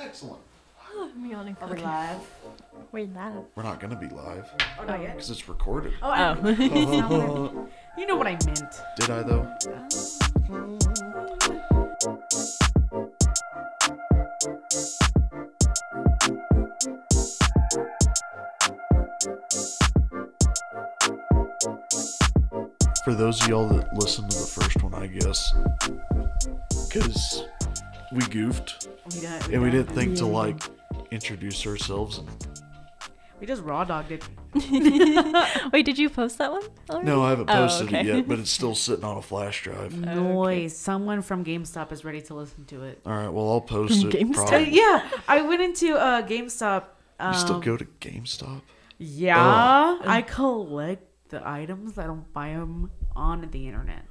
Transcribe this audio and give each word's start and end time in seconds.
Excellent. 0.00 0.40
I'm 1.00 1.26
yawning. 1.26 1.56
Are 1.60 1.68
we 1.68 1.74
Okay. 1.74 1.82
live? 1.84 2.20
We're 2.92 3.06
live. 3.06 3.44
We're 3.54 3.62
not 3.62 3.78
gonna 3.80 3.96
be 3.96 4.08
live 4.08 4.50
Oh, 4.80 4.84
not 4.84 5.00
yet. 5.00 5.14
because 5.14 5.30
it's 5.30 5.48
recorded. 5.48 5.92
Oh, 6.02 6.10
Oh. 6.10 6.34
that's 6.42 6.58
not 6.58 7.10
what 7.10 7.20
I- 7.20 8.00
you 8.00 8.06
know 8.06 8.16
what 8.16 8.26
I 8.26 8.32
meant. 8.46 8.80
Did 8.96 9.10
I 9.10 9.22
though? 9.22 9.46
For 23.04 23.14
those 23.14 23.40
of 23.42 23.48
y'all 23.48 23.68
that 23.68 23.94
listened 23.94 24.30
to 24.32 24.38
the 24.38 24.46
first 24.46 24.82
one, 24.82 24.94
I 24.94 25.06
guess, 25.06 25.54
because 26.88 27.44
we 28.12 28.20
goofed 28.26 28.88
We 29.14 29.20
did. 29.20 29.48
and 29.52 29.62
we 29.62 29.70
didn't 29.70 29.94
think 29.94 30.16
to 30.18 30.26
like 30.26 30.60
introduce 31.10 31.66
ourselves. 31.66 32.18
And 32.18 32.28
We 33.40 33.46
just 33.46 33.62
raw 33.62 33.84
dogged 33.84 34.12
it. 34.12 34.24
Wait, 35.72 35.84
did 35.84 35.98
you 35.98 36.08
post 36.10 36.38
that 36.38 36.50
one? 36.50 36.62
already? 36.90 37.06
no, 37.06 37.22
I 37.22 37.30
haven't 37.30 37.50
Oh, 37.50 37.54
posted 37.54 37.88
okay. 37.88 38.00
it 38.00 38.06
yet, 38.06 38.28
but 38.28 38.38
it's 38.38 38.50
still 38.60 38.74
sitting 38.74 39.04
on 39.04 39.16
a 39.18 39.22
flash 39.22 39.62
drive. 39.62 39.94
Noise. 39.98 40.76
Someone 40.76 41.22
from 41.22 41.44
GameStop 41.44 41.92
is 41.92 42.04
ready 42.04 42.20
to 42.22 42.34
listen 42.34 42.64
to 42.66 42.82
it. 42.84 43.00
All 43.06 43.12
right, 43.12 43.28
well 43.28 43.48
I'll 43.50 43.60
post 43.60 44.04
it. 44.04 44.10
GameStop? 44.12 44.52
Uh, 44.52 44.56
yeah, 44.58 45.08
I 45.28 45.42
went 45.42 45.60
into 45.62 45.96
uh, 45.96 46.22
GameStop. 46.26 46.84
Um, 47.20 47.32
You 47.34 47.38
still 47.38 47.60
go 47.60 47.76
to 47.76 47.84
GameStop? 48.00 48.62
Yeah, 48.98 49.36
Oh. 49.38 50.00
I 50.06 50.22
collect 50.22 51.04
the 51.28 51.46
items. 51.46 51.98
I 51.98 52.04
don't 52.06 52.32
buy 52.32 52.50
them 52.50 52.90
on 53.14 53.48
the 53.50 53.66
internet. 53.66 54.04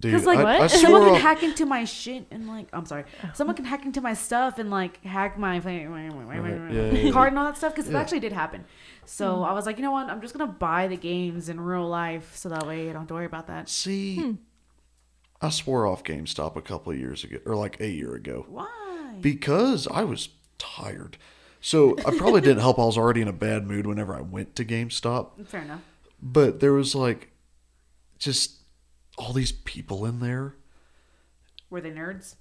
Dude, 0.00 0.12
Because 0.12 0.26
like 0.26 0.38
I, 0.38 0.60
I 0.60 0.66
someone 0.68 1.02
swore 1.02 1.08
can 1.08 1.16
off- 1.16 1.20
hack 1.20 1.42
into 1.42 1.66
my 1.66 1.84
shit 1.84 2.26
and 2.30 2.48
like 2.48 2.68
I'm 2.72 2.86
sorry, 2.86 3.04
someone 3.34 3.54
can 3.54 3.66
hack 3.66 3.84
into 3.84 4.00
my 4.00 4.14
stuff 4.14 4.58
and 4.58 4.70
like 4.70 5.02
hack 5.04 5.38
my 5.38 5.56
yeah, 5.56 5.60
yeah, 6.70 7.10
card 7.12 7.28
and 7.32 7.38
all 7.38 7.44
that 7.44 7.58
stuff 7.58 7.74
because 7.74 7.90
Yeah. 7.90 7.98
it 7.98 8.00
actually 8.00 8.20
did 8.20 8.32
happen. 8.32 8.64
So 9.04 9.36
hmm. 9.36 9.44
I 9.44 9.52
was 9.52 9.66
like, 9.66 9.76
you 9.76 9.82
know 9.82 9.90
what? 9.90 10.08
I'm 10.08 10.22
just 10.22 10.32
gonna 10.32 10.50
buy 10.50 10.88
the 10.88 10.96
games 10.96 11.50
in 11.50 11.60
real 11.60 11.86
life 11.86 12.34
so 12.34 12.48
that 12.48 12.66
way 12.66 12.88
I 12.88 12.92
don't 12.92 13.02
have 13.02 13.08
to 13.08 13.14
worry 13.14 13.26
about 13.26 13.46
that. 13.48 13.68
See, 13.68 14.16
hmm. 14.16 14.32
I 15.42 15.50
swore 15.50 15.86
off 15.86 16.02
GameStop 16.02 16.56
a 16.56 16.62
couple 16.62 16.92
of 16.92 16.98
years 16.98 17.22
ago, 17.22 17.38
or 17.44 17.54
like 17.54 17.80
a 17.80 17.88
year 17.88 18.14
ago, 18.14 18.46
Why? 18.48 19.16
because 19.20 19.86
I 19.88 20.04
was 20.04 20.30
tired. 20.58 21.18
So 21.60 21.94
I 22.06 22.16
probably 22.16 22.40
didn't 22.40 22.60
help. 22.60 22.78
I 22.78 22.86
was 22.86 22.96
already 22.96 23.20
in 23.20 23.28
a 23.28 23.34
bad 23.34 23.66
mood 23.66 23.86
whenever 23.86 24.14
I 24.14 24.22
went 24.22 24.56
to 24.56 24.64
GameStop. 24.64 25.46
Fair 25.46 25.60
enough. 25.62 25.82
But 26.22 26.60
there 26.60 26.72
was 26.72 26.94
like 26.94 27.32
just 28.18 28.59
all 29.18 29.32
these 29.32 29.52
people 29.52 30.06
in 30.06 30.20
there. 30.20 30.54
Were 31.68 31.80
they 31.80 31.90
nerds? 31.90 32.36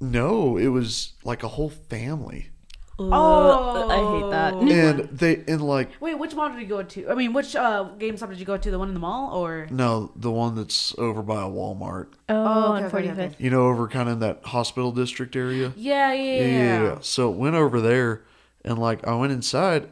No, 0.00 0.56
it 0.56 0.68
was 0.68 1.12
like 1.24 1.42
a 1.42 1.48
whole 1.48 1.70
family. 1.70 2.50
Oh, 2.98 3.88
I 3.90 4.20
hate 4.20 4.30
that. 4.30 4.54
And 4.54 5.18
they 5.18 5.42
and 5.48 5.62
like 5.62 5.90
Wait, 6.00 6.18
which 6.18 6.34
mall 6.34 6.50
did 6.50 6.60
you 6.60 6.66
go 6.66 6.82
to? 6.82 7.10
I 7.10 7.14
mean, 7.14 7.32
which 7.32 7.56
uh, 7.56 7.88
GameStop 7.98 8.28
did 8.30 8.38
you 8.38 8.44
go 8.44 8.56
to? 8.56 8.70
The 8.70 8.78
one 8.78 8.88
in 8.88 8.94
the 8.94 9.00
mall 9.00 9.34
or? 9.34 9.66
no, 9.70 10.12
the 10.14 10.30
one 10.30 10.54
that's 10.54 10.94
over 10.98 11.22
by 11.22 11.42
a 11.42 11.46
Walmart. 11.46 12.08
Oh, 12.28 12.74
okay, 12.74 12.84
on 12.84 12.84
okay, 12.84 13.10
okay, 13.10 13.26
45th. 13.28 13.34
You 13.38 13.50
know, 13.50 13.66
over 13.66 13.88
kind 13.88 14.08
of 14.08 14.14
in 14.14 14.18
that 14.20 14.44
hospital 14.44 14.92
district 14.92 15.36
area. 15.36 15.72
Yeah, 15.76 16.12
yeah, 16.12 16.22
yeah. 16.22 16.46
Yeah, 16.46 16.82
yeah. 16.82 16.98
So 17.00 17.32
it 17.32 17.36
went 17.36 17.56
over 17.56 17.80
there 17.80 18.24
and 18.64 18.78
like 18.78 19.06
I 19.06 19.14
went 19.14 19.32
inside 19.32 19.88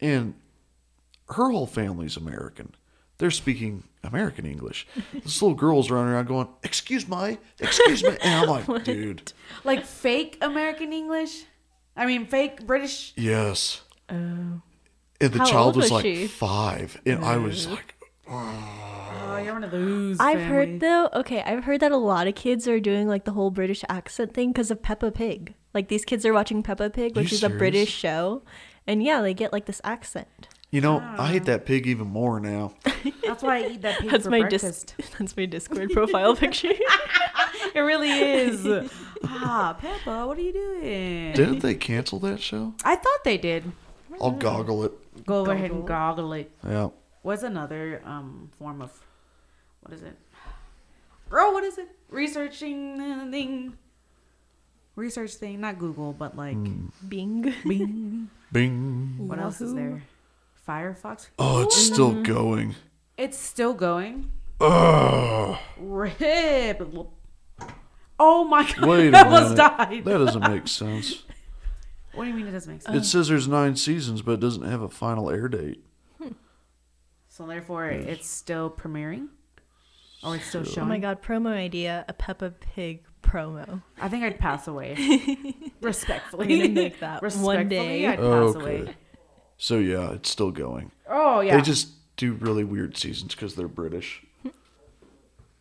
and 0.00 0.34
her 1.30 1.50
whole 1.50 1.66
family's 1.66 2.16
American. 2.16 2.74
They're 3.18 3.30
speaking 3.30 3.84
American 4.04 4.46
English. 4.46 4.86
This 5.12 5.40
little 5.42 5.56
girl's 5.56 5.90
running 5.90 6.12
around 6.12 6.26
going, 6.26 6.48
Excuse 6.62 7.08
me, 7.08 7.38
excuse 7.60 8.02
me 8.02 8.16
and 8.22 8.50
I'm 8.50 8.66
like, 8.66 8.84
dude, 8.84 9.32
Like 9.64 9.84
fake 9.84 10.38
American 10.40 10.92
English. 10.92 11.44
I 11.96 12.06
mean, 12.06 12.26
fake 12.26 12.66
British. 12.66 13.12
yes. 13.16 13.82
Oh. 14.10 14.14
And 15.20 15.32
the 15.32 15.38
How 15.38 15.44
child 15.44 15.76
was 15.76 15.84
was 15.84 15.92
like 15.92 16.02
she? 16.04 16.26
five. 16.26 17.00
And 17.06 17.24
I 17.24 17.36
was 17.36 17.66
like 17.68 17.94
oh. 18.28 19.20
oh, 19.28 19.36
you're 19.38 19.52
one 19.54 19.64
of 19.64 19.70
those. 19.70 20.18
I've 20.20 20.38
families. 20.40 20.48
heard 20.48 20.80
though. 20.80 21.08
Okay, 21.20 21.42
I've 21.42 21.64
heard 21.64 21.80
that 21.80 21.92
a 21.92 21.96
lot 21.96 22.26
of 22.26 22.34
kids 22.34 22.66
are 22.68 22.80
doing 22.80 23.06
like 23.08 23.24
the 23.24 23.32
whole 23.32 23.50
British 23.50 23.84
accent 23.88 24.34
thing 24.34 24.50
because 24.52 24.70
of 24.70 24.82
Peppa 24.82 25.10
Pig. 25.10 25.54
Like 25.72 25.88
these 25.88 26.04
kids 26.04 26.26
are 26.26 26.32
watching 26.32 26.62
Peppa 26.62 26.90
Pig, 26.90 27.16
which 27.16 27.32
is 27.32 27.38
a 27.42 27.46
serious? 27.46 27.58
British 27.58 27.90
show, 27.90 28.42
and 28.86 29.02
yeah, 29.02 29.20
they 29.22 29.34
get 29.34 29.52
like 29.52 29.66
this 29.66 29.80
accent. 29.84 30.48
You 30.70 30.80
know, 30.80 30.98
I 31.18 31.28
hate 31.28 31.44
that 31.44 31.66
pig 31.66 31.86
even 31.86 32.08
more 32.08 32.40
now. 32.40 32.72
That's 33.24 33.42
why 33.44 33.58
I 33.64 33.68
eat 33.68 33.82
that 33.82 34.00
pig 34.00 34.10
That's 34.10 34.24
for 34.24 34.30
my 34.30 34.40
breakfast. 34.40 34.94
dis- 34.96 35.10
That's 35.18 35.36
my 35.36 35.46
Discord 35.46 35.90
profile 35.92 36.34
picture. 36.44 36.72
It 37.74 37.80
really 37.80 38.10
is. 38.10 38.66
ah, 39.24 39.76
Peppa, 39.78 40.26
what 40.26 40.36
are 40.36 40.40
you 40.40 40.52
doing? 40.52 41.32
Didn't 41.32 41.60
they 41.60 41.74
cancel 41.76 42.18
that 42.20 42.40
show? 42.40 42.74
I 42.84 42.96
thought 42.96 43.24
they 43.24 43.38
did. 43.38 43.70
I'll 44.20 44.32
goggle 44.32 44.84
it. 44.84 44.92
Go 45.26 45.40
over 45.40 45.52
ahead 45.52 45.70
and 45.70 45.86
goggle 45.86 46.32
it. 46.32 46.50
Yeah. 46.66 46.88
What's 47.22 47.42
another 47.42 48.02
um 48.04 48.50
form 48.58 48.82
of 48.82 48.92
what 49.80 49.92
is 49.92 50.02
it? 50.02 50.16
Girl, 51.30 51.52
what 51.52 51.64
is 51.64 51.78
it? 51.78 51.88
Researching 52.10 53.00
uh, 53.00 53.28
thing. 53.30 53.76
Research 54.96 55.34
thing, 55.34 55.60
not 55.60 55.78
Google, 55.78 56.12
but 56.12 56.36
like 56.36 56.54
Hmm. 56.56 56.86
Bing. 57.08 57.54
Bing. 57.66 58.28
Bing. 58.52 59.14
what 59.28 59.38
else 59.38 59.60
is 59.60 59.72
Yahoo. 59.72 59.90
there? 59.90 60.02
Firefox. 60.68 61.28
Oh, 61.38 61.62
it's 61.62 61.76
still 61.76 62.22
going. 62.22 62.74
It's 63.16 63.38
still 63.38 63.74
going. 63.74 64.30
Ugh. 64.60 65.58
Rip. 65.78 66.82
Oh 68.18 68.44
my 68.44 68.62
god! 68.72 68.84
Wait 68.88 69.12
a 69.12 69.18
I 69.18 69.22
almost 69.24 69.42
minute. 69.56 69.56
died. 69.56 70.04
That 70.04 70.18
doesn't 70.18 70.48
make 70.48 70.68
sense. 70.68 71.24
What 72.14 72.24
do 72.24 72.30
you 72.30 72.36
mean 72.36 72.46
it 72.46 72.52
doesn't 72.52 72.72
make 72.72 72.82
sense? 72.82 72.96
It 72.96 73.08
says 73.08 73.28
there's 73.28 73.48
nine 73.48 73.74
seasons, 73.76 74.22
but 74.22 74.32
it 74.32 74.40
doesn't 74.40 74.62
have 74.62 74.82
a 74.82 74.88
final 74.88 75.30
air 75.30 75.48
date. 75.48 75.84
Hmm. 76.22 76.28
So 77.28 77.46
therefore, 77.46 77.86
it's 77.88 78.28
still 78.28 78.70
premiering, 78.70 79.28
or 80.22 80.36
it's 80.36 80.46
still 80.46 80.64
So- 80.64 80.70
showing. 80.74 80.86
Oh 80.86 80.88
my 80.88 80.98
god, 80.98 81.20
promo 81.22 81.48
idea, 81.48 82.04
a 82.08 82.12
Peppa 82.12 82.50
Pig 82.50 83.02
promo. 83.22 83.82
I 84.00 84.08
think 84.08 84.22
I'd 84.22 84.38
pass 84.38 84.68
away. 84.68 84.94
Respectfully, 85.80 86.46
We're 86.46 86.62
gonna 86.68 86.74
make 86.74 87.00
that 87.00 87.20
one 87.20 87.24
Respectfully, 87.24 87.66
day. 87.68 88.06
I'd 88.06 88.18
pass 88.18 88.54
Okay. 88.56 88.94
Away. 89.54 89.58
So 89.58 89.78
yeah, 89.78 90.12
it's 90.12 90.30
still 90.30 90.50
going. 90.50 90.90
Oh 91.08 91.40
yeah. 91.40 91.56
They 91.56 91.62
just 91.62 91.88
do 92.16 92.32
really 92.34 92.64
weird 92.64 92.96
seasons 92.96 93.34
because 93.34 93.54
they're 93.54 93.68
British. 93.68 94.22
Have 94.44 94.52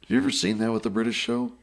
you 0.07 0.17
ever 0.17 0.31
seen 0.31 0.57
that 0.59 0.71
with 0.71 0.83
the 0.83 0.89
British 0.89 1.15
show? 1.15 1.53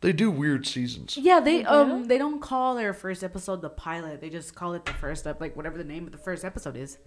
They 0.00 0.12
do 0.12 0.30
weird 0.30 0.66
seasons. 0.66 1.16
Yeah, 1.16 1.40
they 1.40 1.64
um 1.64 2.04
they 2.04 2.18
don't 2.18 2.40
call 2.40 2.74
their 2.74 2.92
first 2.92 3.24
episode 3.24 3.62
the 3.62 3.70
pilot. 3.70 4.20
They 4.20 4.30
just 4.30 4.54
call 4.54 4.74
it 4.74 4.84
the 4.84 4.92
first 4.92 5.26
up, 5.26 5.40
like 5.40 5.56
whatever 5.56 5.78
the 5.78 5.84
name 5.84 6.04
of 6.06 6.12
the 6.12 6.18
first 6.18 6.44
episode 6.44 6.76
is. 6.76 6.98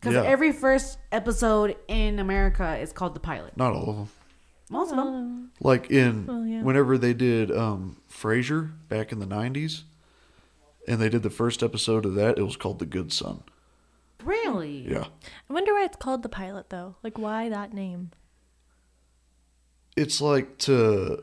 Because 0.00 0.14
Yeah. 0.14 0.22
every 0.22 0.52
first 0.52 0.98
episode 1.12 1.76
in 1.88 2.18
America 2.18 2.76
is 2.78 2.92
called 2.92 3.14
the 3.14 3.20
pilot. 3.20 3.56
Not 3.56 3.72
all 3.72 3.90
of 3.90 3.96
them. 3.96 4.08
Most 4.70 4.90
of 4.90 4.96
them. 4.96 5.50
Like 5.60 5.90
in 5.90 6.26
Well, 6.26 6.46
yeah. 6.46 6.62
whenever 6.62 6.96
they 6.96 7.12
did 7.12 7.50
um 7.50 7.96
Frasier 8.10 8.70
back 8.88 9.10
in 9.12 9.18
the 9.18 9.26
'90s, 9.26 9.82
and 10.88 11.00
they 11.00 11.08
did 11.08 11.22
the 11.22 11.30
first 11.30 11.62
episode 11.62 12.06
of 12.06 12.14
that, 12.14 12.38
it 12.38 12.42
was 12.42 12.56
called 12.56 12.78
The 12.78 12.86
Good 12.86 13.12
Son. 13.12 13.42
Really? 14.24 14.86
Yeah, 14.90 15.06
I 15.48 15.52
wonder 15.52 15.72
why 15.74 15.84
it's 15.84 15.96
called 15.96 16.22
the 16.22 16.28
pilot 16.28 16.70
though. 16.70 16.96
Like 17.02 17.18
why 17.18 17.48
that 17.48 17.72
name? 17.72 18.10
it's 19.96 20.20
like 20.20 20.56
to 20.58 21.22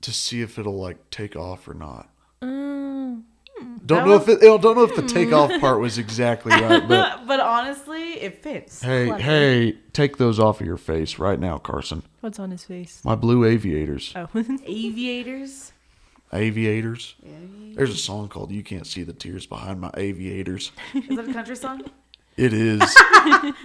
to 0.00 0.12
see 0.12 0.42
if 0.42 0.58
it'll 0.58 0.78
like 0.80 1.10
take 1.10 1.36
off 1.36 1.66
or 1.68 1.74
not. 1.74 2.08
Mm. 2.42 3.22
Don't 3.60 3.86
That 3.86 4.06
know 4.06 4.18
was- 4.18 4.28
if 4.28 4.42
it. 4.42 4.62
Don't 4.62 4.76
know 4.76 4.82
if 4.84 4.96
the 4.96 5.02
takeoff 5.02 5.60
part 5.60 5.80
was 5.80 5.98
exactly 5.98 6.52
right, 6.52 6.86
but 6.88 7.26
But 7.26 7.40
honestly, 7.40 8.14
it 8.14 8.42
fits. 8.42 8.82
hey, 8.82 9.06
Clever. 9.06 9.22
hey, 9.22 9.72
take 9.92 10.16
those 10.16 10.38
off 10.40 10.60
of 10.60 10.66
your 10.66 10.76
face 10.76 11.18
right 11.18 11.38
now, 11.38 11.58
Carson. 11.58 12.02
What's 12.20 12.38
on 12.40 12.50
his 12.50 12.64
face? 12.64 13.00
My 13.04 13.14
blue 13.14 13.44
aviators. 13.44 14.12
Oh. 14.16 14.28
Aviators. 14.66 15.72
Aviators. 16.32 17.14
Yeah. 17.22 17.30
There's 17.74 17.90
a 17.90 17.96
song 17.96 18.28
called 18.28 18.50
"You 18.50 18.62
Can't 18.62 18.86
See 18.86 19.02
the 19.02 19.12
Tears 19.12 19.46
Behind 19.46 19.80
My 19.80 19.90
Aviators." 19.96 20.72
Is 20.94 21.16
that 21.16 21.28
a 21.28 21.32
country 21.32 21.56
song? 21.56 21.84
It 22.36 22.52
is. 22.52 22.80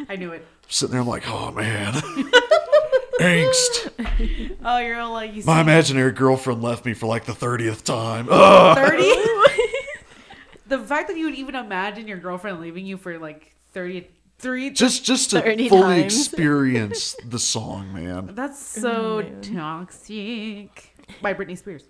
I 0.09 0.15
knew 0.18 0.31
it. 0.31 0.45
Sitting 0.68 0.92
there, 0.92 1.01
I'm 1.01 1.07
like, 1.07 1.24
oh 1.27 1.51
man, 1.51 1.94
angst. 3.21 4.56
Oh, 4.63 4.77
you're 4.80 5.00
all 5.00 5.13
like 5.13 5.33
you 5.33 5.44
My 5.45 5.56
see 5.56 5.62
imaginary 5.62 6.12
girlfriend 6.12 6.62
left 6.62 6.86
me 6.86 6.94
for 6.94 7.07
like 7.07 7.25
the 7.25 7.33
thirtieth 7.33 7.83
time. 7.83 8.27
Thirty. 8.27 9.03
the 10.68 10.80
fact 10.80 11.07
that 11.07 11.18
you 11.18 11.25
would 11.25 11.36
even 11.36 11.56
imagine 11.56 12.07
your 12.07 12.18
girlfriend 12.18 12.59
leaving 12.59 12.86
you 12.86 12.97
for 12.97 13.18
like 13.18 13.56
thirty 13.71 14.09
three. 14.39 14.69
Just, 14.69 15.06
just 15.06 15.31
to 15.31 15.42
fully 15.42 16.01
times. 16.01 16.15
experience 16.15 17.15
the 17.25 17.39
song, 17.39 17.94
man. 17.94 18.31
That's 18.33 18.59
so 18.59 18.92
oh, 18.92 19.21
man. 19.21 19.42
toxic. 19.42 20.94
By 21.21 21.33
Britney 21.33 21.57
Spears. 21.57 21.86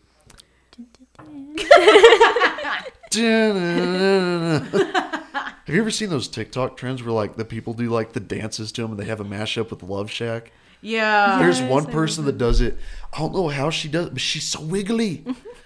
Have 5.67 5.75
you 5.75 5.81
ever 5.81 5.91
seen 5.91 6.09
those 6.09 6.27
TikTok 6.27 6.77
trends 6.77 7.01
where 7.03 7.11
like 7.11 7.35
the 7.35 7.45
people 7.45 7.73
do 7.73 7.89
like 7.89 8.13
the 8.13 8.19
dances 8.19 8.71
to 8.73 8.81
them 8.81 8.91
and 8.91 8.99
they 8.99 9.05
have 9.05 9.19
a 9.19 9.25
mashup 9.25 9.71
with 9.71 9.83
Love 9.83 10.11
Shack? 10.11 10.51
Yeah. 10.81 11.39
There's 11.39 11.59
Yes, 11.59 11.69
one 11.69 11.85
person 11.87 12.25
that 12.25 12.37
does 12.37 12.61
it. 12.61 12.77
I 13.13 13.19
don't 13.19 13.33
know 13.33 13.47
how 13.47 13.69
she 13.69 13.87
does, 13.87 14.07
it, 14.07 14.13
but 14.13 14.21
she's 14.21 14.45
so 14.45 14.61
wiggly. 14.61 15.23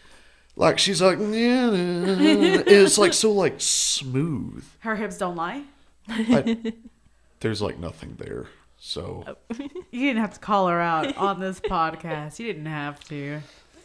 like 0.55 0.79
she's 0.79 1.01
like, 1.01 1.19
yeah, 1.19 1.69
it's 1.73 2.97
like 2.97 3.13
so 3.13 3.31
like 3.31 3.55
smooth. 3.57 4.65
Her 4.79 4.95
hips 4.95 5.17
don't 5.17 5.35
lie. 5.35 5.63
I, 6.07 6.73
there's 7.41 7.61
like 7.61 7.77
nothing 7.77 8.15
there. 8.17 8.47
So 8.77 9.23
oh. 9.27 9.35
You 9.91 10.07
didn't 10.07 10.21
have 10.21 10.33
to 10.33 10.39
call 10.39 10.69
her 10.69 10.79
out 10.79 11.15
on 11.17 11.39
this 11.39 11.59
podcast. 11.59 12.39
You 12.39 12.47
didn't 12.47 12.65
have 12.65 13.03
to. 13.09 13.41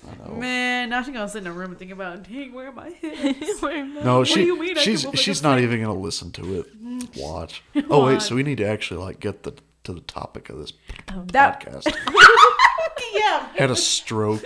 I 0.08 0.28
know. 0.28 0.34
Man, 0.36 0.90
now 0.90 1.02
she's 1.02 1.12
gonna 1.14 1.28
sit 1.28 1.42
in 1.42 1.46
a 1.46 1.52
room 1.52 1.70
and 1.70 1.78
think 1.78 1.90
about, 1.90 2.22
dang, 2.24 2.52
where 2.52 2.68
are 2.68 2.72
my 2.72 2.90
hips? 2.90 3.62
No, 3.62 4.18
What 4.18 4.28
she 4.28 4.34
do 4.36 4.42
you 4.42 4.58
mean 4.60 4.78
I 4.78 4.80
she's 4.80 5.00
can 5.02 5.08
move 5.08 5.14
like 5.14 5.22
she's 5.24 5.40
a 5.40 5.42
not 5.42 5.54
snake? 5.58 5.64
even 5.64 5.80
gonna 5.82 5.98
listen 5.98 6.30
to 6.32 6.60
it. 6.60 6.82
Mm. 6.84 7.20
Watch. 7.22 7.62
Oh 7.90 8.06
wait, 8.06 8.22
so 8.22 8.34
we 8.34 8.42
need 8.42 8.58
to 8.58 8.66
actually 8.66 9.02
like 9.04 9.20
get 9.20 9.42
the 9.42 9.54
to 9.84 9.92
the 9.92 10.00
topic 10.00 10.48
of 10.48 10.58
this 10.58 10.72
oh, 11.12 11.24
That- 11.32 11.60
podcast. 11.60 11.86
yeah. 13.14 13.48
Had 13.56 13.70
a 13.70 13.76
stroke. 13.76 14.44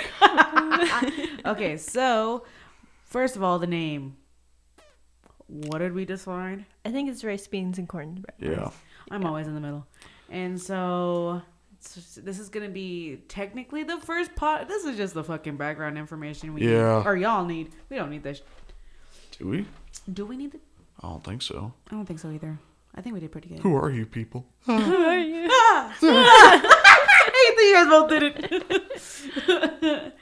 Okay, 1.46 1.76
so 1.76 2.44
first 3.04 3.36
of 3.36 3.42
all, 3.42 3.58
the 3.58 3.66
name. 3.66 4.16
What 5.46 5.78
did 5.78 5.94
we 5.94 6.04
decide? 6.04 6.64
I 6.84 6.90
think 6.90 7.10
it's 7.10 7.24
rice, 7.24 7.46
beans, 7.48 7.78
and 7.78 7.88
cornbread. 7.88 8.34
Yeah. 8.38 8.70
I'm 9.10 9.24
always 9.26 9.46
in 9.48 9.54
the 9.54 9.60
middle, 9.60 9.86
and 10.28 10.60
so 10.60 11.36
it's 11.36 11.44
just- 11.44 11.49
this 12.16 12.38
is 12.38 12.48
gonna 12.48 12.68
be 12.68 13.22
technically 13.28 13.82
the 13.84 13.98
first 13.98 14.34
pot. 14.34 14.68
This 14.68 14.84
is 14.84 14.96
just 14.96 15.14
the 15.14 15.24
fucking 15.24 15.56
background 15.56 15.96
information 15.98 16.52
we 16.54 16.62
Yeah. 16.68 16.98
need, 16.98 17.06
or 17.06 17.16
y'all 17.16 17.44
need. 17.44 17.72
We 17.88 17.96
don't 17.96 18.10
need 18.10 18.22
this. 18.22 18.42
Do 19.38 19.48
we? 19.48 19.66
Do 20.12 20.26
we 20.26 20.36
need 20.36 20.54
it? 20.54 20.60
I 21.02 21.08
don't 21.08 21.24
think 21.24 21.42
so. 21.42 21.72
I 21.90 21.94
don't 21.94 22.04
think 22.06 22.18
so 22.20 22.30
either. 22.30 22.58
I 22.94 23.00
think 23.00 23.14
we 23.14 23.20
did 23.20 23.32
pretty 23.32 23.48
good. 23.48 23.60
Who 23.60 23.74
are 23.76 23.90
you 23.90 24.04
people? 24.04 24.44
Who 24.66 24.72
are 24.72 25.18
you? 25.18 25.48
I 26.02 27.30
think 27.46 27.60
you 27.60 27.74
guys 27.74 27.86
both 27.88 28.10
did 28.10 28.22
it. 29.82 30.16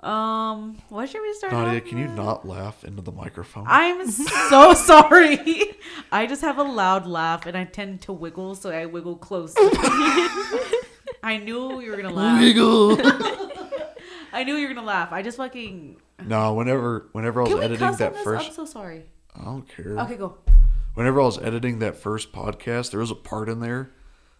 um, 0.04 0.80
what 0.88 1.08
should 1.08 1.20
we 1.22 1.34
start? 1.34 1.52
Nadia, 1.52 1.80
can 1.80 1.98
you 1.98 2.08
not 2.08 2.46
laugh 2.46 2.84
into 2.84 3.02
the 3.02 3.12
microphone? 3.12 3.64
I'm 3.66 4.08
so 4.10 4.74
sorry. 4.74 5.76
I 6.12 6.26
just 6.26 6.42
have 6.42 6.58
a 6.58 6.62
loud 6.62 7.06
laugh 7.06 7.46
and 7.46 7.56
I 7.56 7.64
tend 7.64 8.00
to 8.02 8.12
wiggle, 8.12 8.54
so 8.54 8.70
I 8.70 8.86
wiggle 8.86 9.16
close. 9.16 9.54
I 11.24 11.38
knew 11.38 11.80
you 11.80 11.90
were 11.90 11.96
gonna 11.96 12.12
laugh. 12.14 12.40
Wiggle. 12.40 12.98
I 14.32 14.44
knew 14.44 14.56
you 14.56 14.68
were 14.68 14.74
gonna 14.74 14.86
laugh. 14.86 15.12
I 15.12 15.22
just 15.22 15.36
fucking. 15.38 15.96
no, 16.24 16.54
whenever 16.54 17.08
whenever 17.12 17.40
I 17.40 17.44
was 17.44 17.50
Can 17.50 17.58
we 17.60 17.64
editing 17.64 17.86
cuss 17.88 17.94
on 17.94 17.98
that 18.00 18.14
this? 18.14 18.24
first 18.24 18.46
I'm 18.48 18.52
so 18.54 18.64
sorry. 18.64 19.04
I 19.38 19.44
don't 19.44 19.68
care. 19.68 19.98
Okay, 20.00 20.16
go. 20.16 20.36
Whenever 20.94 21.20
I 21.20 21.24
was 21.24 21.38
editing 21.38 21.80
that 21.80 21.96
first 21.96 22.32
podcast, 22.32 22.90
there 22.92 23.00
was 23.00 23.10
a 23.10 23.16
part 23.16 23.48
in 23.48 23.60
there, 23.60 23.90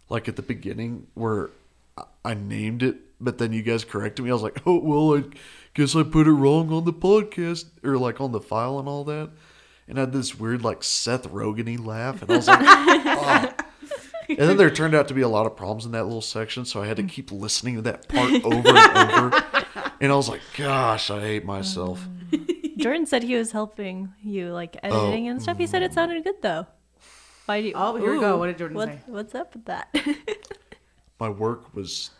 like 0.09 0.29
at 0.29 0.37
the 0.37 0.43
beginning, 0.43 1.07
where 1.15 1.51
I- 1.99 2.05
I 2.25 2.35
named 2.35 2.83
it, 2.83 2.97
but 3.21 3.39
then 3.39 3.53
you 3.53 3.63
guys 3.63 3.85
corrected 3.85 4.25
me. 4.25 4.31
I 4.31 4.35
was 4.35 4.43
like, 4.43 4.61
oh, 4.67 4.79
well, 4.79 5.19
I 5.19 5.25
guess 5.75 5.97
I 5.97 6.03
put 6.05 6.27
it 6.29 6.33
wrong 6.33 6.73
on 6.73 6.85
the 6.85 6.93
podcast, 6.93 7.67
or 7.83 7.97
like 7.99 8.21
on 8.21 8.31
the 8.33 8.41
file 8.41 8.79
and 8.79 8.87
all 8.89 9.03
that. 9.05 9.31
And 9.89 9.99
I 9.99 10.03
had 10.03 10.13
this 10.13 10.39
weird, 10.39 10.63
like, 10.63 10.83
Seth 10.85 11.29
Rogen 11.29 11.85
laugh. 11.85 12.23
And 12.23 12.31
I 12.31 12.37
was 12.37 12.47
like, 12.49 12.61
oh. 12.63 13.53
And 14.29 14.39
then 14.39 14.57
there 14.57 14.71
turned 14.71 14.95
out 14.95 15.09
to 15.09 15.15
be 15.15 15.21
a 15.21 15.29
lot 15.29 15.47
of 15.47 15.57
problems 15.57 15.85
in 15.85 15.93
that 15.93 16.05
little 16.05 16.23
section, 16.23 16.65
so 16.65 16.83
I 16.83 16.87
had 16.87 16.97
to 16.97 17.03
keep 17.03 17.31
listening 17.31 17.77
to 17.77 17.83
that 17.83 18.09
part 18.09 18.45
over 18.45 18.69
and 18.69 19.11
over. 19.13 19.45
And 20.01 20.13
I 20.13 20.17
was 20.17 20.29
like, 20.29 20.41
gosh, 20.57 21.09
I 21.09 21.21
hate 21.21 21.45
myself. 21.45 22.05
Jordan 22.77 23.07
said 23.07 23.23
he 23.23 23.37
was 23.37 23.53
helping 23.53 24.13
you, 24.23 24.51
like 24.51 24.77
oh. 24.83 25.07
editing 25.07 25.29
and 25.29 25.41
stuff. 25.41 25.57
He 25.57 25.67
said 25.67 25.83
it 25.83 25.95
sounded 25.95 26.25
good 26.25 26.43
though. 26.43 26.67
Why 27.47 27.61
do 27.61 27.69
you? 27.69 27.75
Oh, 27.75 27.97
here 27.97 28.13
we 28.13 28.21
go. 28.21 28.37
What 28.37 28.49
did 28.49 28.59
Jordan 28.59 28.77
what- 28.77 28.89
say? 28.89 29.01
What's 29.07 29.35
up 29.35 29.55
with 29.55 29.67
that? 29.67 29.95
my 31.21 31.29
work 31.29 31.75
was 31.75 32.11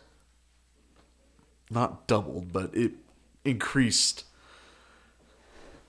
not 1.71 2.07
doubled, 2.07 2.53
but 2.53 2.75
it 2.75 2.93
increased. 3.45 4.25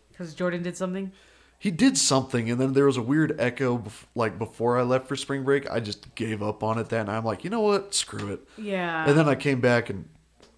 Because 0.09 0.33
Jordan 0.33 0.63
did 0.63 0.75
something. 0.75 1.11
He 1.57 1.71
did 1.71 1.97
something, 1.97 2.49
and 2.51 2.59
then 2.61 2.73
there 2.73 2.85
was 2.85 2.97
a 2.97 3.01
weird 3.01 3.35
echo. 3.39 3.77
Bef- 3.79 4.03
like 4.13 4.37
before 4.37 4.77
I 4.77 4.83
left 4.83 5.07
for 5.07 5.15
spring 5.15 5.43
break, 5.43 5.69
I 5.71 5.79
just 5.79 6.13
gave 6.15 6.43
up 6.43 6.61
on 6.63 6.77
it. 6.77 6.89
Then 6.89 7.09
I'm 7.09 7.23
like, 7.25 7.43
you 7.43 7.49
know 7.49 7.61
what? 7.61 7.95
Screw 7.95 8.31
it. 8.33 8.41
Yeah. 8.57 9.05
And 9.07 9.17
then 9.17 9.27
I 9.27 9.35
came 9.35 9.61
back 9.61 9.89
and 9.89 10.07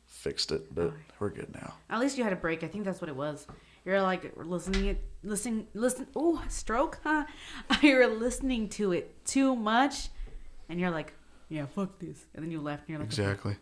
fixed 0.05 0.51
it, 0.51 0.73
but 0.73 0.91
we're 1.19 1.29
good 1.29 1.53
now. 1.53 1.75
At 1.89 1.99
least 1.99 2.17
you 2.17 2.23
had 2.23 2.33
a 2.33 2.37
break. 2.37 2.63
I 2.63 2.67
think 2.67 2.83
that's 2.83 2.99
what 2.99 3.09
it 3.09 3.15
was. 3.15 3.47
You're 3.85 4.01
like 4.01 4.33
listening 4.35 4.85
it, 4.87 5.01
listening, 5.23 5.67
listen. 5.73 6.07
Oh, 6.13 6.43
stroke, 6.49 6.99
huh? 7.03 7.25
You're 7.81 8.07
listening 8.07 8.67
to 8.69 8.91
it 8.91 9.23
too 9.25 9.55
much, 9.55 10.09
and 10.67 10.77
you're 10.77 10.89
like, 10.91 11.13
yeah, 11.47 11.67
fuck 11.67 11.97
this. 11.99 12.25
And 12.35 12.43
then 12.43 12.51
you 12.51 12.59
left, 12.59 12.81
and 12.81 12.89
you're 12.89 12.99
like, 12.99 13.05
Exactly. 13.07 13.55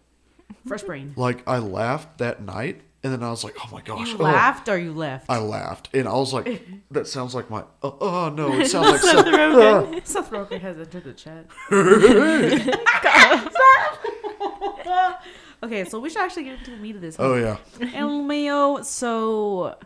fresh 0.65 0.81
brain. 0.81 1.13
Like 1.15 1.47
I 1.47 1.59
laughed 1.59 2.17
that 2.17 2.41
night, 2.41 2.81
and 3.05 3.13
then 3.13 3.21
I 3.21 3.29
was 3.29 3.43
like, 3.43 3.55
oh 3.63 3.69
my 3.71 3.81
gosh. 3.81 4.09
You 4.09 4.17
oh. 4.17 4.23
laughed 4.23 4.67
or 4.67 4.79
you 4.79 4.91
left? 4.91 5.29
I 5.29 5.37
laughed, 5.37 5.89
and 5.93 6.07
I 6.07 6.13
was 6.13 6.33
like, 6.33 6.63
that 6.91 7.05
sounds 7.05 7.35
like 7.35 7.51
my. 7.51 7.63
Oh, 7.83 7.97
oh 8.01 8.29
no, 8.29 8.51
it 8.59 8.65
sounds 8.65 8.89
like 8.89 9.01
Seth. 9.01 9.27
Ah. 9.27 9.99
Seth 10.03 10.31
Rogen 10.31 10.59
has 10.59 10.79
entered 10.79 11.03
the 11.03 11.13
chat. 11.13 11.45
okay, 15.63 15.85
so 15.85 15.99
we 15.99 16.09
should 16.09 16.21
actually 16.21 16.45
get 16.45 16.57
into 16.57 16.71
the 16.71 16.77
meat 16.77 16.95
of 16.95 17.01
this. 17.01 17.17
oh 17.19 17.35
yeah. 17.35 17.57
And 17.93 18.27
Leo, 18.27 18.81
so 18.81 19.77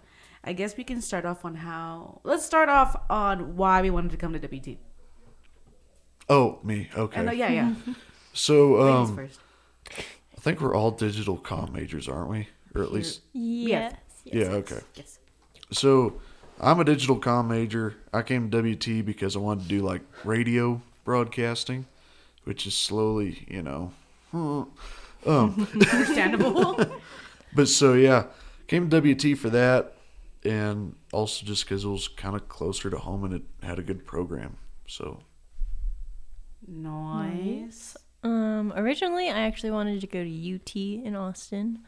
I 0.45 0.53
guess 0.53 0.77
we 0.77 0.85
can 0.85 1.01
start 1.01 1.25
off 1.25 1.43
on 1.43 1.55
how. 1.55 2.21
Let's 2.23 2.45
start 2.45 2.69
off 2.69 2.95
on 3.09 3.57
why 3.57 3.81
we 3.81 3.89
wanted 3.89 4.11
to 4.11 4.17
come 4.17 4.31
to 4.31 4.39
WT. 4.39 4.77
Oh 6.29 6.59
me. 6.63 6.87
Okay. 6.95 7.19
I 7.19 7.23
know, 7.25 7.33
yeah, 7.33 7.51
yeah. 7.51 7.75
So 8.31 8.81
um, 8.81 9.13
first. 9.13 9.41
I 9.89 10.39
think 10.39 10.61
we're 10.61 10.73
all 10.73 10.91
digital 10.91 11.37
comm 11.37 11.73
majors, 11.73 12.07
aren't 12.07 12.29
we? 12.29 12.47
Or 12.75 12.83
at 12.83 12.91
least, 12.91 13.21
yes. 13.33 13.95
yeah, 14.23 14.45
okay. 14.45 14.79
Yes. 14.95 15.19
So 15.71 16.21
I'm 16.59 16.79
a 16.79 16.83
digital 16.83 17.19
comm 17.19 17.47
major. 17.47 17.95
I 18.13 18.21
came 18.21 18.49
to 18.49 18.61
WT 18.61 19.05
because 19.05 19.35
I 19.35 19.39
wanted 19.39 19.63
to 19.63 19.69
do 19.69 19.81
like 19.81 20.01
radio 20.23 20.81
broadcasting, 21.03 21.85
which 22.43 22.67
is 22.67 22.75
slowly, 22.75 23.45
you 23.47 23.61
know. 23.61 23.93
huh. 24.31 24.65
Um, 25.25 25.67
Understandable. 25.73 26.79
but 27.53 27.67
so 27.67 27.93
yeah, 27.93 28.27
came 28.67 28.89
to 28.89 29.01
WT 29.01 29.37
for 29.37 29.49
that, 29.49 29.95
and 30.45 30.95
also 31.11 31.45
just 31.45 31.65
because 31.65 31.83
it 31.83 31.89
was 31.89 32.07
kind 32.07 32.37
of 32.37 32.47
closer 32.47 32.89
to 32.89 32.97
home 32.97 33.25
and 33.25 33.33
it 33.33 33.41
had 33.61 33.79
a 33.79 33.81
good 33.81 34.05
program. 34.05 34.55
So 34.87 35.19
nice. 36.65 37.97
Um, 38.23 38.71
originally, 38.77 39.29
I 39.29 39.41
actually 39.41 39.71
wanted 39.71 39.99
to 39.99 40.07
go 40.07 40.23
to 40.23 40.55
UT 40.55 40.75
in 40.75 41.17
Austin. 41.17 41.79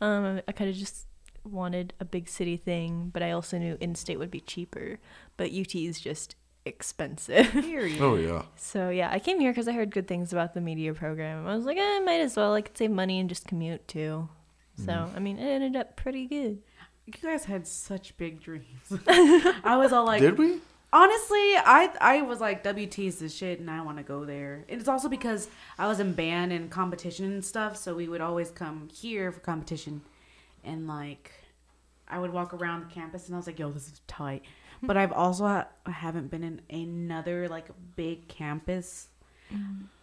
Um, 0.00 0.40
I 0.46 0.52
kind 0.52 0.68
of 0.70 0.76
just 0.76 1.06
wanted 1.44 1.94
a 2.00 2.04
big 2.04 2.28
city 2.28 2.56
thing, 2.56 3.10
but 3.12 3.22
I 3.22 3.30
also 3.30 3.56
knew 3.58 3.76
in-state 3.80 4.18
would 4.18 4.30
be 4.30 4.40
cheaper. 4.40 4.98
But 5.36 5.52
UT 5.52 5.74
is 5.74 6.00
just 6.00 6.34
expensive. 6.64 7.50
Period. 7.52 8.00
oh 8.00 8.16
yeah, 8.16 8.42
so 8.56 8.90
yeah, 8.90 9.08
I 9.10 9.18
came 9.20 9.38
here 9.40 9.52
because 9.52 9.68
I 9.68 9.72
heard 9.72 9.90
good 9.92 10.08
things 10.08 10.32
about 10.32 10.52
the 10.54 10.60
media 10.60 10.92
program. 10.94 11.46
I 11.46 11.54
was 11.56 11.64
like, 11.64 11.78
eh, 11.78 11.98
might 12.00 12.20
as 12.20 12.36
well. 12.36 12.54
I 12.54 12.62
could 12.62 12.76
save 12.76 12.90
money 12.90 13.20
and 13.20 13.28
just 13.28 13.46
commute 13.46 13.86
too. 13.88 14.28
So 14.84 14.92
Mm. 14.92 15.16
I 15.16 15.18
mean, 15.20 15.38
it 15.38 15.46
ended 15.48 15.76
up 15.76 15.96
pretty 15.96 16.26
good. 16.26 16.58
You 17.06 17.12
guys 17.22 17.44
had 17.44 17.66
such 17.66 18.16
big 18.16 18.40
dreams. 18.42 18.66
I 19.08 19.76
was 19.78 19.92
all 19.92 20.04
like, 20.04 20.20
did 20.20 20.36
we? 20.36 20.58
Honestly, 20.92 21.38
I 21.56 21.90
I 22.00 22.22
was 22.22 22.40
like, 22.40 22.62
WT 22.64 22.98
is 23.00 23.18
the 23.18 23.28
shit, 23.28 23.60
and 23.60 23.70
I 23.70 23.82
want 23.82 23.98
to 23.98 24.02
go 24.04 24.24
there. 24.24 24.64
And 24.68 24.80
it's 24.80 24.88
also 24.88 25.08
because 25.08 25.48
I 25.78 25.86
was 25.86 26.00
in 26.00 26.12
band 26.12 26.52
and 26.52 26.70
competition 26.70 27.26
and 27.26 27.44
stuff, 27.44 27.76
so 27.76 27.94
we 27.94 28.08
would 28.08 28.20
always 28.20 28.50
come 28.50 28.88
here 28.92 29.30
for 29.32 29.40
competition, 29.40 30.02
and 30.64 30.86
like, 30.86 31.32
I 32.08 32.18
would 32.18 32.32
walk 32.32 32.54
around 32.54 32.88
the 32.88 32.94
campus, 32.94 33.26
and 33.26 33.34
I 33.34 33.38
was 33.38 33.46
like, 33.46 33.58
yo, 33.58 33.70
this 33.70 33.86
is 33.86 34.00
tight. 34.06 34.42
But 34.82 34.96
I've 34.96 35.12
also 35.12 35.44
ha- 35.46 35.68
I 35.86 35.90
haven't 35.90 36.30
been 36.30 36.44
in 36.44 36.60
another 36.70 37.48
like 37.48 37.66
big 37.96 38.28
campus. 38.28 39.08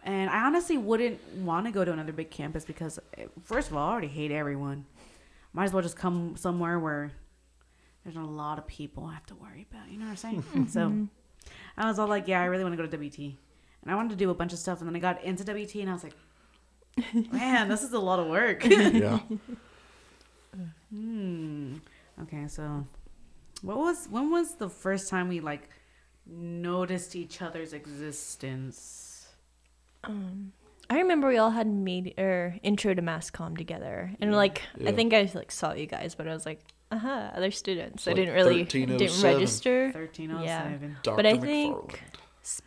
And 0.04 0.30
I 0.30 0.46
honestly 0.46 0.78
wouldn't 0.78 1.20
want 1.36 1.66
to 1.66 1.72
go 1.72 1.84
to 1.84 1.92
another 1.92 2.12
big 2.12 2.30
campus 2.30 2.64
because, 2.64 2.98
eh, 3.18 3.26
first 3.42 3.70
of 3.70 3.76
all, 3.76 3.88
I 3.88 3.92
already 3.92 4.08
hate 4.08 4.30
everyone. 4.30 4.86
Might 5.52 5.64
as 5.64 5.72
well 5.74 5.82
just 5.82 5.96
come 5.98 6.34
somewhere 6.36 6.78
where 6.78 7.12
there's 8.04 8.16
a 8.16 8.20
lot 8.20 8.58
of 8.58 8.66
people 8.66 9.04
I 9.06 9.14
have 9.14 9.26
to 9.26 9.34
worry 9.34 9.66
about. 9.70 9.90
You 9.90 9.98
know 9.98 10.04
what 10.04 10.24
I'm 10.24 10.42
saying? 10.44 10.68
so 10.68 11.08
I 11.76 11.86
was 11.86 11.98
all 11.98 12.06
like, 12.08 12.28
yeah, 12.28 12.40
I 12.40 12.44
really 12.44 12.62
want 12.64 12.76
to 12.76 12.82
go 12.82 12.88
to 12.88 12.96
WT. 12.96 13.18
And 13.18 13.90
I 13.90 13.94
wanted 13.94 14.10
to 14.10 14.16
do 14.16 14.30
a 14.30 14.34
bunch 14.34 14.52
of 14.52 14.58
stuff. 14.58 14.80
And 14.80 14.88
then 14.88 14.96
I 14.96 14.98
got 14.98 15.22
into 15.24 15.42
WT 15.44 15.76
and 15.76 15.90
I 15.90 15.92
was 15.94 16.04
like, 16.04 16.14
man, 17.32 17.68
this 17.68 17.82
is 17.82 17.92
a 17.92 17.98
lot 17.98 18.18
of 18.20 18.28
work. 18.28 18.64
Yeah. 18.68 19.18
hmm. 20.90 21.76
Okay, 22.22 22.46
so 22.46 22.86
what 23.62 23.76
was, 23.76 24.06
when 24.08 24.30
was 24.30 24.54
the 24.54 24.68
first 24.68 25.08
time 25.08 25.28
we 25.28 25.40
like 25.40 25.68
noticed 26.26 27.16
each 27.16 27.42
other's 27.42 27.72
existence? 27.72 29.28
Um, 30.04 30.52
I 30.88 30.98
remember 30.98 31.28
we 31.28 31.38
all 31.38 31.50
had 31.50 31.66
meet 31.66 32.14
or 32.18 32.56
intro 32.62 32.94
to 32.94 33.02
mass 33.02 33.30
comm 33.30 33.56
together, 33.56 34.12
and 34.20 34.30
Yeah. 34.30 34.36
like 34.36 34.62
Yeah. 34.78 34.90
I 34.90 34.92
think 34.92 35.12
I 35.12 35.28
like 35.34 35.50
saw 35.50 35.72
you 35.72 35.86
guys, 35.86 36.14
but 36.14 36.28
I 36.28 36.32
was 36.34 36.46
like, 36.46 36.60
aha, 36.94 37.32
other 37.34 37.50
students. 37.50 38.06
I 38.06 38.10
like 38.12 38.16
didn't 38.16 38.34
really 38.34 38.64
didn't 38.64 39.22
register. 39.22 39.90
1307. 39.92 40.96
Dr. 41.02 41.16
But 41.16 41.26
I 41.26 41.36
think- 41.38 41.76
McFarland. 41.76 41.98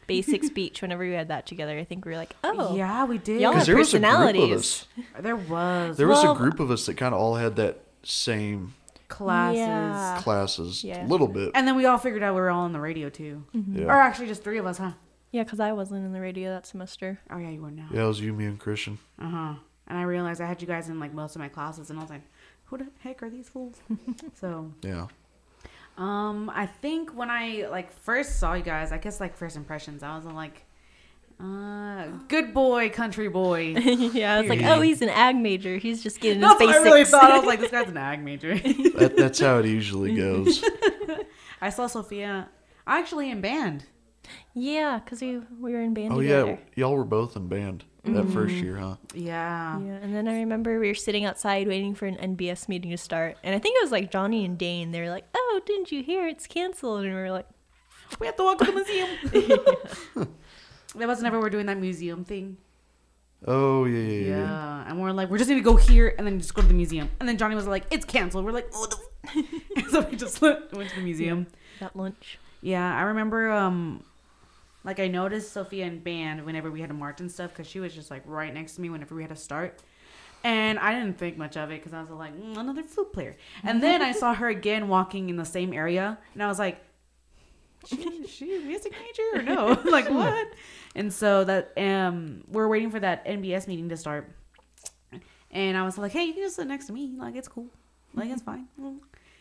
Basic 0.07 0.43
speech. 0.43 0.81
Whenever 0.81 1.03
we 1.03 1.11
had 1.13 1.27
that 1.27 1.45
together, 1.45 1.77
I 1.77 1.83
think 1.83 2.03
we 2.03 2.11
were 2.11 2.17
like, 2.17 2.35
oh, 2.43 2.75
Yeah, 2.75 3.05
we 3.05 3.19
did. 3.19 3.39
Y'all 3.41 3.51
Because 3.51 3.67
have 3.67 3.67
there 3.67 3.77
was 3.77 3.93
a 3.93 3.99
group 3.99 4.09
of 4.09 4.17
personalities. 4.25 4.55
us. 4.55 4.87
There 5.21 5.35
was. 5.35 5.97
There 5.97 6.07
was 6.07 6.23
Well- 6.23 6.31
a 6.33 6.35
group 6.35 6.59
of 6.59 6.71
us 6.71 6.85
that 6.87 6.97
kind 6.97 7.13
of 7.13 7.21
all 7.21 7.35
had 7.35 7.57
that 7.57 7.81
same 8.01 8.73
classes. 9.07 9.59
Yeah. 9.59 10.19
classes 10.23 10.83
Yeah. 10.83 11.05
a 11.05 11.07
little 11.07 11.27
bit. 11.27 11.51
And 11.53 11.67
then 11.67 11.75
we 11.75 11.85
all 11.85 11.99
figured 11.99 12.23
out 12.23 12.33
we 12.33 12.41
were 12.41 12.49
all 12.49 12.61
on 12.61 12.73
the 12.73 12.79
radio 12.79 13.09
too. 13.09 13.43
Mm-hmm. 13.55 13.85
Or 13.85 13.91
actually, 13.91 14.27
just 14.27 14.43
three 14.43 14.57
of 14.57 14.65
us, 14.65 14.79
huh? 14.79 14.93
Yeah, 15.31 15.43
because 15.43 15.59
I 15.59 15.73
wasn't 15.73 16.05
in 16.05 16.11
the 16.13 16.21
radio 16.21 16.49
that 16.51 16.65
semester. 16.65 17.19
Oh 17.29 17.37
yeah, 17.37 17.49
you 17.49 17.61
were 17.61 17.69
now. 17.69 17.87
Yeah, 17.91 18.05
it 18.05 18.07
was 18.07 18.19
you, 18.19 18.33
me, 18.33 18.45
and 18.45 18.59
Christian. 18.59 18.97
Uh 19.21 19.29
huh. 19.29 19.53
And 19.87 19.97
I 19.97 20.01
realized 20.03 20.41
I 20.41 20.47
had 20.47 20.59
you 20.61 20.67
guys 20.67 20.89
in 20.89 20.99
like 20.99 21.13
most 21.13 21.35
of 21.35 21.39
my 21.39 21.49
classes, 21.49 21.89
and 21.89 21.99
I 21.99 22.01
was 22.01 22.09
like, 22.09 22.23
"Who 22.67 22.77
the 22.77 22.87
heck 22.99 23.21
are 23.23 23.29
these 23.29 23.49
fools?" 23.49 23.75
so, 24.39 24.71
Yeah. 24.83 25.07
um, 25.97 26.49
I 26.53 26.65
think 26.67 27.11
when 27.15 27.29
I 27.29 27.67
like 27.71 27.91
first 27.91 28.39
saw 28.39 28.53
you 28.53 28.63
guys, 28.63 28.91
I 28.91 28.97
guess 28.97 29.19
like 29.19 29.35
first 29.35 29.55
impressions, 29.55 30.03
I 30.03 30.15
was 30.15 30.25
like, 30.25 30.63
uh, 31.39 32.07
"Good 32.27 32.53
boy, 32.53 32.89
country 32.89 33.29
boy." 33.29 33.75
yeah, 33.77 34.35
I 34.35 34.41
was 34.41 34.49
like, 34.49 34.61
oh, 34.63 34.81
he's 34.81 35.01
an 35.01 35.09
ag 35.09 35.35
major. 35.35 35.77
He's 35.77 36.01
just 36.03 36.19
getting 36.19 36.41
his 36.41 36.49
That's 36.49 36.59
what. 36.61 36.75
I 36.75 36.81
really 36.83 37.05
thought. 37.05 37.31
I 37.31 37.37
was 37.37 37.45
like, 37.47 37.59
"This 37.59 37.71
guy's 37.77 37.89
an 37.89 37.97
ag 37.97 38.23
major." 38.23 38.55
That, 38.57 39.13
that's 39.17 39.39
how 39.39 39.59
it 39.59 39.65
usually 39.65 40.15
goes. 40.15 40.63
I 41.61 41.69
saw 41.69 41.87
Sophia 41.87 42.49
actually 42.85 43.29
in 43.31 43.41
band. 43.41 43.85
yeah, 44.53 44.99
because 45.03 45.21
we, 45.21 45.39
we 45.59 45.71
were 45.73 45.81
in 45.81 45.93
band 45.93 46.11
oh 46.13 46.19
yeah, 46.19 46.57
y'all 46.75 46.95
were 46.95 47.03
both 47.05 47.35
in 47.35 47.47
band 47.47 47.83
that 48.13 48.29
first 48.29 48.55
year, 48.55 48.77
huh? 48.77 48.95
Yeah. 49.13 49.79
Yeah, 49.79 49.97
and 50.01 50.13
then 50.13 50.27
I 50.27 50.35
remember 50.39 50.79
we 50.79 50.87
were 50.87 50.95
sitting 50.95 51.25
outside 51.25 51.67
waiting 51.67 51.95
for 51.95 52.05
an 52.05 52.15
NBS 52.17 52.67
meeting 52.69 52.91
to 52.91 52.97
start, 52.97 53.37
and 53.43 53.55
I 53.55 53.59
think 53.59 53.77
it 53.77 53.83
was 53.83 53.91
like 53.91 54.11
Johnny 54.11 54.45
and 54.45 54.57
Dane. 54.57 54.91
They 54.91 55.01
were 55.01 55.09
like, 55.09 55.25
"Oh, 55.33 55.61
didn't 55.65 55.91
you 55.91 56.03
hear? 56.03 56.27
It's 56.27 56.47
canceled," 56.47 57.03
and 57.03 57.13
we 57.13 57.19
were 57.19 57.31
like, 57.31 57.47
We 58.19 58.27
have 58.27 58.35
to 58.37 58.43
walk 58.43 58.59
to 58.59 58.65
the 58.65 58.71
museum. 58.71 59.09
that 60.95 61.07
was 61.07 61.21
never 61.21 61.39
we're 61.39 61.49
doing 61.49 61.65
that 61.67 61.77
museum 61.77 62.23
thing. 62.23 62.57
Oh 63.45 63.85
yeah, 63.85 63.99
yeah, 63.99 64.29
yeah. 64.29 64.37
Yeah, 64.37 64.89
and 64.89 65.01
we're 65.01 65.11
like, 65.11 65.29
we're 65.29 65.37
just 65.37 65.49
gonna 65.49 65.61
go 65.61 65.75
here 65.75 66.15
and 66.17 66.25
then 66.25 66.39
just 66.39 66.53
go 66.53 66.61
to 66.61 66.67
the 66.67 66.73
museum. 66.73 67.09
And 67.19 67.29
then 67.29 67.37
Johnny 67.37 67.55
was 67.55 67.67
like, 67.67 67.85
it's 67.91 68.05
canceled. 68.05 68.45
We're 68.45 68.51
like, 68.51 68.69
oh, 68.73 68.87
the... 68.87 69.45
So 69.91 70.01
we 70.01 70.15
just 70.15 70.41
went 70.41 70.71
went 70.73 70.89
to 70.89 70.95
the 70.95 71.01
museum. 71.01 71.47
"That 71.79 71.95
lunch." 71.95 72.39
Yeah, 72.61 72.95
I 72.95 73.01
remember. 73.03 73.51
Um, 73.51 74.03
like 74.87 75.01
I 75.01 75.09
noticed 75.09 75.51
Sophia 75.51 75.85
in 75.85 75.99
band 75.99 76.45
whenever 76.45 76.71
we 76.71 76.79
had 76.79 76.89
a 76.89 76.93
march 76.93 77.19
and 77.19 77.29
stuff 77.29 77.51
because 77.51 77.67
she 77.67 77.81
was 77.81 77.93
just 77.93 78.09
like 78.09 78.23
right 78.25 78.53
next 78.53 78.75
to 78.75 78.81
me 78.81 78.89
whenever 78.89 79.13
we 79.13 79.21
had 79.21 79.29
to 79.29 79.35
start. 79.35 79.81
And 80.45 80.79
I 80.79 80.97
didn't 80.97 81.17
think 81.17 81.37
much 81.37 81.57
of 81.57 81.71
it 81.71 81.83
because 81.83 81.93
I 81.93 81.99
was 81.99 82.09
like, 82.09 82.33
mm, 82.33 82.57
another 82.57 82.83
flute 82.83 83.11
player. 83.11 83.35
And 83.63 83.83
then 83.83 84.01
I 84.01 84.13
saw 84.13 84.33
her 84.33 84.47
again 84.47 84.87
walking 84.87 85.29
in 85.29 85.35
the 85.35 85.43
same 85.43 85.73
area, 85.73 86.17
and 86.33 86.41
I 86.41 86.47
was 86.47 86.57
like, 86.57 86.81
she, 87.85 88.25
she 88.27 88.55
a 88.55 88.59
music 88.61 88.93
major 88.93 89.41
or 89.41 89.43
no? 89.43 89.81
like 89.91 90.09
what? 90.09 90.47
And 90.95 91.11
so 91.11 91.43
that 91.43 91.73
um, 91.77 92.45
we're 92.47 92.69
waiting 92.69 92.89
for 92.89 92.99
that 93.01 93.25
NBS 93.25 93.67
meeting 93.67 93.89
to 93.89 93.97
start, 93.97 94.31
and 95.51 95.75
I 95.75 95.83
was 95.83 95.97
like, 95.97 96.13
hey, 96.13 96.23
you 96.23 96.33
can 96.33 96.43
just 96.43 96.55
sit 96.55 96.67
next 96.67 96.85
to 96.87 96.93
me. 96.93 97.13
Like 97.17 97.35
it's 97.35 97.49
cool. 97.49 97.67
Like 98.13 98.29
it's 98.29 98.41
fine. 98.41 98.67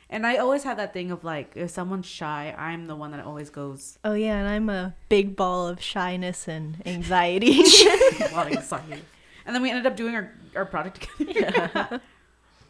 And 0.09 0.27
I 0.27 0.37
always 0.37 0.63
have 0.63 0.77
that 0.77 0.93
thing 0.93 1.11
of 1.11 1.25
like, 1.25 1.53
if 1.57 1.71
someone's 1.71 2.07
shy, 2.07 2.55
I'm 2.57 2.87
the 2.87 2.95
one 2.95 3.11
that 3.11 3.25
always 3.25 3.51
goes 3.51 3.99
Oh 4.05 4.15
yeah, 4.15 4.37
and 4.39 4.49
I'm 4.49 4.69
a 4.69 4.95
big 5.09 5.35
ball 5.35 5.67
of 5.67 5.83
shyness 5.83 6.47
and 6.49 6.81
anxiety. 6.87 7.61
a 7.61 8.31
lot 8.33 8.47
of 8.47 8.57
anxiety. 8.57 9.03
And 9.45 9.55
then 9.55 9.63
we 9.63 9.71
ended 9.71 9.87
up 9.87 9.97
doing 9.97 10.15
our, 10.15 10.33
our 10.55 10.65
project 10.65 11.09
together. 11.19 12.01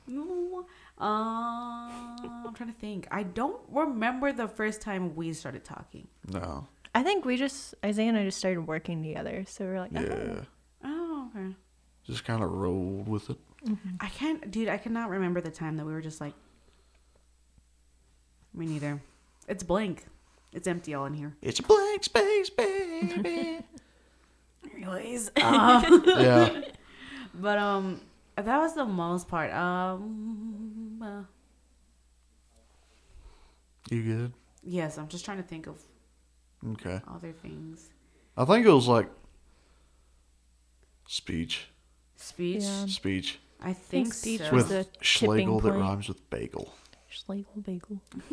no. 0.06 0.66
Uh, 0.98 2.16
I'm 2.24 2.54
trying 2.54 2.72
to 2.72 2.78
think. 2.80 3.06
I 3.10 3.22
don't 3.22 3.60
remember 3.70 4.32
the 4.32 4.48
first 4.48 4.80
time 4.80 5.14
we 5.14 5.34
started 5.34 5.62
talking. 5.62 6.08
No. 6.32 6.66
I 6.94 7.02
think 7.02 7.26
we 7.26 7.36
just 7.36 7.74
Isaiah 7.84 8.08
and 8.08 8.16
I 8.16 8.24
just 8.24 8.38
started 8.38 8.66
working 8.66 9.02
together, 9.02 9.44
so 9.46 9.66
we're 9.66 9.78
like, 9.78 9.90
oh. 9.94 10.00
Yeah. 10.00 10.40
Oh, 10.84 11.30
okay. 11.36 11.54
Just 12.04 12.24
kind 12.24 12.42
of 12.42 12.50
rolled 12.50 13.08
with 13.08 13.28
it. 13.28 13.36
I 14.00 14.08
can't, 14.08 14.50
dude. 14.50 14.68
I 14.68 14.78
cannot 14.78 15.10
remember 15.10 15.42
the 15.42 15.50
time 15.50 15.76
that 15.76 15.84
we 15.84 15.92
were 15.92 16.00
just 16.00 16.18
like. 16.18 16.32
Me 18.56 18.66
neither. 18.66 19.00
It's 19.48 19.62
blank. 19.62 20.06
It's 20.52 20.66
empty 20.66 20.94
all 20.94 21.04
in 21.06 21.14
here. 21.14 21.36
It's 21.42 21.60
a 21.60 21.62
blank 21.62 22.02
space, 22.04 22.50
baby. 22.50 23.58
Anyways, 24.74 25.30
uh, 25.36 26.00
yeah. 26.06 26.60
but 27.34 27.58
um, 27.58 28.00
that 28.36 28.58
was 28.58 28.74
the 28.74 28.84
most 28.84 29.28
part. 29.28 29.52
Um, 29.52 30.98
uh, 31.02 31.22
You 33.90 34.02
good? 34.02 34.32
yes, 34.64 34.98
I'm 34.98 35.08
just 35.08 35.24
trying 35.24 35.36
to 35.38 35.42
think 35.44 35.66
of 35.66 35.76
Okay. 36.72 37.00
other 37.06 37.32
things. 37.32 37.90
I 38.36 38.44
think 38.44 38.66
it 38.66 38.70
was 38.70 38.88
like 38.88 39.08
speech. 41.06 41.66
Speech. 42.16 42.62
Yeah. 42.64 42.86
Speech 42.86 43.38
I 43.62 43.72
think 43.72 44.12
speech 44.14 44.40
so. 44.40 44.50
was 44.52 44.64
with 44.64 44.68
the 44.68 44.84
tipping 44.84 45.00
Schlegel 45.02 45.60
that 45.60 45.72
rhymes 45.72 46.08
with 46.08 46.28
bagel. 46.30 46.74
Schlegel 47.16 47.62
bagel. 47.62 48.00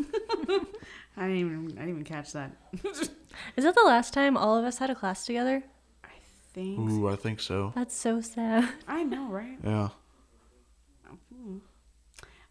I 1.18 1.28
didn't 1.28 1.38
even 1.38 1.72
I 1.78 1.82
didn't 1.82 1.90
even 1.90 2.04
catch 2.04 2.34
that. 2.34 2.52
Is 2.84 3.64
that 3.64 3.76
the 3.76 3.84
last 3.86 4.14
time 4.14 4.36
all 4.36 4.58
of 4.58 4.66
us 4.66 4.78
had 4.78 4.90
a 4.90 4.96
class 4.96 5.26
together? 5.26 5.64
I 6.04 6.10
think 6.54 6.80
Ooh, 6.80 7.08
I 7.08 7.16
think 7.16 7.40
so. 7.40 7.72
That's 7.76 7.96
so 7.96 8.20
sad. 8.20 8.70
I 8.88 9.04
know, 9.04 9.28
right? 9.28 9.58
Yeah. 9.64 9.90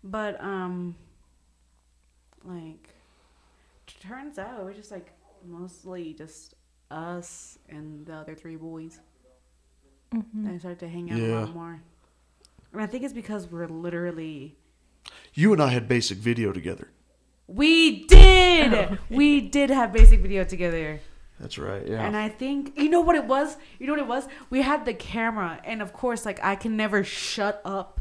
But 0.02 0.42
um 0.42 0.96
like 2.44 2.88
turns 4.00 4.38
out 4.38 4.60
it 4.60 4.64
was 4.64 4.76
just 4.76 4.90
like 4.90 5.12
mostly 5.46 6.14
just 6.14 6.54
us 6.90 7.58
and 7.68 8.06
the 8.06 8.14
other 8.14 8.34
three 8.34 8.56
boys. 8.56 9.00
I 10.14 10.58
started 10.58 10.78
to 10.80 10.88
hang 10.88 11.10
out 11.10 11.18
a 11.18 11.40
lot 11.40 11.54
more. 11.54 11.82
And 12.72 12.82
I 12.82 12.86
think 12.86 13.04
it's 13.04 13.12
because 13.14 13.46
we're 13.50 13.66
literally 13.66 14.56
You 15.34 15.52
and 15.52 15.62
I 15.62 15.68
had 15.68 15.88
basic 15.88 16.18
video 16.18 16.52
together. 16.52 16.88
we 17.46 18.04
did 18.06 18.98
we 19.10 19.40
did 19.40 19.70
have 19.70 19.92
basic 19.92 20.20
video 20.20 20.44
together. 20.44 21.00
That's 21.40 21.58
right. 21.58 21.86
Yeah. 21.86 22.04
And 22.06 22.16
I 22.16 22.28
think 22.28 22.78
you 22.78 22.88
know 22.88 23.00
what 23.00 23.16
it 23.16 23.24
was. 23.24 23.56
You 23.78 23.86
know 23.86 23.94
what 23.94 24.00
it 24.00 24.06
was. 24.06 24.28
We 24.50 24.62
had 24.62 24.84
the 24.84 24.94
camera, 24.94 25.60
and 25.64 25.82
of 25.82 25.92
course, 25.92 26.24
like 26.24 26.38
I 26.42 26.54
can 26.54 26.76
never 26.76 27.02
shut 27.02 27.60
up. 27.64 28.00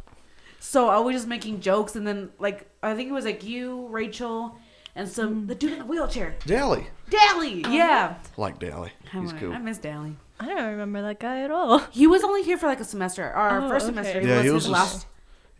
So 0.59 0.89
I 0.89 0.99
was 0.99 1.15
just 1.15 1.27
making 1.27 1.61
jokes, 1.61 1.95
and 1.95 2.05
then 2.05 2.29
like 2.37 2.69
I 2.83 2.93
think 2.95 3.09
it 3.09 3.13
was 3.13 3.25
like 3.25 3.43
you, 3.43 3.87
Rachel, 3.87 4.57
and 4.95 5.07
some 5.09 5.43
mm. 5.43 5.47
the 5.47 5.55
dude 5.55 5.71
in 5.73 5.79
the 5.79 5.85
wheelchair, 5.85 6.35
Dally. 6.45 6.87
Dally. 7.09 7.63
Uh-huh. 7.65 7.73
Yeah, 7.73 8.15
I 8.37 8.41
like 8.41 8.59
Dally. 8.59 8.91
I, 9.11 9.21
He's 9.21 9.33
cool. 9.33 9.53
I 9.53 9.57
miss 9.57 9.79
Dally. 9.79 10.15
I 10.39 10.45
don't 10.45 10.63
remember 10.71 11.01
that 11.01 11.19
guy 11.19 11.41
at 11.41 11.49
all. 11.51 11.79
He 11.91 12.05
was 12.07 12.23
only 12.23 12.43
here 12.43 12.57
for 12.57 12.67
like 12.67 12.79
a 12.79 12.85
semester. 12.85 13.23
Our 13.23 13.61
Oh, 13.61 13.69
first 13.69 13.85
okay. 13.85 13.95
semester. 13.95 14.21
He 14.21 14.27
Yeah, 14.27 14.35
was, 14.37 14.41
he 14.43 14.47
his 14.47 14.53
was 14.53 14.63
just- 14.65 14.71
last. 14.73 15.07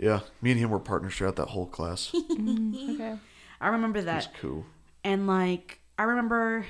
Yeah. 0.01 0.19
Me 0.41 0.51
and 0.51 0.59
him 0.59 0.69
were 0.71 0.79
partners 0.79 1.15
throughout 1.15 1.37
that 1.37 1.47
whole 1.49 1.67
class. 1.67 2.11
Mm, 2.31 2.95
okay. 2.95 3.15
I 3.61 3.67
remember 3.69 3.99
He's 3.99 4.05
that, 4.07 4.33
cool. 4.41 4.65
and 5.03 5.27
like 5.27 5.79
I 5.97 6.03
remember, 6.03 6.65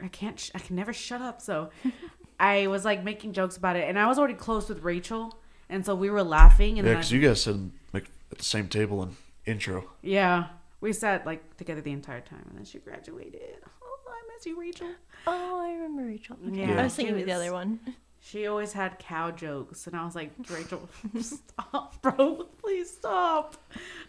I 0.00 0.06
can't. 0.08 0.38
Sh- 0.38 0.52
I 0.54 0.60
can 0.60 0.76
never 0.76 0.92
shut 0.92 1.20
up. 1.20 1.40
So 1.42 1.70
I 2.40 2.68
was 2.68 2.84
like 2.84 3.02
making 3.02 3.32
jokes 3.32 3.56
about 3.56 3.74
it, 3.76 3.88
and 3.88 3.98
I 3.98 4.06
was 4.06 4.16
already 4.18 4.34
close 4.34 4.68
with 4.68 4.82
Rachel, 4.84 5.36
and 5.68 5.84
so 5.84 5.94
we 5.96 6.10
were 6.10 6.22
laughing. 6.22 6.78
And 6.78 6.86
Yeah, 6.86 6.92
I- 6.94 6.96
because 6.96 7.10
you 7.12 7.20
guys 7.20 7.42
sat 7.42 7.56
like, 7.92 8.06
at 8.30 8.38
the 8.38 8.44
same 8.44 8.68
table 8.68 9.02
in 9.02 9.16
intro. 9.44 9.90
Yeah, 10.02 10.46
we 10.80 10.92
sat 10.92 11.26
like 11.26 11.56
together 11.56 11.80
the 11.80 11.90
entire 11.92 12.20
time, 12.20 12.44
and 12.48 12.56
then 12.58 12.64
she 12.64 12.78
graduated. 12.78 13.40
Oh, 13.82 13.98
I 14.08 14.20
miss 14.36 14.46
you, 14.46 14.58
Rachel. 14.60 14.90
Oh, 15.26 15.60
I 15.60 15.72
remember 15.72 16.04
Rachel. 16.04 16.36
Okay. 16.46 16.60
Yeah. 16.60 16.80
I 16.80 16.84
was 16.84 16.94
thinking 16.94 17.16
She 17.16 17.22
of 17.22 17.26
the 17.26 17.32
other 17.32 17.52
one. 17.52 17.80
She 18.26 18.46
always 18.46 18.72
had 18.72 18.98
cow 18.98 19.30
jokes, 19.30 19.86
and 19.86 19.94
I 19.94 20.02
was 20.02 20.14
like, 20.14 20.30
Rachel, 20.48 20.88
stop, 21.20 22.00
bro, 22.00 22.46
please 22.58 22.90
stop. 22.90 23.56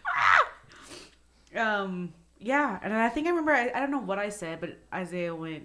Ah! 0.08 0.40
Um, 1.54 2.14
yeah, 2.38 2.78
and 2.82 2.94
I 2.94 3.10
think 3.10 3.26
I 3.26 3.30
remember. 3.30 3.52
I, 3.52 3.70
I 3.74 3.80
don't 3.80 3.90
know 3.90 3.98
what 4.00 4.18
I 4.18 4.30
said, 4.30 4.60
but 4.60 4.78
Isaiah 4.92 5.34
went, 5.34 5.64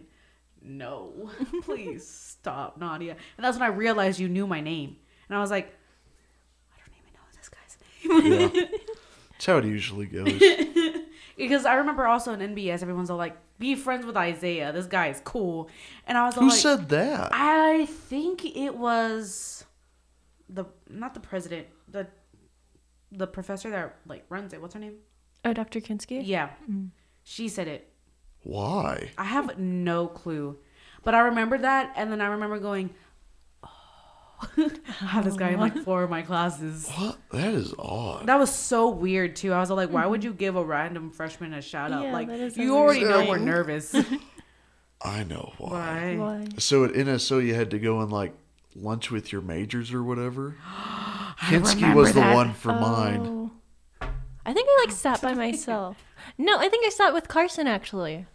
"No, 0.61 1.31
please 1.63 2.05
stop, 2.05 2.77
Nadia." 2.77 3.15
And 3.37 3.45
that's 3.45 3.57
when 3.57 3.63
I 3.63 3.73
realized 3.73 4.19
you 4.19 4.27
knew 4.27 4.45
my 4.45 4.59
name, 4.59 4.97
and 5.29 5.37
I 5.37 5.39
was 5.39 5.49
like, 5.49 5.73
I 6.73 6.77
don't 6.79 6.93
even 6.99 7.13
know 7.13 7.21
this 7.37 7.49
guy's 7.49 8.53
name. 8.53 8.61
Yeah. 8.61 8.77
That's 9.31 9.45
how 9.45 9.57
it 9.59 9.65
usually 9.65 10.07
goes. 10.07 10.97
Because 11.37 11.65
I 11.65 11.75
remember 11.75 12.05
also 12.07 12.33
in 12.33 12.55
NBS, 12.55 12.81
everyone's 12.81 13.09
all 13.09 13.17
like, 13.17 13.37
"Be 13.59 13.75
friends 13.75 14.05
with 14.05 14.17
Isaiah. 14.17 14.71
This 14.71 14.85
guy 14.85 15.07
is 15.07 15.21
cool." 15.23 15.69
And 16.07 16.17
I 16.17 16.25
was 16.25 16.37
all 16.37 16.43
Who 16.43 16.49
like, 16.49 16.59
said 16.59 16.89
that? 16.89 17.29
I 17.33 17.85
think 17.85 18.45
it 18.45 18.75
was 18.75 19.65
the 20.49 20.65
not 20.89 21.13
the 21.13 21.19
president, 21.19 21.67
the 21.87 22.07
the 23.11 23.27
professor 23.27 23.69
that 23.69 23.95
like 24.05 24.25
runs 24.29 24.53
it. 24.53 24.61
What's 24.61 24.73
her 24.73 24.79
name? 24.79 24.95
Oh, 25.43 25.53
Dr. 25.53 25.79
Kinsky? 25.79 26.21
Yeah, 26.23 26.49
mm. 26.69 26.89
she 27.23 27.47
said 27.47 27.67
it. 27.67 27.91
Why? 28.43 29.11
I 29.17 29.23
have 29.25 29.57
no 29.57 30.07
clue, 30.07 30.57
but 31.03 31.13
I 31.13 31.19
remember 31.21 31.57
that, 31.57 31.93
and 31.95 32.11
then 32.11 32.21
I 32.21 32.27
remember 32.27 32.59
going, 32.59 32.89
"Oh, 32.89 32.93
I 34.57 35.05
have 35.05 35.25
this 35.25 35.35
guy 35.35 35.49
in 35.49 35.59
like 35.59 35.75
oh. 35.75 35.83
four 35.83 36.03
of 36.03 36.09
my 36.09 36.21
classes." 36.21 36.89
What? 36.89 37.17
That 37.31 37.53
is 37.53 37.73
odd. 37.77 38.27
That 38.27 38.39
was 38.39 38.53
so 38.53 38.89
weird 38.89 39.35
too. 39.35 39.53
I 39.53 39.59
was 39.59 39.69
like, 39.69 39.89
"Why 39.89 40.05
would 40.05 40.21
mm-hmm. 40.21 40.29
you 40.29 40.33
give 40.33 40.55
a 40.55 40.63
random 40.63 41.11
freshman 41.11 41.53
a 41.53 41.61
shout 41.61 41.91
out? 41.91 42.03
Yeah, 42.03 42.13
like 42.13 42.27
that 42.27 42.39
is 42.39 42.57
you 42.57 42.75
already 42.75 43.03
know 43.03 43.27
we're 43.27 43.37
nervous." 43.37 43.95
I 45.03 45.23
know 45.23 45.53
why. 45.57 46.15
Why? 46.15 46.15
Why? 46.17 46.47
So 46.59 46.83
at 46.83 46.91
NSO, 46.91 47.45
you 47.45 47.55
had 47.55 47.71
to 47.71 47.79
go 47.79 48.01
and 48.01 48.11
like 48.11 48.33
lunch 48.75 49.11
with 49.11 49.31
your 49.31 49.41
majors 49.41 49.93
or 49.93 50.03
whatever. 50.03 50.55
Kinsky 51.39 51.75
remember 51.75 52.01
was 52.01 52.13
the 52.13 52.19
that. 52.19 52.35
one 52.35 52.53
for 52.53 52.71
oh. 52.71 52.79
mine. 52.79 53.21
Oh. 53.25 53.51
I 54.01 54.51
I 54.51 54.53
think 54.53 54.67
I 54.69 54.85
like 54.85 54.95
sat 54.95 55.21
by 55.21 55.33
myself. 55.33 55.97
No, 56.37 56.57
I 56.57 56.67
think 56.67 56.85
I 56.85 56.89
sat 56.89 57.13
with 57.13 57.27
Carson 57.27 57.67
actually. 57.67 58.25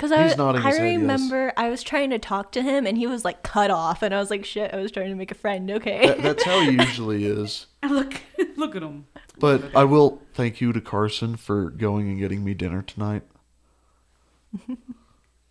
Cause 0.00 0.12
I, 0.12 0.22
He's 0.28 0.38
I 0.40 0.52
his 0.54 0.62
head, 0.64 0.92
yes. 0.92 1.00
remember 1.00 1.52
I 1.58 1.68
was 1.68 1.82
trying 1.82 2.08
to 2.08 2.18
talk 2.18 2.52
to 2.52 2.62
him 2.62 2.86
and 2.86 2.96
he 2.96 3.06
was 3.06 3.22
like 3.22 3.42
cut 3.42 3.70
off 3.70 4.02
and 4.02 4.14
I 4.14 4.18
was 4.18 4.30
like 4.30 4.46
shit 4.46 4.72
I 4.72 4.78
was 4.78 4.90
trying 4.90 5.10
to 5.10 5.14
make 5.14 5.30
a 5.30 5.34
friend 5.34 5.70
okay 5.72 6.06
That, 6.06 6.22
that's 6.22 6.42
how 6.44 6.60
he 6.60 6.70
usually 6.80 7.26
is. 7.26 7.66
Look, 7.86 8.14
look 8.56 8.74
at 8.74 8.82
him. 8.82 9.06
But 9.38 9.76
I 9.76 9.84
will 9.84 10.22
thank 10.32 10.60
you 10.62 10.72
to 10.72 10.80
Carson 10.80 11.36
for 11.36 11.68
going 11.68 12.08
and 12.08 12.18
getting 12.18 12.42
me 12.42 12.54
dinner 12.54 12.80
tonight. 12.82 13.24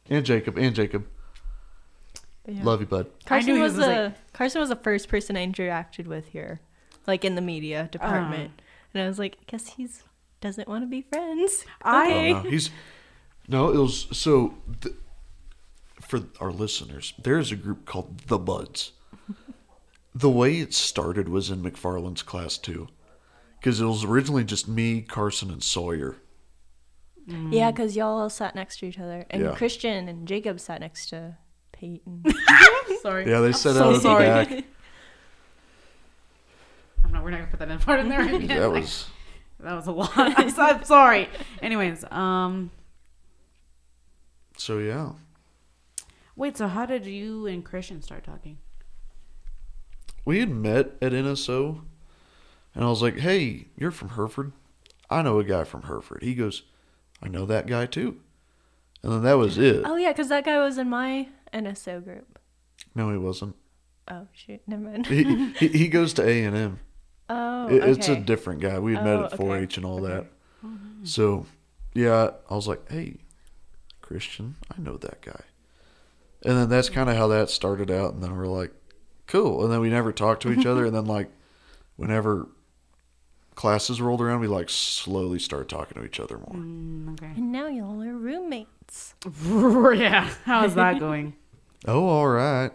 and 0.09 0.25
Jacob, 0.25 0.57
and 0.57 0.75
Jacob. 0.75 1.05
Yeah. 2.47 2.63
Love 2.63 2.81
you, 2.81 2.87
bud. 2.87 3.07
Carson 3.25 3.49
I 3.49 3.53
knew 3.53 3.57
he 3.57 3.63
was, 3.63 3.75
was, 3.77 3.85
the 3.85 3.91
like- 4.05 4.33
Carson 4.33 4.59
was 4.61 4.69
the 4.69 4.75
first 4.75 5.07
person 5.09 5.37
I 5.37 5.45
interacted 5.45 6.07
with 6.07 6.27
here, 6.29 6.61
like 7.05 7.23
in 7.23 7.35
the 7.35 7.41
media 7.41 7.87
department, 7.91 8.51
Oh. 8.57 8.63
and 8.93 9.03
I 9.03 9.07
was 9.07 9.19
like, 9.19 9.35
I 9.39 9.43
guess 9.47 9.67
he's 9.69 10.03
doesn't 10.41 10.67
want 10.67 10.83
to 10.83 10.87
be 10.87 11.01
friends. 11.01 11.65
I- 11.83 12.05
Okay. 12.07 12.33
Oh, 12.33 12.41
no, 12.43 12.49
he's 12.49 12.69
no. 13.49 13.69
It 13.71 13.77
was 13.77 14.07
so 14.17 14.55
th- 14.81 14.95
for 15.99 16.21
our 16.39 16.51
listeners. 16.51 17.13
There's 17.21 17.51
a 17.51 17.55
group 17.55 17.85
called 17.85 18.19
the 18.27 18.37
Buds. 18.39 18.93
the 20.15 20.29
way 20.29 20.55
it 20.59 20.73
started 20.73 21.27
was 21.29 21.49
in 21.49 21.61
McFarland's 21.61 22.23
class 22.23 22.57
too, 22.57 22.87
because 23.59 23.79
it 23.81 23.85
was 23.85 24.03
originally 24.03 24.43
just 24.43 24.67
me, 24.67 25.01
Carson, 25.01 25.49
and 25.51 25.63
Sawyer. 25.63 26.15
Yeah, 27.51 27.69
because 27.69 27.95
y'all 27.95 28.19
all 28.19 28.29
sat 28.29 28.55
next 28.55 28.79
to 28.79 28.87
each 28.87 28.97
other, 28.97 29.23
and 29.29 29.43
Yeah. 29.43 29.53
Christian 29.55 30.07
and 30.09 30.27
Jacob 30.27 30.59
sat 30.59 30.79
next 30.81 31.09
to 31.09 31.37
Peyton. 31.71 32.23
Sorry. 33.03 33.29
Yeah, 33.29 33.41
they 33.41 33.51
sat 33.51 33.75
so 33.75 33.89
out 33.89 33.95
at 33.97 34.01
sorry. 34.01 34.23
the 34.25 34.29
back. 34.55 34.65
I'm 37.05 37.11
not. 37.11 37.23
We're 37.23 37.29
not 37.31 37.37
gonna 37.39 37.51
put 37.51 37.59
that 37.59 37.69
in 37.69 37.79
part 37.79 37.99
in 37.99 38.09
there. 38.09 38.21
again. 38.35 38.47
That 38.47 38.71
Like, 38.71 38.81
was 38.81 39.07
that 39.59 39.73
was 39.75 39.87
a 39.87 39.91
lot. 39.91 40.11
I'm, 40.15 40.49
so- 40.49 40.61
I'm 40.63 40.83
sorry. 40.83 41.29
Anyways, 41.61 42.03
um, 42.11 42.71
so. 44.59 44.77
Yeah, 44.79 45.11
wait. 46.35 46.57
So 46.57 46.67
how 46.67 46.85
did 46.85 47.05
you 47.05 47.45
and 47.47 47.63
Christian 47.63 48.01
start 48.01 48.23
talking? 48.23 48.57
we 50.25 50.39
had 50.39 50.49
met 50.49 50.91
at 51.01 51.11
NSO, 51.11 51.81
and 52.75 52.83
I 52.83 52.89
was 52.89 53.01
like, 53.01 53.17
"Hey, 53.19 53.67
you're 53.77 53.91
from 53.91 54.09
Hereford. 54.09 54.51
I 55.09 55.21
know 55.21 55.39
a 55.39 55.43
guy 55.43 55.63
from 55.63 55.83
Hereford." 55.83 56.21
He 56.23 56.35
goes, 56.35 56.63
"I 57.21 57.27
know 57.29 57.45
that 57.45 57.67
guy 57.67 57.85
too," 57.85 58.19
and 59.03 59.11
then 59.11 59.23
that 59.23 59.37
was 59.37 59.57
it. 59.57 59.81
oh 59.85 59.95
yeah, 59.95 60.11
because 60.11 60.29
that 60.29 60.45
guy 60.45 60.59
was 60.59 60.77
in 60.77 60.89
my 60.89 61.29
NSO 61.53 62.03
group. 62.03 62.37
No, 62.95 63.11
he 63.11 63.17
wasn't. 63.17 63.55
Oh 64.07 64.27
shoot, 64.33 64.61
never 64.67 64.83
mind. 64.83 65.07
He 65.07 65.51
he, 65.59 65.67
he 65.69 65.87
goes 65.87 66.13
to 66.13 66.27
A 66.27 66.43
and 66.43 66.55
M. 66.55 66.79
Oh, 67.31 67.67
It, 67.67 67.83
It's 67.83 68.07
a 68.07 68.15
different 68.15 68.59
guy. 68.59 68.79
We 68.79 68.93
had 68.93 69.03
met 69.03 69.19
Oh, 69.19 69.25
at 69.25 69.31
4-H 69.33 69.77
and 69.77 69.85
all 69.85 70.03
Okay. 70.03 70.25
that. 70.61 70.69
So, 71.03 71.45
yeah, 71.93 72.31
I 72.49 72.55
was 72.55 72.67
like, 72.67 72.89
"Hey, 72.91 73.17
Christian, 74.09 74.55
I 74.75 74.81
know 74.81 74.97
that 74.97 75.21
guy." 75.21 75.43
And 76.43 76.57
then 76.57 76.67
that's 76.69 76.89
kind 76.89 77.09
of 77.09 77.15
how 77.15 77.27
that 77.27 77.51
started 77.51 77.91
out. 77.91 78.13
And 78.15 78.23
then 78.23 78.35
we're 78.35 78.47
like, 78.47 78.71
"Cool." 79.27 79.63
And 79.63 79.71
then 79.71 79.81
we 79.81 79.89
never 79.89 80.11
talked 80.11 80.41
to 80.41 80.51
each 80.51 80.65
other. 80.65 80.85
And 80.85 80.95
then 80.95 81.05
like, 81.17 81.29
whenever 81.95 82.47
classes 83.53 84.01
rolled 84.01 84.21
around, 84.21 84.39
we 84.39 84.47
like 84.47 84.69
slowly 84.69 85.37
started 85.37 85.69
talking 85.69 86.01
to 86.01 86.07
each 86.07 86.19
other 86.19 86.39
more. 86.39 86.55
Mm, 86.55 87.13
okay. 87.13 87.33
And 87.35 87.51
now 87.51 87.67
y'all 87.67 88.01
are 88.01 88.17
roommates. 88.17 89.13
yeah. 89.45 90.29
How's 90.45 90.73
that 90.75 90.99
going? 90.99 91.35
Oh, 91.87 92.07
all 92.09 92.27
right. 92.27 92.71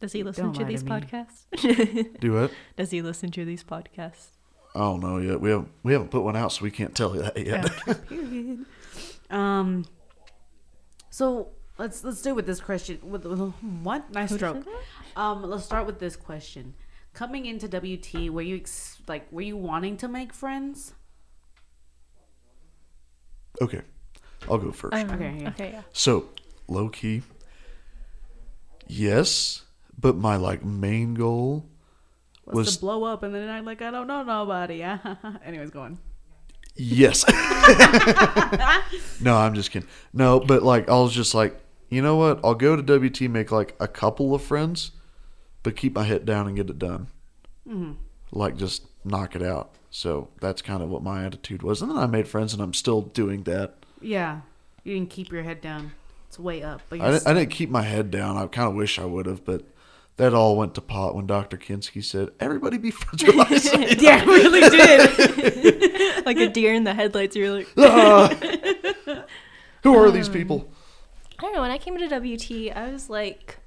Does 0.00 0.12
he 0.14 0.22
listen 0.22 0.44
Don't 0.44 0.54
to 0.54 0.60
lie 0.60 0.66
to 0.66 0.72
these 0.72 0.82
podcasts? 0.82 2.18
Do 2.20 2.38
it. 2.44 2.52
Does 2.78 2.90
he 2.90 3.02
listen 3.02 3.30
to 3.32 3.44
these 3.44 3.62
podcasts? 3.62 4.28
I 4.74 4.78
don't 4.78 5.00
know 5.00 5.18
yet. 5.18 5.42
We 5.42 5.50
haven't 5.50 5.68
we 5.82 5.92
haven't 5.92 6.10
put 6.10 6.22
one 6.22 6.36
out, 6.36 6.52
so 6.52 6.62
we 6.64 6.70
can't 6.70 6.94
tell 6.94 7.14
you 7.14 7.20
that 7.20 7.36
yet. 7.36 7.70
Period. 9.30 9.44
Um. 9.44 9.84
So 11.10 11.50
let's 11.78 12.04
let's 12.04 12.22
do 12.22 12.34
with 12.34 12.46
this 12.46 12.60
question. 12.60 12.98
With, 13.02 13.24
with 13.24 13.38
what 13.82 14.10
nice 14.12 14.30
Who 14.30 14.36
stroke. 14.36 14.66
Um. 15.16 15.42
Let's 15.42 15.64
start 15.64 15.86
with 15.86 15.98
this 15.98 16.16
question. 16.16 16.74
Coming 17.12 17.46
into 17.46 17.66
WT, 17.66 18.30
were 18.32 18.42
you 18.42 18.56
ex- 18.56 18.98
like 19.08 19.30
were 19.32 19.42
you 19.42 19.56
wanting 19.56 19.96
to 19.98 20.08
make 20.08 20.32
friends? 20.32 20.94
okay, 23.60 23.82
I'll 24.48 24.58
go 24.58 24.70
first. 24.72 24.94
Um, 24.94 25.10
Okay, 25.10 25.38
yeah. 25.42 25.48
Okay, 25.48 25.70
yeah. 25.72 25.82
So, 25.92 26.28
low 26.68 26.88
key, 26.88 27.22
yes, 28.86 29.62
but 29.98 30.16
my 30.16 30.36
like 30.36 30.64
main 30.64 31.14
goal 31.14 31.66
Was, 32.46 32.54
was 32.54 32.74
to 32.76 32.80
blow 32.80 33.04
up 33.04 33.22
and 33.22 33.34
then 33.34 33.48
I 33.48 33.60
like 33.60 33.82
I 33.82 33.90
don't 33.90 34.06
know 34.06 34.22
nobody. 34.22 34.82
Anyways, 35.44 35.70
go 35.70 35.82
on. 35.82 35.98
Yes. 36.74 37.24
no, 39.20 39.36
I'm 39.36 39.54
just 39.54 39.70
kidding. 39.70 39.88
No, 40.12 40.40
but 40.40 40.62
like 40.62 40.88
I 40.88 40.94
was 40.94 41.12
just 41.12 41.34
like, 41.34 41.58
you 41.88 42.02
know 42.02 42.16
what? 42.16 42.40
I'll 42.44 42.54
go 42.54 42.76
to 42.76 42.82
WT, 42.82 43.22
make 43.22 43.50
like 43.50 43.74
a 43.80 43.88
couple 43.88 44.34
of 44.34 44.42
friends, 44.42 44.92
but 45.62 45.76
keep 45.76 45.94
my 45.94 46.04
head 46.04 46.24
down 46.24 46.46
and 46.46 46.56
get 46.56 46.70
it 46.70 46.78
done. 46.78 47.08
Mm-hmm. 47.68 47.92
Like 48.32 48.56
just 48.56 48.86
knock 49.04 49.34
it 49.34 49.42
out. 49.42 49.74
So 49.90 50.28
that's 50.40 50.62
kind 50.62 50.82
of 50.82 50.88
what 50.88 51.02
my 51.02 51.24
attitude 51.24 51.62
was, 51.62 51.82
and 51.82 51.90
then 51.90 51.98
I 51.98 52.06
made 52.06 52.28
friends, 52.28 52.52
and 52.52 52.62
I'm 52.62 52.74
still 52.74 53.02
doing 53.02 53.42
that. 53.42 53.74
Yeah, 54.00 54.42
you 54.84 54.94
didn't 54.94 55.10
keep 55.10 55.32
your 55.32 55.42
head 55.42 55.60
down. 55.60 55.92
It's 56.28 56.38
way 56.38 56.62
up. 56.62 56.80
But 56.88 57.00
I 57.00 57.10
didn't, 57.10 57.26
I 57.26 57.34
didn't 57.34 57.50
keep 57.50 57.70
my 57.70 57.82
head 57.82 58.12
down. 58.12 58.36
I 58.36 58.46
kind 58.46 58.68
of 58.68 58.76
wish 58.76 59.00
I 59.00 59.04
would 59.04 59.26
have, 59.26 59.44
but 59.44 59.64
that 60.20 60.34
all 60.34 60.54
went 60.54 60.74
to 60.74 60.82
pot 60.82 61.14
when 61.14 61.26
Dr. 61.26 61.56
Kinsky 61.56 62.04
said, 62.04 62.28
"Everybody 62.38 62.76
be 62.76 62.90
friends 62.90 63.24
with 63.24 63.50
Isaiah." 63.50 63.96
yeah, 63.98 64.22
it 64.22 64.26
really 64.26 64.60
did. 64.68 66.24
Like 66.26 66.36
a 66.36 66.48
deer 66.48 66.74
in 66.74 66.84
the 66.84 66.92
headlights. 66.92 67.34
You're 67.34 67.50
like, 67.50 67.68
Ah. 67.78 68.28
Who 69.82 69.96
are 69.96 70.10
these 70.10 70.28
people? 70.28 70.70
I 71.38 71.42
don't 71.42 71.54
know. 71.54 71.62
When 71.62 71.70
I 71.70 71.78
came 71.78 71.96
to 71.96 72.06
WT, 72.06 72.76
I 72.76 72.90
was 72.92 73.08
like, 73.08 73.58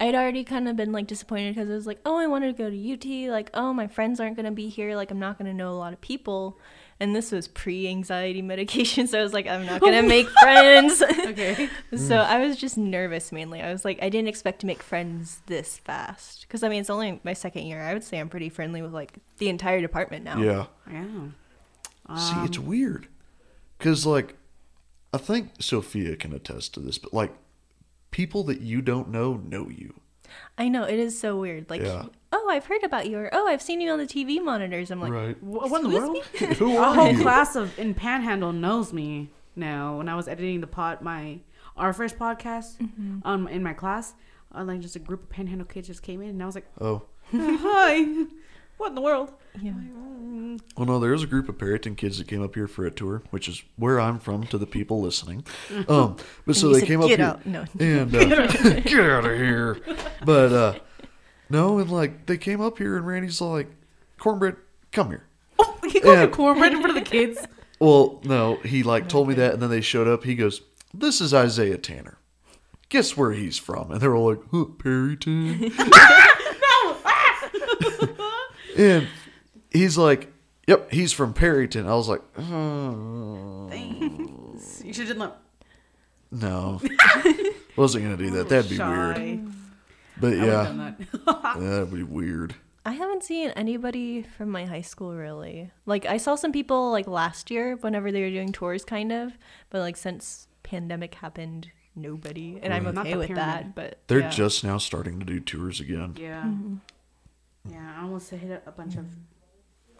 I'd 0.00 0.16
already 0.16 0.42
kind 0.42 0.68
of 0.68 0.74
been 0.74 0.90
like 0.90 1.06
disappointed 1.06 1.54
because 1.54 1.70
I 1.70 1.74
was 1.74 1.86
like, 1.86 2.00
oh, 2.04 2.18
I 2.18 2.26
wanted 2.26 2.56
to 2.56 2.60
go 2.60 2.68
to 2.68 2.92
UT. 2.92 3.30
Like, 3.32 3.50
oh, 3.54 3.72
my 3.72 3.86
friends 3.86 4.18
aren't 4.18 4.34
going 4.34 4.46
to 4.46 4.52
be 4.52 4.68
here. 4.68 4.96
Like, 4.96 5.12
I'm 5.12 5.20
not 5.20 5.38
going 5.38 5.46
to 5.46 5.56
know 5.56 5.70
a 5.70 5.78
lot 5.78 5.92
of 5.92 6.00
people. 6.00 6.58
And 7.00 7.16
this 7.16 7.32
was 7.32 7.48
pre 7.48 7.88
anxiety 7.88 8.42
medication. 8.52 9.06
So 9.06 9.18
I 9.18 9.22
was 9.22 9.32
like, 9.32 9.46
I'm 9.46 9.66
not 9.66 9.80
going 9.80 9.92
to 9.92 10.00
oh 10.00 10.08
make 10.08 10.28
friends. 10.28 11.02
okay. 11.26 11.68
so 11.92 12.16
mm. 12.16 12.24
I 12.24 12.44
was 12.44 12.56
just 12.56 12.78
nervous 12.78 13.32
mainly. 13.32 13.60
I 13.60 13.72
was 13.72 13.84
like, 13.84 13.98
I 14.02 14.08
didn't 14.08 14.28
expect 14.28 14.60
to 14.60 14.66
make 14.66 14.82
friends 14.82 15.40
this 15.46 15.78
fast. 15.78 16.42
Because 16.42 16.62
I 16.62 16.68
mean, 16.68 16.80
it's 16.80 16.90
only 16.90 17.20
my 17.24 17.32
second 17.32 17.66
year. 17.66 17.82
I 17.82 17.92
would 17.92 18.04
say 18.04 18.18
I'm 18.18 18.28
pretty 18.28 18.48
friendly 18.48 18.82
with 18.82 18.92
like 18.92 19.14
the 19.38 19.48
entire 19.48 19.80
department 19.80 20.24
now. 20.24 20.38
Yeah. 20.38 20.66
Yeah. 20.90 21.28
See, 22.16 22.44
it's 22.44 22.58
um, 22.58 22.66
weird. 22.66 23.08
Because, 23.78 24.04
like, 24.04 24.36
I 25.12 25.18
think 25.18 25.50
Sophia 25.60 26.16
can 26.16 26.32
attest 26.32 26.74
to 26.74 26.80
this, 26.80 26.98
but, 26.98 27.14
like, 27.14 27.32
people 28.10 28.44
that 28.44 28.60
you 28.60 28.82
don't 28.82 29.08
know 29.08 29.34
know 29.34 29.68
you. 29.68 29.94
I 30.58 30.68
know. 30.68 30.84
It 30.84 30.98
is 30.98 31.18
so 31.18 31.36
weird. 31.36 31.70
Like, 31.70 31.82
Yeah. 31.82 32.06
Oh, 32.32 32.48
I've 32.50 32.66
heard 32.66 32.82
about 32.82 33.08
you. 33.08 33.18
Or, 33.18 33.30
oh, 33.32 33.46
I've 33.46 33.62
seen 33.62 33.80
you 33.80 33.90
on 33.90 33.98
the 33.98 34.06
TV 34.06 34.42
monitors. 34.42 34.90
I'm 34.90 35.00
like, 35.00 35.12
right. 35.12 35.42
What 35.42 35.84
in 35.84 35.90
the 35.90 35.96
world? 35.98 36.24
Who 36.58 36.76
Our 36.76 36.84
are 36.90 36.94
whole 36.94 37.12
you? 37.12 37.22
class 37.22 37.54
of 37.56 37.78
in 37.78 37.94
Panhandle 37.94 38.52
knows 38.52 38.92
me 38.92 39.30
now. 39.56 39.98
When 39.98 40.08
I 40.08 40.14
was 40.16 40.28
editing 40.28 40.60
the 40.60 40.66
pod, 40.66 41.02
my 41.02 41.40
our 41.76 41.92
first 41.92 42.18
podcast 42.18 42.76
um 43.24 43.48
in 43.48 43.62
my 43.62 43.72
class, 43.72 44.14
uh, 44.54 44.64
like 44.64 44.80
just 44.80 44.96
a 44.96 44.98
group 44.98 45.22
of 45.24 45.30
Panhandle 45.30 45.66
kids 45.66 45.86
just 45.88 46.02
came 46.02 46.20
in, 46.22 46.30
and 46.30 46.42
I 46.42 46.46
was 46.46 46.54
like, 46.54 46.66
Oh. 46.80 47.02
"Hi, 47.32 48.26
what 48.78 48.88
in 48.88 48.94
the 48.94 49.00
world?" 49.00 49.32
yeah. 49.60 49.72
Well, 50.76 50.86
no, 50.86 50.98
there 50.98 51.12
was 51.12 51.22
a 51.22 51.26
group 51.26 51.48
of 51.48 51.56
Perryton 51.56 51.96
kids 51.96 52.18
that 52.18 52.26
came 52.28 52.42
up 52.42 52.54
here 52.54 52.66
for 52.68 52.84
a 52.84 52.90
tour, 52.90 53.22
which 53.30 53.48
is 53.48 53.62
where 53.76 53.98
I'm 54.00 54.18
from 54.18 54.44
to 54.48 54.58
the 54.58 54.66
people 54.66 55.00
listening. 55.00 55.44
Um, 55.88 56.16
but 56.46 56.56
so 56.56 56.68
they 56.70 56.80
said, 56.80 56.88
came 56.88 57.00
up 57.00 57.08
"Get 57.08 57.18
here 57.20 57.28
out." 57.28 57.46
No. 57.46 57.64
and 57.80 58.14
uh, 58.14 58.24
get 58.80 59.00
out 59.00 59.24
of 59.24 59.36
here. 59.38 59.78
But 60.24 60.52
uh, 60.52 60.74
no, 61.52 61.78
and 61.78 61.90
like 61.90 62.26
they 62.26 62.36
came 62.38 62.60
up 62.60 62.78
here 62.78 62.96
and 62.96 63.06
Randy's 63.06 63.40
like, 63.40 63.68
"Cornbread, 64.18 64.56
come 64.90 65.10
here." 65.10 65.24
Oh, 65.58 65.76
he 65.84 66.00
called 66.00 66.14
Yeah. 66.16 66.22
you 66.24 66.28
cornbread 66.30 66.72
in 66.72 66.80
front 66.80 66.96
of 66.96 67.04
the 67.04 67.08
kids. 67.10 67.38
Well, 67.78 68.20
no, 68.22 68.58
he 68.64 68.84
like 68.84 69.08
told 69.08 69.26
me 69.26 69.34
that, 69.34 69.54
and 69.54 69.60
then 69.62 69.68
they 69.68 69.80
showed 69.80 70.06
up. 70.06 70.22
He 70.22 70.36
goes, 70.36 70.62
"This 70.94 71.20
is 71.20 71.34
Isaiah 71.34 71.78
Tanner. 71.78 72.16
Guess 72.90 73.16
where 73.16 73.32
he's 73.32 73.58
from?" 73.58 73.90
And 73.90 74.00
they 74.00 74.06
were 74.06 74.14
all 74.14 74.28
like, 74.30 74.40
huh, 74.52 74.66
"Perryton." 74.78 75.72
and 78.76 79.08
he's 79.72 79.98
like, 79.98 80.32
"Yep, 80.68 80.92
he's 80.92 81.12
from 81.12 81.34
Perryton." 81.34 81.86
I 81.86 81.94
was 81.96 82.08
like, 82.08 82.22
oh, 82.38 83.66
Thanks. 83.68 84.84
You 84.84 84.92
should 84.92 85.08
have 85.08 85.16
look. 85.16 85.36
"No, 86.30 86.80
wasn't 87.74 88.04
gonna 88.04 88.16
do 88.16 88.30
that. 88.30 88.48
That'd 88.48 88.70
be 88.70 88.78
weird." 88.78 89.52
But 90.20 90.36
yeah, 90.36 90.64
Done 90.64 90.96
that. 91.26 91.54
that'd 91.60 91.92
be 91.92 92.02
weird. 92.02 92.54
I 92.84 92.92
haven't 92.92 93.22
seen 93.22 93.50
anybody 93.50 94.22
from 94.22 94.50
my 94.50 94.64
high 94.66 94.80
school 94.80 95.14
really. 95.14 95.70
Like 95.86 96.04
I 96.06 96.16
saw 96.16 96.34
some 96.34 96.50
people 96.52 96.90
like 96.90 97.06
last 97.06 97.50
year 97.50 97.76
whenever 97.76 98.10
they 98.10 98.22
were 98.22 98.30
doing 98.30 98.52
tours 98.52 98.84
kind 98.84 99.12
of, 99.12 99.38
but 99.70 99.80
like 99.80 99.96
since 99.96 100.48
pandemic 100.64 101.14
happened, 101.14 101.70
nobody. 101.94 102.58
And 102.62 102.74
I'm 102.74 102.84
Not 102.84 102.98
okay 103.06 103.16
with 103.16 103.28
pyramid. 103.28 103.36
that, 103.36 103.74
but 103.76 103.98
They're 104.08 104.20
yeah. 104.20 104.30
just 104.30 104.64
now 104.64 104.78
starting 104.78 105.20
to 105.20 105.24
do 105.24 105.38
tours 105.38 105.78
again. 105.80 106.16
Yeah. 106.18 106.42
Mm-hmm. 106.42 106.76
Yeah, 107.72 107.94
I 107.96 108.02
almost 108.02 108.30
hit 108.30 108.62
a 108.66 108.72
bunch 108.72 108.96
of 108.96 109.06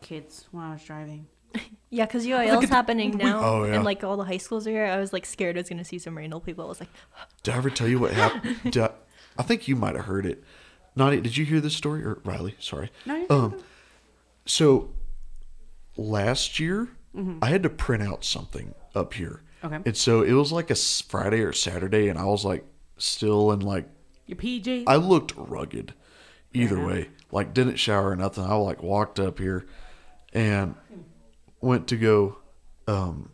kids 0.00 0.46
when 0.50 0.64
I 0.64 0.72
was 0.72 0.82
driving. 0.84 1.26
Yeah, 1.94 2.06
because 2.06 2.26
UIL's 2.26 2.68
happening 2.70 3.18
now, 3.18 3.40
Oh, 3.44 3.64
yeah. 3.64 3.74
and 3.74 3.84
like 3.84 4.02
all 4.02 4.16
the 4.16 4.24
high 4.24 4.38
schools 4.38 4.66
are 4.66 4.70
here. 4.70 4.86
I 4.86 4.96
was 4.98 5.12
like 5.12 5.26
scared 5.26 5.58
I 5.58 5.60
was 5.60 5.68
gonna 5.68 5.84
see 5.84 5.98
some 5.98 6.16
random 6.16 6.40
people. 6.40 6.64
I 6.64 6.68
was 6.68 6.80
like, 6.80 6.88
Did 7.42 7.52
I 7.52 7.58
ever 7.58 7.68
tell 7.68 7.86
you 7.86 7.98
what 7.98 8.12
happened? 8.12 8.72
I, 9.38 9.42
think 9.42 9.68
you 9.68 9.76
might 9.76 9.96
have 9.96 10.04
heard 10.06 10.26
it. 10.26 10.42
Nadia, 10.94 11.20
did 11.20 11.36
you 11.36 11.44
hear 11.44 11.60
this 11.60 11.74
story? 11.76 12.04
Or 12.04 12.20
Riley, 12.24 12.54
sorry. 12.58 12.90
No, 13.06 13.26
Um, 13.30 13.62
so 14.46 14.90
last 15.96 16.58
year, 16.58 16.88
I 17.42 17.46
had 17.48 17.62
to 17.64 17.68
print 17.70 18.02
out 18.02 18.24
something 18.24 18.74
up 18.94 19.14
here. 19.14 19.42
Okay. 19.64 19.78
And 19.84 19.96
so 19.96 20.22
it 20.22 20.32
was 20.32 20.50
like 20.50 20.70
a 20.70 20.74
Friday 20.74 21.40
or 21.42 21.52
Saturday, 21.52 22.08
and 22.08 22.18
I 22.18 22.24
was 22.24 22.44
like 22.44 22.64
still 22.96 23.52
in 23.52 23.60
like, 23.60 23.86
Your 24.26 24.36
PJ. 24.36 24.84
I 24.86 24.96
looked 24.96 25.34
rugged 25.36 25.94
either 26.54 26.84
way. 26.84 27.08
Like, 27.30 27.54
didn't 27.54 27.76
shower 27.76 28.10
or 28.10 28.16
nothing. 28.16 28.44
I 28.44 28.54
like 28.54 28.82
walked 28.82 29.20
up 29.20 29.38
here 29.38 29.66
and 30.32 30.74
went 31.60 31.86
to 31.88 31.96
go 31.96 32.38
um, 32.86 33.30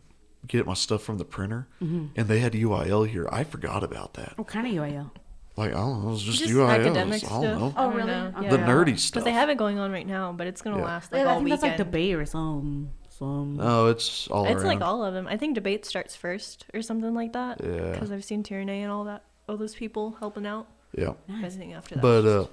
get 0.47 0.67
my 0.67 0.75
stuff 0.75 1.03
from 1.03 1.19
the 1.19 1.25
printer, 1.25 1.67
and 1.81 2.11
they 2.15 2.41
had 2.41 2.53
UIL 2.53 3.09
here. 3.09 3.29
I 3.31 3.45
forgot 3.45 3.83
about 3.85 4.15
that. 4.15 4.37
what 4.37 4.49
kind 4.49 4.67
of 4.67 4.73
UIL? 4.73 5.11
Like, 5.59 5.71
I 5.73 5.79
don't 5.79 6.03
know, 6.03 6.09
it 6.09 6.13
was 6.13 6.23
just, 6.23 6.39
just 6.39 6.53
UIL. 6.53 6.71
academic 6.71 7.25
I 7.25 7.29
don't 7.29 7.43
know. 7.59 7.75
Oh, 7.77 7.91
really? 7.91 8.07
know. 8.07 8.33
Okay. 8.39 8.49
The 8.49 8.57
Yeah. 8.59 8.67
nerdy 8.67 8.85
Because 8.87 9.03
stuff. 9.03 9.25
they 9.25 9.33
have 9.33 9.49
it 9.51 9.59
going 9.59 9.79
on 9.79 9.91
right 9.91 10.07
now, 10.07 10.33
but 10.33 10.47
it's 10.47 10.63
gonna 10.63 10.79
Yeah. 10.79 10.85
last 10.85 11.13
like 11.13 11.23
I 11.23 11.25
all 11.25 11.35
think 11.37 11.45
weekend. 11.47 11.63
that's 11.63 11.71
like 11.71 11.77
debate 11.79 12.15
or 12.15 12.25
some. 12.27 12.91
Some. 13.09 13.57
No, 13.57 13.87
it's 13.89 14.29
all 14.29 14.45
it's 14.47 14.63
around. 14.63 14.65
like 14.67 14.81
all 14.81 15.05
of 15.05 15.13
them. 15.15 15.27
I 15.27 15.37
think 15.37 15.57
debate 15.57 15.85
starts 15.85 16.15
first 16.15 16.65
or 16.73 16.81
something 16.83 17.13
like 17.15 17.33
that. 17.33 17.61
Yeah. 17.63 17.91
Because 17.91 18.13
I've 18.13 18.25
seen 18.25 18.45
Tyranny 18.45 18.83
and 18.83 18.93
all 18.93 19.03
that, 19.05 19.25
all 19.49 19.57
those 19.57 19.75
people 19.75 20.17
helping 20.21 20.47
out. 20.47 20.69
yeah. 20.97 21.15
But 21.27 21.45
I 21.45 21.49
think 21.51 21.75
after 21.75 21.97
that. 21.97 22.03
But 22.03 22.25
uh 22.25 22.47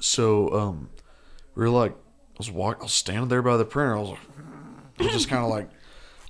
so 0.00 0.52
um 0.52 0.90
we 1.54 1.62
were 1.62 1.70
like 1.70 1.92
I 1.92 2.38
was 2.38 2.50
walk 2.50 2.78
I 2.80 2.84
was 2.84 2.92
standing 2.92 3.28
there 3.28 3.42
by 3.42 3.56
the 3.56 3.64
printer, 3.64 3.96
I 3.96 4.00
was 4.00 4.10
like 4.10 4.18
I 4.98 5.02
was 5.04 5.12
just 5.12 5.28
kinda 5.28 5.46
like 5.46 5.68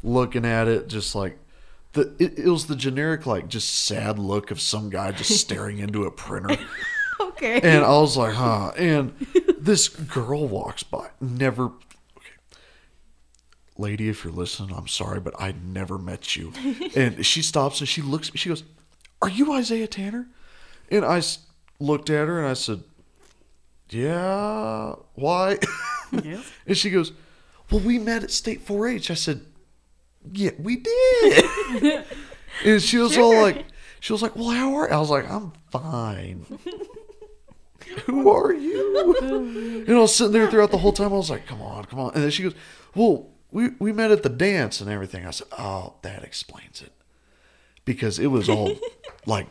looking 0.03 0.44
at 0.44 0.68
it, 0.68 0.88
just 0.88 1.14
like 1.14 1.38
the 1.99 2.15
it, 2.25 2.39
it 2.39 2.49
was 2.49 2.67
the 2.67 2.77
generic 2.77 3.27
like 3.27 3.49
just 3.49 3.69
sad 3.85 4.19
look 4.19 4.51
of 4.51 4.61
some 4.61 4.91
guy 4.91 5.13
just 5.13 5.39
staring 5.41 5.79
into 5.79 6.05
a 6.05 6.11
printer. 6.11 6.57
Okay. 7.21 7.61
And 7.61 7.85
I 7.85 7.91
was 7.91 8.17
like, 8.17 8.35
huh. 8.35 8.71
And 8.77 9.13
this 9.61 9.89
girl 9.89 10.47
walks 10.47 10.83
by. 10.85 11.11
Never. 11.21 11.67
Okay. 11.67 12.31
Lady, 13.77 14.09
if 14.09 14.23
you're 14.25 14.33
listening, 14.33 14.75
I'm 14.77 14.87
sorry, 14.89 15.19
but 15.21 15.35
I 15.39 15.53
never 15.65 15.99
met 15.99 16.35
you. 16.37 16.53
And 16.97 17.25
she 17.27 17.43
stops 17.43 17.81
and 17.81 17.89
she 17.89 18.03
looks 18.03 18.29
at 18.29 18.35
me. 18.35 18.39
She 18.39 18.49
goes, 18.49 18.63
Are 19.23 19.29
you 19.29 19.53
Isaiah 19.53 19.87
Tanner? 19.89 20.27
And 20.91 21.05
I 21.05 21.19
s- 21.19 21.41
looked 21.81 22.09
at 22.11 22.27
her 22.29 22.39
and 22.39 22.49
I 22.49 22.55
said, 22.55 22.83
Yeah. 23.91 24.95
Why? 25.15 25.59
Yes. 26.13 26.51
and 26.67 26.77
she 26.77 26.91
goes, 26.91 27.13
Well, 27.71 27.81
we 27.81 27.99
met 27.99 28.23
at 28.25 28.31
State 28.31 28.63
4 28.63 28.89
H. 28.89 29.11
I 29.11 29.15
said, 29.15 29.43
Yeah, 30.33 30.51
we 30.59 30.77
did. 30.77 32.05
and 32.65 32.83
she 32.83 32.99
was 32.99 33.17
all 33.17 33.41
like, 33.41 33.67
She 34.01 34.13
was 34.13 34.23
like, 34.23 34.37
Well, 34.37 34.51
how 34.51 34.75
are 34.75 34.89
you? 34.89 34.95
I 34.95 34.99
was 34.99 35.11
like, 35.11 35.31
I'm 35.31 35.53
fine. 35.71 36.45
Who 38.07 38.31
are 38.31 38.53
you? 38.53 39.85
and 39.87 39.97
I 39.97 40.01
was 40.01 40.15
sitting 40.15 40.33
there 40.33 40.51
throughout 40.51 40.71
the 40.71 40.79
whole 40.79 40.93
time. 40.93 41.13
I 41.13 41.17
was 41.17 41.31
like, 41.31 41.47
come 41.47 41.63
on, 41.63 41.85
come 41.85 42.01
on. 42.01 42.13
And 42.15 42.23
then 42.23 42.31
she 42.31 42.43
goes, 42.43 42.55
well, 42.95 43.29
we, 43.51 43.71
we 43.79 43.93
met 43.93 44.11
at 44.11 44.23
the 44.23 44.29
dance 44.29 44.81
and 44.81 44.91
everything. 44.91 45.27
I 45.27 45.31
said, 45.31 45.49
oh, 45.59 45.95
that 46.03 46.23
explains 46.23 46.83
it. 46.83 46.93
Because 47.85 48.19
it 48.19 48.27
was 48.27 48.49
all 48.49 48.75
like, 49.27 49.47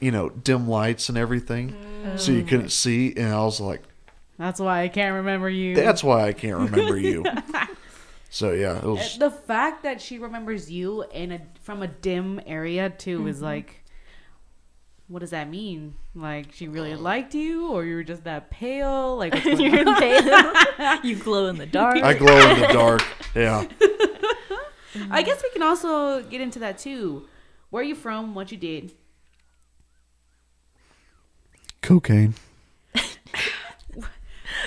you 0.00 0.10
know, 0.10 0.30
dim 0.30 0.68
lights 0.68 1.08
and 1.08 1.18
everything. 1.18 1.76
So 2.16 2.32
you 2.32 2.42
mm. 2.42 2.48
couldn't 2.48 2.70
see. 2.70 3.14
And 3.16 3.32
I 3.32 3.44
was 3.44 3.60
like, 3.60 3.82
That's 4.38 4.58
why 4.58 4.82
I 4.82 4.88
can't 4.88 5.16
remember 5.16 5.48
you. 5.48 5.76
that's 5.76 6.02
why 6.02 6.26
I 6.26 6.32
can't 6.32 6.58
remember 6.58 6.96
you. 6.96 7.24
So 8.32 8.52
yeah, 8.52 8.78
it 8.78 8.84
was. 8.84 9.16
Uh, 9.16 9.28
the 9.28 9.30
fact 9.30 9.82
that 9.82 10.00
she 10.00 10.18
remembers 10.18 10.70
you 10.70 11.04
in 11.12 11.32
a 11.32 11.40
from 11.60 11.82
a 11.82 11.86
dim 11.86 12.40
area 12.46 12.88
too 12.88 13.26
is 13.26 13.36
mm-hmm. 13.36 13.44
like 13.44 13.84
what 15.06 15.18
does 15.18 15.30
that 15.30 15.50
mean 15.50 15.94
like 16.14 16.50
she 16.52 16.66
really 16.66 16.94
liked 16.94 17.34
you 17.34 17.68
or 17.68 17.84
you 17.84 17.94
were 17.94 18.02
just 18.02 18.24
that 18.24 18.50
pale 18.50 19.18
like 19.18 19.34
what's 19.34 19.44
going 19.58 19.86
on? 19.86 19.86
You're 19.86 19.96
pale. 19.96 21.00
you 21.04 21.16
glow 21.16 21.48
in 21.48 21.58
the 21.58 21.66
dark. 21.66 21.98
I 21.98 22.14
glow 22.14 22.38
in 22.50 22.60
the 22.60 22.68
dark. 22.68 23.04
Yeah. 23.34 23.66
i 25.10 25.22
guess 25.22 25.42
we 25.42 25.50
can 25.50 25.62
also 25.62 26.22
get 26.22 26.40
into 26.40 26.58
that 26.58 26.78
too 26.78 27.26
where 27.70 27.82
are 27.82 27.84
you 27.84 27.94
from 27.94 28.34
what 28.34 28.50
you 28.52 28.58
did 28.58 28.92
Cocaine. 31.82 32.34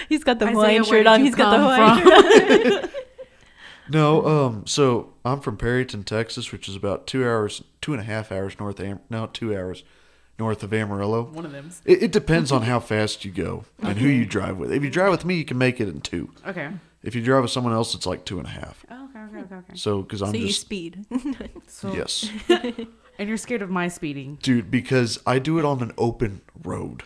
He's 0.10 0.24
got 0.24 0.38
the 0.38 0.46
Isaiah, 0.46 0.54
Hawaiian 0.54 0.84
where 0.84 1.00
shirt 1.00 1.08
on. 1.08 1.22
He's 1.22 1.34
got 1.34 1.52
the 1.52 1.58
come 1.58 2.02
Hawaiian 2.04 2.82
shirt. 2.82 2.92
No, 3.90 4.26
um, 4.26 4.66
so 4.68 5.14
I'm 5.24 5.42
from 5.42 5.58
Perryton, 5.58 6.04
Texas, 6.06 6.52
which 6.52 6.68
is 6.68 6.76
about 6.76 7.06
two 7.08 7.24
hours, 7.24 7.64
two 7.82 7.94
and 7.94 8.02
a 8.02 8.06
half 8.06 8.32
hours 8.32 8.60
north 8.60 8.80
of 8.80 8.86
Am- 8.88 9.00
no, 9.10 9.28
two 9.28 9.56
hours 9.56 9.84
north 10.38 10.64
of 10.64 10.74
Amarillo. 10.74 11.24
one 11.24 11.46
of 11.46 11.52
them 11.52 11.70
It, 11.86 12.04
it 12.04 12.12
depends 12.12 12.52
on 12.52 12.64
how 12.64 12.80
fast 12.80 13.24
you 13.24 13.32
go 13.32 13.64
and 13.82 13.98
who 13.98 14.08
you 14.08 14.26
drive 14.26 14.58
with. 14.58 14.72
If 14.72 14.84
you 14.84 14.90
drive 14.90 15.12
with 15.12 15.24
me, 15.26 15.36
you 15.36 15.46
can 15.46 15.58
make 15.58 15.80
it 15.80 15.88
in 15.88 16.02
two. 16.02 16.30
okay 16.46 16.72
If 17.04 17.16
you 17.16 17.22
drive 17.22 17.44
with 17.44 17.52
someone 17.52 17.74
else, 17.74 17.96
it's 17.96 18.06
like 18.06 18.26
two 18.26 18.38
and 18.40 18.48
a 18.48 18.52
half. 18.52 18.86
oh, 18.92 19.06
okay 19.06 19.20
okay 19.20 19.38
okay 19.46 19.56
okay 19.56 19.76
So, 19.76 20.02
because 20.02 20.22
I'm 20.22 20.32
so 20.32 20.38
you 20.38 20.48
just 20.48 20.62
speed. 20.62 21.06
so 21.68 21.94
yes, 21.94 22.30
and 22.50 23.30
you're 23.30 23.38
scared 23.38 23.62
of 23.62 23.70
my 23.70 23.88
speeding 23.88 24.38
dude, 24.42 24.70
because 24.70 25.20
I 25.26 25.40
do 25.40 25.58
it 25.60 25.64
on 25.66 25.82
an 25.82 25.94
open 25.98 26.42
road. 26.64 27.04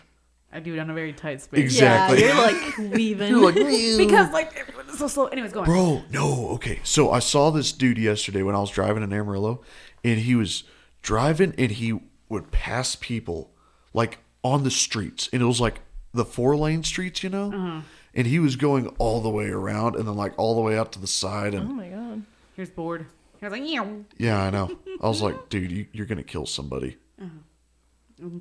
I 0.52 0.60
do 0.60 0.74
it 0.74 0.78
on 0.78 0.90
a 0.90 0.94
very 0.94 1.12
tight 1.12 1.40
space 1.40 1.60
Exactly. 1.60 2.20
Yeah, 2.20 2.34
you're 2.34 2.46
like 2.46 2.78
weaving. 2.96 3.28
You're 3.30 3.52
like, 3.52 3.98
because 3.98 4.32
like 4.32 4.66
it's 4.88 4.98
so 4.98 5.08
slow 5.08 5.26
anyways 5.26 5.52
go 5.52 5.60
on 5.60 5.66
Bro, 5.66 6.02
no, 6.10 6.48
okay. 6.50 6.80
So 6.82 7.10
I 7.10 7.20
saw 7.20 7.50
this 7.50 7.72
dude 7.72 7.98
yesterday 7.98 8.42
when 8.42 8.54
I 8.54 8.60
was 8.60 8.70
driving 8.70 9.02
in 9.02 9.12
Amarillo, 9.12 9.62
and 10.04 10.18
he 10.20 10.34
was 10.34 10.64
driving 11.02 11.54
and 11.56 11.70
he 11.70 12.00
would 12.28 12.50
pass 12.50 12.96
people 12.96 13.50
like 13.94 14.18
on 14.42 14.64
the 14.64 14.70
streets, 14.70 15.28
and 15.32 15.42
it 15.42 15.46
was 15.46 15.60
like 15.60 15.80
the 16.12 16.24
four 16.24 16.56
lane 16.56 16.82
streets, 16.82 17.22
you 17.22 17.30
know. 17.30 17.52
Uh-huh. 17.52 17.80
And 18.12 18.26
he 18.26 18.40
was 18.40 18.56
going 18.56 18.88
all 18.98 19.20
the 19.20 19.30
way 19.30 19.48
around, 19.50 19.94
and 19.94 20.08
then 20.08 20.16
like 20.16 20.36
all 20.36 20.56
the 20.56 20.60
way 20.60 20.76
out 20.76 20.90
to 20.92 20.98
the 20.98 21.06
side, 21.06 21.54
And 21.54 21.70
oh 21.70 21.72
my 21.72 21.88
god. 21.88 22.22
here's 22.56 22.70
bored 22.70 23.06
he 23.38 23.46
was 23.46 23.52
like 23.52 23.62
yeah 23.64 23.86
yeah, 24.18 24.42
I 24.42 24.50
know. 24.50 24.76
I 25.00 25.08
was 25.08 25.22
like, 25.22 25.48
dude, 25.48 25.72
you, 25.72 25.86
you're 25.92 26.06
gonna 26.06 26.22
kill 26.22 26.44
somebody. 26.44 26.96
Uh-huh. 27.20 27.28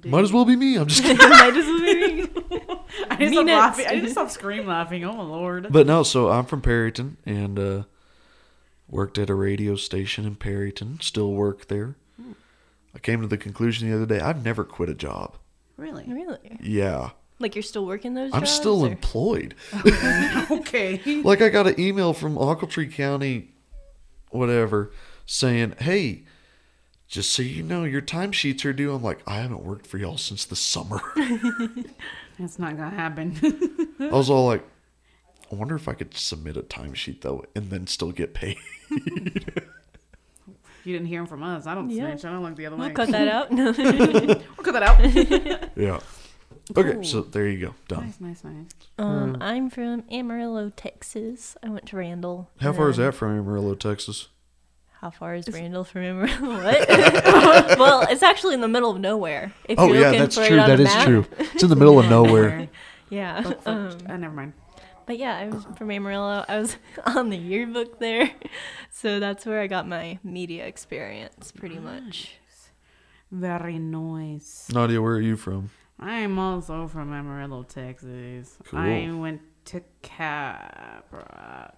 Might 0.06 0.24
as 0.24 0.34
well 0.34 0.46
be 0.46 0.56
me. 0.56 0.76
I'm 0.78 0.88
just 0.88 1.02
kidding. 1.04 1.18
Might 1.30 1.56
as 1.56 1.66
well 1.66 1.80
be. 1.80 2.30
I 3.10 3.16
just 3.16 3.20
Me 3.20 3.28
stopped 3.32 3.46
next. 3.46 3.50
laughing. 3.50 3.86
I 3.88 4.00
just 4.00 4.12
stopped 4.14 4.32
scream 4.40 4.66
laughing. 4.68 5.04
Oh 5.06 5.14
my 5.14 5.24
lord. 5.24 5.68
But 5.72 5.88
no, 5.88 6.04
so 6.04 6.30
I'm 6.30 6.46
from 6.46 6.62
Perryton 6.62 7.16
and 7.26 7.58
uh, 7.60 7.84
worked 8.88 9.18
at 9.18 9.30
a 9.30 9.36
radio 9.36 9.76
station 9.76 10.26
in 10.26 10.36
Perryton. 10.36 11.02
Still 11.02 11.32
work 11.34 11.68
there. 11.68 11.96
I 12.96 13.00
came 13.00 13.22
to 13.22 13.28
the 13.28 13.38
conclusion 13.38 13.88
the 13.90 13.96
other 13.96 14.06
day 14.08 14.20
I've 14.20 14.44
never 14.44 14.64
quit 14.64 14.90
a 14.90 14.96
job. 14.96 15.38
Really? 15.78 16.06
Really? 16.08 16.58
Yeah, 16.62 17.12
Like 17.38 17.56
you're 17.56 17.62
still 17.62 17.86
working 17.86 18.16
those 18.16 18.34
I'm 18.34 18.42
jobs? 18.42 18.52
still 18.52 18.84
or- 18.84 18.88
employed. 18.88 19.56
Okay. 20.52 21.22
like 21.24 21.42
I 21.42 21.50
got 21.50 21.68
an 21.68 21.80
email 21.80 22.14
from 22.14 22.36
Ochiltree 22.36 22.92
County, 22.94 23.54
whatever, 24.32 24.92
saying, 25.26 25.76
"Hey, 25.80 26.24
just 27.10 27.34
so 27.34 27.42
you 27.42 27.64
know, 27.64 27.84
your 27.84 28.02
timesheets 28.02 28.64
are 28.64 28.72
due." 28.74 28.94
I'm 28.94 29.04
like, 29.04 29.20
I 29.28 29.36
haven't 29.36 29.64
worked 29.64 29.86
for 29.88 29.98
y'all 29.98 30.18
since 30.18 30.46
the 30.46 30.56
summer. 30.56 31.02
That's 32.40 32.58
not 32.58 32.78
gonna 32.78 32.96
happen. 32.96 33.36
I 34.00 34.08
was 34.16 34.30
all 34.30 34.46
like, 34.46 34.66
I 35.52 35.56
wonder 35.56 35.76
if 35.76 35.90
I 35.90 35.94
could 35.94 36.16
submit 36.16 36.56
a 36.56 36.62
timesheet 36.62 37.20
though 37.22 37.44
and 37.56 37.70
then 37.70 37.86
still 37.88 38.12
get 38.14 38.34
paid. 38.34 38.56
you 38.90 40.94
didn't 40.94 41.08
hear 41.08 41.20
him 41.22 41.28
from 41.28 41.44
us. 41.44 41.68
I 41.68 41.76
don't 41.76 41.90
Yeah. 41.90 42.12
snitch. 42.12 42.24
I 42.26 42.32
don't 42.32 42.44
look 42.44 42.56
the 42.56 42.66
other 42.68 42.78
We'll 42.78 42.88
way. 42.88 42.94
cut 42.94 43.10
that 43.10 43.28
out. 43.28 43.52
No. 43.52 43.72
We'll 43.74 44.64
cut 44.64 44.74
that 44.74 44.84
out. 44.84 45.78
yeah. 45.78 46.00
Okay, 46.78 47.04
so 47.04 47.22
there 47.22 47.48
you 47.48 47.66
go. 47.68 47.76
Done. 47.88 48.06
nice, 48.06 48.20
nice, 48.22 48.44
nice. 48.44 48.66
um, 49.00 49.38
I'm 49.42 49.72
from 49.72 50.04
Amarillo, 50.12 50.72
Texas. 50.76 51.58
I 51.64 51.70
went 51.70 51.88
to 51.88 51.98
Randall. 51.98 52.52
How 52.62 52.74
far 52.74 52.90
is 52.90 52.98
that 52.98 53.16
from 53.16 53.38
Amarillo, 53.40 53.74
Texas? 53.74 54.28
How 55.02 55.10
far 55.10 55.34
is 55.36 55.48
Randall 55.50 55.84
from 55.86 56.04
Amarillo? 56.04 56.62
What? 56.64 56.90
well, 57.80 58.02
it's 58.10 58.22
actually 58.24 58.54
in 58.56 58.62
the 58.62 58.68
middle 58.68 58.92
of 58.92 59.00
nowhere. 59.00 59.54
If 59.66 59.80
Oh 59.80 59.88
you're 59.88 60.02
yeah, 60.02 60.12
that's 60.12 60.36
for 60.36 60.46
true. 60.46 60.58
It 60.58 60.60
on 60.60 60.70
That 60.70 60.80
map. 60.84 61.06
true. 61.06 61.26
It's 61.38 61.64
in 61.64 61.70
the 61.70 61.76
middle 61.84 62.00
of 62.00 62.10
nowhere. 62.10 62.68
Yeah. 63.10 63.42
Fuck, 63.42 63.62
fuck. 63.62 63.68
Um, 63.68 63.98
uh, 64.10 64.18
never 64.18 64.34
mind. 64.34 64.54
But 65.06 65.18
yeah, 65.18 65.38
I 65.38 65.48
was 65.48 65.66
from 65.78 65.90
Amarillo. 65.90 66.44
I 66.48 66.60
was 66.60 66.76
on 67.06 67.30
the 67.30 67.38
yearbook 67.38 68.00
there. 68.00 68.30
So 68.92 69.20
that's 69.20 69.46
where 69.46 69.62
I 69.62 69.68
got 69.68 69.88
my 69.88 70.20
media 70.24 70.66
experience 70.68 71.52
pretty 71.52 71.80
much. 71.80 72.34
Very 73.32 73.80
nice. 73.80 74.68
Nadia, 74.74 75.02
where 75.02 75.14
are 75.14 75.22
you 75.22 75.38
from? 75.38 75.70
I'm 76.00 76.38
also 76.40 76.88
from 76.88 77.14
Amarillo, 77.14 77.64
Texas. 77.64 78.58
Cool. 78.66 78.80
I 78.80 79.10
went 79.12 79.42
to 79.66 79.82
Caprock. 80.04 81.74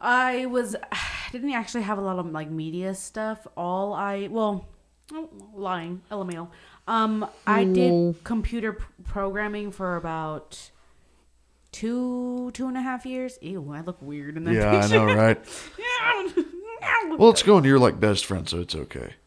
I 0.00 0.46
was 0.46 0.74
didn't 1.32 1.52
actually 1.52 1.82
have 1.82 1.98
a 1.98 2.00
lot 2.00 2.18
of 2.18 2.26
like 2.26 2.50
media 2.50 2.94
stuff. 2.94 3.46
All 3.56 3.92
I 3.92 4.28
well, 4.28 4.66
oh, 5.12 5.28
lying, 5.54 6.02
LMAO. 6.10 6.48
Um, 6.88 7.28
I 7.46 7.64
did 7.64 8.24
computer 8.24 8.72
p- 8.72 8.84
programming 9.04 9.70
for 9.70 9.96
about 9.96 10.70
two 11.72 12.50
two 12.52 12.66
and 12.66 12.76
a 12.76 12.80
half 12.80 13.04
years. 13.06 13.38
Ew, 13.42 13.72
I 13.72 13.82
look 13.82 14.00
weird 14.00 14.36
in 14.36 14.44
that 14.44 14.54
Yeah, 14.54 14.76
I 14.76 14.86
know, 14.88 15.04
right? 15.04 15.38
yeah. 15.78 16.42
Well, 17.18 17.30
it's 17.30 17.42
going. 17.42 17.64
You're 17.64 17.78
like 17.78 18.00
best 18.00 18.24
friend, 18.24 18.48
so 18.48 18.60
it's 18.60 18.74
okay. 18.74 19.14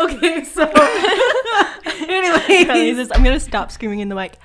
Okay, 0.00 0.44
so 0.44 0.62
anyway, 2.08 3.08
I'm 3.10 3.24
gonna 3.24 3.40
stop 3.40 3.72
screaming 3.72 3.98
in 3.98 4.08
the 4.08 4.14
mic. 4.14 4.38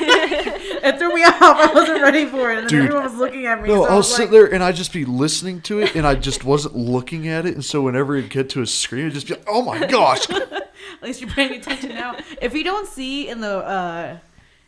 It 0.00 0.98
threw 0.98 1.14
me 1.14 1.22
off. 1.24 1.40
I 1.40 1.72
wasn't 1.72 2.02
ready 2.02 2.26
for 2.26 2.50
it, 2.50 2.58
and 2.58 2.68
then 2.68 2.68
Dude. 2.68 2.84
everyone 2.86 3.04
was 3.04 3.14
looking 3.14 3.46
at 3.46 3.62
me. 3.62 3.68
No, 3.68 3.82
so 3.82 3.84
I 3.84 3.90
I'll 3.90 3.96
was 3.98 4.14
sit 4.14 4.22
like, 4.22 4.30
there 4.30 4.52
and 4.52 4.62
I'd 4.62 4.74
just 4.74 4.92
be 4.92 5.04
listening 5.04 5.60
to 5.62 5.80
it, 5.80 5.94
and 5.94 6.06
I 6.06 6.14
just 6.14 6.44
wasn't 6.44 6.76
looking 6.76 7.28
at 7.28 7.46
it, 7.46 7.54
and 7.54 7.64
so 7.64 7.82
whenever 7.82 8.16
it 8.16 8.28
get 8.30 8.50
to 8.50 8.62
a 8.62 8.66
screen, 8.66 9.02
it'd 9.02 9.14
just 9.14 9.26
be 9.28 9.34
like, 9.34 9.44
"Oh 9.46 9.62
my 9.62 9.86
gosh!" 9.86 10.28
At 10.30 10.70
least 11.02 11.20
you're 11.20 11.30
paying 11.30 11.52
attention 11.52 11.90
now. 11.90 12.16
If 12.40 12.54
you 12.54 12.64
don't 12.64 12.86
see 12.88 13.28
in 13.28 13.40
the 13.40 13.56
uh, 13.58 14.18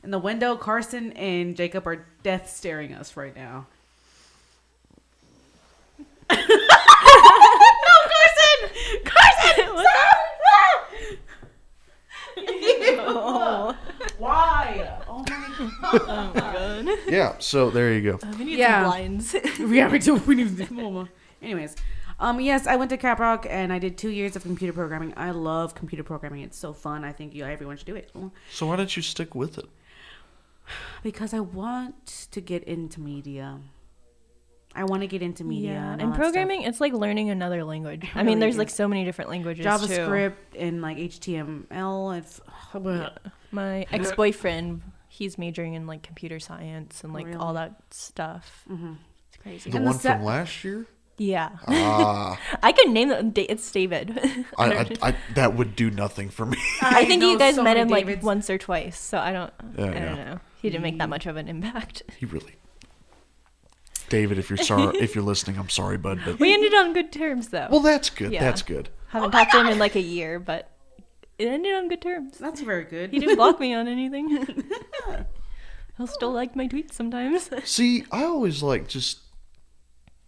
in 0.02 0.10
the 0.10 0.18
window, 0.18 0.56
Carson 0.56 1.12
and 1.12 1.56
Jacob 1.56 1.86
are 1.86 2.04
death 2.22 2.50
staring 2.50 2.92
us 2.94 3.16
right 3.16 3.34
now. 3.34 3.66
no, 6.30 6.36
Carson! 8.10 9.04
Carson! 9.04 9.66
Stop! 9.78 10.20
Oh, 13.06 13.76
Why? 14.18 14.98
Oh 15.08 15.18
my 15.18 15.24
god. 15.82 16.00
oh 16.08 16.32
my 16.34 16.40
god. 16.40 16.98
yeah. 17.08 17.34
So 17.38 17.70
there 17.70 17.92
you 17.92 18.12
go. 18.12 18.18
We 18.38 18.44
need 18.44 18.58
Yeah. 18.58 18.82
some 18.82 18.90
blinds. 18.90 19.34
yeah, 19.58 19.90
we 19.90 19.98
do. 19.98 20.14
We 20.16 20.34
need 20.34 20.56
to 20.56 21.08
Anyways, 21.42 21.76
um, 22.20 22.40
yes, 22.40 22.66
I 22.66 22.76
went 22.76 22.90
to 22.90 22.96
Caprock 22.96 23.46
and 23.48 23.72
I 23.72 23.78
did 23.78 23.98
two 23.98 24.08
years 24.10 24.34
of 24.36 24.42
computer 24.42 24.72
programming. 24.72 25.12
I 25.16 25.30
love 25.32 25.74
computer 25.74 26.02
programming. 26.04 26.42
It's 26.42 26.56
so 26.58 26.72
fun. 26.72 27.04
I 27.04 27.12
think 27.12 27.34
you 27.34 27.44
everyone 27.44 27.76
should 27.76 27.86
do 27.86 27.96
it 27.96 28.10
So 28.50 28.66
why 28.66 28.76
didn't 28.76 28.96
you 28.96 29.02
stick 29.02 29.34
with 29.34 29.58
it? 29.58 29.66
because 31.02 31.34
I 31.34 31.40
want 31.40 32.26
to 32.30 32.40
get 32.40 32.64
into 32.64 33.00
media. 33.00 33.58
I 34.74 34.84
want 34.84 35.02
to 35.02 35.06
get 35.06 35.22
into 35.22 35.44
media. 35.44 35.72
yeah, 35.72 35.92
and, 35.92 35.92
and 35.92 36.02
all 36.02 36.08
that 36.08 36.14
stuff. 36.14 36.16
programming, 36.32 36.62
it's 36.62 36.80
like 36.80 36.92
learning 36.94 37.30
another 37.30 37.62
language. 37.62 38.08
I 38.14 38.18
really 38.20 38.26
mean, 38.30 38.38
there's 38.40 38.54
is. 38.54 38.58
like 38.58 38.70
so 38.70 38.88
many 38.88 39.04
different 39.04 39.30
languages 39.30 39.64
JavaScript 39.66 40.32
and 40.58 40.80
like 40.82 40.96
HTML. 40.96 42.18
It's 42.18 42.40
too. 42.72 43.06
My 43.54 43.86
ex-boyfriend, 43.92 44.82
he's 45.08 45.38
majoring 45.38 45.74
in 45.74 45.86
like 45.86 46.02
computer 46.02 46.40
science 46.40 47.04
and 47.04 47.12
like 47.12 47.28
all 47.38 47.54
that 47.54 47.74
stuff. 47.90 48.64
Mhm. 48.70 48.96
It's 49.28 49.36
crazy. 49.42 49.70
The 49.70 49.76
And 49.78 49.86
the 49.86 49.90
one 49.90 49.98
sa- 50.00 50.14
from 50.14 50.24
last 50.24 50.64
year. 50.64 50.86
Yeah, 51.16 51.50
Ah, 51.68 52.40
I 52.64 52.72
could 52.72 52.88
name 52.90 53.08
them. 53.08 53.30
Da- 53.30 53.46
It's 53.48 53.70
David. 53.70 54.18
I, 54.58 54.72
I, 54.72 54.86
I 55.10 55.16
that 55.36 55.54
would 55.54 55.76
do 55.76 55.88
nothing 55.88 56.28
for 56.28 56.44
me. 56.44 56.58
I 56.82 57.04
think 57.04 57.22
know 57.22 57.30
you 57.30 57.38
guys 57.38 57.54
so 57.54 57.62
met 57.62 57.76
many 57.76 57.80
him 57.82 57.88
like 57.88 58.06
Davids. 58.06 58.24
once 58.24 58.50
or 58.50 58.58
twice, 58.58 58.98
so 58.98 59.18
I 59.18 59.32
don't. 59.32 59.52
Yeah, 59.78 59.84
I 59.84 59.88
yeah. 59.92 60.04
don't 60.06 60.16
know. 60.16 60.40
He 60.60 60.70
didn't 60.70 60.82
make 60.82 60.98
that 60.98 61.08
much 61.08 61.26
of 61.26 61.36
an 61.36 61.46
impact. 61.46 62.02
He 62.18 62.26
really. 62.26 62.56
David, 64.08 64.38
if 64.38 64.50
you're 64.50 64.56
sorry, 64.56 64.96
if 64.98 65.14
you're 65.14 65.24
listening, 65.24 65.56
I'm 65.58 65.68
sorry, 65.68 65.96
bud. 65.98 66.20
But 66.24 66.38
We 66.40 66.52
ended 66.52 66.74
on 66.74 66.92
good 66.92 67.12
terms 67.12 67.48
though. 67.48 67.68
well, 67.70 67.80
that's 67.80 68.10
good. 68.10 68.32
Yeah. 68.32 68.40
That's 68.40 68.62
good. 68.62 68.88
Haven't 69.08 69.30
talked 69.30 69.52
to 69.52 69.60
him 69.60 69.68
in 69.68 69.78
like 69.78 69.94
a 69.94 70.00
year, 70.00 70.38
but 70.40 70.68
it 71.38 71.46
ended 71.46 71.74
on 71.74 71.88
good 71.88 72.02
terms. 72.02 72.38
That's 72.38 72.60
very 72.60 72.84
good. 72.84 73.10
He 73.10 73.18
didn't 73.18 73.36
block 73.36 73.60
me 73.60 73.74
on 73.74 73.88
anything. 73.88 74.28
He'll 75.96 76.06
still 76.06 76.32
like 76.32 76.56
my 76.56 76.66
tweets 76.66 76.92
sometimes. 76.92 77.50
See, 77.64 78.04
I 78.10 78.24
always 78.24 78.62
like 78.62 78.88
just, 78.88 79.20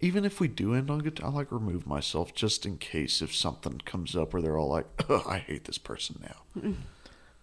even 0.01 0.25
if 0.25 0.41
we 0.41 0.49
do 0.49 0.75
end 0.75 0.91
on 0.91 1.01
good, 1.01 1.21
I 1.23 1.29
like 1.29 1.51
remove 1.51 1.87
myself 1.87 2.35
just 2.35 2.67
in 2.67 2.79
case 2.79 3.21
if 3.21 3.35
something 3.35 3.81
comes 3.85 4.15
up 4.15 4.33
where 4.33 4.43
they're 4.43 4.59
all 4.59 4.69
like, 4.69 4.87
"Ugh, 5.09 5.23
I 5.27 5.39
hate 5.39 5.65
this 5.65 5.79
person 5.79 6.23
now. 6.23 6.73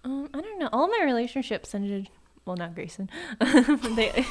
Um, 0.06 0.30
I 0.34 0.42
don't 0.42 0.60
know. 0.60 0.70
All 0.72 0.88
my 0.88 1.02
relationships 1.04 1.74
ended. 1.76 2.10
Well, 2.46 2.58
not 2.58 2.76
Grayson. 2.76 3.10
they, 3.40 4.26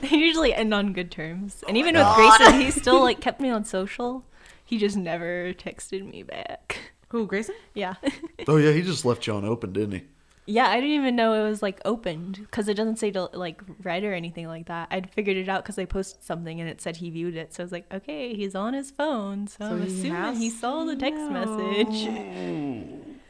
they 0.00 0.08
usually 0.16 0.52
end 0.52 0.74
on 0.74 0.92
good 0.92 1.10
terms, 1.12 1.62
and 1.68 1.76
even 1.76 1.94
with 1.94 2.06
Grayson, 2.16 2.60
he 2.60 2.72
still 2.72 3.00
like 3.00 3.20
kept 3.20 3.40
me 3.40 3.48
on 3.48 3.64
social. 3.64 4.24
He 4.64 4.78
just 4.78 4.96
never 4.96 5.52
texted 5.52 6.08
me 6.10 6.22
back. 6.22 6.93
Who, 7.14 7.28
Grayson? 7.28 7.54
Yeah, 7.74 7.94
Oh 8.48 8.56
yeah, 8.56 8.72
he 8.72 8.82
just 8.82 9.04
left 9.04 9.24
you 9.28 9.34
on 9.34 9.44
open, 9.44 9.72
didn't 9.72 9.92
he? 9.92 10.02
yeah. 10.46 10.66
I 10.68 10.74
didn't 10.80 10.96
even 10.96 11.14
know 11.14 11.32
it 11.34 11.48
was 11.48 11.62
like 11.62 11.80
opened 11.84 12.38
because 12.40 12.66
it 12.66 12.74
doesn't 12.74 12.96
say 12.98 13.12
to 13.12 13.30
like 13.32 13.62
read 13.84 14.02
or 14.02 14.12
anything 14.12 14.48
like 14.48 14.66
that. 14.66 14.88
I'd 14.90 15.08
figured 15.12 15.36
it 15.36 15.48
out 15.48 15.62
because 15.62 15.78
I 15.78 15.84
posted 15.84 16.24
something 16.24 16.60
and 16.60 16.68
it 16.68 16.80
said 16.80 16.96
he 16.96 17.10
viewed 17.10 17.36
it. 17.36 17.54
So 17.54 17.62
I 17.62 17.64
was 17.66 17.70
like, 17.70 17.86
okay, 17.94 18.34
he's 18.34 18.56
on 18.56 18.74
his 18.74 18.90
phone, 18.90 19.46
so, 19.46 19.56
So 19.60 19.66
I'm 19.76 19.82
he 19.82 19.86
assuming 19.86 20.34
he 20.34 20.50
saw 20.50 20.82
the 20.84 20.96
text 20.96 21.30
message. 21.30 22.08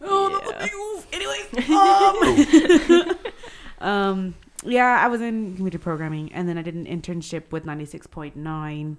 Oh, 0.00 1.02
Anyways, 1.12 1.46
um, 3.80 3.88
um, 3.88 4.34
yeah, 4.64 4.98
I 5.02 5.08
was 5.08 5.20
in 5.20 5.56
computer 5.56 5.78
programming, 5.78 6.32
and 6.32 6.48
then 6.48 6.56
I 6.58 6.62
did 6.62 6.74
an 6.74 6.86
internship 6.86 7.50
with 7.50 7.64
ninety 7.64 7.84
six 7.86 8.06
point 8.06 8.36
nine, 8.36 8.98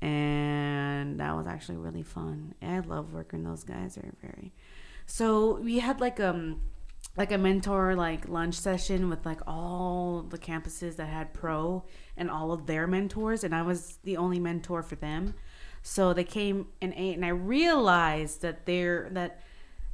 and 0.00 1.18
that 1.18 1.34
was 1.36 1.46
actually 1.46 1.76
really 1.76 2.02
fun. 2.02 2.54
I 2.62 2.80
love 2.80 3.12
working. 3.12 3.42
Those 3.42 3.64
guys 3.64 3.98
are 3.98 4.12
very. 4.22 4.52
So 5.06 5.58
we 5.60 5.78
had 5.78 6.00
like 6.00 6.20
um 6.20 6.60
like 7.16 7.32
a 7.32 7.38
mentor 7.38 7.96
like 7.96 8.28
lunch 8.28 8.54
session 8.54 9.08
with 9.08 9.26
like 9.26 9.40
all 9.46 10.22
the 10.22 10.38
campuses 10.38 10.96
that 10.96 11.08
had 11.08 11.34
pro 11.34 11.84
and 12.16 12.30
all 12.30 12.52
of 12.52 12.66
their 12.66 12.86
mentors, 12.86 13.44
and 13.44 13.54
I 13.54 13.62
was 13.62 13.98
the 14.04 14.16
only 14.16 14.38
mentor 14.38 14.82
for 14.82 14.94
them. 14.96 15.34
So 15.82 16.12
they 16.12 16.24
came 16.24 16.66
and 16.80 16.92
ate, 16.96 17.16
and 17.16 17.24
I 17.24 17.30
realized 17.30 18.42
that 18.42 18.66
they're 18.66 19.08
that 19.10 19.40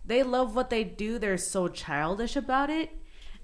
they 0.04 0.22
love 0.22 0.54
what 0.54 0.70
they 0.70 0.84
do. 0.84 1.18
They're 1.18 1.38
so 1.38 1.68
childish 1.68 2.36
about 2.36 2.68
it. 2.68 2.90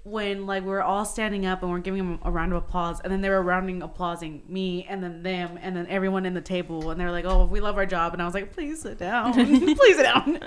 When 0.03 0.47
like 0.47 0.63
we're 0.63 0.81
all 0.81 1.05
standing 1.05 1.45
up 1.45 1.61
and 1.61 1.71
we're 1.71 1.79
giving 1.79 1.99
them 1.99 2.19
a 2.23 2.31
round 2.31 2.53
of 2.53 2.57
applause, 2.57 2.99
and 3.01 3.13
then 3.13 3.21
they 3.21 3.29
were 3.29 3.41
rounding 3.41 3.83
applauding 3.83 4.41
me, 4.47 4.85
and 4.89 5.03
then 5.03 5.21
them, 5.21 5.59
and 5.61 5.75
then 5.75 5.85
everyone 5.87 6.25
in 6.25 6.33
the 6.33 6.41
table, 6.41 6.89
and 6.89 6.99
they're 6.99 7.11
like, 7.11 7.25
"Oh, 7.25 7.45
we 7.45 7.59
love 7.59 7.77
our 7.77 7.85
job," 7.85 8.13
and 8.13 8.21
I 8.21 8.25
was 8.25 8.33
like, 8.33 8.51
"Please 8.51 8.81
sit 8.81 8.97
down, 8.97 9.33
please 9.75 9.95
sit 9.97 10.03
down." 10.03 10.39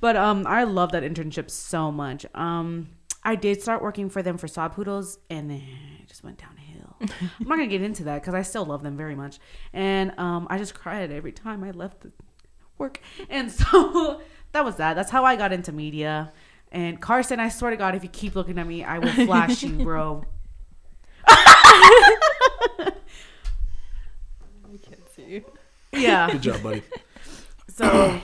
But 0.00 0.16
um, 0.16 0.46
I 0.46 0.64
love 0.64 0.92
that 0.92 1.02
internship 1.02 1.50
so 1.50 1.90
much. 1.90 2.26
Um, 2.34 2.88
I 3.22 3.36
did 3.36 3.62
start 3.62 3.82
working 3.82 4.10
for 4.10 4.22
them 4.22 4.36
for 4.38 4.48
Sod 4.48 4.72
Poodles, 4.72 5.18
and 5.30 5.50
then 5.50 5.62
it 6.00 6.08
just 6.08 6.22
went 6.22 6.38
downhill. 6.38 6.96
I'm 7.00 7.48
not 7.48 7.56
gonna 7.56 7.66
get 7.68 7.82
into 7.82 8.04
that 8.04 8.20
because 8.20 8.34
I 8.34 8.42
still 8.42 8.66
love 8.66 8.82
them 8.82 8.96
very 8.96 9.14
much, 9.14 9.38
and 9.72 10.12
um, 10.18 10.46
I 10.50 10.58
just 10.58 10.74
cried 10.74 11.10
every 11.10 11.32
time 11.32 11.64
I 11.64 11.70
left 11.70 12.00
the 12.02 12.12
work, 12.76 13.00
and 13.30 13.50
so 13.50 14.20
that 14.52 14.64
was 14.64 14.76
that. 14.76 14.94
That's 14.94 15.10
how 15.10 15.24
I 15.24 15.36
got 15.36 15.52
into 15.52 15.72
media. 15.72 16.32
And 16.72 17.00
Carson, 17.00 17.40
I 17.40 17.48
swear 17.48 17.70
to 17.72 17.76
God, 17.76 17.94
if 17.94 18.02
you 18.02 18.08
keep 18.08 18.34
looking 18.36 18.58
at 18.58 18.66
me, 18.66 18.84
I 18.84 18.98
will 18.98 19.12
flash 19.26 19.62
you, 19.62 19.72
bro. 19.72 20.24
I 21.26 22.92
can't 24.82 25.08
see. 25.14 25.22
You. 25.22 25.44
Yeah. 25.92 26.30
Good 26.30 26.42
job, 26.42 26.62
buddy. 26.62 26.82
So, 27.72 28.20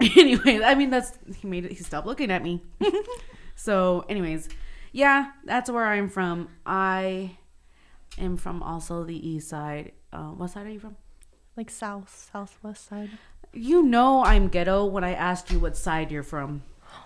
anyways, 0.00 0.62
I 0.62 0.74
mean 0.74 0.88
that's 0.88 1.18
he 1.36 1.46
made 1.46 1.66
it. 1.66 1.72
He 1.72 1.82
stopped 1.82 2.06
looking 2.06 2.30
at 2.30 2.42
me. 2.42 2.62
so, 3.56 4.06
anyways, 4.08 4.48
yeah, 4.90 5.32
that's 5.44 5.68
where 5.70 5.84
I'm 5.84 6.08
from. 6.08 6.48
I 6.64 7.36
am 8.16 8.38
from 8.38 8.62
also 8.62 9.04
the 9.04 9.28
east 9.28 9.50
side. 9.50 9.92
Uh, 10.14 10.28
what 10.28 10.50
side 10.50 10.66
are 10.66 10.70
you 10.70 10.80
from? 10.80 10.96
Like 11.58 11.68
south, 11.68 12.28
southwest 12.32 12.88
side. 12.88 13.10
You 13.52 13.82
know 13.82 14.24
I'm 14.24 14.48
ghetto 14.48 14.86
when 14.86 15.04
I 15.04 15.12
asked 15.12 15.50
you 15.50 15.58
what 15.58 15.76
side 15.76 16.10
you're 16.10 16.22
from. 16.22 16.62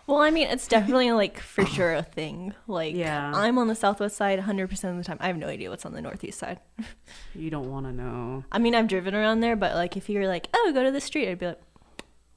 Well, 0.06 0.18
I 0.18 0.30
mean, 0.30 0.48
it's 0.48 0.66
definitely 0.66 1.12
like 1.12 1.38
for 1.38 1.66
sure 1.66 1.94
a 1.94 2.02
thing. 2.02 2.54
Like, 2.66 2.94
Yeah. 2.94 3.30
I'm 3.34 3.58
on 3.58 3.68
the 3.68 3.74
southwest 3.74 4.16
side 4.16 4.38
100% 4.38 4.72
of 4.90 4.96
the 4.96 5.04
time. 5.04 5.18
I 5.20 5.26
have 5.26 5.36
no 5.36 5.48
idea 5.48 5.68
what's 5.70 5.84
on 5.84 5.92
the 5.92 6.00
northeast 6.00 6.38
side. 6.38 6.60
You 7.34 7.50
don't 7.50 7.70
want 7.70 7.86
to 7.86 7.92
know. 7.92 8.44
I 8.50 8.58
mean, 8.58 8.74
I've 8.74 8.88
driven 8.88 9.14
around 9.14 9.40
there, 9.40 9.54
but 9.54 9.74
like 9.74 9.96
if 9.96 10.08
you 10.08 10.18
were 10.18 10.26
like, 10.26 10.48
oh, 10.54 10.70
go 10.74 10.82
to 10.82 10.90
the 10.90 11.00
street, 11.00 11.28
I'd 11.30 11.38
be 11.38 11.46
like, 11.46 11.60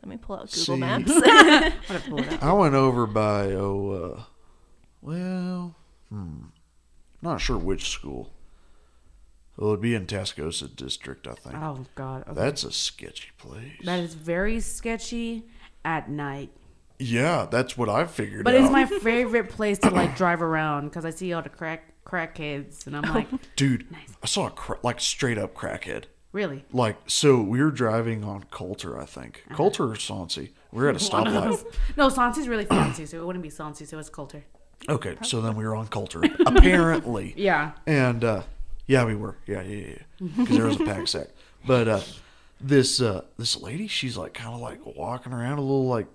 let 0.04 0.10
me 0.10 0.18
pull 0.18 0.36
out 0.36 0.52
Google 0.52 0.76
See. 0.76 0.78
Maps. 0.78 1.12
I'm 1.16 1.72
gonna 1.88 2.00
pull 2.08 2.20
it 2.20 2.34
up. 2.34 2.44
I 2.44 2.54
went 2.54 2.76
over 2.76 3.08
by 3.08 3.52
oh, 3.54 4.16
uh, 4.18 4.24
well, 5.02 5.76
hmm, 6.10 6.46
not 7.22 7.40
sure 7.42 7.58
which 7.58 7.90
school. 7.90 8.32
Well, 9.58 9.72
it'd 9.72 9.82
be 9.82 9.96
in 9.96 10.06
Tascosa 10.08 10.74
District, 10.76 11.28
I 11.28 11.34
think. 11.34 11.56
Oh 11.56 11.86
God, 11.96 12.24
okay. 12.28 12.34
That's 12.34 12.64
a 12.64 12.72
sketchy 12.72 13.30
place. 13.38 13.74
that 13.84 14.00
is 14.00 14.14
very 14.14 14.60
sketchy 14.60 15.46
at 15.86 16.10
night. 16.10 16.52
Yeah, 17.02 17.48
that's 17.50 17.78
what 17.78 17.90
I 17.90 18.06
figured 18.06 18.44
But 18.44 18.56
out. 18.56 18.62
it's 18.62 18.72
my 18.72 18.86
favorite 19.00 19.50
place 19.50 19.80
to 19.80 19.90
like 19.90 20.16
drive 20.16 20.42
around 20.42 20.90
because 20.90 21.04
I 21.06 21.10
see 21.10 21.34
all 21.34 21.42
the 21.42 21.50
crack 21.50 21.94
crackheads, 22.06 22.88
and 22.88 22.96
I'm 22.98 23.14
like, 23.14 23.28
Dude, 23.56 23.86
I 24.24 24.26
saw 24.28 24.48
a 24.48 24.52
cra- 24.52 24.80
like 24.84 25.00
straight 25.00 25.38
up 25.38 25.54
crackhead. 25.56 26.06
really? 26.32 26.64
Like, 26.72 26.98
so 27.08 27.42
we 27.42 27.62
were 27.64 27.72
driving 27.72 28.24
on 28.24 28.44
Coulter, 28.52 29.00
I 29.00 29.06
think. 29.06 29.44
Uh-huh. 29.48 29.58
Coulter 29.58 29.84
or 29.86 29.96
Soncy. 29.96 30.52
We 30.72 30.82
were 30.84 30.90
at 30.90 30.96
a 30.96 31.00
stoplight. 31.10 31.64
No, 31.98 32.10
Soncy's 32.10 32.48
really 32.48 32.66
fancy, 32.66 33.06
so 33.06 33.18
it 33.22 33.26
wouldn't 33.26 33.44
be 33.44 33.50
Soncy, 33.50 33.86
so 33.88 33.98
it's 34.00 34.10
Coulter. 34.10 34.44
Okay, 34.90 35.16
so 35.22 35.42
then 35.42 35.56
we 35.56 35.64
were 35.64 35.76
on 35.76 35.88
Coulter, 35.88 36.22
apparently. 36.46 37.34
Yeah. 37.38 37.72
And 37.86 38.24
uh, 38.24 38.42
yeah, 38.88 39.06
we 39.06 39.16
were. 39.16 39.38
Yeah, 39.46 39.62
yeah, 39.62 39.88
yeah. 39.90 40.28
Because 40.38 40.58
there 40.58 40.66
was 40.66 40.80
a 40.80 40.86
pack 40.86 41.08
sack. 41.08 41.28
But 41.68 41.88
uh, 41.88 42.02
this 42.60 43.00
uh, 43.02 43.22
this 43.38 43.62
lady, 43.62 43.88
she's 43.88 44.18
like 44.18 44.34
kind 44.34 44.54
of 44.56 44.60
like 44.62 44.80
walking 44.96 45.34
around 45.34 45.60
a 45.60 45.62
little 45.62 45.88
like 45.88 46.08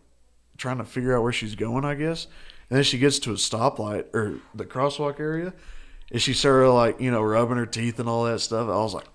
trying 0.57 0.79
to 0.79 0.85
figure 0.85 1.17
out 1.17 1.23
where 1.23 1.33
she's 1.33 1.55
going, 1.55 1.85
I 1.85 1.95
guess. 1.95 2.27
And 2.69 2.77
then 2.77 2.85
she 2.85 2.99
gets 2.99 3.19
to 3.21 3.31
a 3.31 3.35
stoplight 3.35 4.15
or 4.15 4.41
the 4.55 4.65
crosswalk 4.65 5.21
area, 5.21 5.55
and 6.11 6.21
she 6.21 6.33
started 6.33 6.71
like 6.71 7.01
you 7.01 7.11
know 7.11 7.23
rubbing 7.23 7.57
her 7.59 7.67
teeth 7.67 8.01
and 8.01 8.09
all 8.09 8.25
that 8.25 8.41
stuff. 8.41 8.69
I 8.69 8.77
was 8.77 8.95
like, 8.95 9.07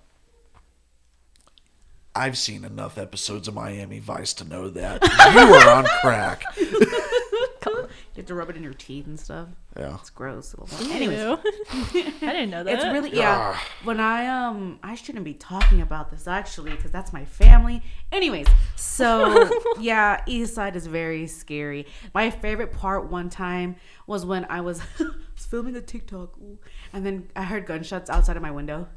I've 2.14 2.38
seen 2.38 2.64
enough 2.64 2.98
episodes 2.98 3.48
of 3.48 3.54
Miami 3.54 3.98
Vice 3.98 4.32
to 4.34 4.44
know 4.44 4.70
that 4.70 5.02
you 5.02 5.54
are 5.54 5.70
on 5.70 5.84
crack. 6.00 6.44
You 8.14 8.20
have 8.20 8.26
to 8.26 8.34
rub 8.34 8.50
it 8.50 8.56
in 8.56 8.62
your 8.62 8.74
teeth 8.74 9.06
and 9.06 9.18
stuff. 9.18 9.48
Yeah. 9.74 9.94
It's 9.94 10.10
gross. 10.10 10.54
Anyways, 10.90 11.18
Ew. 11.18 11.38
I 11.72 12.32
didn't 12.32 12.50
know 12.50 12.62
that. 12.62 12.74
It's 12.74 12.84
really 12.84 13.10
yeah. 13.16 13.58
When 13.84 14.00
I 14.00 14.26
um 14.26 14.78
I 14.82 14.94
shouldn't 14.96 15.24
be 15.24 15.32
talking 15.32 15.80
about 15.80 16.10
this 16.10 16.28
actually 16.28 16.72
because 16.72 16.90
that's 16.90 17.14
my 17.14 17.24
family. 17.24 17.82
Anyways, 18.10 18.48
so 18.76 19.48
yeah, 19.80 20.22
East 20.26 20.54
Side 20.54 20.76
is 20.76 20.86
very 20.86 21.26
scary. 21.26 21.86
My 22.12 22.28
favorite 22.28 22.72
part 22.72 23.10
one 23.10 23.30
time 23.30 23.76
was 24.06 24.26
when 24.26 24.44
I 24.50 24.60
was, 24.60 24.82
was 24.98 25.46
filming 25.46 25.74
a 25.76 25.80
TikTok, 25.80 26.36
ooh, 26.36 26.58
and 26.92 27.06
then 27.06 27.30
I 27.34 27.44
heard 27.44 27.64
gunshots 27.64 28.10
outside 28.10 28.36
of 28.36 28.42
my 28.42 28.50
window, 28.50 28.88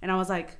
and 0.00 0.10
I 0.10 0.16
was 0.16 0.30
like, 0.30 0.56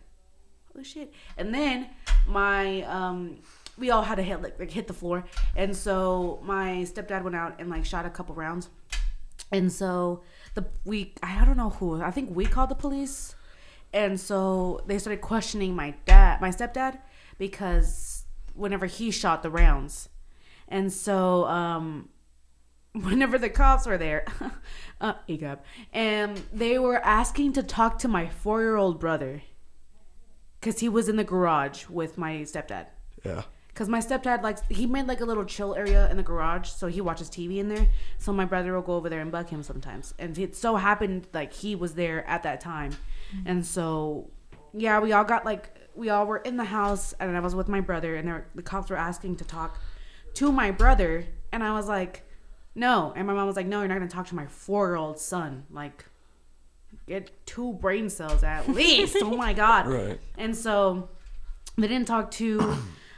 "Holy 0.70 0.84
shit!" 0.84 1.14
And 1.38 1.54
then 1.54 1.88
my 2.26 2.82
um 2.82 3.38
we 3.78 3.90
all 3.90 4.02
had 4.02 4.16
to 4.16 4.22
hit 4.22 4.42
like, 4.42 4.58
like 4.58 4.70
hit 4.70 4.86
the 4.86 4.92
floor, 4.92 5.24
and 5.56 5.76
so 5.76 6.40
my 6.44 6.86
stepdad 6.88 7.22
went 7.22 7.36
out 7.36 7.56
and 7.58 7.70
like 7.70 7.84
shot 7.84 8.06
a 8.06 8.10
couple 8.10 8.34
rounds. 8.34 8.68
And 9.50 9.72
so 9.72 10.22
the 10.54 10.66
we 10.84 11.14
I 11.22 11.44
don't 11.44 11.56
know 11.56 11.70
who 11.70 12.02
I 12.02 12.10
think 12.10 12.34
we 12.34 12.44
called 12.44 12.70
the 12.70 12.74
police, 12.74 13.34
and 13.92 14.18
so 14.18 14.80
they 14.86 14.98
started 14.98 15.20
questioning 15.20 15.74
my 15.74 15.94
dad, 16.04 16.40
my 16.40 16.50
stepdad, 16.50 16.98
because 17.38 18.24
whenever 18.54 18.86
he 18.86 19.10
shot 19.10 19.42
the 19.42 19.50
rounds, 19.50 20.08
and 20.68 20.92
so 20.92 21.44
um, 21.46 22.08
whenever 22.92 23.38
the 23.38 23.50
cops 23.50 23.86
were 23.86 23.98
there, 23.98 24.26
uh, 25.00 25.14
EGAB, 25.28 25.58
and 25.92 26.42
they 26.52 26.78
were 26.78 27.04
asking 27.04 27.54
to 27.54 27.62
talk 27.62 27.98
to 27.98 28.08
my 28.08 28.28
four 28.28 28.60
year 28.60 28.76
old 28.76 29.00
brother, 29.00 29.42
because 30.60 30.80
he 30.80 30.88
was 30.88 31.08
in 31.08 31.16
the 31.16 31.24
garage 31.24 31.86
with 31.88 32.18
my 32.18 32.36
stepdad. 32.38 32.86
Yeah. 33.24 33.42
Cause 33.74 33.88
my 33.88 34.00
stepdad 34.00 34.42
likes 34.42 34.60
he 34.68 34.84
made 34.86 35.06
like 35.06 35.20
a 35.22 35.24
little 35.24 35.46
chill 35.46 35.74
area 35.74 36.06
in 36.10 36.18
the 36.18 36.22
garage, 36.22 36.68
so 36.68 36.88
he 36.88 37.00
watches 37.00 37.30
TV 37.30 37.56
in 37.56 37.68
there. 37.70 37.88
So 38.18 38.30
my 38.30 38.44
brother 38.44 38.74
will 38.74 38.82
go 38.82 38.94
over 38.96 39.08
there 39.08 39.20
and 39.20 39.32
bug 39.32 39.48
him 39.48 39.62
sometimes, 39.62 40.12
and 40.18 40.36
it 40.38 40.54
so 40.54 40.76
happened 40.76 41.26
like 41.32 41.54
he 41.54 41.74
was 41.74 41.94
there 41.94 42.22
at 42.28 42.42
that 42.42 42.60
time, 42.60 42.92
mm-hmm. 42.92 43.48
and 43.48 43.64
so 43.64 44.28
yeah, 44.74 45.00
we 45.00 45.12
all 45.12 45.24
got 45.24 45.46
like 45.46 45.74
we 45.94 46.10
all 46.10 46.26
were 46.26 46.36
in 46.38 46.58
the 46.58 46.64
house, 46.64 47.14
and 47.18 47.34
I 47.34 47.40
was 47.40 47.54
with 47.54 47.66
my 47.68 47.80
brother, 47.80 48.14
and 48.16 48.28
there, 48.28 48.46
the 48.54 48.62
cops 48.62 48.90
were 48.90 48.96
asking 48.96 49.36
to 49.36 49.44
talk 49.44 49.78
to 50.34 50.52
my 50.52 50.70
brother, 50.70 51.24
and 51.50 51.62
I 51.64 51.72
was 51.72 51.88
like, 51.88 52.24
no, 52.74 53.12
and 53.16 53.26
my 53.26 53.32
mom 53.32 53.46
was 53.46 53.56
like, 53.56 53.66
no, 53.66 53.78
you're 53.80 53.88
not 53.88 53.94
gonna 53.98 54.08
talk 54.08 54.26
to 54.28 54.34
my 54.34 54.46
four 54.46 54.88
year 54.88 54.96
old 54.96 55.18
son, 55.18 55.64
like 55.70 56.04
get 57.06 57.30
two 57.46 57.72
brain 57.74 58.10
cells 58.10 58.42
at 58.44 58.68
least. 58.74 59.16
oh 59.22 59.34
my 59.34 59.54
god, 59.54 59.86
Right. 59.86 60.20
and 60.36 60.54
so 60.54 61.08
they 61.78 61.88
didn't 61.88 62.06
talk 62.06 62.30
to 62.32 62.76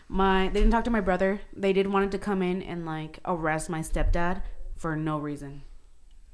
my 0.09 0.49
they 0.49 0.61
didn't 0.61 0.73
talk 0.73 0.85
to 0.85 0.91
my 0.91 1.01
brother. 1.01 1.41
They 1.53 1.73
did 1.73 1.87
wanted 1.87 2.13
to 2.13 2.19
come 2.19 2.43
in 2.43 2.63
and 2.63 2.87
like 2.87 3.19
arrest 3.25 3.69
my 3.71 3.81
stepdad 3.81 4.43
for 4.77 4.97
no 4.97 5.19
reason. 5.19 5.63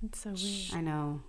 It's 0.03 0.21
so 0.21 0.31
weird. 0.31 0.75
I 0.75 0.81
know. 0.81 1.23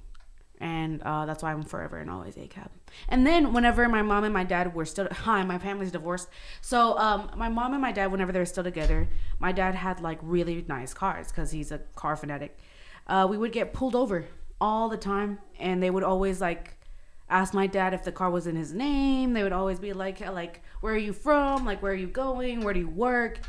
And 0.60 1.02
uh, 1.02 1.26
that's 1.26 1.42
why 1.42 1.52
I'm 1.52 1.64
forever 1.64 1.98
and 1.98 2.10
always 2.10 2.36
ACAB. 2.36 2.70
And 3.10 3.26
then 3.26 3.52
whenever 3.52 3.90
my 3.90 4.04
mom 4.04 4.24
and 4.24 4.34
my 4.34 4.44
dad 4.44 4.76
were 4.76 4.86
still 4.86 5.08
hi, 5.12 5.44
my 5.44 5.58
family's 5.58 5.92
divorced. 5.92 6.30
So 6.62 6.98
um, 6.98 7.32
my 7.36 7.50
mom 7.50 7.74
and 7.74 7.82
my 7.82 7.92
dad, 7.92 8.12
whenever 8.12 8.32
they 8.32 8.40
were 8.40 8.46
still 8.46 8.64
together, 8.64 9.10
my 9.40 9.52
dad 9.52 9.76
had 9.76 10.02
like 10.02 10.20
really 10.22 10.64
nice 10.68 10.94
cars 10.94 11.28
because 11.30 11.52
he's 11.52 11.72
a 11.72 11.80
car 11.96 12.16
fanatic. 12.16 12.58
Uh, 13.08 13.26
we 13.30 13.38
would 13.38 13.52
get 13.52 13.74
pulled 13.74 13.96
over 13.96 14.26
all 14.60 14.88
the 14.88 14.98
time, 14.98 15.40
and 15.60 15.82
they 15.82 15.90
would 15.90 16.04
always 16.04 16.40
like 16.40 16.78
ask 17.32 17.54
my 17.54 17.66
dad 17.66 17.94
if 17.94 18.04
the 18.04 18.12
car 18.12 18.30
was 18.30 18.46
in 18.46 18.56
his 18.56 18.74
name. 18.74 19.34
They 19.34 19.42
would 19.42 19.54
always 19.54 19.80
be 19.80 19.94
like, 19.94 20.20
like, 20.20 20.62
where 20.82 20.94
are 20.94 20.98
you 20.98 21.14
from? 21.14 21.66
Like, 21.66 21.82
where 21.82 21.94
are 21.94 21.96
you 21.96 22.08
going? 22.08 22.62
Where 22.62 22.74
do 22.74 22.82
you 22.82 22.90
work? 22.90 23.40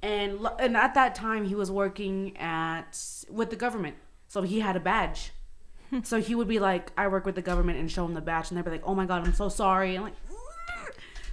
And 0.00 0.46
and 0.58 0.76
at 0.76 0.94
that 0.94 1.14
time, 1.14 1.44
he 1.44 1.54
was 1.54 1.70
working 1.70 2.36
at 2.36 2.98
with 3.28 3.50
the 3.50 3.56
government, 3.56 3.96
so 4.28 4.42
he 4.42 4.60
had 4.60 4.74
a 4.76 4.80
badge. 4.80 5.32
so 6.02 6.20
he 6.20 6.34
would 6.34 6.48
be 6.48 6.58
like, 6.58 6.90
I 6.96 7.06
work 7.08 7.26
with 7.26 7.34
the 7.34 7.42
government, 7.42 7.78
and 7.78 7.90
show 7.90 8.04
him 8.04 8.14
the 8.14 8.20
badge, 8.20 8.50
and 8.50 8.58
they'd 8.58 8.64
be 8.64 8.70
like, 8.70 8.82
Oh 8.84 8.94
my 8.94 9.06
god, 9.06 9.26
I'm 9.26 9.34
so 9.34 9.48
sorry. 9.48 9.94
And 9.94 10.04
like, 10.04 10.16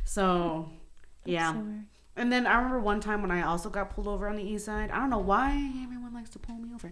so 0.03 0.69
yeah. 1.25 1.53
so. 1.53 1.65
And 2.15 2.31
then 2.33 2.45
I 2.45 2.55
remember 2.55 2.79
one 2.81 2.99
time 2.99 3.21
when 3.21 3.31
I 3.31 3.43
also 3.43 3.69
got 3.69 3.91
pulled 3.91 4.07
over 4.07 4.27
on 4.27 4.35
the 4.35 4.43
east 4.43 4.65
side. 4.65 4.91
I 4.91 4.97
don't 4.97 5.09
know 5.09 5.19
why 5.19 5.51
everyone 5.83 6.13
likes 6.13 6.29
to 6.31 6.39
pull 6.39 6.55
me 6.57 6.69
over. 6.75 6.91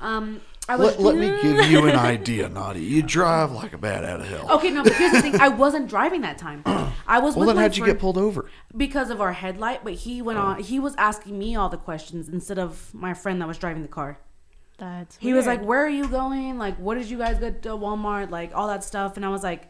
Um, 0.00 0.42
I 0.68 0.76
was 0.76 0.98
Let, 0.98 1.16
let 1.16 1.16
me 1.16 1.28
give 1.42 1.70
you 1.70 1.86
an 1.86 1.96
idea, 1.96 2.48
Naughty. 2.50 2.80
You 2.80 3.02
drive 3.02 3.52
like 3.52 3.72
a 3.72 3.78
bat 3.78 4.04
out 4.04 4.20
of 4.20 4.28
hell. 4.28 4.50
okay. 4.56 4.70
No, 4.70 4.82
but 4.82 4.92
here's 4.94 5.12
the 5.12 5.22
thing: 5.22 5.40
I 5.40 5.48
wasn't 5.48 5.88
driving 5.88 6.20
that 6.22 6.36
time. 6.36 6.62
I 7.06 7.18
was 7.20 7.36
well, 7.36 7.46
with 7.46 7.56
then 7.56 7.62
how'd 7.62 7.76
you 7.76 7.84
friend 7.84 7.96
get 7.96 8.00
pulled 8.00 8.18
over? 8.18 8.50
because 8.76 9.08
of 9.08 9.20
our 9.20 9.32
headlight. 9.32 9.82
But 9.82 9.94
he 9.94 10.20
went 10.20 10.38
on. 10.38 10.60
He 10.62 10.78
was 10.78 10.94
asking 10.96 11.38
me 11.38 11.56
all 11.56 11.68
the 11.70 11.78
questions 11.78 12.28
instead 12.28 12.58
of 12.58 12.92
my 12.92 13.14
friend 13.14 13.40
that 13.40 13.48
was 13.48 13.56
driving 13.58 13.82
the 13.82 13.88
car. 13.88 14.18
That's 14.78 15.16
He 15.16 15.32
was 15.32 15.46
like, 15.46 15.62
"Where 15.64 15.82
are 15.82 15.88
you 15.88 16.06
going? 16.06 16.58
Like, 16.58 16.76
what 16.76 16.98
did 16.98 17.08
you 17.08 17.16
guys 17.16 17.38
get 17.38 17.62
to 17.62 17.70
Walmart? 17.70 18.28
Like, 18.30 18.50
all 18.54 18.68
that 18.68 18.84
stuff." 18.84 19.16
And 19.16 19.24
I 19.24 19.30
was 19.30 19.42
like, 19.42 19.68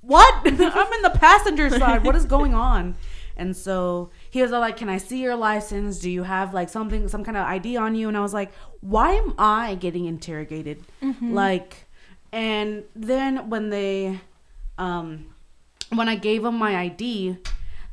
"What? 0.00 0.34
I'm 0.44 0.92
in 0.92 1.02
the 1.02 1.16
passenger 1.18 1.70
side. 1.70 2.04
What 2.04 2.16
is 2.16 2.24
going 2.24 2.54
on?" 2.54 2.94
And 3.36 3.56
so 3.56 4.10
he 4.30 4.42
was 4.42 4.52
all 4.52 4.60
like, 4.60 4.76
"Can 4.76 4.88
I 4.88 4.98
see 4.98 5.20
your 5.22 5.36
license? 5.36 5.98
Do 5.98 6.10
you 6.10 6.22
have 6.24 6.52
like 6.54 6.68
something, 6.68 7.08
some 7.08 7.24
kind 7.24 7.36
of 7.36 7.46
ID 7.46 7.76
on 7.76 7.94
you?" 7.94 8.08
And 8.08 8.16
I 8.16 8.20
was 8.20 8.34
like, 8.34 8.52
"Why 8.80 9.12
am 9.14 9.34
I 9.38 9.74
getting 9.76 10.04
interrogated?" 10.06 10.84
Like, 11.34 11.86
and 12.32 12.84
then 12.94 13.48
when 13.48 13.70
they, 13.70 14.20
um, 14.78 15.26
when 15.94 16.08
I 16.08 16.16
gave 16.16 16.42
them 16.42 16.56
my 16.56 16.76
ID, 16.76 17.36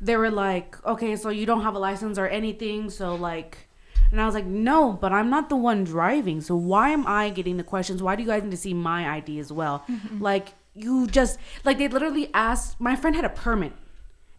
they 0.00 0.16
were 0.16 0.30
like, 0.30 0.82
"Okay, 0.86 1.16
so 1.16 1.30
you 1.30 1.46
don't 1.46 1.62
have 1.62 1.74
a 1.74 1.78
license 1.78 2.18
or 2.18 2.26
anything, 2.28 2.90
so 2.90 3.14
like." 3.14 3.66
And 4.12 4.20
I 4.20 4.26
was 4.26 4.34
like, 4.34 4.46
"No, 4.46 4.92
but 4.92 5.12
I'm 5.12 5.30
not 5.30 5.48
the 5.48 5.56
one 5.56 5.84
driving. 5.84 6.40
So 6.40 6.56
why 6.56 6.90
am 6.90 7.06
I 7.06 7.30
getting 7.30 7.56
the 7.58 7.62
questions? 7.64 8.02
Why 8.02 8.16
do 8.16 8.22
you 8.22 8.28
guys 8.28 8.42
need 8.42 8.50
to 8.50 8.56
see 8.56 8.74
my 8.74 9.08
ID 9.16 9.38
as 9.38 9.52
well? 9.52 9.84
Like 10.18 10.54
you 10.82 11.06
just 11.06 11.38
like 11.64 11.78
they 11.78 11.88
literally 11.88 12.30
asked. 12.34 12.80
My 12.80 12.96
friend 12.96 13.14
had 13.16 13.24
a 13.24 13.30
permit, 13.30 13.72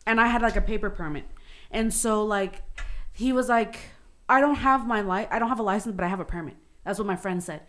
and 0.05 0.19
I 0.19 0.27
had 0.27 0.41
like 0.41 0.55
a 0.55 0.61
paper 0.61 0.89
permit, 0.89 1.25
and 1.71 1.93
so 1.93 2.23
like 2.23 2.63
he 3.13 3.31
was 3.33 3.49
like, 3.49 3.79
"I 4.27 4.41
don't 4.41 4.55
have 4.55 4.87
my 4.87 5.01
li- 5.01 5.27
I 5.29 5.39
don't 5.39 5.49
have 5.49 5.59
a 5.59 5.63
license, 5.63 5.95
but 5.95 6.03
I 6.03 6.07
have 6.07 6.19
a 6.19 6.25
permit." 6.25 6.55
That's 6.85 6.97
what 6.99 7.07
my 7.07 7.15
friend 7.15 7.43
said. 7.43 7.61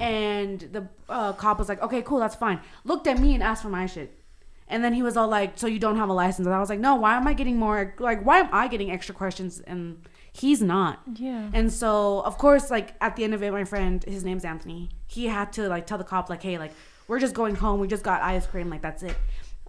And 0.00 0.60
the 0.60 0.88
uh, 1.08 1.32
cop 1.34 1.58
was 1.58 1.68
like, 1.68 1.82
"Okay, 1.82 2.02
cool, 2.02 2.18
that's 2.18 2.34
fine." 2.34 2.60
Looked 2.84 3.06
at 3.06 3.18
me 3.18 3.34
and 3.34 3.42
asked 3.42 3.62
for 3.62 3.68
my 3.68 3.86
shit. 3.86 4.18
And 4.66 4.82
then 4.82 4.94
he 4.94 5.02
was 5.02 5.16
all 5.16 5.28
like, 5.28 5.58
"So 5.58 5.66
you 5.66 5.78
don't 5.78 5.96
have 5.96 6.08
a 6.08 6.12
license?" 6.14 6.46
And 6.46 6.54
I 6.54 6.58
was 6.58 6.70
like, 6.70 6.80
"No. 6.80 6.94
Why 6.96 7.16
am 7.16 7.28
I 7.28 7.34
getting 7.34 7.58
more? 7.58 7.94
Like, 7.98 8.24
why 8.24 8.38
am 8.40 8.48
I 8.52 8.66
getting 8.68 8.90
extra 8.90 9.14
questions 9.14 9.60
and 9.60 10.08
he's 10.32 10.62
not?" 10.62 11.00
Yeah. 11.16 11.50
And 11.52 11.72
so, 11.72 12.20
of 12.22 12.38
course, 12.38 12.70
like 12.70 12.94
at 13.00 13.14
the 13.16 13.24
end 13.24 13.34
of 13.34 13.42
it, 13.42 13.52
my 13.52 13.64
friend, 13.64 14.02
his 14.04 14.24
name's 14.24 14.44
Anthony. 14.44 14.88
He 15.06 15.26
had 15.26 15.52
to 15.52 15.68
like 15.68 15.86
tell 15.86 15.98
the 15.98 16.04
cop, 16.04 16.28
like, 16.30 16.42
"Hey, 16.42 16.58
like 16.58 16.72
we're 17.08 17.18
just 17.20 17.34
going 17.34 17.54
home. 17.56 17.80
We 17.80 17.88
just 17.88 18.02
got 18.04 18.22
ice 18.22 18.46
cream. 18.46 18.70
Like 18.70 18.82
that's 18.82 19.02
it." 19.02 19.16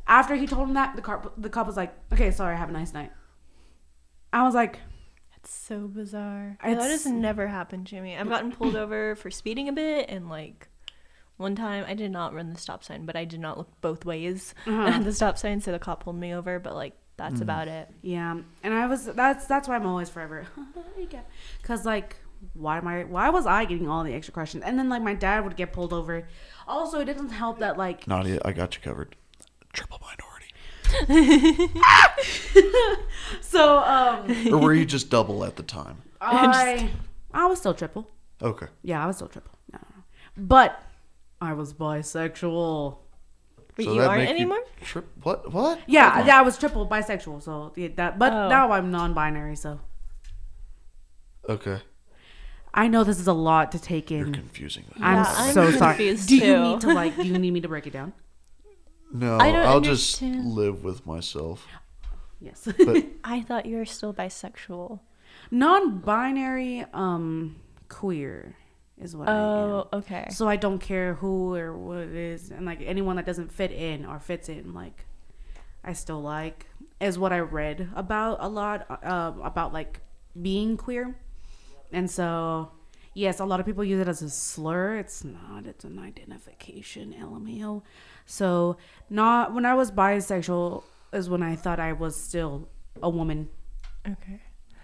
After 0.07 0.35
he 0.35 0.45
told 0.47 0.67
him 0.67 0.75
that, 0.75 0.95
the 0.95 1.01
cop 1.01 1.33
the 1.37 1.49
cop 1.49 1.65
was 1.67 1.77
like, 1.77 1.93
"Okay, 2.13 2.31
sorry. 2.31 2.55
Have 2.57 2.69
a 2.69 2.73
nice 2.73 2.93
night." 2.93 3.11
I 4.33 4.43
was 4.43 4.53
like, 4.53 4.79
It's 5.37 5.53
so 5.53 5.87
bizarre. 5.87 6.57
that 6.63 6.71
It's- 6.71 7.03
has 7.03 7.05
never 7.05 7.47
happened 7.47 7.87
to 7.87 8.01
me. 8.01 8.17
I've 8.17 8.27
gotten 8.29 8.51
pulled 8.51 8.75
over 8.75 9.15
for 9.15 9.29
speeding 9.31 9.69
a 9.69 9.73
bit, 9.73 10.09
and 10.09 10.27
like 10.29 10.67
one 11.37 11.55
time 11.55 11.85
I 11.87 11.93
did 11.93 12.11
not 12.11 12.33
run 12.33 12.51
the 12.53 12.59
stop 12.59 12.83
sign, 12.83 13.05
but 13.05 13.15
I 13.15 13.25
did 13.25 13.39
not 13.39 13.57
look 13.57 13.69
both 13.81 14.05
ways 14.05 14.53
Uh-huh. 14.65 14.87
at 14.87 15.03
the 15.03 15.13
stop 15.13 15.37
sign, 15.37 15.61
so 15.61 15.71
the 15.71 15.79
cop 15.79 16.03
pulled 16.03 16.15
me 16.17 16.33
over. 16.33 16.59
But 16.59 16.75
like 16.75 16.97
that's 17.17 17.39
about 17.41 17.67
it. 17.69 17.89
"Yeah." 18.01 18.37
And 18.63 18.73
I 18.73 18.87
was 18.87 19.05
that's 19.05 19.45
that's 19.45 19.67
why 19.67 19.75
I'm 19.75 19.85
always 19.85 20.09
forever, 20.09 20.45
because 21.61 21.85
like. 21.85 22.17
Why 22.53 22.77
am 22.77 22.87
I? 22.87 23.03
Why 23.03 23.29
was 23.29 23.45
I 23.45 23.65
getting 23.65 23.87
all 23.89 24.03
the 24.03 24.13
extra 24.13 24.33
questions? 24.33 24.63
And 24.65 24.77
then 24.77 24.89
like 24.89 25.01
my 25.01 25.13
dad 25.13 25.43
would 25.43 25.55
get 25.55 25.73
pulled 25.73 25.93
over. 25.93 26.27
Also, 26.67 26.99
it 26.99 27.05
doesn't 27.05 27.29
help 27.29 27.59
that 27.59 27.77
like 27.77 28.07
Nadia, 28.07 28.39
I 28.45 28.51
got 28.53 28.75
you 28.75 28.81
covered. 28.81 29.15
Triple 29.73 29.99
minority. 30.01 30.31
so 33.41 33.79
um 33.79 34.53
or 34.53 34.57
were 34.59 34.73
you 34.73 34.85
just 34.85 35.09
double 35.09 35.43
at 35.43 35.55
the 35.55 35.63
time? 35.63 35.97
I 36.21 36.89
I 37.33 37.45
was 37.47 37.59
still 37.59 37.73
triple. 37.73 38.09
Okay. 38.41 38.67
Yeah, 38.83 39.03
I 39.03 39.07
was 39.07 39.15
still 39.17 39.27
triple. 39.27 39.51
No, 39.71 39.79
no, 39.79 39.87
no. 39.97 40.03
But 40.37 40.81
I 41.41 41.53
was 41.53 41.73
bisexual. 41.73 42.97
But 43.75 43.85
So 43.85 43.93
you 43.93 44.01
aren't 44.01 44.19
make 44.21 44.29
you 44.29 44.35
anymore. 44.35 44.63
Tri- 44.81 45.01
what? 45.21 45.51
What? 45.51 45.79
Yeah, 45.87 46.25
yeah, 46.25 46.39
I 46.39 46.41
was 46.43 46.57
triple 46.57 46.87
bisexual. 46.87 47.41
So 47.43 47.73
yeah, 47.75 47.89
that, 47.95 48.17
but 48.17 48.31
Oh. 48.31 48.47
now 48.47 48.71
I'm 48.71 48.89
non-binary. 48.91 49.55
So 49.57 49.79
Okay. 51.49 51.81
I 52.75 52.87
know 52.87 53.03
this 53.03 53.19
is 53.19 53.27
a 53.27 53.33
lot 53.33 53.71
to 53.71 53.79
take 53.79 54.11
in. 54.11 54.17
You're 54.17 54.27
in. 54.27 54.33
confusing. 54.33 54.83
me. 54.83 55.01
I'm 55.01 55.17
Yeah, 55.17 55.33
I'm 55.35 55.53
so 55.53 55.71
sorry. 55.71 55.95
confused 55.95 56.27
Do 56.29 56.37
you 56.37 56.59
need 56.61 56.81
to 56.81 56.93
like? 56.93 57.15
Do 57.15 57.23
you 57.23 57.37
need 57.37 57.51
me 57.51 57.61
to 57.61 57.67
break 57.69 57.87
it 57.87 57.93
down? 57.93 58.13
No, 59.13 59.37
I 59.39 59.51
don't 59.51 59.65
I'll 59.65 59.81
just 59.81 60.21
live 60.21 60.83
with 60.83 61.05
myself. 61.05 61.65
Yes. 62.41 62.67
But 62.77 63.05
I 63.23 63.41
thought 63.41 63.65
you 63.65 63.77
were 63.77 63.85
still 63.85 64.13
bisexual. 64.13 64.99
non-binary 65.51 66.85
um 66.93 67.55
queer 67.89 68.55
is 69.01 69.15
what 69.15 69.27
I 69.29 69.31
am. 69.31 69.37
Oh, 69.37 69.87
okay. 69.93 70.27
So 70.31 70.47
I 70.47 70.55
don't 70.57 70.79
care 70.79 71.15
who 71.15 71.55
or 71.55 71.77
what 71.77 71.97
it 71.99 72.13
is, 72.15 72.51
and 72.51 72.65
like 72.65 72.81
anyone 72.81 73.15
that 73.17 73.25
doesn't 73.25 73.51
fit 73.51 73.71
in 73.71 74.05
or 74.05 74.19
fits 74.19 74.49
in, 74.49 74.73
like 74.73 75.05
I 75.83 75.93
still 75.93 76.21
like 76.21 76.65
is 76.99 77.17
what 77.19 77.31
I 77.31 77.39
read 77.39 77.89
about 77.95 78.37
a 78.41 78.49
lot 78.49 78.85
uh, 79.03 79.31
about 79.43 79.71
like 79.73 80.01
being 80.41 80.75
queer, 80.77 81.15
and 81.95 82.11
so 82.11 82.71
yes, 83.13 83.39
a 83.39 83.45
lot 83.45 83.59
of 83.59 83.65
people 83.65 83.83
use 83.83 83.99
it 83.99 84.07
as 84.07 84.21
a 84.21 84.29
slur. 84.29 84.97
It's 84.97 85.23
not. 85.23 85.65
It's 85.65 85.85
an 85.85 85.97
identification. 85.97 87.15
LMAO. 87.17 87.81
So 88.25 88.77
not 89.09 89.53
when 89.53 89.65
I 89.65 89.73
was 89.73 89.91
bisexual 89.91 90.83
is 91.13 91.29
when 91.29 91.41
I 91.41 91.55
thought 91.55 91.79
I 91.79 91.93
was 91.93 92.15
still 92.15 92.67
a 93.01 93.09
woman, 93.09 93.49
Okay. 94.05 94.41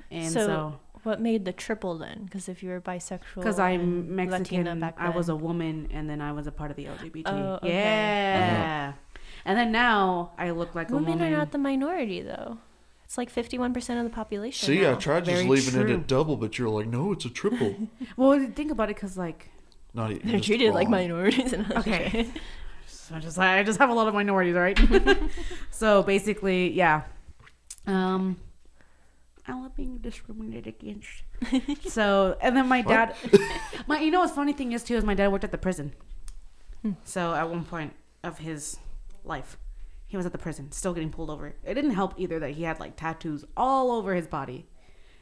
and 0.10 0.32
So, 0.32 0.48
so 0.48 0.80
what 1.04 1.20
made 1.20 1.44
the 1.44 1.52
triple 1.52 1.98
then? 1.98 2.24
Because 2.24 2.48
if 2.48 2.64
you 2.64 2.70
were 2.70 2.82
bisexual, 2.82 3.36
because 3.36 3.60
I'm 3.60 4.16
Mexican, 4.16 4.66
Latina 4.66 4.76
back 4.76 4.96
I 4.98 5.10
was 5.10 5.28
a 5.30 5.36
woman, 5.36 5.90
and 5.92 6.10
then 6.10 6.22
I 6.22 6.32
was 6.32 6.48
a 6.48 6.52
part 6.52 6.72
of 6.72 6.78
the 6.78 6.86
LGBT. 6.86 7.24
Oh, 7.28 7.60
okay. 7.62 7.74
Yeah, 7.74 8.94
uh-huh. 8.94 9.20
and 9.46 9.58
then 9.58 9.72
now 9.72 10.32
I 10.38 10.52
look 10.52 10.76
like 10.76 10.90
a 10.90 10.94
woman. 10.94 11.12
women 11.12 11.20
woman. 11.20 11.34
are 11.34 11.38
not 11.38 11.52
the 11.52 11.58
minority 11.58 12.22
though. 12.22 12.58
It's 13.12 13.18
like 13.18 13.30
fifty-one 13.30 13.74
percent 13.74 14.00
of 14.00 14.06
the 14.06 14.10
population. 14.10 14.66
See, 14.66 14.88
I 14.88 14.94
tried 14.94 15.26
just 15.26 15.36
Very 15.36 15.50
leaving 15.50 15.82
it 15.82 15.90
at 15.90 16.08
double, 16.08 16.38
but 16.38 16.58
you're 16.58 16.70
like, 16.70 16.88
no, 16.88 17.12
it's 17.12 17.26
a 17.26 17.30
triple. 17.30 17.76
well, 18.16 18.40
think 18.56 18.72
about 18.72 18.90
it, 18.90 18.96
because 18.96 19.18
like, 19.18 19.50
Not 19.94 20.12
They're 20.12 20.38
just 20.38 20.46
treated 20.46 20.74
like 20.74 20.88
minorities. 20.88 21.52
In 21.52 21.70
Okay. 21.74 22.30
so 22.88 23.16
I 23.16 23.20
just 23.20 23.38
I 23.38 23.64
just 23.64 23.80
have 23.80 23.90
a 23.90 23.94
lot 23.94 24.08
of 24.08 24.14
minorities, 24.14 24.56
right? 24.56 24.80
so 25.72 26.04
basically, 26.04 26.72
yeah. 26.72 27.02
Um, 27.86 28.40
I 29.46 29.62
love 29.62 29.76
being 29.76 29.98
discriminated 29.98 30.68
against. 30.68 31.24
so 31.90 32.38
and 32.40 32.56
then 32.56 32.70
my 32.70 32.82
dad, 32.82 33.18
my 33.88 34.00
you 34.00 34.10
know 34.10 34.22
what's 34.22 34.32
funny 34.32 34.54
thing 34.54 34.72
is 34.72 34.86
too 34.86 34.96
is 34.96 35.04
my 35.04 35.16
dad 35.16 35.34
worked 35.34 35.44
at 35.44 35.52
the 35.52 35.58
prison. 35.58 35.92
Hmm. 36.82 36.92
So 37.04 37.34
at 37.34 37.50
one 37.50 37.66
point 37.66 37.94
of 38.24 38.38
his 38.38 38.78
life, 39.26 39.58
he 40.12 40.18
was 40.18 40.26
at 40.26 40.34
the 40.34 40.38
prison, 40.38 40.74
still 40.74 40.94
getting 40.94 41.10
pulled 41.10 41.30
over. 41.30 41.56
It 41.64 41.74
didn't 41.74 41.92
help 41.92 42.16
either 42.18 42.38
that 42.40 42.52
he 42.52 42.64
had 42.64 42.82
like 42.82 42.98
tattoos 42.98 43.46
all 43.56 43.92
over 43.94 44.14
his 44.14 44.28
body, 44.28 44.68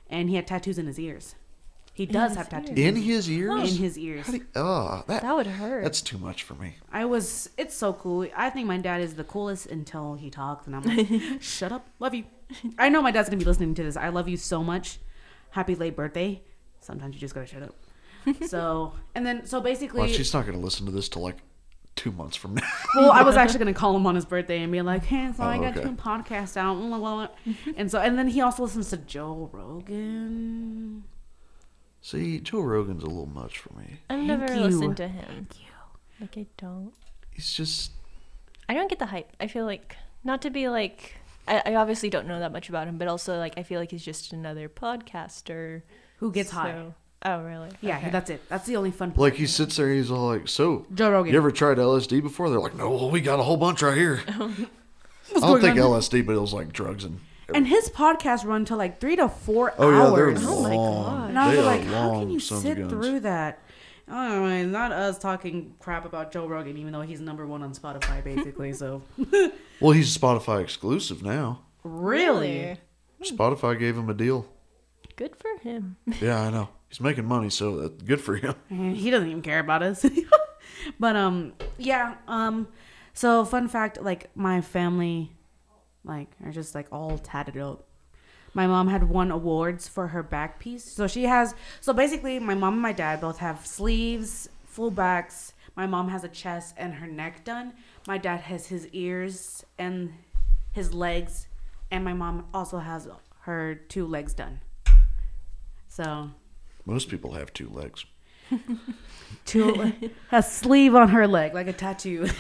and 0.10 0.30
he 0.32 0.36
had 0.36 0.48
tattoos 0.48 0.80
in 0.80 0.88
his 0.88 1.00
ears. 1.00 1.36
He 1.94 2.08
does 2.08 2.36
have 2.36 2.50
tattoos 2.50 2.76
In 2.76 2.96
his 2.96 3.30
ears? 3.30 3.72
in 3.72 3.78
his 3.84 4.00
ears. 4.00 4.26
How 4.26 4.32
do 4.32 4.38
you- 4.40 4.46
oh, 4.56 5.04
that, 5.08 5.22
that 5.22 5.36
would 5.36 5.46
hurt. 5.46 5.84
that's 5.84 6.02
too 6.02 6.18
much 6.18 6.42
for 6.42 6.56
me. 6.56 6.78
I 6.92 7.06
was. 7.06 7.52
It's 7.56 7.76
so 7.76 7.94
cool. 7.94 8.28
I 8.36 8.50
think 8.50 8.66
my 8.68 8.78
dad 8.80 9.02
is 9.02 9.14
the 9.14 9.24
coolest 9.24 9.68
until 9.68 10.16
he 10.16 10.32
talks, 10.32 10.66
and 10.66 10.76
I'm 10.76 10.82
like, 10.84 11.08
"Shut 11.42 11.72
up, 11.72 11.88
love 12.00 12.16
you." 12.16 12.24
I 12.80 12.90
know 12.90 13.04
my 13.04 13.12
dad's 13.12 13.30
gonna 13.30 13.38
be 13.40 13.46
listening 13.46 13.76
to 13.76 13.84
this. 13.84 13.96
I 13.96 14.10
love 14.10 14.28
you 14.28 14.38
so 14.38 14.64
much. 14.64 14.98
Happy 15.52 15.76
late 15.76 15.96
birthday. 15.96 16.42
Sometimes 16.80 17.14
you 17.14 17.22
just 17.22 17.36
gotta 17.36 17.46
shut 17.46 17.62
up. 17.62 17.76
so 18.48 18.94
and 19.14 19.24
then 19.26 19.46
so 19.46 19.62
basically, 19.62 20.00
Well, 20.02 20.10
she's 20.10 20.34
not 20.34 20.46
going 20.48 20.58
to 20.58 20.64
listen 20.64 20.86
to 20.88 20.92
this 20.92 21.08
till 21.10 21.22
like 21.22 21.38
two 22.00 22.12
months 22.12 22.36
from 22.38 22.56
now. 22.56 22.62
well, 22.96 23.12
I 23.12 23.24
was 23.24 23.36
actually 23.36 23.60
gonna 23.60 23.74
call 23.74 23.96
him 23.96 24.08
on 24.08 24.16
his 24.16 24.26
birthday 24.26 24.62
and 24.64 24.72
be 24.72 24.82
like, 24.82 25.04
"Hey, 25.06 25.32
so 25.36 25.44
I 25.44 25.58
Oh, 25.58 25.62
got 25.62 25.78
okay. 25.78 25.88
two 25.88 25.96
podcasts 25.96 26.56
out," 26.56 27.36
and 27.76 27.92
so 27.92 28.00
and 28.00 28.18
then 28.18 28.28
he 28.30 28.42
also 28.42 28.64
listens 28.64 28.90
to 28.92 28.98
Joe 28.98 29.50
Rogan. 29.52 31.04
See, 32.02 32.40
Joe 32.40 32.62
Rogan's 32.62 33.04
a 33.04 33.08
little 33.08 33.26
much 33.26 33.60
for 33.60 33.74
me. 33.74 34.00
I've 34.10 34.20
Thank 34.20 34.28
never 34.28 34.54
you. 34.56 34.62
listened 34.62 34.98
to 34.98 35.08
him. 35.10 35.26
Thank 35.28 35.60
you. 35.60 35.66
Like 36.22 36.38
I 36.38 36.46
don't. 36.58 36.94
He's 37.32 37.52
just 37.52 37.92
I 38.70 38.74
don't 38.74 38.90
get 38.90 39.00
the 39.00 39.08
hype. 39.08 39.36
I 39.40 39.48
feel 39.48 39.66
like 39.66 39.98
not 40.24 40.42
to 40.44 40.50
be 40.50 40.70
like. 40.70 41.16
I, 41.48 41.62
I 41.66 41.76
obviously 41.76 42.10
don't 42.10 42.28
know 42.28 42.40
that 42.40 42.52
much 42.52 42.70
about 42.70 42.88
him, 42.88 42.98
but 42.98 43.08
also 43.08 43.38
like 43.38 43.58
I 43.58 43.64
feel 43.64 43.80
like 43.80 43.92
he's 43.92 44.06
just 44.06 44.32
another 44.34 44.70
podcaster 44.70 45.82
Who 46.18 46.32
gets 46.32 46.52
high? 46.52 46.94
So- 47.24 47.30
Oh 47.32 47.42
really? 47.44 47.70
Yeah, 47.82 47.98
Okay. 47.98 48.10
that's 48.12 48.30
it. 48.30 48.42
That's 48.50 48.66
the 48.66 48.76
only 48.78 48.92
fun. 48.92 49.12
part. 49.12 49.20
like 49.20 49.34
he 49.36 49.46
sits 49.48 49.76
there. 49.78 49.88
And 49.88 49.96
he's 49.98 50.10
all 50.12 50.28
like, 50.28 50.48
"So, 50.48 50.86
Joe 50.94 51.12
Rogan. 51.12 51.32
you 51.34 51.38
ever 51.38 51.52
tried 51.52 51.78
LSD 51.78 52.22
before?" 52.22 52.50
They're 52.50 52.60
like, 52.60 52.76
"No, 52.76 52.90
well, 52.92 53.10
we 53.12 53.20
got 53.22 53.40
a 53.40 53.44
whole 53.44 53.58
bunch 53.58 53.82
right 53.82 53.98
here." 53.98 54.22
I 54.28 55.40
don't 55.42 55.62
think 55.62 55.74
on? 55.80 55.92
LSD, 56.02 56.26
but 56.26 56.36
it 56.36 56.40
was 56.42 56.54
like 56.54 56.74
drugs 56.74 57.04
and. 57.04 57.20
And 57.54 57.66
his 57.68 57.90
podcast 57.90 58.46
run 58.46 58.64
to 58.66 58.76
like 58.76 59.00
three 59.00 59.16
to 59.16 59.28
four 59.28 59.74
Oh 59.80 59.90
yeah, 59.90 60.16
they're 60.16 60.30
hours. 60.30 60.44
Oh 60.46 60.62
my 60.62 60.76
long. 60.76 61.04
gosh. 61.22 61.30
And 61.30 61.40
I 61.40 61.48
was 61.48 61.58
They 61.58 61.64
like, 61.64 61.84
how 61.86 62.12
can 62.20 62.30
you 62.30 62.40
sit 62.40 62.78
through 62.90 63.20
that? 63.22 63.60
I 64.08 64.40
mean, 64.40 64.72
not 64.72 64.92
us 64.92 65.18
talking 65.18 65.74
crap 65.80 66.06
about 66.06 66.32
Joe 66.32 66.46
Rogan, 66.48 66.78
even 66.78 66.92
though 66.94 67.02
he's 67.02 67.20
number 67.20 67.46
one 67.48 67.64
on 67.64 67.74
Spotify, 67.74 68.24
basically. 68.34 68.74
So, 68.74 69.02
Well, 69.82 69.92
he's 69.94 70.16
a 70.16 70.20
Spotify 70.20 70.62
exclusive 70.62 71.24
now. 71.24 71.62
really? 71.84 72.78
Spotify 73.24 73.78
gave 73.80 73.98
him 73.98 74.10
a 74.10 74.14
deal. 74.14 74.46
Good 75.16 75.36
for 75.36 75.58
him. 75.62 75.98
Yeah, 76.22 76.42
I 76.42 76.50
know. 76.52 76.70
He's 76.90 77.00
making 77.00 77.26
money, 77.26 77.50
so 77.50 77.90
good 77.90 78.20
for 78.20 78.36
him. 78.36 78.56
He 78.70 79.12
doesn't 79.12 79.30
even 79.30 79.44
care 79.44 79.60
about 79.60 79.84
us. 79.84 80.06
but 81.00 81.16
um, 81.16 81.54
yeah. 81.78 82.16
Um, 82.28 82.68
so 83.14 83.46
fun 83.46 83.68
fact, 83.68 84.02
like 84.02 84.36
my 84.36 84.62
family, 84.62 85.32
like 86.04 86.30
are 86.44 86.52
just 86.52 86.74
like 86.74 86.88
all 86.92 87.18
tatted 87.20 87.58
up. 87.58 87.86
My 88.56 88.66
mom 88.66 88.88
had 88.88 89.04
won 89.04 89.30
awards 89.30 89.88
for 89.88 90.08
her 90.08 90.24
back 90.24 90.60
piece. 90.60 90.84
So 90.84 91.08
she 91.08 91.26
has. 91.26 91.54
So 91.80 91.94
basically, 91.94 92.40
my 92.40 92.56
mom 92.56 92.74
and 92.74 92.82
my 92.82 92.92
dad 92.92 93.22
both 93.22 93.38
have 93.38 93.66
sleeves, 93.66 94.50
full 94.66 94.90
backs. 94.90 95.54
My 95.76 95.86
mom 95.86 96.10
has 96.10 96.24
a 96.24 96.28
chest 96.28 96.74
and 96.78 96.96
her 96.96 97.08
neck 97.08 97.44
done. 97.46 97.74
My 98.08 98.18
dad 98.18 98.42
has 98.42 98.68
his 98.68 98.88
ears 98.88 99.64
and 99.78 100.14
his 100.72 100.94
legs, 100.94 101.48
and 101.92 102.04
my 102.04 102.14
mom 102.14 102.48
also 102.54 102.80
has 102.80 103.08
her 103.42 103.76
two 103.76 104.08
legs 104.08 104.34
done. 104.34 104.62
So 105.88 106.32
Most 106.90 107.08
people 107.10 107.34
have 107.34 107.54
two 107.54 107.70
legs. 107.70 108.06
two 109.46 109.94
a 110.32 110.42
sleeve 110.42 110.96
on 110.96 111.10
her 111.10 111.28
leg 111.28 111.54
like 111.54 111.68
a 111.68 111.74
tattoo. 111.74 112.28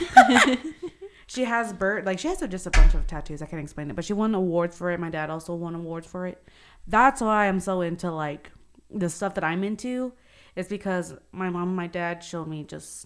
She 1.28 1.44
has 1.44 1.72
bird 1.74 2.08
like 2.08 2.18
she 2.18 2.28
has 2.28 2.40
just 2.50 2.66
a 2.66 2.72
bunch 2.72 2.96
of 2.96 3.06
tattoos 3.06 3.44
i 3.44 3.46
can't 3.46 3.62
explain 3.62 3.92
it 3.92 3.96
but 3.96 4.04
she 4.04 4.14
won 4.14 4.34
awards 4.34 4.76
for 4.76 4.90
it 4.90 5.00
my 5.00 5.12
dad 5.12 5.30
also 5.30 5.54
won 5.54 5.76
awards 5.76 6.08
for 6.08 6.26
it. 6.26 6.42
That's 6.88 7.22
why 7.22 7.48
i'm 7.48 7.60
so 7.60 7.82
into 7.82 8.10
like 8.10 8.50
the 8.90 9.10
stuff 9.10 9.36
that 9.36 9.44
i'm 9.44 9.64
into 9.64 10.14
is 10.56 10.68
because 10.68 11.14
my 11.32 11.52
mom 11.52 11.68
and 11.68 11.76
my 11.76 11.86
dad 11.86 12.24
showed 12.24 12.48
me 12.48 12.64
just 12.64 13.06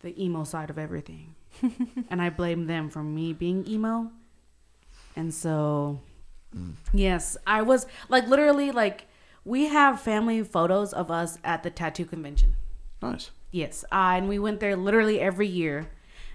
the 0.00 0.24
emo 0.24 0.44
side 0.44 0.70
of 0.70 0.78
everything. 0.78 1.34
And 2.08 2.22
i 2.22 2.30
blame 2.30 2.66
them 2.66 2.88
for 2.88 3.02
me 3.02 3.34
being 3.34 3.68
emo. 3.68 4.10
And 5.14 5.34
so 5.34 6.00
mm. 6.56 6.72
yes 6.94 7.36
i 7.46 7.60
was 7.60 7.86
like 8.08 8.26
literally 8.28 8.70
like 8.70 9.08
we 9.46 9.66
have 9.68 10.00
family 10.00 10.42
photos 10.42 10.92
of 10.92 11.10
us 11.10 11.38
at 11.44 11.62
the 11.62 11.70
tattoo 11.70 12.04
convention 12.04 12.54
Nice. 13.02 13.30
Yes, 13.50 13.84
uh, 13.92 14.14
and 14.16 14.28
we 14.28 14.38
went 14.38 14.60
there 14.60 14.76
literally 14.76 15.20
every 15.20 15.46
year. 15.46 15.88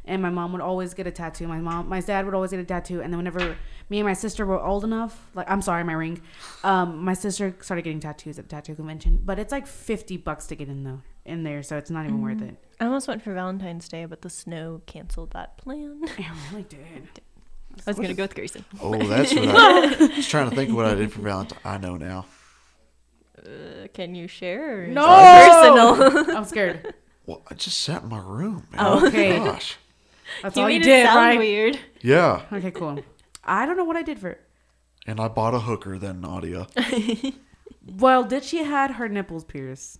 And 0.03 0.21
my 0.21 0.31
mom 0.31 0.51
would 0.53 0.61
always 0.61 0.95
get 0.95 1.05
a 1.05 1.11
tattoo. 1.11 1.47
My 1.47 1.59
mom, 1.59 1.87
my 1.87 1.99
dad 2.01 2.25
would 2.25 2.33
always 2.33 2.49
get 2.49 2.59
a 2.59 2.63
tattoo. 2.63 3.01
And 3.01 3.13
then 3.13 3.17
whenever 3.17 3.55
me 3.87 3.99
and 3.99 4.07
my 4.07 4.13
sister 4.13 4.45
were 4.47 4.59
old 4.59 4.83
enough, 4.83 5.29
like 5.35 5.49
I'm 5.49 5.61
sorry, 5.61 5.83
my 5.83 5.93
ring, 5.93 6.21
um, 6.63 7.03
my 7.05 7.13
sister 7.13 7.55
started 7.61 7.83
getting 7.83 7.99
tattoos 7.99 8.39
at 8.39 8.45
the 8.45 8.49
tattoo 8.49 8.73
convention. 8.73 9.19
But 9.23 9.37
it's 9.37 9.51
like 9.51 9.67
fifty 9.67 10.17
bucks 10.17 10.47
to 10.47 10.55
get 10.55 10.69
in 10.69 10.83
the 10.83 10.97
in 11.23 11.43
there, 11.43 11.61
so 11.61 11.77
it's 11.77 11.91
not 11.91 12.05
even 12.05 12.21
worth 12.23 12.41
it. 12.41 12.55
I 12.79 12.85
almost 12.85 13.07
went 13.07 13.21
for 13.21 13.31
Valentine's 13.31 13.87
Day, 13.87 14.05
but 14.05 14.23
the 14.23 14.29
snow 14.29 14.81
canceled 14.87 15.31
that 15.31 15.57
plan. 15.57 16.01
I 16.17 16.31
really 16.51 16.63
did. 16.63 17.21
I 17.85 17.91
was 17.91 17.97
gonna 17.97 18.15
go 18.15 18.23
with 18.23 18.33
Grayson. 18.33 18.65
Oh, 18.81 18.97
that's 19.03 19.35
what 19.35 19.49
I, 19.49 19.53
I 19.53 20.15
was 20.15 20.27
trying 20.27 20.49
to 20.49 20.55
think 20.55 20.71
of 20.71 20.75
what 20.75 20.87
I 20.87 20.95
did 20.95 21.11
for 21.11 21.21
Valentine. 21.21 21.59
I 21.63 21.77
know 21.77 21.95
now. 21.95 22.25
Uh, 23.45 23.87
can 23.93 24.13
you 24.15 24.27
share? 24.27 24.83
or 24.83 24.87
No! 24.87 25.05
personal. 25.05 26.35
I'm 26.37 26.45
scared. 26.53 26.93
Well, 27.25 27.41
I 27.49 27.53
just 27.55 27.77
sat 27.79 28.03
in 28.03 28.09
my 28.09 28.19
room. 28.19 28.67
Man. 28.71 28.79
Oh, 28.85 29.07
okay. 29.07 29.37
Gosh. 29.37 29.77
That's 30.41 30.55
you 30.55 30.63
all 30.63 30.69
you 30.69 30.79
did, 30.81 31.05
sound 31.05 31.17
right? 31.17 31.37
weird. 31.39 31.79
Yeah. 32.01 32.43
Okay, 32.51 32.71
cool. 32.71 32.99
I 33.43 33.65
don't 33.65 33.77
know 33.77 33.83
what 33.83 33.97
I 33.97 34.01
did 34.01 34.19
for 34.19 34.29
it. 34.29 34.41
And 35.07 35.19
I 35.19 35.27
bought 35.27 35.53
a 35.53 35.59
hooker 35.59 35.97
then, 35.97 36.21
Nadia. 36.21 36.67
Well, 37.83 38.23
did 38.23 38.43
she 38.43 38.63
had 38.63 38.91
her 38.91 39.09
nipples 39.09 39.43
pierced? 39.43 39.99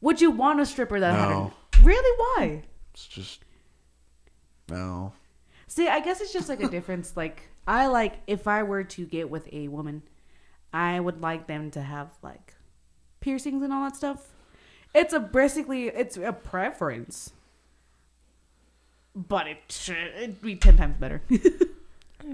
Would 0.00 0.20
you 0.20 0.30
want 0.30 0.60
a 0.60 0.66
stripper 0.66 1.00
that 1.00 1.14
had 1.18 1.28
her? 1.34 1.50
Really? 1.82 2.16
Why? 2.38 2.62
It's 2.92 3.06
just 3.08 3.40
no. 4.68 5.12
See, 5.66 5.88
I 5.88 5.98
guess 6.00 6.20
it's 6.20 6.32
just 6.32 6.48
like 6.48 6.62
a 6.62 6.68
difference. 6.68 7.16
Like, 7.16 7.48
I 7.66 7.86
like 7.88 8.20
if 8.28 8.46
I 8.46 8.62
were 8.62 8.84
to 8.84 9.04
get 9.04 9.28
with 9.28 9.52
a 9.52 9.66
woman, 9.66 10.02
I 10.72 11.00
would 11.00 11.20
like 11.22 11.46
them 11.46 11.70
to 11.72 11.80
have 11.82 12.10
like 12.22 12.54
piercings 13.20 13.62
and 13.62 13.72
all 13.72 13.82
that 13.84 13.96
stuff. 13.96 14.28
It's 14.94 15.12
a 15.12 15.20
basically 15.20 15.88
it's 15.88 16.16
a 16.16 16.32
preference, 16.32 17.32
but 19.14 19.46
it 19.46 19.58
should 19.68 19.96
it'd 20.16 20.40
be 20.42 20.56
ten 20.56 20.76
times 20.76 20.96
better. 20.98 21.22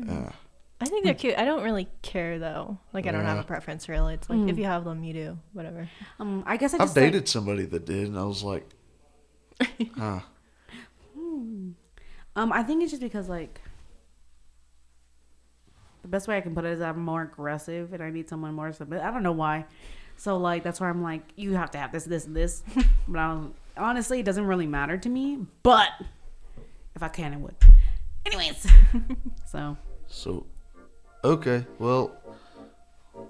Uh, 0.09 0.31
I 0.81 0.85
think 0.87 1.05
they're 1.05 1.15
cute. 1.15 1.39
I 1.39 1.45
don't 1.45 1.63
really 1.63 1.87
care 2.03 2.39
though. 2.41 2.79
Like 2.93 3.07
I 3.07 3.13
don't 3.13 3.25
have 3.25 3.39
a 3.39 3.45
preference 3.45 3.89
really. 3.89 4.15
It's 4.15 4.29
like 4.29 4.39
Mm. 4.41 4.51
if 4.51 4.59
you 4.59 4.65
have 4.65 4.85
them, 4.85 5.05
you 5.05 5.13
do 5.13 5.39
whatever. 5.53 5.89
um, 6.19 6.43
I 6.47 6.57
guess 6.57 6.73
I 6.75 6.79
I've 6.79 6.81
just 6.83 6.97
like- 6.97 7.05
dated 7.13 7.29
somebody 7.29 7.65
that 7.67 7.85
did, 7.87 8.09
and 8.09 8.19
I 8.19 8.25
was 8.25 8.43
like, 8.43 8.69
huh. 9.97 10.21
um, 11.15 12.53
I 12.53 12.63
think 12.63 12.83
it's 12.83 12.91
just 12.91 13.03
because 13.03 13.29
like 13.29 13.61
the 16.03 16.09
best 16.09 16.29
way 16.29 16.37
I 16.37 16.41
can 16.41 16.55
put 16.55 16.65
it 16.65 16.73
is 16.73 16.81
I'm 16.81 17.01
more 17.01 17.23
aggressive 17.23 17.93
and 17.93 18.03
I 18.03 18.11
need 18.11 18.29
someone 18.29 18.55
more 18.55 18.73
submissive. 18.73 19.05
I 19.05 19.11
don't 19.11 19.23
know 19.23 19.33
why. 19.33 19.65
So 20.17 20.37
like 20.37 20.63
that's 20.63 20.81
where 20.81 20.91
I'm 20.91 21.03
like, 21.03 21.23
you 21.37 21.55
have 21.55 21.71
to 21.73 21.79
have 21.79 21.93
this, 21.93 22.05
this, 22.05 22.27
and 22.27 22.37
this. 22.37 22.63
but 23.09 23.19
I 23.19 23.29
don't, 23.29 23.55
honestly, 23.77 24.21
it 24.21 24.25
doesn't 24.25 24.47
really 24.47 24.67
matter 24.67 24.99
to 24.99 25.09
me. 25.09 25.47
But 25.63 25.89
if 26.95 27.03
I 27.03 27.09
can, 27.09 27.33
I 27.33 27.37
would. 27.37 27.55
Anyways, 28.27 28.67
so 29.51 29.77
So, 30.09 30.47
okay, 31.25 31.67
well, 31.79 32.13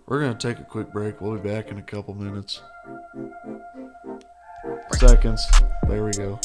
we're 0.07 0.21
gonna 0.21 0.35
take 0.35 0.59
a 0.59 0.65
quick 0.65 0.93
break. 0.93 1.21
We'll 1.21 1.39
be 1.39 1.49
back 1.49 1.71
in 1.71 1.79
a 1.79 1.83
couple 1.83 2.15
minutes. 2.15 2.61
Seconds. 4.93 5.47
There 5.89 6.05
we 6.05 6.13
go. 6.13 6.39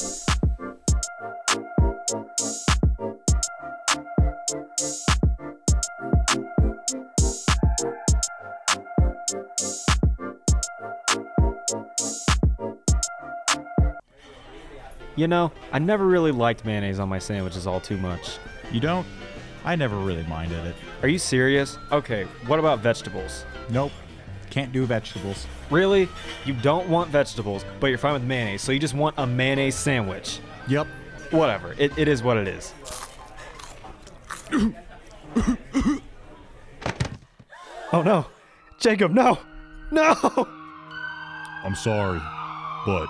You 15.17 15.27
know, 15.27 15.51
I 15.73 15.79
never 15.79 16.05
really 16.05 16.31
liked 16.31 16.63
mayonnaise 16.63 16.99
on 16.99 17.09
my 17.09 17.17
sandwiches 17.17 17.65
all 17.65 17.81
too 17.81 17.97
much. 17.97 18.37
You 18.71 18.79
don't? 18.79 19.05
I 19.65 19.75
never 19.75 19.97
really 19.97 20.23
minded 20.27 20.63
it. 20.65 20.75
Are 21.01 21.09
you 21.09 21.17
serious? 21.17 21.79
Okay, 21.91 22.25
what 22.45 22.59
about 22.59 22.79
vegetables? 22.79 23.43
Nope. 23.69 23.91
Can't 24.51 24.71
do 24.71 24.85
vegetables. 24.85 25.47
Really? 25.71 26.07
You 26.45 26.53
don't 26.53 26.87
want 26.87 27.09
vegetables, 27.09 27.65
but 27.79 27.87
you're 27.87 27.97
fine 27.97 28.13
with 28.13 28.23
mayonnaise, 28.23 28.61
so 28.61 28.71
you 28.71 28.79
just 28.79 28.93
want 28.93 29.15
a 29.17 29.25
mayonnaise 29.25 29.75
sandwich. 29.75 30.39
Yep. 30.67 30.87
Whatever. 31.31 31.73
It, 31.79 31.97
it 31.97 32.07
is 32.07 32.21
what 32.21 32.37
it 32.37 32.47
is. 32.47 32.73
oh 37.91 38.01
no. 38.03 38.27
Jacob, 38.79 39.11
no! 39.11 39.39
No! 39.91 40.47
I'm 41.63 41.75
sorry, 41.75 42.21
but 42.85 43.07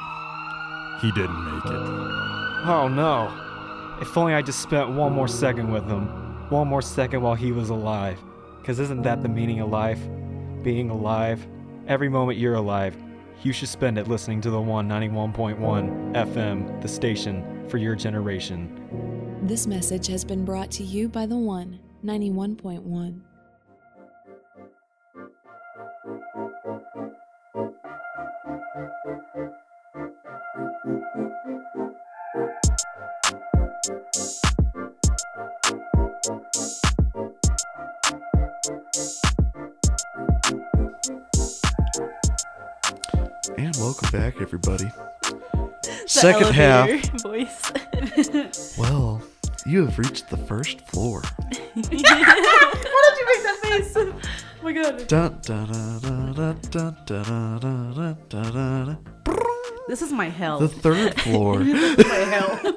he 1.01 1.11
didn't 1.11 1.43
make 1.45 1.65
it. 1.65 1.81
Oh 2.65 2.87
no. 2.91 3.43
If 4.01 4.15
only 4.17 4.33
I 4.33 4.41
just 4.41 4.61
spent 4.61 4.89
one 4.89 5.13
more 5.13 5.27
second 5.27 5.71
with 5.71 5.87
him. 5.87 6.07
One 6.49 6.67
more 6.67 6.81
second 6.81 7.21
while 7.21 7.35
he 7.35 7.51
was 7.51 7.69
alive. 7.69 8.19
Because 8.59 8.79
isn't 8.79 9.03
that 9.03 9.21
the 9.21 9.29
meaning 9.29 9.59
of 9.59 9.69
life? 9.69 9.99
Being 10.63 10.89
alive. 10.89 11.45
Every 11.87 12.09
moment 12.09 12.37
you're 12.37 12.55
alive, 12.55 12.95
you 13.43 13.53
should 13.53 13.69
spend 13.69 13.97
it 13.97 14.07
listening 14.07 14.41
to 14.41 14.49
the 14.49 14.57
191.1 14.57 16.13
FM, 16.13 16.81
the 16.81 16.87
station 16.87 17.67
for 17.69 17.77
your 17.77 17.95
generation. 17.95 19.39
This 19.43 19.67
message 19.67 20.07
has 20.07 20.25
been 20.25 20.43
brought 20.43 20.71
to 20.71 20.83
you 20.83 21.07
by 21.07 21.25
the 21.25 21.37
One 21.37 21.79
91.1. 22.03 22.81
And 22.83 22.85
welcome 22.91 23.36
back, 44.11 44.41
everybody. 44.41 44.89
Second 46.05 46.53
half. 46.53 46.89
Voice. 47.21 48.77
Well, 48.77 49.21
you 49.65 49.85
have 49.85 49.97
reached 49.99 50.29
the 50.29 50.37
first 50.37 50.81
floor. 50.87 51.21
Why 51.43 51.81
did 51.81 51.91
you 51.91 53.25
make 53.25 53.43
that 53.43 53.59
face? 53.61 53.93
Oh 53.97 54.13
my 54.63 54.71
god. 54.73 55.07
Dun, 55.07 55.39
dun, 55.41 55.67
dun, 55.71 55.99
dun, 56.01 56.33
dun, 56.33 56.59
dun, 56.71 56.95
dun, 57.05 57.59
dun, 57.59 57.93
dun, 57.93 58.17
dun, 58.29 58.53
dun. 58.53 58.97
This 59.87 60.01
is 60.01 60.11
my 60.11 60.29
hell. 60.29 60.59
The 60.59 60.67
third 60.67 61.19
floor. 61.21 61.59
this 61.59 61.99
is 61.99 62.05
my 62.05 62.15
hell. 62.15 62.75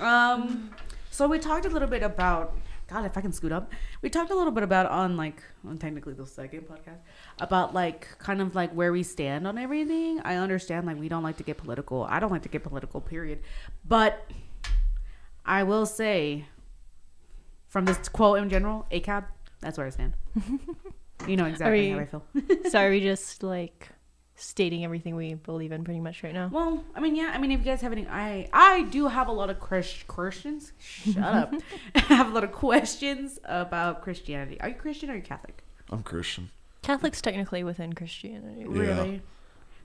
um, 0.00 0.70
so 1.10 1.28
we 1.28 1.38
talked 1.38 1.66
a 1.66 1.68
little 1.68 1.88
bit 1.88 2.02
about. 2.02 2.56
God, 2.92 3.06
if 3.06 3.16
I 3.16 3.22
can 3.22 3.32
scoot 3.32 3.52
up, 3.52 3.72
we 4.02 4.10
talked 4.10 4.30
a 4.30 4.34
little 4.34 4.52
bit 4.52 4.62
about 4.62 4.86
on 4.86 5.16
like 5.16 5.42
on 5.66 5.78
technically 5.78 6.12
the 6.12 6.26
second 6.26 6.68
podcast 6.68 6.98
about 7.40 7.72
like 7.72 8.06
kind 8.18 8.42
of 8.42 8.54
like 8.54 8.70
where 8.72 8.92
we 8.92 9.02
stand 9.02 9.46
on 9.46 9.56
everything. 9.56 10.20
I 10.24 10.36
understand 10.36 10.86
like 10.86 10.98
we 10.98 11.08
don't 11.08 11.22
like 11.22 11.38
to 11.38 11.42
get 11.42 11.56
political. 11.56 12.04
I 12.04 12.20
don't 12.20 12.30
like 12.30 12.42
to 12.42 12.50
get 12.50 12.62
political. 12.62 13.00
Period. 13.00 13.40
But 13.86 14.30
I 15.46 15.62
will 15.62 15.86
say, 15.86 16.44
from 17.68 17.86
this 17.86 18.08
quote 18.10 18.38
in 18.38 18.50
general, 18.50 18.86
ACAB, 18.92 19.24
that's 19.60 19.78
where 19.78 19.86
I 19.86 19.90
stand. 19.90 20.12
you 21.26 21.36
know 21.36 21.46
exactly 21.46 21.90
how 21.90 21.98
I 21.98 22.04
feel. 22.04 22.24
so 22.68 22.78
are 22.78 22.90
we 22.90 23.00
just 23.12 23.42
like 23.42 23.88
stating 24.42 24.84
everything 24.84 25.14
we 25.14 25.34
believe 25.34 25.72
in 25.72 25.84
pretty 25.84 26.00
much 26.00 26.22
right 26.22 26.34
now? 26.34 26.50
Well, 26.52 26.84
I 26.94 27.00
mean, 27.00 27.14
yeah. 27.14 27.32
I 27.34 27.38
mean, 27.38 27.52
if 27.52 27.60
you 27.60 27.64
guys 27.64 27.80
have 27.80 27.92
any, 27.92 28.06
I 28.08 28.48
I 28.52 28.82
do 28.82 29.08
have 29.08 29.28
a 29.28 29.32
lot 29.32 29.50
of 29.50 29.60
Chris, 29.60 30.02
Christians. 30.06 30.72
Shut 30.78 31.16
up. 31.22 31.54
I 31.94 32.00
have 32.00 32.30
a 32.30 32.34
lot 32.34 32.44
of 32.44 32.52
questions 32.52 33.38
about 33.44 34.02
Christianity. 34.02 34.60
Are 34.60 34.68
you 34.68 34.74
Christian 34.74 35.10
or 35.10 35.14
are 35.14 35.16
you 35.16 35.22
Catholic? 35.22 35.62
I'm 35.90 36.02
Christian. 36.02 36.50
Catholic's 36.82 37.22
technically 37.22 37.62
within 37.62 37.92
Christianity. 37.92 38.62
Yeah. 38.62 38.66
Really? 38.68 39.22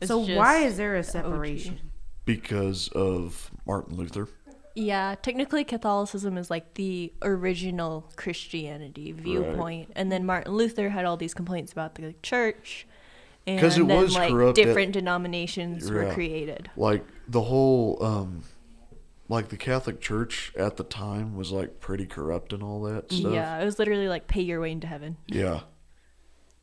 It's 0.02 0.10
so 0.10 0.18
why 0.20 0.60
is 0.60 0.78
there 0.78 0.96
a 0.96 1.00
OG. 1.00 1.06
separation? 1.06 1.92
Because 2.26 2.88
of 2.90 3.52
Martin 3.66 3.96
Luther. 3.96 4.28
Yeah, 4.76 5.16
technically 5.22 5.64
Catholicism 5.64 6.38
is 6.38 6.52
like 6.52 6.76
the 6.76 7.12
original 7.24 8.12
Christianity 8.16 9.12
viewpoint, 9.12 9.92
and 9.96 10.12
then 10.12 10.24
Martin 10.24 10.54
Luther 10.54 10.90
had 10.90 11.04
all 11.04 11.18
these 11.18 11.34
complaints 11.34 11.72
about 11.72 11.96
the 11.96 12.14
church, 12.22 12.86
and 13.48 13.60
'Cause 13.60 13.78
it 13.78 13.88
then 13.88 13.98
was 14.02 14.14
like 14.16 14.30
corrupt 14.30 14.60
at- 14.60 14.66
different 14.66 14.92
denominations 14.92 15.90
were 15.90 16.12
created. 16.14 16.70
Like 16.78 17.04
the 17.28 17.42
whole 17.42 17.98
um 18.04 18.44
like 19.30 19.50
the 19.50 19.58
Catholic 19.58 20.00
Church 20.00 20.52
at 20.56 20.78
the 20.78 20.84
time 20.84 21.36
was 21.36 21.52
like 21.52 21.80
pretty 21.80 22.06
corrupt 22.06 22.54
and 22.54 22.62
all 22.62 22.82
that 22.84 23.12
stuff. 23.12 23.34
Yeah, 23.34 23.60
it 23.62 23.66
was 23.66 23.80
literally 23.80 24.08
like 24.08 24.28
pay 24.28 24.42
your 24.42 24.62
way 24.62 24.72
into 24.72 24.88
heaven 24.88 25.18
Yeah. 25.28 25.62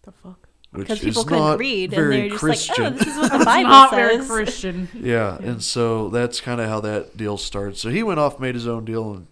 The 0.03 0.13
fuck? 0.13 0.49
Which 0.73 0.89
because 0.89 0.99
is 0.99 1.05
people 1.05 1.25
couldn't 1.25 1.39
not 1.45 1.59
read, 1.59 1.93
and 1.95 2.13
they're 2.13 2.29
just 2.31 2.41
Christian. 2.41 2.85
like, 2.85 2.93
"Oh, 2.95 2.97
this 2.99 3.07
is 3.09 3.17
what 3.17 3.33
the 3.39 3.45
Bible 3.45 3.71
not 3.71 3.91
very 3.93 4.17
says." 4.19 4.27
Christian. 4.29 4.89
yeah, 4.95 5.39
and 5.39 5.63
so 5.63 6.09
that's 6.09 6.41
kind 6.41 6.61
of 6.61 6.69
how 6.69 6.81
that 6.81 7.17
deal 7.17 7.39
started. 7.39 7.77
So 7.79 7.91
he 7.91 8.03
went 8.03 8.19
off, 8.19 8.41
made 8.41 8.57
his 8.57 8.67
own 8.67 8.85
deal, 8.85 9.13
and 9.15 9.27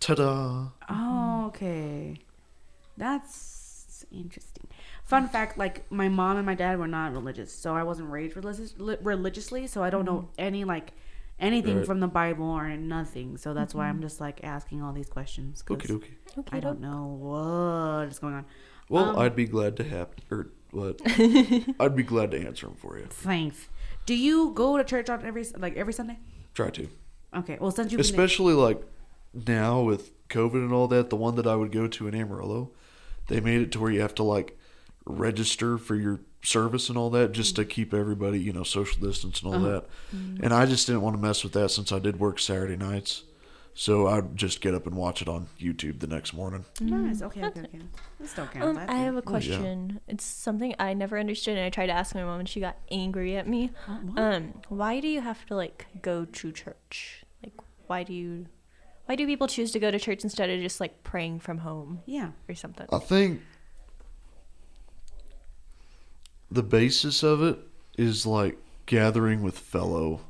ta-da! 0.00 0.68
Oh, 0.88 1.44
okay. 1.48 2.16
That's 2.96 4.06
interesting. 4.10 4.47
Fun 5.08 5.26
fact: 5.26 5.56
like 5.56 5.90
my 5.90 6.10
mom 6.10 6.36
and 6.36 6.44
my 6.44 6.54
dad 6.54 6.78
were 6.78 6.86
not 6.86 7.12
religious, 7.12 7.50
so 7.50 7.74
I 7.74 7.82
wasn't 7.82 8.10
raised 8.10 8.36
religious, 8.36 8.74
religiously. 8.78 9.66
So 9.66 9.82
I 9.82 9.88
don't 9.88 10.04
know 10.04 10.18
mm-hmm. 10.18 10.32
any 10.36 10.64
like 10.64 10.92
anything 11.40 11.78
Right. 11.78 11.86
from 11.86 12.00
the 12.00 12.06
Bible 12.06 12.44
or 12.44 12.68
nothing. 12.76 13.38
So 13.38 13.54
that's 13.54 13.74
why 13.74 13.86
I'm 13.86 13.94
mm-hmm. 13.94 14.02
just 14.02 14.20
like 14.20 14.44
asking 14.44 14.82
all 14.82 14.92
these 14.92 15.08
questions. 15.08 15.62
'cause 15.62 15.78
Okie 15.78 16.02
dokie. 16.36 16.44
I 16.52 16.60
don't 16.60 16.80
know 16.80 17.06
what 17.06 18.08
is 18.08 18.18
going 18.18 18.34
on. 18.34 18.44
Well, 18.90 19.10
Um, 19.10 19.18
I'd 19.18 19.34
be 19.34 19.46
glad 19.46 19.78
to 19.78 19.84
have, 19.84 20.08
or 20.30 20.48
what? 20.72 21.00
I'd 21.80 21.96
be 21.96 22.02
glad 22.02 22.30
to 22.32 22.46
answer 22.46 22.66
them 22.66 22.76
for 22.76 22.98
you. 22.98 23.06
Thanks. 23.08 23.68
Do 24.04 24.14
you 24.14 24.52
go 24.54 24.76
to 24.76 24.84
church 24.84 25.08
on 25.08 25.24
every 25.24 25.46
like 25.56 25.74
every 25.78 25.94
Sunday? 25.94 26.18
Try 26.52 26.68
to. 26.68 26.86
Okay. 27.34 27.56
Well, 27.58 27.70
since 27.70 27.92
you've 27.92 27.98
been 27.98 28.04
Especially 28.04 28.52
like 28.52 28.82
now 29.32 29.80
with 29.80 30.12
COVID 30.28 30.56
and 30.56 30.72
all 30.74 30.86
that, 30.88 31.08
the 31.08 31.16
one 31.16 31.36
that 31.36 31.46
I 31.46 31.56
would 31.56 31.72
go 31.72 31.88
to 31.88 32.08
in 32.08 32.14
Amarillo, 32.14 32.72
they 33.28 33.40
made 33.40 33.62
it 33.62 33.72
to 33.72 33.80
where 33.80 33.90
you 33.90 34.02
have 34.02 34.14
to 34.16 34.22
like 34.22 34.57
register 35.08 35.78
for 35.78 35.94
your 35.96 36.20
service 36.42 36.88
and 36.88 36.96
all 36.96 37.10
that 37.10 37.32
just 37.32 37.56
to 37.56 37.64
keep 37.64 37.92
everybody, 37.92 38.38
you 38.38 38.52
know, 38.52 38.62
social 38.62 39.00
distance 39.04 39.42
and 39.42 39.52
all 39.54 39.60
that. 39.60 39.84
And 40.12 40.52
I 40.52 40.66
just 40.66 40.86
didn't 40.86 41.02
want 41.02 41.16
to 41.16 41.22
mess 41.22 41.42
with 41.42 41.52
that 41.54 41.70
since 41.70 41.90
I 41.92 41.98
did 41.98 42.20
work 42.20 42.38
Saturday 42.38 42.76
nights. 42.76 43.24
So 43.74 44.08
I'd 44.08 44.36
just 44.36 44.60
get 44.60 44.74
up 44.74 44.88
and 44.88 44.96
watch 44.96 45.22
it 45.22 45.28
on 45.28 45.46
YouTube 45.60 46.00
the 46.00 46.08
next 46.08 46.32
morning. 46.34 46.64
nice. 46.80 47.22
Okay. 47.22 47.44
Okay. 47.44 47.60
Okay. 47.60 47.78
That 48.18 48.28
still 48.28 48.46
counts. 48.46 48.66
Um, 48.66 48.74
That's 48.74 48.90
I 48.90 48.96
have 48.96 49.14
a 49.14 49.22
question. 49.22 50.00
It's 50.08 50.24
something 50.24 50.74
I 50.80 50.94
never 50.94 51.16
understood, 51.16 51.56
and 51.56 51.64
I 51.64 51.70
tried 51.70 51.86
to 51.86 51.92
ask 51.92 52.12
my 52.12 52.24
mom, 52.24 52.40
and 52.40 52.48
she 52.48 52.58
got 52.58 52.76
angry 52.90 53.36
at 53.36 53.46
me. 53.46 53.70
Um, 54.16 54.54
why 54.68 54.98
do 54.98 55.06
you 55.06 55.20
have 55.20 55.46
to 55.46 55.54
like 55.54 55.86
go 56.02 56.24
to 56.24 56.50
church? 56.50 57.24
Like, 57.40 57.54
why 57.86 58.02
do 58.02 58.12
you? 58.12 58.46
Why 59.06 59.14
do 59.14 59.24
people 59.26 59.46
choose 59.46 59.70
to 59.70 59.78
go 59.78 59.92
to 59.92 59.98
church 60.00 60.24
instead 60.24 60.50
of 60.50 60.60
just 60.60 60.80
like 60.80 61.04
praying 61.04 61.38
from 61.38 61.58
home 61.58 62.00
Yeah. 62.04 62.30
or 62.48 62.56
something? 62.56 62.86
I 62.92 62.98
think 62.98 63.40
the 66.50 66.62
basis 66.62 67.22
of 67.22 67.42
it 67.42 67.58
is 67.96 68.26
like 68.26 68.58
gathering 68.86 69.42
with 69.42 69.58
fellow 69.58 70.20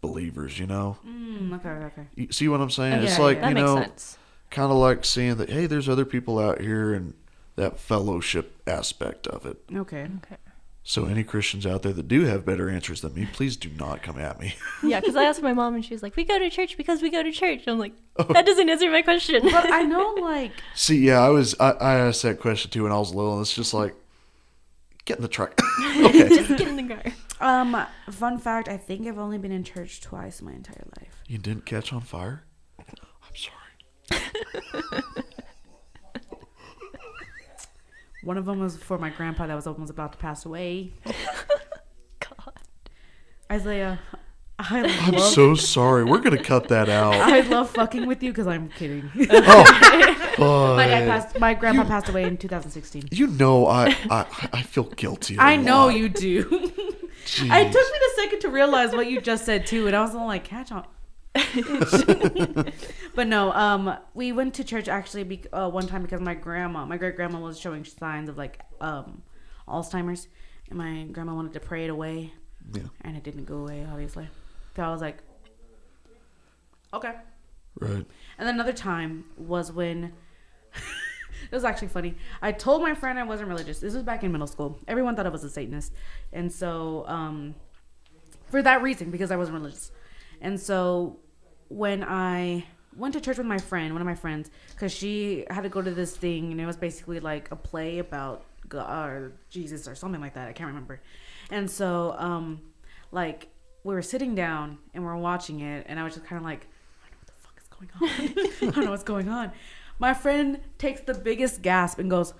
believers, 0.00 0.58
you 0.58 0.66
know? 0.66 0.96
Mm, 1.06 1.54
okay. 1.56 1.68
Okay. 1.68 2.06
You 2.14 2.32
see 2.32 2.48
what 2.48 2.60
I'm 2.60 2.70
saying? 2.70 2.94
Okay, 2.94 3.04
it's 3.04 3.18
yeah, 3.18 3.24
like, 3.24 3.38
yeah. 3.38 3.48
you 3.48 3.54
know, 3.54 3.76
sense. 3.76 4.18
kind 4.50 4.70
of 4.70 4.78
like 4.78 5.04
seeing 5.04 5.36
that, 5.36 5.50
hey, 5.50 5.66
there's 5.66 5.88
other 5.88 6.04
people 6.04 6.38
out 6.38 6.60
here 6.60 6.94
and 6.94 7.14
that 7.56 7.78
fellowship 7.78 8.60
aspect 8.66 9.26
of 9.26 9.44
it. 9.46 9.58
Okay. 9.74 10.08
Okay. 10.24 10.36
So, 10.82 11.04
any 11.04 11.22
Christians 11.22 11.66
out 11.66 11.82
there 11.82 11.92
that 11.92 12.08
do 12.08 12.24
have 12.24 12.46
better 12.46 12.70
answers 12.70 13.02
than 13.02 13.14
me, 13.14 13.28
please 13.30 13.54
do 13.56 13.68
not 13.78 14.02
come 14.02 14.18
at 14.18 14.40
me. 14.40 14.54
Yeah, 14.82 14.98
because 14.98 15.14
I 15.14 15.24
asked 15.24 15.42
my 15.42 15.52
mom, 15.52 15.74
and 15.74 15.84
she 15.84 15.92
was 15.92 16.02
like, 16.02 16.16
"We 16.16 16.24
go 16.24 16.38
to 16.38 16.48
church 16.48 16.78
because 16.78 17.02
we 17.02 17.10
go 17.10 17.22
to 17.22 17.30
church." 17.30 17.64
I'm 17.66 17.78
like, 17.78 17.92
that 18.16 18.46
doesn't 18.46 18.68
answer 18.68 18.90
my 18.90 19.02
question. 19.02 19.42
But 19.42 19.70
I 19.70 19.82
know, 19.94 20.14
like, 20.20 20.52
See, 20.74 21.06
yeah, 21.06 21.20
I 21.20 21.28
was, 21.28 21.54
I, 21.60 21.72
I 21.72 21.94
asked 21.98 22.22
that 22.22 22.40
question 22.40 22.70
too 22.70 22.84
when 22.84 22.92
I 22.92 22.98
was 22.98 23.14
little, 23.14 23.34
and 23.34 23.42
it's 23.42 23.54
just 23.54 23.74
like, 23.74 23.94
Get 25.04 25.16
in 25.16 25.22
the 25.22 25.28
truck. 25.28 25.58
okay. 25.80 26.28
Just 26.28 26.50
get 26.56 26.68
in 26.68 26.76
the 26.76 26.94
car. 26.94 27.02
Um, 27.40 27.86
fun 28.10 28.38
fact: 28.38 28.68
I 28.68 28.76
think 28.76 29.06
I've 29.06 29.18
only 29.18 29.38
been 29.38 29.52
in 29.52 29.64
church 29.64 30.00
twice 30.00 30.42
my 30.42 30.52
entire 30.52 30.86
life. 31.00 31.22
You 31.26 31.38
didn't 31.38 31.66
catch 31.66 31.92
on 31.92 32.02
fire? 32.02 32.44
I'm 32.78 33.34
sorry. 33.34 33.56
One 38.22 38.36
of 38.36 38.44
them 38.44 38.60
was 38.60 38.76
for 38.76 38.98
my 38.98 39.08
grandpa 39.10 39.46
that 39.46 39.54
was 39.54 39.66
almost 39.66 39.90
about 39.90 40.12
to 40.12 40.18
pass 40.18 40.44
away. 40.44 40.92
God. 42.20 42.52
Isaiah, 43.50 43.98
I 44.70 44.82
I'm 45.06 45.12
love 45.14 45.32
so 45.32 45.54
sorry. 45.54 46.04
We're 46.04 46.18
gonna 46.20 46.42
cut 46.42 46.68
that 46.68 46.88
out. 46.88 47.14
I 47.14 47.40
love 47.40 47.70
fucking 47.70 48.06
with 48.06 48.22
you 48.22 48.30
because 48.32 48.46
I'm 48.46 48.68
kidding. 48.70 49.10
Oh, 50.42 50.74
my 50.76 50.86
dad 50.86 51.06
but 51.06 51.20
passed. 51.22 51.38
My 51.40 51.52
grandpa 51.54 51.84
passed 51.84 52.08
away 52.08 52.22
in 52.22 52.36
2016. 52.38 53.08
you 53.10 53.26
know, 53.26 53.66
I, 53.66 53.94
I 54.08 54.24
I 54.54 54.62
feel 54.62 54.84
guilty. 54.84 55.36
I 55.38 55.52
I 55.52 55.56
know 55.56 55.88
you 55.88 56.08
do. 56.08 56.44
Jeez. 57.26 57.50
I 57.50 57.64
took 57.64 57.74
me 57.74 57.98
a 58.12 58.14
second 58.22 58.40
to 58.40 58.48
realize 58.48 58.92
what 58.92 59.10
you 59.10 59.20
just 59.20 59.44
said 59.44 59.66
too, 59.66 59.86
and 59.86 59.94
I 59.94 60.00
was 60.00 60.14
all 60.14 60.26
like, 60.26 60.44
"Catch 60.44 60.72
on." 60.72 60.86
but 63.14 63.26
no, 63.26 63.52
um, 63.52 63.96
we 64.14 64.32
went 64.32 64.54
to 64.54 64.64
church 64.64 64.88
actually 64.88 65.24
be- 65.24 65.44
uh, 65.52 65.68
one 65.68 65.86
time 65.86 66.02
because 66.02 66.20
my 66.20 66.34
grandma, 66.34 66.84
my 66.86 66.96
great 66.96 67.16
grandma, 67.16 67.38
was 67.40 67.58
showing 67.58 67.84
signs 67.84 68.28
of 68.28 68.38
like 68.38 68.60
um, 68.80 69.22
Alzheimer's, 69.68 70.28
and 70.68 70.78
my 70.78 71.04
grandma 71.12 71.34
wanted 71.34 71.52
to 71.54 71.60
pray 71.60 71.84
it 71.84 71.90
away, 71.90 72.32
Yeah. 72.72 72.84
and 73.02 73.16
it 73.16 73.22
didn't 73.24 73.44
go 73.44 73.56
away, 73.58 73.86
obviously. 73.90 74.28
So 74.76 74.82
I 74.82 74.90
was 74.90 75.00
like, 75.00 75.18
"Okay." 76.92 77.14
Right. 77.78 78.06
And 78.38 78.48
then 78.48 78.54
another 78.54 78.72
time 78.72 79.24
was 79.36 79.72
when 79.72 80.12
it 80.74 81.52
was 81.52 81.64
actually 81.64 81.88
funny. 81.88 82.16
I 82.42 82.52
told 82.52 82.82
my 82.82 82.94
friend 82.94 83.18
I 83.18 83.22
wasn't 83.22 83.48
religious. 83.48 83.80
This 83.80 83.94
was 83.94 84.02
back 84.02 84.24
in 84.24 84.32
middle 84.32 84.46
school. 84.46 84.78
Everyone 84.88 85.16
thought 85.16 85.26
I 85.26 85.30
was 85.30 85.44
a 85.44 85.50
Satanist, 85.50 85.92
and 86.32 86.52
so 86.52 87.04
um, 87.06 87.54
for 88.50 88.62
that 88.62 88.82
reason, 88.82 89.10
because 89.10 89.30
I 89.30 89.36
wasn't 89.36 89.56
religious. 89.58 89.92
And 90.40 90.58
so 90.58 91.18
when 91.68 92.02
I 92.02 92.64
went 92.96 93.14
to 93.14 93.20
church 93.20 93.38
with 93.38 93.46
my 93.46 93.58
friend, 93.58 93.92
one 93.92 94.02
of 94.02 94.06
my 94.06 94.14
friends, 94.14 94.50
because 94.70 94.92
she 94.92 95.44
had 95.50 95.62
to 95.62 95.68
go 95.68 95.82
to 95.82 95.90
this 95.90 96.16
thing, 96.16 96.50
and 96.50 96.60
it 96.60 96.66
was 96.66 96.76
basically 96.76 97.20
like 97.20 97.50
a 97.50 97.56
play 97.56 97.98
about 97.98 98.44
God 98.68 99.08
or 99.08 99.32
Jesus 99.50 99.86
or 99.86 99.94
something 99.94 100.20
like 100.20 100.34
that. 100.34 100.48
I 100.48 100.52
can't 100.52 100.68
remember. 100.68 101.00
And 101.50 101.70
so, 101.70 102.14
um, 102.18 102.60
like, 103.12 103.48
we 103.84 103.94
were 103.94 104.02
sitting 104.02 104.34
down 104.34 104.78
and 104.94 105.04
we're 105.04 105.16
watching 105.16 105.60
it, 105.60 105.86
and 105.88 105.98
I 105.98 106.04
was 106.04 106.14
just 106.14 106.26
kind 106.26 106.38
of 106.38 106.44
like, 106.44 106.66
I 107.04 107.08
don't 107.10 107.20
know 107.20 107.32
what 107.72 107.86
the 107.88 107.88
fuck 107.88 108.30
is 108.30 108.34
going 108.34 108.60
on. 108.62 108.68
I 108.68 108.74
don't 108.74 108.84
know 108.84 108.90
what's 108.90 109.02
going 109.04 109.28
on. 109.28 109.52
My 109.98 110.14
friend 110.14 110.60
takes 110.78 111.00
the 111.02 111.14
biggest 111.14 111.62
gasp 111.62 111.98
and 111.98 112.10
goes, 112.10 112.32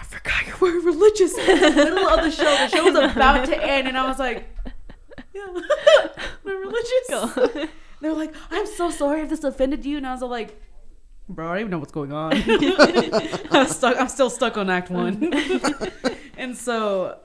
I 0.00 0.04
forgot 0.04 0.46
you 0.46 0.54
were 0.60 0.80
religious 0.80 1.36
in 1.36 1.46
the 1.60 1.70
middle 1.70 2.08
of 2.08 2.22
the 2.24 2.30
show. 2.30 2.44
The 2.44 2.68
show 2.68 2.84
was 2.84 2.94
about 3.12 3.46
to 3.46 3.62
end, 3.62 3.88
and 3.88 3.96
I 3.98 4.06
was 4.06 4.18
like, 4.18 4.46
Yeah, 5.34 5.46
I'm 6.46 6.60
religious. 6.60 7.68
They 8.00 8.08
were 8.08 8.14
like, 8.14 8.32
I'm 8.52 8.64
so 8.64 8.92
sorry 8.92 9.22
if 9.22 9.28
this 9.28 9.42
offended 9.42 9.84
you. 9.84 9.96
And 9.96 10.06
I 10.06 10.12
was 10.12 10.22
like, 10.22 10.62
Bro, 11.28 11.46
I 11.48 11.50
don't 11.54 11.60
even 11.62 11.70
know 11.72 11.78
what's 11.80 11.90
going 11.90 12.12
on. 12.12 12.32
I'm 13.50 13.66
stuck. 13.66 14.00
I'm 14.00 14.06
still 14.08 14.30
stuck 14.30 14.56
on 14.56 14.70
Act 14.70 14.88
One. 14.88 15.32
and 16.36 16.56
so 16.56 17.18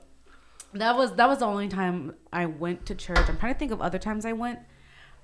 that 0.74 0.96
was 0.96 1.14
that 1.14 1.28
was 1.28 1.38
the 1.38 1.46
only 1.46 1.68
time 1.68 2.14
I 2.32 2.46
went 2.46 2.86
to 2.86 2.94
church. 2.94 3.28
I'm 3.28 3.38
trying 3.38 3.54
to 3.54 3.58
think 3.58 3.72
of 3.72 3.80
other 3.80 3.98
times 3.98 4.24
I 4.24 4.32
went. 4.32 4.58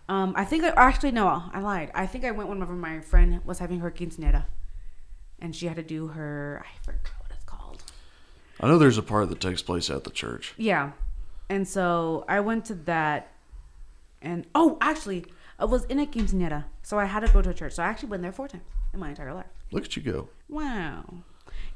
Um, 0.09 0.33
I 0.37 0.45
think 0.45 0.65
I 0.65 0.69
actually 0.77 1.13
no, 1.13 1.45
I 1.53 1.61
lied. 1.61 1.91
I 1.95 2.07
think 2.07 2.25
I 2.25 2.31
went 2.31 2.49
whenever 2.49 2.75
my 2.75 3.01
friend 3.01 3.41
was 3.45 3.59
having 3.59 3.81
her 3.81 3.91
quinceanera, 3.91 4.47
and 5.39 5.55
she 5.55 5.67
had 5.67 5.77
to 5.77 5.83
do 5.83 6.09
her. 6.09 6.65
I 6.65 6.85
forgot 6.85 7.13
what 7.21 7.31
it's 7.33 7.45
called. 7.45 7.83
I 8.61 8.69
know 8.69 8.79
there's 8.79 8.99
a 8.99 9.03
part 9.03 9.29
that 9.29 9.41
takes 9.41 9.63
place 9.63 9.91
at 9.91 10.05
the 10.05 10.11
church. 10.11 10.55
Yeah, 10.57 10.93
and 11.49 11.67
so 11.67 12.25
I 12.29 12.41
went 12.41 12.65
to 12.67 12.75
that, 12.75 13.33
and 14.23 14.47
oh, 14.55 14.79
actually, 14.81 15.27
I 15.59 15.65
was 15.65 15.85
in 15.87 15.99
a 15.99 16.07
quinceanera, 16.07 16.65
so 16.83 16.99
I 16.99 17.05
had 17.05 17.21
to 17.21 17.33
go 17.33 17.43
to 17.43 17.51
a 17.51 17.55
church. 17.55 17.75
So 17.75 17.83
I 17.83 17.87
actually 17.87 18.11
went 18.11 18.23
there 18.23 18.33
four 18.33 18.49
times 18.49 18.65
in 18.93 19.01
my 19.01 19.11
entire 19.11 19.35
life. 19.35 19.47
Look 19.73 19.85
at 19.85 19.97
you 19.97 20.03
go. 20.03 20.29
Wow, 20.49 21.25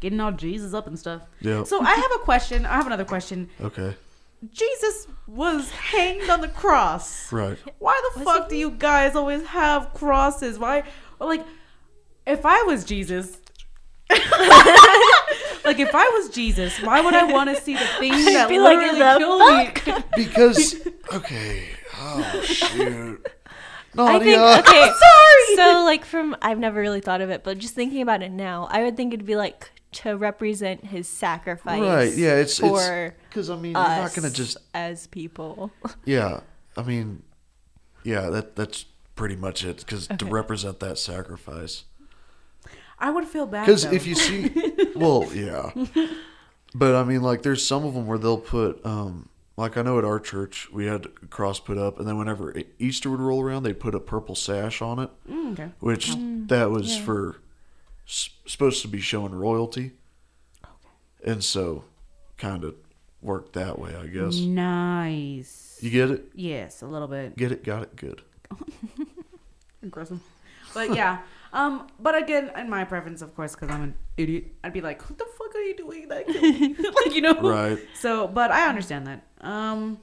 getting 0.01 0.21
all 0.21 0.33
Jesus 0.33 0.75
up 0.75 0.87
and 0.87 0.99
stuff. 0.99 1.23
Yeah. 1.41 1.65
So 1.65 1.81
I 1.81 1.95
have 1.95 2.13
a 2.15 2.19
question. 2.25 2.67
I 2.67 2.75
have 2.75 2.87
another 2.87 3.05
question. 3.05 3.49
Okay. 3.61 3.97
Jesus 4.53 5.07
was 5.27 5.71
hanged 5.71 6.29
on 6.29 6.41
the 6.41 6.49
cross. 6.49 7.33
Right. 7.33 7.59
Why 7.79 8.11
the 8.15 8.25
fuck 8.25 8.49
do 8.49 8.57
you 8.57 8.71
guys 8.71 9.17
always 9.17 9.45
have 9.47 9.95
crosses? 9.95 10.59
Why, 10.59 10.85
or 11.19 11.29
like, 11.29 11.47
if 12.27 12.45
I 12.45 12.63
was 12.63 12.85
Jesus, 12.85 13.39
like 14.11 15.79
if 15.79 15.95
I 15.95 16.09
was 16.15 16.29
Jesus, 16.29 16.81
why 16.83 17.01
would 17.01 17.15
I 17.15 17.33
want 17.33 17.55
to 17.55 17.61
see 17.61 17.75
the 17.75 17.87
thing 17.99 18.13
that 18.27 18.49
be 18.49 18.59
like, 18.59 18.77
literally 18.77 18.99
"The 18.99 19.19
killed 19.19 19.97
me? 19.97 20.05
Because 20.17 20.87
okay. 21.13 21.69
Oh 21.97 22.43
shoot. 22.45 23.27
I 23.97 24.19
think 24.19 24.37
Nadia. 24.37 24.59
okay. 24.61 24.93
sorry. 24.93 25.57
So 25.57 25.85
like 25.85 26.05
from 26.05 26.37
I've 26.43 26.59
never 26.59 26.81
really 26.81 27.01
thought 27.01 27.21
of 27.21 27.31
it, 27.31 27.45
but 27.45 27.59
just 27.59 27.75
thinking 27.75 28.03
about 28.03 28.23
it 28.23 28.33
now, 28.33 28.69
I 28.71 28.83
would 28.83 28.97
think 28.97 29.15
it'd 29.15 29.25
be 29.25 29.37
like 29.37 29.71
to 29.95 30.17
represent 30.17 30.85
his 30.87 31.09
sacrifice. 31.09 31.81
Right. 31.81 32.15
Yeah. 32.17 32.37
It's 32.37 32.59
for 32.59 33.15
because 33.29 33.51
I 33.51 33.57
mean 33.57 33.73
you're 33.73 33.83
not 33.83 34.15
gonna 34.15 34.31
just 34.31 34.57
as 34.75 35.07
people. 35.07 35.71
yeah. 36.05 36.41
I 36.77 36.83
mean, 36.83 37.23
yeah. 38.03 38.31
That 38.31 38.57
that's 38.57 38.85
pretty 39.15 39.37
much 39.37 39.65
it. 39.65 39.79
Because 39.79 40.09
to 40.09 40.25
represent 40.27 40.81
that 40.81 40.99
sacrifice. 40.99 41.85
I 42.99 43.11
would 43.11 43.27
feel 43.27 43.47
bad. 43.47 43.67
Because 43.67 43.85
if 43.85 44.07
you 44.07 44.15
see, 44.15 44.51
well, 44.97 45.29
yeah, 45.35 45.73
but 46.75 46.95
I 46.95 47.03
mean, 47.03 47.23
like, 47.23 47.43
there's 47.43 47.67
some 47.67 47.85
of 47.85 47.93
them 47.93 48.07
where 48.07 48.19
they'll 48.19 48.39
put, 48.39 48.85
um, 48.87 49.29
like, 49.57 49.77
I 49.77 49.83
know 49.83 49.99
at 49.99 50.05
our 50.05 50.21
church 50.21 50.69
we 50.73 50.87
had 50.87 51.07
a 51.23 51.27
cross 51.27 51.59
put 51.59 51.77
up, 51.77 51.99
and 51.99 52.07
then 52.07 52.17
whenever 52.19 52.55
Easter 52.79 53.11
would 53.11 53.21
roll 53.21 53.43
around, 53.43 53.65
they'd 53.65 53.81
put 53.81 53.97
a 53.97 54.01
purple 54.01 54.37
sash 54.37 54.81
on 54.81 55.01
it, 55.01 55.11
Mm, 55.29 55.53
okay. 55.53 55.71
which 55.81 56.15
that 56.47 56.71
was 56.71 56.97
for 56.97 57.37
s- 58.07 58.31
supposed 58.47 58.83
to 58.83 58.89
be 58.89 59.01
showing 59.01 59.35
royalty, 59.35 59.93
and 61.25 61.43
so 61.43 61.85
kind 62.37 62.65
of 62.65 62.75
worked 63.23 63.53
that 63.55 63.79
way, 63.79 63.95
I 63.97 64.07
guess. 64.07 64.37
Nice. 64.39 65.79
You 65.81 65.91
get 65.91 66.11
it? 66.11 66.25
Yes, 66.35 66.83
a 66.83 66.87
little 66.87 67.09
bit 67.09 67.37
Get 67.37 67.53
it? 67.53 67.65
Got 67.65 67.83
it? 67.85 67.97
Good. 67.97 68.23
aggressive, 69.83 70.21
but 70.73 70.95
yeah. 70.95 71.19
Um, 71.53 71.87
but 72.01 72.17
again, 72.21 72.51
in 72.57 72.69
my 72.69 72.85
preference, 72.85 73.23
of 73.23 73.35
course, 73.37 73.55
because 73.55 73.71
I'm 73.71 73.83
an 73.83 73.95
idiot, 74.17 74.47
I'd 74.65 74.73
be 74.73 74.81
like, 74.81 75.01
"What 75.09 75.19
the 75.19 75.27
fuck 75.39 75.55
are 75.55 75.63
you 75.63 75.77
doing? 75.77 76.09
That 76.09 76.27
like 77.05 77.15
you 77.15 77.21
know, 77.21 77.35
Right. 77.35 77.79
So, 78.01 78.27
but 78.27 78.51
I 78.51 78.69
understand 78.69 79.07
that. 79.07 79.23
Um, 79.41 79.99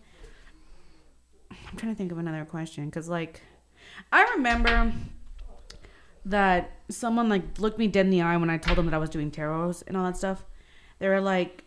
I'm 1.52 1.78
trying 1.78 1.92
to 1.94 1.98
think 1.98 2.12
of 2.12 2.18
another 2.18 2.46
question 2.46 2.86
because, 2.86 3.10
like, 3.10 3.42
I 4.12 4.24
remember 4.36 4.94
that 6.26 6.72
someone 6.90 7.30
like 7.30 7.60
looked 7.60 7.80
me 7.80 7.88
dead 7.88 8.06
in 8.06 8.12
the 8.12 8.22
eye 8.22 8.38
when 8.38 8.50
I 8.50 8.58
told 8.58 8.78
them 8.78 8.86
that 8.86 8.94
I 8.94 8.98
was 9.00 9.10
doing 9.10 9.32
tarots 9.32 9.84
and 9.88 9.98
all 9.98 10.06
that 10.06 10.18
stuff. 10.18 10.46
They 11.00 11.08
were 11.08 11.22
like, 11.22 11.64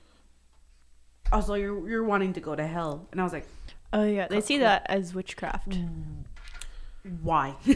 "Oh, 1.33 1.41
so 1.41 1.55
you're 1.55 1.89
you're 1.89 2.05
wanting 2.05 2.33
to 2.35 2.41
go 2.41 2.55
to 2.55 2.67
hell?" 2.67 3.09
And 3.13 3.21
I 3.21 3.25
was 3.25 3.33
like, 3.33 3.47
Oh 3.93 4.05
yeah, 4.05 4.27
they 4.27 4.41
see 4.41 4.59
that 4.59 4.87
as 4.89 5.15
witchcraft. 5.15 5.71
Mm. 5.71 6.25
"Why?" 7.23 7.55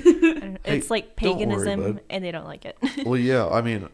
It's 0.65 0.91
like 0.91 1.17
don't 1.17 1.39
worry, 1.39 1.47
paganism, 1.47 2.01
and 2.11 2.25
they 2.25 2.33
don't 2.33 2.47
like 2.47 2.65
it. 2.65 2.77
Well, 3.07 3.19
yeah. 3.19 3.47
I 3.49 3.63
mean, 3.63 3.89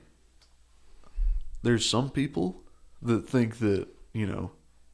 there's 1.63 1.89
some 1.89 2.11
people 2.11 2.63
that 3.03 3.29
think 3.29 3.59
that 3.59 3.89
you 4.13 4.27
know 4.27 4.51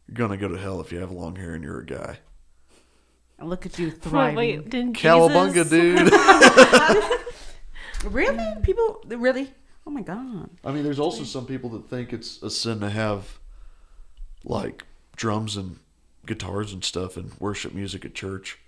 you're 0.09 0.17
gonna 0.17 0.37
go 0.37 0.49
to 0.49 0.57
hell 0.59 0.81
if 0.81 0.91
you 0.93 0.99
have 0.99 1.11
long 1.13 1.37
hair 1.37 1.55
and 1.55 1.63
you're 1.63 1.81
a 1.81 1.87
guy. 1.87 2.19
Look 3.41 3.65
at 3.65 3.79
you 3.79 3.87
Wait, 3.89 4.03
thriving. 4.03 4.37
wait, 4.37 4.69
didn't 4.71 4.97
Cowabunga, 4.97 5.65
Jesus- 5.69 5.71
dude. 5.71 7.17
Really? 8.05 8.61
People 8.63 9.03
really? 9.07 9.53
Oh 9.87 9.91
my 9.91 10.03
god. 10.03 10.51
I 10.65 10.73
mean, 10.73 10.85
there's 10.85 10.99
also 11.01 11.25
some 11.25 11.47
people 11.47 11.71
that 11.71 11.89
think 11.89 12.13
it's 12.13 12.43
a 12.43 12.51
sin 12.51 12.81
to 12.81 12.91
have 12.91 13.39
like 14.45 14.85
drums 15.17 15.57
and 15.57 15.79
guitars 16.27 16.73
and 16.73 16.85
stuff 16.85 17.17
and 17.17 17.33
worship 17.41 17.75
music 17.75 18.05
at 18.05 18.15
church, 18.15 18.59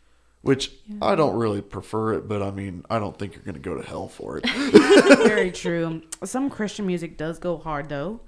which 0.43 0.73
I 1.01 1.15
don't 1.15 1.37
really 1.37 1.63
prefer 1.63 2.15
it, 2.15 2.29
but 2.29 2.43
I 2.43 2.51
mean, 2.51 2.85
I 2.91 2.99
don't 2.99 3.19
think 3.19 3.35
you're 3.35 3.45
going 3.45 3.55
to 3.55 3.61
go 3.61 3.75
to 3.81 3.87
hell 3.87 4.09
for 4.09 4.39
it. 4.39 4.49
Very 5.27 5.51
true. 5.65 6.03
Some 6.25 6.51
Christian 6.51 6.87
music 6.87 7.17
does 7.17 7.39
go 7.39 7.57
hard 7.59 7.89
though. 7.89 8.21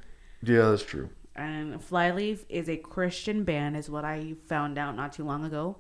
yeah, 0.43 0.71
that's 0.71 0.83
true. 0.85 1.11
And 1.37 1.83
Flyleaf 1.83 2.45
is 2.49 2.69
a 2.69 2.77
Christian 2.77 3.43
band, 3.45 3.77
is 3.77 3.91
what 3.91 4.05
I 4.05 4.35
found 4.47 4.79
out 4.79 4.95
not 4.95 5.13
too 5.13 5.25
long 5.25 5.45
ago. 5.45 5.77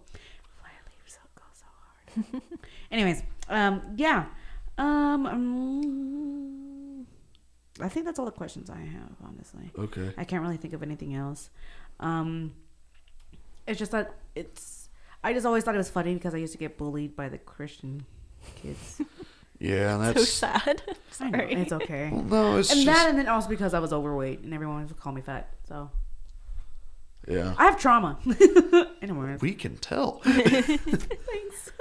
Flyleaf 0.58 1.06
so 1.06 1.20
goes 1.36 1.60
so 1.60 1.66
hard. 2.40 2.42
Anyways, 2.90 3.22
um, 3.48 3.80
yeah, 3.96 4.24
um, 4.78 5.26
um, 5.26 7.06
I 7.80 7.88
think 7.88 8.06
that's 8.06 8.18
all 8.18 8.24
the 8.24 8.30
questions 8.32 8.70
I 8.70 8.80
have. 8.80 9.12
Honestly, 9.24 9.70
Okay. 9.78 10.12
I 10.16 10.24
can't 10.24 10.42
really 10.42 10.56
think 10.56 10.74
of 10.74 10.82
anything 10.82 11.14
else. 11.14 11.50
Um, 12.00 12.52
it's 13.66 13.78
just 13.78 13.92
that 13.92 14.14
it's. 14.34 14.88
I 15.22 15.32
just 15.32 15.46
always 15.46 15.64
thought 15.64 15.74
it 15.74 15.78
was 15.78 15.88
funny 15.90 16.14
because 16.14 16.34
I 16.34 16.38
used 16.38 16.52
to 16.52 16.58
get 16.58 16.76
bullied 16.76 17.16
by 17.16 17.28
the 17.28 17.38
Christian 17.38 18.04
kids. 18.56 19.00
Yeah, 19.60 19.94
and 19.94 20.04
So 20.04 20.12
that's 20.14 20.32
sad. 20.32 20.82
I 21.20 21.30
know, 21.30 21.38
Sorry. 21.38 21.54
it's 21.54 21.72
okay. 21.72 22.10
well, 22.12 22.22
no, 22.24 22.56
it's 22.58 22.70
and 22.72 22.84
just 22.84 22.86
that, 22.98 23.08
and 23.08 23.16
then 23.16 23.28
also 23.28 23.48
because 23.48 23.72
I 23.72 23.78
was 23.78 23.92
overweight, 23.92 24.40
and 24.40 24.52
everyone 24.52 24.84
would 24.84 24.98
call 24.98 25.12
me 25.12 25.22
fat. 25.22 25.54
So 25.68 25.90
yeah. 27.28 27.54
I 27.56 27.64
have 27.66 27.78
trauma. 27.80 28.18
Anyways, 29.00 29.40
We 29.40 29.54
can 29.54 29.76
tell. 29.76 30.18
thanks. 30.24 31.72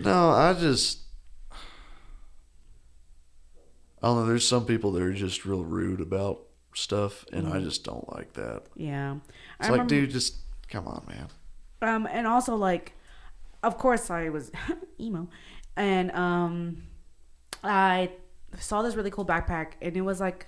No, 0.00 0.30
I 0.30 0.52
just 0.52 0.98
I 4.02 4.06
don't 4.06 4.16
know. 4.16 4.26
There's 4.26 4.46
some 4.46 4.64
people 4.64 4.92
that 4.92 5.02
are 5.02 5.12
just 5.12 5.44
real 5.44 5.64
rude 5.64 6.00
about 6.00 6.40
stuff, 6.74 7.24
and 7.32 7.48
I 7.52 7.60
just 7.60 7.82
don't 7.84 8.12
like 8.14 8.32
that. 8.34 8.62
yeah, 8.76 9.16
It's 9.58 9.68
I 9.68 9.70
like, 9.70 9.70
remember- 9.72 9.88
dude, 9.94 10.10
just 10.10 10.36
come 10.70 10.86
on, 10.86 11.04
man. 11.08 11.28
Um, 11.82 12.08
and 12.10 12.26
also 12.26 12.54
like, 12.56 12.92
of 13.62 13.76
course 13.78 14.10
I 14.10 14.28
was 14.28 14.52
emo, 15.00 15.28
and 15.76 16.10
um, 16.12 16.82
I 17.64 18.10
saw 18.58 18.82
this 18.82 18.94
really 18.94 19.10
cool 19.10 19.26
backpack, 19.26 19.72
and 19.82 19.96
it 19.96 20.00
was 20.02 20.20
like, 20.20 20.46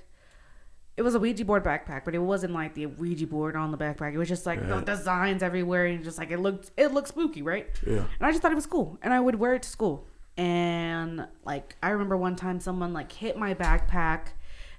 it 0.97 1.03
was 1.03 1.15
a 1.15 1.19
Ouija 1.21 1.45
board 1.45 1.65
backpack, 1.65 2.05
but 2.05 2.15
it 2.15 2.19
wasn't 2.19 2.53
like 2.53 2.75
the 2.75 2.87
Ouija 2.87 3.27
board 3.27 3.57
on 3.57 3.71
the 3.71 3.79
backpack. 3.79 4.13
It 4.13 4.19
was 4.19 4.29
just 4.29 4.45
like 4.47 4.61
the 4.67 4.75
Right. 4.77 4.85
designs 4.87 5.43
everywhere, 5.43 5.87
and 5.87 6.05
just 6.05 6.19
like 6.19 6.31
it 6.31 6.39
looked, 6.39 6.71
it 6.77 6.93
looked 6.93 7.09
spooky, 7.09 7.43
right? 7.43 7.67
Yeah. 7.87 7.99
And 7.99 8.07
I 8.21 8.31
just 8.31 8.43
thought 8.43 8.53
it 8.53 8.57
was 8.57 8.67
cool, 8.67 8.99
and 9.03 9.13
I 9.15 9.19
would 9.21 9.37
wear 9.37 9.55
it 9.55 9.63
to 9.63 9.69
school. 9.69 10.07
And 10.41 11.27
like 11.45 11.77
I 11.83 11.91
remember 11.91 12.17
one 12.17 12.35
time 12.35 12.61
someone 12.61 12.95
like 12.95 13.13
hit 13.13 13.37
my 13.37 13.53
backpack, 13.53 14.29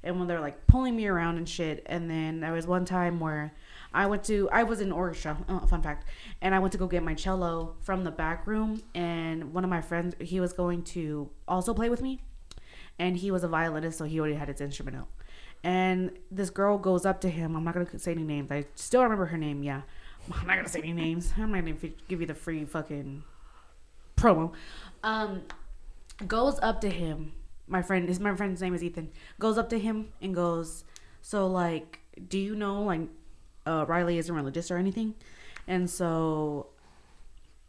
and 0.01 0.18
when 0.18 0.28
they're 0.28 0.39
like 0.39 0.66
pulling 0.66 0.95
me 0.95 1.05
around 1.05 1.38
and 1.38 1.47
shit. 1.47 1.84
And 1.86 2.09
then 2.09 2.39
there 2.39 2.51
was 2.51 2.66
one 2.66 2.84
time 2.84 3.20
where 3.20 3.53
I 3.93 4.07
went 4.07 4.24
to 4.24 4.49
I 4.51 4.64
was 4.64 4.82
in 4.82 4.91
orchestra, 4.91 5.38
uh, 5.47 5.68
fun 5.68 5.84
fact, 5.84 6.07
and 6.41 6.55
I 6.55 6.59
went 6.59 6.72
to 6.72 6.80
go 6.80 6.88
get 6.88 7.03
my 7.03 7.14
cello 7.14 7.76
from 7.82 8.03
the 8.03 8.09
back 8.09 8.47
room, 8.47 8.82
and 8.95 9.53
one 9.53 9.64
of 9.64 9.70
my 9.70 9.82
friends 9.82 10.16
he 10.20 10.39
was 10.39 10.51
going 10.51 10.82
to 10.95 11.30
also 11.47 11.76
play 11.76 11.89
with 11.89 12.01
me, 12.01 12.22
and 12.97 13.18
he 13.18 13.30
was 13.30 13.43
a 13.43 13.47
violinist, 13.47 13.99
so 13.99 14.05
he 14.05 14.20
already 14.20 14.34
had 14.34 14.47
his 14.47 14.62
instrument 14.62 14.97
out. 14.97 15.09
And 15.64 16.09
this 16.32 16.49
girl 16.49 16.80
goes 16.80 17.05
up 17.05 17.22
to 17.22 17.30
him. 17.30 17.55
I'm 17.55 17.64
not 17.64 17.76
gonna 17.76 17.99
say 17.99 18.14
any 18.14 18.24
names. 18.24 18.51
I 18.51 18.66
still 18.74 19.03
remember 19.03 19.28
her 19.28 19.38
name. 19.38 19.62
Yeah, 19.62 19.82
I'm 20.34 20.47
not 20.47 20.55
gonna 20.55 20.70
say 20.70 20.80
any 20.80 20.93
names. 20.93 21.32
I'm 21.38 21.51
not 21.51 21.64
gonna 21.64 21.93
give 22.07 22.20
you 22.20 22.26
the 22.26 22.34
free 22.34 22.66
fucking 22.66 23.26
promo. 24.22 24.51
Um, 25.03 25.43
goes 26.28 26.59
up 26.61 26.82
to 26.82 26.89
him. 26.89 27.34
My 27.67 27.82
friend, 27.82 28.07
his 28.07 28.19
my 28.19 28.36
friend's 28.36 28.61
name 28.61 28.74
is 28.74 28.84
Ethan. 28.84 29.09
Goes 29.39 29.57
up 29.57 29.69
to 29.69 29.80
him 29.80 30.09
and 30.22 30.36
goes, 30.36 30.84
"So 31.22 31.47
like, 31.47 31.99
do 32.28 32.38
you 32.38 32.55
know 32.55 32.84
like, 32.84 33.01
uh, 33.65 33.86
Riley 33.88 34.17
isn't 34.17 34.34
religious 34.34 34.69
or 34.72 34.78
anything?" 34.78 35.15
And 35.67 35.89
so 35.89 36.67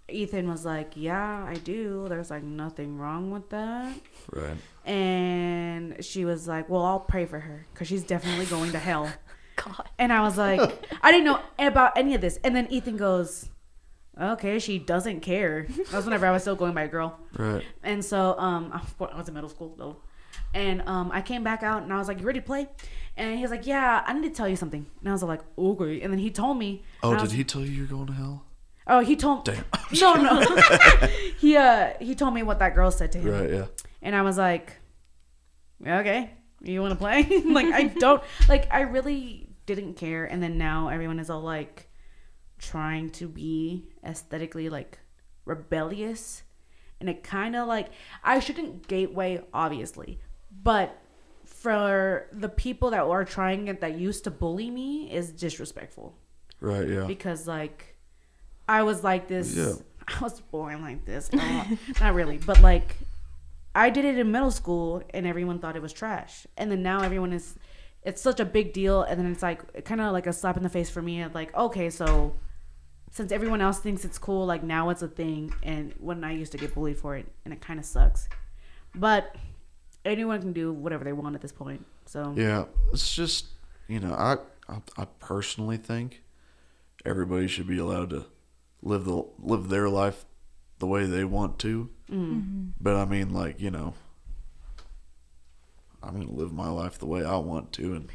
Ethan 0.08 0.48
was 0.48 0.64
like, 0.64 0.92
"Yeah, 0.96 1.44
I 1.44 1.54
do. 1.54 2.06
There's 2.08 2.30
like 2.30 2.42
nothing 2.42 2.98
wrong 2.98 3.30
with 3.30 3.48
that." 3.50 3.94
Right. 4.30 4.56
And 4.84 6.04
she 6.04 6.24
was 6.24 6.48
like, 6.48 6.68
"Well, 6.68 6.84
I'll 6.84 7.00
pray 7.00 7.26
for 7.26 7.38
her 7.40 7.66
because 7.72 7.88
she's 7.88 8.04
definitely 8.04 8.46
going 8.46 8.72
to 8.72 8.78
hell." 8.78 9.10
God. 9.56 9.88
And 9.98 10.12
I 10.12 10.22
was 10.22 10.38
like, 10.38 10.60
I 11.02 11.12
didn't 11.12 11.26
know 11.26 11.40
about 11.58 11.96
any 11.96 12.14
of 12.14 12.20
this. 12.20 12.38
And 12.42 12.56
then 12.56 12.66
Ethan 12.70 12.96
goes, 12.96 13.48
okay, 14.20 14.58
she 14.58 14.78
doesn't 14.78 15.20
care. 15.20 15.66
That 15.68 15.92
was 15.92 16.04
whenever 16.04 16.26
I 16.26 16.30
was 16.30 16.42
still 16.42 16.56
going 16.56 16.74
by 16.74 16.82
a 16.82 16.88
girl. 16.88 17.18
Right. 17.36 17.64
And 17.82 18.04
so 18.04 18.38
um, 18.38 18.72
I 19.00 19.16
was 19.16 19.28
in 19.28 19.34
middle 19.34 19.50
school 19.50 19.74
though. 19.76 19.96
And 20.54 20.82
um, 20.86 21.10
I 21.12 21.22
came 21.22 21.42
back 21.42 21.62
out 21.62 21.82
and 21.82 21.92
I 21.92 21.98
was 21.98 22.08
like, 22.08 22.20
you 22.20 22.26
ready 22.26 22.40
to 22.40 22.46
play? 22.46 22.68
And 23.16 23.36
he 23.36 23.42
was 23.42 23.50
like, 23.50 23.66
yeah, 23.66 24.02
I 24.06 24.12
need 24.12 24.28
to 24.28 24.34
tell 24.34 24.48
you 24.48 24.56
something. 24.56 24.86
And 25.00 25.08
I 25.08 25.12
was 25.12 25.22
like, 25.22 25.40
okay. 25.56 26.00
And 26.00 26.12
then 26.12 26.18
he 26.18 26.30
told 26.30 26.58
me. 26.58 26.82
Oh, 27.02 27.12
did 27.12 27.22
was- 27.22 27.32
he 27.32 27.44
tell 27.44 27.62
you 27.62 27.70
you're 27.70 27.86
going 27.86 28.06
to 28.06 28.12
hell? 28.12 28.44
Oh, 28.86 29.00
he 29.00 29.16
told. 29.16 29.44
Damn. 29.44 29.64
No, 30.00 30.14
no. 30.14 30.40
he 31.38 31.54
uh 31.54 31.92
he 32.00 32.14
told 32.14 32.32
me 32.32 32.42
what 32.42 32.58
that 32.60 32.74
girl 32.74 32.90
said 32.90 33.12
to 33.12 33.18
him. 33.18 33.30
Right. 33.30 33.50
Yeah. 33.50 33.66
And 34.00 34.16
I 34.16 34.22
was 34.22 34.38
like, 34.38 34.72
okay, 35.86 36.30
you 36.62 36.80
want 36.80 36.92
to 36.92 36.96
play? 36.96 37.22
like, 37.44 37.66
I 37.66 37.88
don't, 37.88 38.22
like, 38.48 38.72
I 38.72 38.80
really 38.80 39.48
didn't 39.66 39.94
care. 39.94 40.24
And 40.24 40.42
then 40.42 40.56
now 40.56 40.88
everyone 40.88 41.18
is 41.18 41.28
all 41.28 41.42
like 41.42 41.88
trying 42.62 43.10
to 43.10 43.26
be 43.28 43.88
aesthetically 44.04 44.68
like 44.70 44.98
rebellious. 45.44 46.42
And 47.00 47.08
it 47.08 47.22
kind 47.24 47.56
of 47.56 47.66
like, 47.66 47.88
I 48.22 48.38
shouldn't 48.38 48.86
gateway, 48.86 49.42
obviously, 49.52 50.20
but 50.62 50.96
for 51.44 52.28
the 52.32 52.48
people 52.48 52.90
that 52.90 53.02
are 53.02 53.24
trying 53.24 53.68
it 53.68 53.80
that 53.80 53.98
used 53.98 54.24
to 54.24 54.30
bully 54.30 54.70
me 54.70 55.12
is 55.12 55.30
disrespectful 55.32 56.14
Right. 56.60 56.88
Yeah. 56.88 57.04
because 57.06 57.46
like 57.48 57.96
I 58.68 58.82
was 58.84 59.02
like 59.02 59.26
this. 59.26 59.56
Yeah. 59.56 59.72
I 60.08 60.20
was 60.22 60.40
born 60.40 60.80
like 60.82 61.04
this. 61.04 61.30
Not 62.00 62.14
really, 62.14 62.38
but 62.38 62.60
like 62.60 62.96
I 63.74 63.90
did 63.90 64.04
it 64.04 64.18
in 64.18 64.30
middle 64.30 64.50
school, 64.50 65.02
and 65.10 65.26
everyone 65.26 65.58
thought 65.58 65.76
it 65.76 65.82
was 65.82 65.92
trash. 65.92 66.46
And 66.56 66.70
then 66.70 66.82
now 66.82 67.00
everyone 67.02 67.32
is. 67.32 67.56
It's 68.04 68.20
such 68.20 68.38
a 68.40 68.44
big 68.44 68.72
deal, 68.72 69.02
and 69.02 69.18
then 69.18 69.30
it's 69.32 69.42
like 69.42 69.84
kind 69.84 70.00
of 70.00 70.12
like 70.12 70.26
a 70.26 70.32
slap 70.32 70.56
in 70.56 70.62
the 70.62 70.68
face 70.68 70.90
for 70.90 71.02
me. 71.02 71.24
Like, 71.26 71.54
okay, 71.56 71.88
so 71.90 72.34
since 73.12 73.30
everyone 73.30 73.60
else 73.60 73.78
thinks 73.78 74.04
it's 74.04 74.18
cool, 74.18 74.46
like 74.46 74.62
now 74.62 74.88
it's 74.88 75.02
a 75.02 75.08
thing. 75.08 75.54
And 75.62 75.94
when 76.00 76.24
I 76.24 76.32
used 76.32 76.50
to 76.52 76.58
get 76.58 76.74
bullied 76.74 76.98
for 76.98 77.14
it, 77.14 77.26
and 77.44 77.52
it 77.52 77.60
kind 77.60 77.78
of 77.78 77.84
sucks. 77.84 78.26
But 78.94 79.36
anyone 80.04 80.40
can 80.40 80.52
do 80.54 80.72
whatever 80.72 81.04
they 81.04 81.12
want 81.12 81.34
at 81.34 81.42
this 81.42 81.52
point. 81.52 81.84
So 82.06 82.34
Yeah, 82.36 82.64
it's 82.92 83.14
just 83.14 83.46
you 83.86 84.00
know, 84.00 84.14
I, 84.14 84.38
I 84.68 84.78
I 84.96 85.04
personally 85.20 85.76
think 85.76 86.22
everybody 87.04 87.48
should 87.48 87.66
be 87.66 87.78
allowed 87.78 88.10
to 88.10 88.24
live 88.82 89.04
the 89.04 89.24
live 89.38 89.68
their 89.68 89.90
life 89.90 90.24
the 90.78 90.86
way 90.86 91.04
they 91.04 91.24
want 91.24 91.58
to. 91.60 91.90
Mm-hmm. 92.10 92.32
Mm-hmm. 92.32 92.68
But 92.80 92.96
I 92.96 93.04
mean, 93.04 93.34
like 93.34 93.60
you 93.60 93.70
know, 93.70 93.92
I'm 96.02 96.18
gonna 96.18 96.32
live 96.32 96.52
my 96.52 96.70
life 96.70 96.98
the 96.98 97.06
way 97.06 97.22
I 97.24 97.36
want 97.36 97.72
to, 97.74 97.94
and 97.94 98.10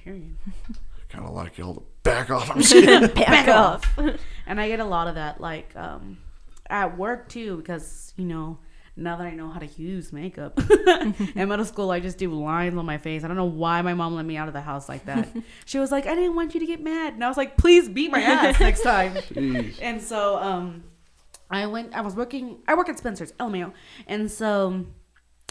kind 1.10 1.24
of 1.24 1.36
like 1.36 1.60
y'all 1.60 1.76
to 1.76 1.84
back 2.08 2.30
off. 2.30 2.50
I'm 2.50 2.58
just 2.58 2.74
kidding. 2.74 3.14
Back 3.14 3.48
off. 3.48 3.98
and 4.48 4.60
I 4.60 4.68
get 4.68 4.80
a 4.80 4.86
lot 4.86 5.08
of 5.08 5.16
that, 5.16 5.40
like 5.42 5.76
um, 5.76 6.18
at 6.70 6.98
work 6.98 7.30
too, 7.30 7.58
because 7.58 8.14
you 8.16 8.26
know 8.26 8.60
now 8.96 9.16
that 9.18 9.28
I 9.28 9.32
know 9.32 9.50
how 9.50 9.60
to 9.60 9.68
use 9.82 10.12
makeup. 10.12 10.60
In 11.36 11.50
middle 11.50 11.66
school, 11.66 11.92
I 11.92 12.00
just 12.00 12.18
do 12.18 12.34
lines 12.34 12.76
on 12.76 12.86
my 12.86 12.98
face. 12.98 13.24
I 13.24 13.28
don't 13.28 13.38
know 13.38 13.46
why 13.46 13.82
my 13.82 13.94
mom 13.94 14.16
let 14.16 14.26
me 14.26 14.38
out 14.38 14.48
of 14.48 14.54
the 14.54 14.62
house 14.62 14.90
like 14.90 15.06
that. 15.06 15.28
she 15.66 15.80
was 15.80 15.92
like, 15.92 16.08
"I 16.08 16.16
didn't 16.16 16.36
want 16.36 16.54
you 16.54 16.60
to 16.60 16.66
get 16.66 16.82
mad," 16.82 17.14
and 17.14 17.24
I 17.24 17.28
was 17.28 17.38
like, 17.38 17.58
"Please 17.58 17.88
beat 17.90 18.12
my 18.12 18.22
ass 18.22 18.60
next 18.60 18.82
time." 18.82 19.14
Jeez. 19.14 19.78
and 19.82 20.02
so 20.02 20.38
um, 20.38 20.84
I 21.50 21.68
went. 21.68 21.94
I 21.94 22.02
was 22.02 22.16
working. 22.16 22.58
I 22.68 22.76
work 22.76 22.90
at 22.90 22.98
Spencer's, 22.98 23.34
LMAO, 23.34 23.74
and 24.08 24.32
so. 24.32 24.86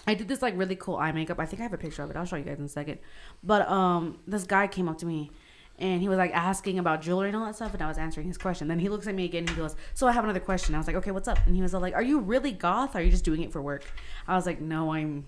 I 0.09 0.15
did 0.15 0.29
this 0.29 0.41
like 0.41 0.57
really 0.57 0.77
cool 0.77 0.99
eye 0.99 1.11
makeup. 1.11 1.41
I 1.41 1.47
think 1.47 1.59
I 1.59 1.65
have 1.65 1.73
a 1.73 1.79
picture 1.79 2.05
of 2.05 2.11
it. 2.11 2.17
I'll 2.17 2.25
show 2.25 2.37
you 2.37 2.45
guys 2.45 2.61
in 2.61 2.67
a 2.67 2.69
second. 2.69 3.01
But 3.43 3.69
um, 3.69 4.21
this 4.25 4.45
guy 4.45 4.69
came 4.69 4.89
up 4.89 4.99
to 4.99 5.07
me, 5.07 5.33
and 5.79 6.01
he 6.01 6.09
was 6.09 6.19
like 6.19 6.33
asking 6.33 6.79
about 6.79 7.03
jewelry 7.03 7.29
and 7.29 7.37
all 7.37 7.45
that 7.47 7.57
stuff, 7.57 7.73
and 7.75 7.83
I 7.83 7.89
was 7.89 7.99
answering 7.99 8.27
his 8.27 8.39
question. 8.39 8.69
Then 8.69 8.79
he 8.79 8.89
looks 8.89 9.07
at 9.07 9.15
me 9.15 9.25
again. 9.25 9.41
and 9.41 9.51
He 9.51 9.57
goes, 9.57 9.77
"So 9.95 10.07
I 10.07 10.13
have 10.13 10.25
another 10.25 10.41
question." 10.41 10.75
I 10.75 10.79
was 10.79 10.87
like, 10.87 10.97
"Okay, 10.97 11.11
what's 11.11 11.29
up?" 11.29 11.39
And 11.47 11.55
he 11.57 11.63
was 11.63 11.73
like, 11.75 11.95
"Are 11.95 12.03
you 12.03 12.19
really 12.21 12.53
goth? 12.53 12.95
Or 12.95 12.99
are 12.99 13.03
you 13.03 13.11
just 13.11 13.25
doing 13.25 13.43
it 13.43 13.53
for 13.53 13.61
work?" 13.63 13.85
I 14.27 14.35
was 14.37 14.47
like, 14.47 14.61
"No, 14.61 14.93
I'm 14.93 15.27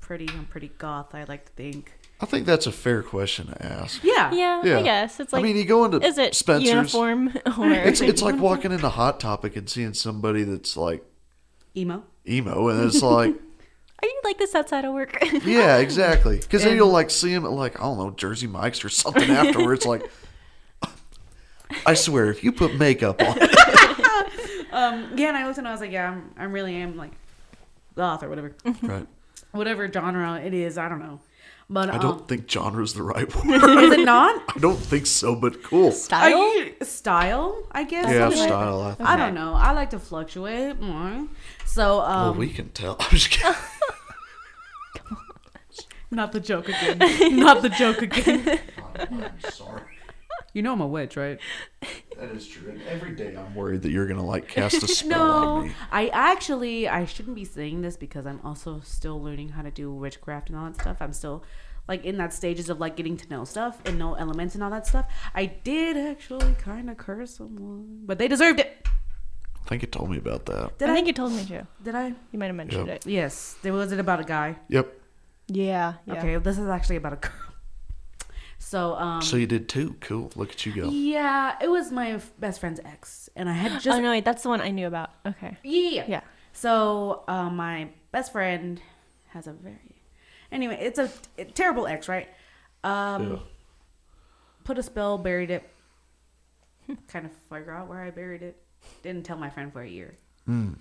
pretty. 0.00 0.28
I'm 0.30 0.46
pretty 0.46 0.70
goth. 0.78 1.14
I 1.14 1.24
like 1.24 1.44
to 1.46 1.52
think." 1.52 1.92
I 2.18 2.24
think 2.24 2.46
that's 2.46 2.66
a 2.66 2.72
fair 2.72 3.02
question 3.02 3.48
to 3.48 3.62
ask. 3.66 4.02
Yeah. 4.02 4.32
Yeah, 4.32 4.62
Yeah. 4.64 4.78
I 4.78 4.82
guess 4.82 5.20
it's 5.20 5.34
like. 5.34 5.40
I 5.40 5.42
mean, 5.42 5.56
you 5.56 5.66
go 5.66 5.84
into 5.84 6.00
is 6.02 6.16
it 6.16 6.34
Spencer's. 6.34 6.68
uniform 6.70 7.28
or? 7.58 7.70
It's 7.72 8.00
it's 8.00 8.22
like 8.22 8.38
walking 8.38 8.72
into 8.72 8.88
Hot 8.88 9.20
Topic 9.20 9.54
and 9.56 9.68
seeing 9.68 9.92
somebody 9.92 10.42
that's 10.44 10.76
like 10.78 11.04
Emo. 11.76 12.02
emo, 12.26 12.68
and 12.68 12.84
it's 12.86 13.02
like. 13.02 13.34
Are 14.02 14.06
you 14.06 14.20
like 14.24 14.38
this 14.38 14.54
outside 14.54 14.84
of 14.84 14.92
work? 14.92 15.16
Yeah, 15.44 15.78
exactly. 15.78 16.38
Because 16.38 16.64
then 16.64 16.76
you'll 16.76 16.90
like 16.90 17.10
see 17.10 17.32
him 17.32 17.44
at 17.44 17.50
like 17.52 17.78
I 17.80 17.84
don't 17.84 17.98
know 17.98 18.10
Jersey 18.10 18.46
Mike's 18.46 18.84
or 18.84 18.88
something 18.88 19.30
afterwards. 19.30 19.86
Like, 19.86 20.10
I 21.84 21.94
swear, 21.94 22.30
if 22.30 22.44
you 22.44 22.52
put 22.52 22.76
makeup 22.76 23.20
on, 23.22 23.38
Um. 24.72 25.12
Yeah. 25.16 25.28
And 25.28 25.36
I 25.36 25.46
looked 25.46 25.58
and 25.58 25.66
I 25.66 25.72
was 25.72 25.80
like, 25.80 25.92
"Yeah, 25.92 26.10
I'm. 26.10 26.34
I 26.36 26.44
really 26.44 26.74
am 26.76 26.96
like 26.96 27.12
goth 27.94 28.22
or 28.22 28.28
whatever, 28.28 28.54
right? 28.82 29.06
whatever 29.52 29.90
genre 29.90 30.38
it 30.40 30.52
is. 30.52 30.76
I 30.76 30.88
don't 30.88 30.98
know." 30.98 31.20
But 31.68 31.90
I 31.90 31.94
um, 31.94 32.00
don't 32.00 32.28
think 32.28 32.48
genre 32.50 32.82
is 32.84 32.92
the 32.94 33.02
right 33.02 33.34
word. 33.44 33.82
is 33.82 33.92
it 33.92 34.04
not? 34.04 34.40
I 34.54 34.58
don't 34.60 34.78
think 34.78 35.06
so, 35.06 35.34
but 35.34 35.62
cool. 35.64 35.88
Are 35.88 35.92
Style. 35.92 36.58
you- 36.58 36.74
style, 36.82 37.64
I 37.72 37.82
guess. 37.84 38.04
Yeah, 38.04 38.28
something 38.28 38.38
like- 38.40 38.48
style. 38.48 38.80
I 38.82 38.94
think. 38.94 39.08
I 39.08 39.16
don't 39.16 39.34
know. 39.34 39.54
I 39.54 39.72
like 39.72 39.90
to 39.90 39.98
fluctuate 39.98 40.80
more. 40.80 41.26
So, 41.64 41.98
Well, 41.98 42.06
um, 42.06 42.36
we 42.38 42.50
can 42.50 42.68
tell. 42.68 42.96
I'm 43.00 43.10
just 43.10 43.30
kidding. 43.30 43.52
Not 46.10 46.32
the 46.32 46.40
joke 46.40 46.68
again. 46.68 46.98
not 47.38 47.62
the 47.62 47.68
joke 47.68 48.02
again. 48.02 48.60
I'm 48.98 49.40
sorry. 49.50 49.82
You 50.52 50.62
know 50.62 50.72
I'm 50.72 50.80
a 50.80 50.86
witch, 50.86 51.16
right? 51.18 51.38
That 52.18 52.30
is 52.30 52.46
true. 52.48 52.70
And 52.70 52.80
every 52.88 53.14
day 53.14 53.36
I'm 53.36 53.54
worried 53.54 53.82
that 53.82 53.90
you're 53.90 54.06
gonna 54.06 54.24
like 54.24 54.48
cast 54.48 54.82
a 54.82 54.88
spell 54.88 55.18
No, 55.18 55.42
on 55.58 55.64
me. 55.68 55.72
I 55.92 56.08
actually 56.08 56.88
I 56.88 57.04
shouldn't 57.04 57.34
be 57.36 57.44
saying 57.44 57.82
this 57.82 57.96
because 57.98 58.26
I'm 58.26 58.40
also 58.42 58.80
still 58.82 59.20
learning 59.22 59.50
how 59.50 59.60
to 59.62 59.70
do 59.70 59.92
witchcraft 59.92 60.48
and 60.48 60.58
all 60.58 60.64
that 60.64 60.80
stuff. 60.80 60.96
I'm 61.00 61.12
still 61.12 61.44
like 61.88 62.04
in 62.04 62.16
that 62.16 62.32
stages 62.32 62.70
of 62.70 62.80
like 62.80 62.96
getting 62.96 63.16
to 63.18 63.28
know 63.28 63.44
stuff 63.44 63.80
and 63.84 63.98
know 63.98 64.14
elements 64.14 64.54
and 64.54 64.64
all 64.64 64.70
that 64.70 64.86
stuff. 64.86 65.06
I 65.34 65.44
did 65.46 65.96
actually 65.96 66.54
kind 66.54 66.88
of 66.88 66.96
curse 66.96 67.36
someone, 67.36 68.00
but 68.06 68.18
they 68.18 68.26
deserved 68.28 68.58
it. 68.60 68.86
I 69.64 69.68
think 69.68 69.82
you 69.82 69.88
told 69.88 70.10
me 70.10 70.16
about 70.16 70.46
that. 70.46 70.78
Did 70.78 70.88
I 70.88 70.92
I? 70.92 70.94
think 70.94 71.06
you 71.08 71.12
told 71.12 71.32
me 71.32 71.44
to. 71.46 71.66
Did 71.82 71.94
I? 71.94 72.14
You 72.32 72.38
might 72.38 72.46
have 72.46 72.54
mentioned 72.56 72.86
Yep. 72.86 72.96
it. 72.96 73.06
Yes. 73.06 73.56
There 73.62 73.72
was 73.74 73.92
it 73.92 73.98
about 74.00 74.20
a 74.20 74.24
guy. 74.24 74.56
Yep. 74.68 75.00
Yeah. 75.48 75.94
yeah. 76.06 76.14
Okay, 76.14 76.36
this 76.38 76.58
is 76.58 76.68
actually 76.68 76.96
about 76.96 77.12
a 77.14 77.16
girl. 77.16 77.32
So 78.58 78.94
um. 78.94 79.20
so 79.22 79.36
you 79.36 79.46
did 79.46 79.68
too. 79.68 79.94
Cool. 80.00 80.32
Look 80.34 80.50
at 80.50 80.66
you 80.66 80.72
go. 80.72 80.88
yeah, 80.88 81.56
it 81.60 81.68
was 81.68 81.92
my 81.92 82.12
f- 82.12 82.32
best 82.40 82.58
friend's 82.58 82.80
ex, 82.84 83.28
and 83.36 83.48
I 83.48 83.52
had 83.52 83.80
just 83.80 83.98
oh 83.98 84.00
no, 84.00 84.10
wait, 84.10 84.24
that's 84.24 84.42
the 84.42 84.48
one 84.48 84.60
I 84.60 84.70
knew 84.70 84.86
about. 84.88 85.10
Okay. 85.24 85.56
Yeah. 85.62 86.04
Yeah. 86.08 86.20
So 86.52 87.22
uh, 87.28 87.48
my 87.50 87.88
best 88.10 88.32
friend 88.32 88.80
has 89.28 89.46
a 89.46 89.52
very 89.52 90.02
anyway. 90.50 90.78
It's 90.80 90.98
a, 90.98 91.10
a 91.38 91.44
terrible 91.44 91.86
ex, 91.86 92.08
right? 92.08 92.28
Um, 92.82 93.32
Yeah. 93.34 93.38
put 94.64 94.78
a 94.78 94.82
spell, 94.82 95.18
buried 95.18 95.50
it. 95.50 95.68
kind 97.08 97.26
of 97.26 97.32
figure 97.50 97.72
out 97.72 97.88
where 97.88 98.02
I 98.02 98.10
buried 98.10 98.42
it. 98.42 98.56
Didn't 99.02 99.24
tell 99.24 99.36
my 99.36 99.50
friend 99.50 99.72
for 99.72 99.82
a 99.82 99.88
year, 99.88 100.16
Mm. 100.48 100.76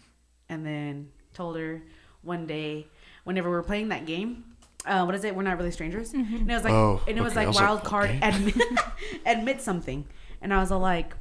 and 0.50 0.66
then 0.66 1.10
told 1.34 1.58
her 1.58 1.84
one 2.24 2.48
day 2.48 2.88
whenever 3.26 3.50
we 3.50 3.56
were 3.56 3.64
playing 3.64 3.90
that 3.90 4.06
game. 4.08 4.55
Uh, 4.86 5.04
what 5.04 5.16
is 5.16 5.24
it? 5.24 5.36
We're 5.36 5.44
not 5.44 5.58
really 5.58 5.72
strangers. 5.72 6.14
And 6.14 6.50
it 6.50 6.54
was 6.54 6.64
like, 6.64 6.74
Oh, 6.74 7.02
and 7.08 7.18
it 7.18 7.22
was 7.22 7.34
okay. 7.34 7.42
Like 7.42 7.48
was 7.48 7.56
wild 7.58 7.80
what 7.80 7.86
card 7.86 8.10
game? 8.12 8.24
admit, 8.24 8.56
admit 9.26 9.62
something, 9.62 10.06
and 10.42 10.54
I 10.54 10.60
was 10.60 10.72
like, 10.72 11.16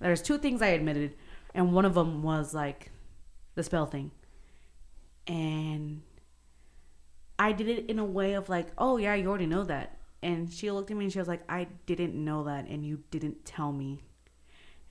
there's 0.00 0.22
two 0.22 0.38
things 0.38 0.62
I 0.62 0.68
admitted, 0.68 1.14
and 1.54 1.72
one 1.72 1.84
of 1.84 1.94
them 1.94 2.22
was 2.22 2.54
like 2.54 2.90
the 3.54 3.62
spell 3.62 3.86
thing, 3.86 4.10
and 5.26 6.02
I 7.38 7.52
did 7.52 7.68
it 7.68 7.86
in 7.90 7.98
a 7.98 8.04
way 8.04 8.34
of 8.34 8.48
like, 8.48 8.68
oh 8.78 8.96
yeah, 8.96 9.14
you 9.14 9.28
already 9.28 9.46
know 9.46 9.64
that, 9.64 9.96
and 10.22 10.50
she 10.52 10.70
looked 10.70 10.90
at 10.90 10.96
me 10.96 11.04
and 11.04 11.12
she 11.12 11.18
was 11.18 11.28
like, 11.28 11.42
I 11.48 11.68
didn't 11.86 12.14
know 12.14 12.44
that, 12.44 12.66
and 12.66 12.84
you 12.84 13.02
didn't 13.10 13.44
tell 13.44 13.72
me, 13.72 14.00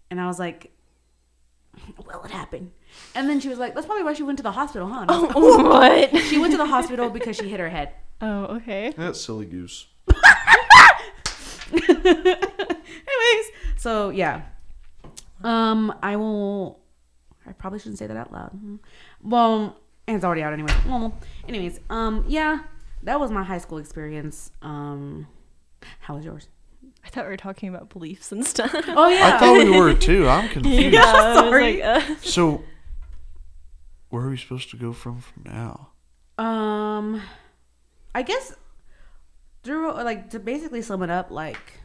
and 0.09 0.20
I 0.22 0.28
was 0.28 0.39
like. 0.39 0.72
Well, 2.05 2.22
it 2.26 2.32
happened, 2.32 2.72
and 3.16 3.30
then 3.30 3.39
she 3.39 3.47
was 3.47 3.57
like, 3.57 3.74
"That's 3.74 3.86
probably 3.86 4.03
why 4.03 4.12
she 4.12 4.24
went 4.24 4.38
to 4.39 4.43
the 4.43 4.51
hospital, 4.51 4.89
huh?" 4.89 5.05
And 5.07 5.09
I 5.09 5.22
what? 6.12 6.18
she 6.24 6.38
went 6.38 6.51
to 6.51 6.57
the 6.57 6.66
hospital 6.66 7.09
because 7.09 7.38
she 7.38 7.47
hit 7.47 7.62
her 7.62 7.70
head. 7.70 7.93
Oh, 8.22 8.45
okay. 8.57 8.93
That's 8.97 9.19
silly 9.19 9.45
goose. 9.45 9.88
Anyways, 11.72 13.45
so 13.78 14.09
yeah. 14.09 14.41
Um, 15.43 15.93
I 16.03 16.15
will. 16.17 16.80
I 17.47 17.53
probably 17.53 17.80
shouldn't 17.80 17.97
say 17.97 18.07
that 18.07 18.17
out 18.17 18.32
loud. 18.32 18.51
Mhm. 18.53 18.80
Well, 19.24 19.78
and 20.07 20.15
it's 20.15 20.26
already 20.26 20.43
out 20.43 20.53
anyway. 20.53 20.74
Well, 20.88 21.17
anyways, 21.47 21.80
um, 21.89 22.24
yeah, 22.28 22.59
that 23.03 23.19
was 23.19 23.32
my 23.32 23.43
high 23.43 23.57
school 23.57 23.78
experience. 23.80 24.51
Um, 24.61 25.28
how 26.01 26.15
was 26.15 26.26
yours? 26.26 26.47
I 27.03 27.09
thought 27.09 27.24
we 27.26 27.32
were 27.32 27.38
talking 27.38 27.69
about 27.69 27.89
beliefs 27.89 28.32
and 28.32 28.45
stuff. 28.45 28.72
Oh 28.74 29.07
yeah. 29.07 29.36
I 29.36 29.39
thought 29.39 29.57
we 29.57 29.69
were 29.78 29.93
too. 30.07 30.28
I'm 30.28 30.49
confused. 30.49 30.93
yeah, 30.93 31.34
Sorry. 31.34 31.82
like, 31.82 32.01
uh, 32.09 32.15
So, 32.22 32.63
where 34.09 34.24
are 34.26 34.30
we 34.30 34.38
supposed 34.38 34.69
to 34.72 34.78
go 34.78 34.93
from 34.93 35.22
from 35.22 35.43
now? 35.45 35.89
Um, 36.38 37.22
I 38.14 38.22
guess 38.22 38.53
through 39.64 39.93
like 39.93 40.30
to 40.32 40.39
basically 40.39 40.82
sum 40.82 41.03
it 41.03 41.09
up, 41.09 41.32
like 41.32 41.80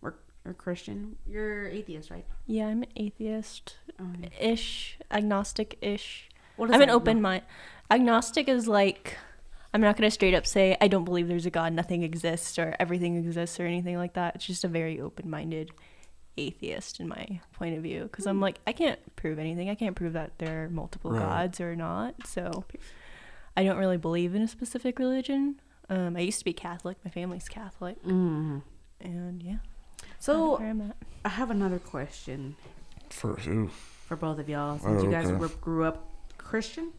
we're, 0.00 0.14
we're 0.44 0.54
Christian. 0.54 1.16
You're 1.26 1.68
atheist, 1.68 2.10
right? 2.10 2.24
yeah, 2.46 2.66
I'm 2.66 2.82
an 2.82 2.90
atheist 2.96 3.76
ish, 4.40 4.98
oh, 5.00 5.16
agnostic 5.16 5.78
ish. 5.80 6.28
I'm 6.58 6.72
an 6.72 6.80
that? 6.80 6.90
open 6.90 7.20
mind. 7.20 7.42
Agnostic 7.90 8.48
is 8.48 8.68
like 8.68 9.16
I'm 9.72 9.80
not 9.80 9.96
gonna 9.96 10.10
straight 10.10 10.34
up 10.34 10.46
say 10.46 10.76
I 10.80 10.88
don't 10.88 11.04
believe 11.04 11.28
there's 11.28 11.46
a 11.46 11.50
God, 11.50 11.72
nothing 11.72 12.02
exists, 12.02 12.58
or 12.58 12.76
everything 12.78 13.16
exists, 13.16 13.58
or 13.58 13.66
anything 13.66 13.96
like 13.96 14.14
that. 14.14 14.36
It's 14.36 14.46
just 14.46 14.64
a 14.64 14.68
very 14.68 15.00
open 15.00 15.28
minded 15.28 15.72
atheist 16.36 17.00
in 17.00 17.08
my 17.08 17.40
point 17.52 17.76
of 17.76 17.82
view. 17.82 18.04
Because 18.04 18.26
I'm 18.26 18.36
hmm. 18.36 18.42
like, 18.42 18.60
I 18.66 18.72
can't 18.72 18.98
prove 19.16 19.38
anything. 19.38 19.70
I 19.70 19.74
can't 19.74 19.96
prove 19.96 20.12
that 20.14 20.38
there 20.38 20.64
are 20.64 20.68
multiple 20.68 21.10
Right. 21.10 21.20
gods 21.20 21.60
or 21.60 21.76
not. 21.76 22.26
So 22.26 22.64
I 23.56 23.64
don't 23.64 23.76
really 23.78 23.96
believe 23.96 24.34
in 24.34 24.42
a 24.42 24.48
specific 24.48 24.98
religion. 24.98 25.60
Um, 25.88 26.16
I 26.16 26.20
used 26.20 26.38
to 26.40 26.44
be 26.44 26.52
Catholic. 26.52 26.96
My 27.04 27.10
family's 27.10 27.48
Catholic, 27.48 28.02
Mhm. 28.02 28.62
and 29.00 29.42
yeah, 29.42 29.56
So 30.18 30.58
where 30.58 30.70
I'm 30.70 30.80
at. 30.80 30.96
I 31.24 31.28
have 31.28 31.50
another 31.50 31.78
question 31.78 32.56
For 33.10 33.34
who? 33.36 33.68
for 34.08 34.16
both 34.16 34.38
of 34.38 34.48
y'all 34.48 34.78
since 34.78 35.00
Oh, 35.00 35.04
you 35.04 35.10
guys 35.10 35.26
okay. 35.26 35.36
were, 35.36 35.48
grew 35.48 35.84
up 35.84 36.08
Christian, 36.38 36.92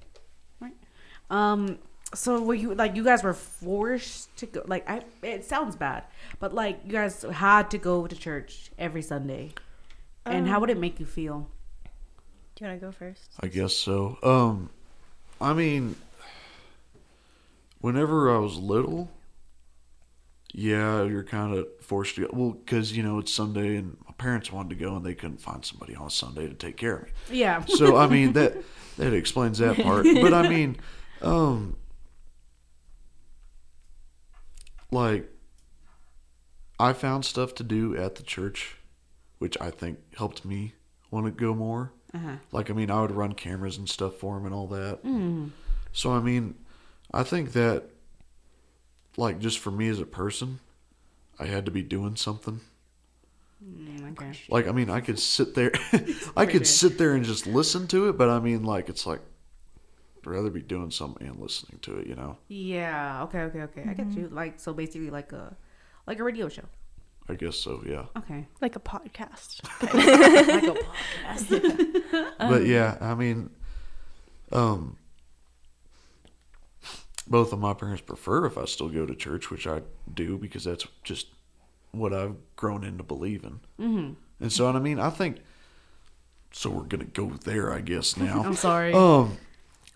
right? 0.60 0.74
Um, 1.30 1.80
so 2.14 2.42
were 2.42 2.54
you 2.54 2.74
like 2.76 2.96
you 2.96 3.04
guys 3.04 3.24
were 3.24 3.34
forced 3.34 4.36
to 4.38 4.46
go? 4.46 4.62
Like 4.68 4.88
I, 4.90 5.02
it 5.24 5.44
sounds 5.46 5.76
bad, 5.76 6.04
but 6.40 6.54
like 6.54 6.80
you 6.86 6.92
guys 6.92 7.24
had 7.24 7.72
to 7.72 7.78
go 7.80 8.06
to 8.08 8.16
church 8.16 8.72
every 8.78 9.02
Sunday, 9.02 9.54
and 10.26 10.48
how 10.48 10.60
would 10.60 10.70
it 10.70 10.78
make 10.78 11.00
you 11.00 11.06
feel? 11.08 11.50
Do 12.56 12.64
you 12.64 12.70
want 12.70 12.80
to 12.80 12.86
go 12.86 12.92
first? 12.92 13.32
I 13.42 13.48
guess 13.48 13.74
so. 13.74 14.18
Um, 14.24 14.70
I 15.42 15.52
mean, 15.54 15.96
whenever 17.86 18.36
I 18.36 18.40
was 18.40 18.58
little, 18.58 19.12
yeah, 20.52 21.04
you're 21.04 21.24
kind 21.24 21.56
of 21.56 21.68
forced 21.82 22.16
to 22.16 22.22
go. 22.22 22.30
Well, 22.34 22.52
because 22.54 22.98
you 22.98 23.04
know 23.04 23.20
it's 23.20 23.32
Sunday, 23.32 23.76
and 23.76 23.96
my 24.08 24.14
parents 24.18 24.52
wanted 24.52 24.70
to 24.70 24.84
go, 24.84 24.96
and 24.96 25.06
they 25.06 25.14
couldn't 25.14 25.40
find 25.40 25.64
somebody 25.64 25.96
on 25.96 26.10
Sunday 26.10 26.48
to 26.48 26.56
take 26.56 26.78
care 26.78 26.96
of 26.96 27.04
me. 27.04 27.10
Yeah. 27.30 27.64
So 27.66 27.96
I 27.96 28.08
mean 28.08 28.34
that 28.34 28.58
that 28.98 29.14
explains 29.14 29.60
that 29.60 29.78
part. 29.78 30.08
But 30.16 30.34
I 30.34 30.50
mean, 30.50 30.78
um, 31.22 31.78
like 34.90 35.30
I 36.80 36.92
found 36.94 37.24
stuff 37.24 37.54
to 37.56 37.64
do 37.64 37.96
at 37.96 38.16
the 38.16 38.24
church, 38.24 38.78
which 39.38 39.62
I 39.62 39.70
think 39.70 40.00
helped 40.18 40.44
me 40.44 40.74
want 41.12 41.28
to 41.28 41.32
go 41.32 41.54
more. 41.54 41.94
Uh-huh. 42.16 42.38
Like 42.52 42.72
I 42.72 42.74
mean, 42.74 42.90
I 42.90 43.02
would 43.02 43.12
run 43.12 43.34
cameras 43.34 43.78
and 43.78 43.88
stuff 43.88 44.16
for 44.16 44.34
them 44.36 44.46
and 44.46 44.56
all 44.56 44.68
that. 44.70 45.04
Mm. 45.04 45.52
So 45.94 46.14
I 46.14 46.20
mean, 46.20 46.56
I 47.14 47.24
think 47.24 47.54
that 47.54 47.84
like 49.18 49.40
just 49.40 49.60
for 49.60 49.72
me 49.72 49.88
as 49.90 50.00
a 50.00 50.06
person, 50.06 50.60
I 51.40 51.46
had 51.46 51.66
to 51.66 51.72
be 51.72 51.82
doing 51.82 52.16
something. 52.16 52.62
Mm, 53.64 54.12
okay. 54.12 54.32
Like 54.50 54.68
I 54.68 54.72
mean, 54.72 54.90
I 54.90 55.00
could 55.02 55.20
sit 55.20 55.56
there, 55.56 55.72
I 56.38 56.46
could 56.46 56.68
sit 56.68 56.98
there 56.98 57.14
and 57.14 57.24
just 57.24 57.48
listen 57.48 57.88
to 57.88 58.10
it, 58.10 58.18
but 58.18 58.30
I 58.30 58.40
mean, 58.40 58.64
like 58.64 58.90
it's 58.90 59.06
like 59.06 59.22
I'd 60.20 60.28
rather 60.28 60.50
be 60.50 60.62
doing 60.62 60.92
something 60.92 61.28
and 61.28 61.40
listening 61.40 61.80
to 61.84 61.98
it, 61.98 62.08
you 62.08 62.16
know. 62.16 62.38
Yeah. 62.48 63.24
Okay. 63.24 63.42
Okay. 63.42 63.62
Okay. 63.62 63.86
I 63.88 63.94
get 63.94 64.12
you. 64.12 64.28
Like 64.30 64.60
so, 64.60 64.74
basically, 64.74 65.10
like 65.10 65.32
a 65.32 65.56
like 66.08 66.20
a 66.20 66.24
radio 66.24 66.50
show. 66.50 66.64
I 67.28 67.34
guess 67.34 67.58
so, 67.58 67.84
yeah. 67.88 68.06
Okay. 68.16 68.46
Like 68.62 68.76
a 68.76 68.80
podcast. 68.80 69.64
like 69.82 70.64
a 70.64 70.76
podcast. 70.76 72.38
but 72.38 72.68
yeah, 72.68 72.98
I 73.02 73.16
mean, 73.16 73.50
um, 74.52 74.98
both 77.28 77.54
of 77.54 77.60
my 77.60 77.74
parents 77.74 78.02
prefer 78.02 78.46
if 78.46 78.58
I 78.58 78.66
still 78.66 78.90
go 78.90 79.06
to 79.06 79.16
church, 79.16 79.50
which 79.50 79.68
I 79.68 79.82
do 80.14 80.38
because 80.38 80.64
that's 80.64 80.86
just 81.04 81.28
what 81.92 82.14
I've 82.14 82.36
grown 82.56 82.84
into 82.84 83.04
believing. 83.04 83.62
Mm-hmm. 83.80 84.14
And 84.40 84.52
so, 84.52 84.68
I 84.68 84.80
mean, 84.80 85.00
I 85.00 85.10
think. 85.10 85.38
So 86.52 86.70
we're 86.70 86.84
gonna 86.84 87.04
go 87.06 87.32
there, 87.44 87.74
I 87.74 87.82
guess 87.82 88.16
now. 88.18 88.44
I'm 88.44 88.56
sorry. 88.56 88.94
Um, 88.94 89.38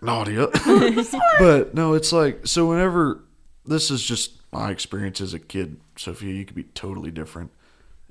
Nadia. 0.01 0.47
but 1.39 1.73
no, 1.73 1.93
it's 1.93 2.11
like 2.11 2.47
so. 2.47 2.67
Whenever 2.67 3.23
this 3.65 3.91
is 3.91 4.03
just 4.03 4.33
my 4.51 4.71
experience 4.71 5.21
as 5.21 5.33
a 5.33 5.39
kid, 5.39 5.79
Sophia, 5.95 6.33
you 6.33 6.45
could 6.45 6.55
be 6.55 6.63
totally 6.63 7.11
different. 7.11 7.51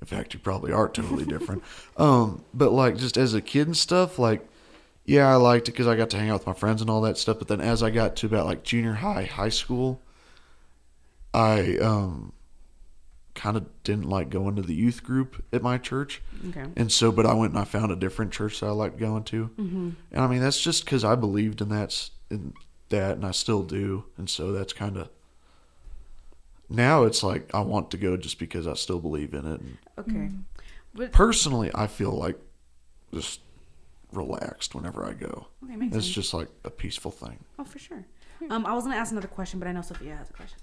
In 0.00 0.06
fact, 0.06 0.32
you 0.32 0.40
probably 0.40 0.72
are 0.72 0.88
totally 0.88 1.24
different. 1.24 1.62
um, 1.96 2.44
but 2.54 2.72
like 2.72 2.96
just 2.96 3.16
as 3.16 3.34
a 3.34 3.40
kid 3.40 3.66
and 3.66 3.76
stuff, 3.76 4.18
like 4.18 4.48
yeah, 5.08 5.26
I 5.28 5.36
liked 5.36 5.68
it 5.68 5.72
because 5.72 5.86
I 5.86 5.96
got 5.96 6.10
to 6.10 6.18
hang 6.18 6.28
out 6.30 6.40
with 6.40 6.46
my 6.46 6.52
friends 6.52 6.82
and 6.82 6.90
all 6.90 7.00
that 7.00 7.16
stuff. 7.16 7.38
But 7.38 7.48
then 7.48 7.60
as 7.62 7.82
I 7.82 7.90
got 7.90 8.14
to 8.16 8.26
about 8.26 8.44
like 8.46 8.62
junior 8.62 8.92
high, 8.92 9.24
high 9.24 9.48
school, 9.48 10.02
I 11.32 11.76
um 11.78 12.32
kind 13.34 13.56
of 13.56 13.66
didn't 13.84 14.08
like 14.08 14.30
going 14.30 14.56
to 14.56 14.62
the 14.62 14.74
youth 14.74 15.02
group 15.04 15.44
at 15.52 15.62
my 15.62 15.78
church. 15.78 16.20
Okay. 16.48 16.64
And 16.76 16.90
so, 16.90 17.12
but 17.12 17.24
I 17.24 17.34
went 17.34 17.52
and 17.52 17.60
I 17.60 17.64
found 17.64 17.92
a 17.92 17.96
different 17.96 18.32
church 18.32 18.60
that 18.60 18.66
I 18.66 18.70
liked 18.70 18.98
going 18.98 19.22
to. 19.24 19.48
Mm-hmm. 19.58 19.90
And 20.12 20.20
I 20.20 20.26
mean, 20.26 20.40
that's 20.40 20.60
just 20.60 20.84
because 20.84 21.04
I 21.04 21.14
believed 21.14 21.60
in 21.60 21.68
that, 21.68 21.90
s- 21.90 22.10
in 22.30 22.52
that, 22.88 23.12
and 23.12 23.24
I 23.24 23.30
still 23.30 23.62
do. 23.62 24.04
And 24.16 24.28
so 24.28 24.50
that's 24.52 24.72
kind 24.72 24.96
of 24.96 25.08
now 26.68 27.04
it's 27.04 27.22
like 27.22 27.48
I 27.54 27.60
want 27.60 27.90
to 27.92 27.96
go 27.96 28.16
just 28.16 28.38
because 28.38 28.66
I 28.66 28.74
still 28.74 28.98
believe 28.98 29.32
in 29.32 29.46
it. 29.46 29.60
And 29.60 29.78
Okay. 29.98 30.28
But 30.94 31.12
personally, 31.12 31.70
I 31.74 31.86
feel 31.86 32.10
like 32.10 32.38
just 33.14 33.40
relaxed 34.12 34.74
whenever 34.74 35.04
I 35.04 35.12
go. 35.12 35.48
okay, 35.64 35.76
makes 35.76 35.96
It's 35.96 36.06
sense. 36.06 36.14
just 36.14 36.34
like 36.34 36.48
a 36.64 36.70
peaceful 36.70 37.10
thing. 37.10 37.44
Oh, 37.58 37.64
for 37.64 37.78
sure. 37.78 38.04
Um, 38.50 38.64
I 38.66 38.72
was 38.74 38.84
gonna 38.84 38.96
ask 38.96 39.10
another 39.12 39.28
question, 39.28 39.58
but 39.58 39.68
I 39.68 39.72
know 39.72 39.82
Sophia 39.82 40.16
has 40.16 40.30
a 40.30 40.32
question. 40.32 40.58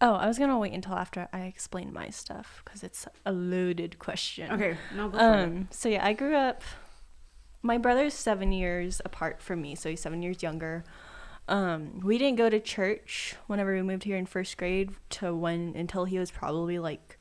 Oh, 0.00 0.14
I 0.14 0.26
was 0.26 0.38
gonna 0.38 0.58
wait 0.58 0.72
until 0.72 0.94
after 0.94 1.28
I 1.32 1.40
explain 1.42 1.92
my 1.92 2.10
stuff 2.10 2.62
because 2.64 2.82
it's 2.82 3.06
a 3.26 3.32
loaded 3.32 3.98
question. 3.98 4.50
Okay. 4.52 4.76
No, 4.96 5.08
go 5.08 5.18
for 5.18 5.24
it. 5.24 5.42
Um. 5.44 5.68
So 5.70 5.88
yeah, 5.88 6.04
I 6.04 6.12
grew 6.12 6.34
up. 6.36 6.62
My 7.62 7.76
brother's 7.76 8.14
seven 8.14 8.52
years 8.52 9.00
apart 9.04 9.40
from 9.42 9.60
me, 9.60 9.74
so 9.74 9.90
he's 9.90 10.00
seven 10.00 10.22
years 10.22 10.42
younger. 10.42 10.84
Um, 11.48 12.00
we 12.00 12.16
didn't 12.16 12.38
go 12.38 12.48
to 12.48 12.60
church 12.60 13.34
whenever 13.48 13.74
we 13.74 13.82
moved 13.82 14.04
here 14.04 14.16
in 14.16 14.24
first 14.26 14.56
grade 14.56 14.90
to 15.10 15.34
when 15.34 15.74
until 15.76 16.04
he 16.04 16.18
was 16.18 16.30
probably 16.30 16.78
like 16.78 17.18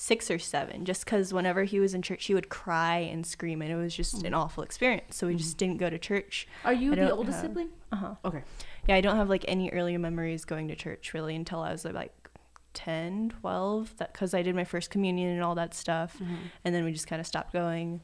six 0.00 0.30
or 0.30 0.38
seven, 0.38 0.84
just 0.84 1.04
because 1.04 1.34
whenever 1.34 1.64
he 1.64 1.80
was 1.80 1.92
in 1.92 2.02
church, 2.02 2.26
he 2.26 2.34
would 2.34 2.48
cry 2.48 2.98
and 2.98 3.26
scream, 3.26 3.60
and 3.60 3.72
it 3.72 3.74
was 3.74 3.92
just 3.92 4.22
an 4.22 4.32
awful 4.32 4.62
experience. 4.62 5.16
So 5.16 5.26
we 5.26 5.34
just 5.34 5.50
mm-hmm. 5.50 5.58
didn't 5.58 5.78
go 5.78 5.90
to 5.90 5.98
church. 5.98 6.46
Are 6.64 6.72
you 6.72 6.94
the 6.94 7.10
oldest 7.10 7.38
have- 7.38 7.46
sibling? 7.46 7.70
Uh 7.90 7.96
huh. 7.96 8.14
Okay. 8.24 8.44
Yeah, 8.86 8.94
I 8.94 9.00
don't 9.00 9.16
have 9.16 9.28
like 9.28 9.44
any 9.48 9.70
early 9.70 9.96
memories 9.96 10.44
going 10.44 10.68
to 10.68 10.76
church 10.76 11.12
really 11.14 11.34
until 11.34 11.60
I 11.60 11.72
was 11.72 11.84
uh, 11.84 11.90
like 11.90 12.12
10, 12.74 13.34
12, 13.40 13.96
that 13.96 14.14
cuz 14.14 14.34
I 14.34 14.42
did 14.42 14.54
my 14.54 14.62
first 14.62 14.88
communion 14.88 15.30
and 15.30 15.42
all 15.42 15.56
that 15.56 15.74
stuff. 15.74 16.16
Mm-hmm. 16.18 16.34
And 16.64 16.74
then 16.74 16.84
we 16.84 16.92
just 16.92 17.08
kind 17.08 17.18
of 17.18 17.26
stopped 17.26 17.52
going. 17.52 18.00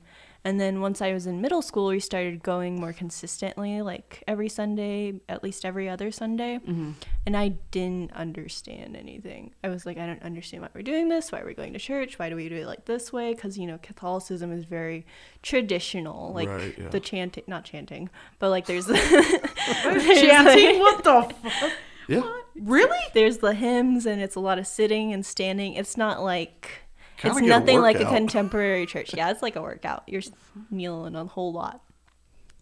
And 0.46 0.60
then 0.60 0.82
once 0.82 1.00
I 1.00 1.14
was 1.14 1.26
in 1.26 1.40
middle 1.40 1.62
school, 1.62 1.86
we 1.86 2.00
started 2.00 2.42
going 2.42 2.78
more 2.78 2.92
consistently, 2.92 3.80
like 3.80 4.22
every 4.28 4.50
Sunday, 4.50 5.20
at 5.26 5.42
least 5.42 5.64
every 5.64 5.88
other 5.88 6.10
Sunday. 6.10 6.58
Mm-hmm. 6.58 6.92
And 7.24 7.34
I 7.36 7.48
didn't 7.70 8.12
understand 8.12 8.94
anything. 8.94 9.54
I 9.64 9.70
was 9.70 9.86
like, 9.86 9.96
I 9.96 10.04
don't 10.04 10.22
understand 10.22 10.62
why 10.62 10.68
we're 10.74 10.82
doing 10.82 11.08
this. 11.08 11.32
Why 11.32 11.40
are 11.40 11.46
we 11.46 11.54
going 11.54 11.72
to 11.72 11.78
church? 11.78 12.18
Why 12.18 12.28
do 12.28 12.36
we 12.36 12.50
do 12.50 12.56
it 12.56 12.66
like 12.66 12.84
this 12.84 13.10
way? 13.10 13.32
Because, 13.32 13.56
you 13.56 13.66
know, 13.66 13.78
Catholicism 13.82 14.52
is 14.52 14.66
very 14.66 15.06
traditional. 15.42 16.34
Like 16.34 16.50
Right, 16.50 16.78
yeah. 16.78 16.88
the 16.88 17.00
chanting, 17.00 17.44
not 17.46 17.64
chanting, 17.64 18.10
but 18.38 18.50
like 18.50 18.66
there's. 18.66 18.86
Chanting? 19.84 20.78
What 20.78 21.04
the 21.04 21.34
fuck? 21.50 21.72
Yeah. 22.06 22.32
Really? 22.54 22.98
there's 23.14 23.38
the 23.38 23.54
hymns 23.54 24.06
and 24.06 24.20
it's 24.20 24.36
a 24.36 24.40
lot 24.40 24.58
of 24.58 24.66
sitting 24.66 25.12
and 25.12 25.24
standing. 25.24 25.74
It's 25.74 25.96
not 25.96 26.22
like 26.22 26.83
Kinda 27.16 27.36
it's 27.36 27.46
get 27.46 27.56
a 27.56 27.60
nothing 27.60 27.80
like 27.80 28.00
a 28.00 28.04
contemporary 28.04 28.86
church. 28.86 29.14
Yeah, 29.14 29.30
it's 29.30 29.42
like 29.42 29.56
a 29.56 29.62
workout. 29.62 30.02
You're 30.06 30.22
kneeling 30.70 31.14
a 31.14 31.24
whole 31.24 31.52
lot. 31.52 31.82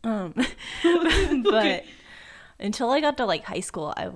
Um, 0.04 0.34
but 1.44 1.84
until 2.58 2.90
I 2.90 3.00
got 3.00 3.16
to 3.18 3.26
like 3.26 3.44
high 3.44 3.60
school, 3.60 3.94
I 3.96 4.10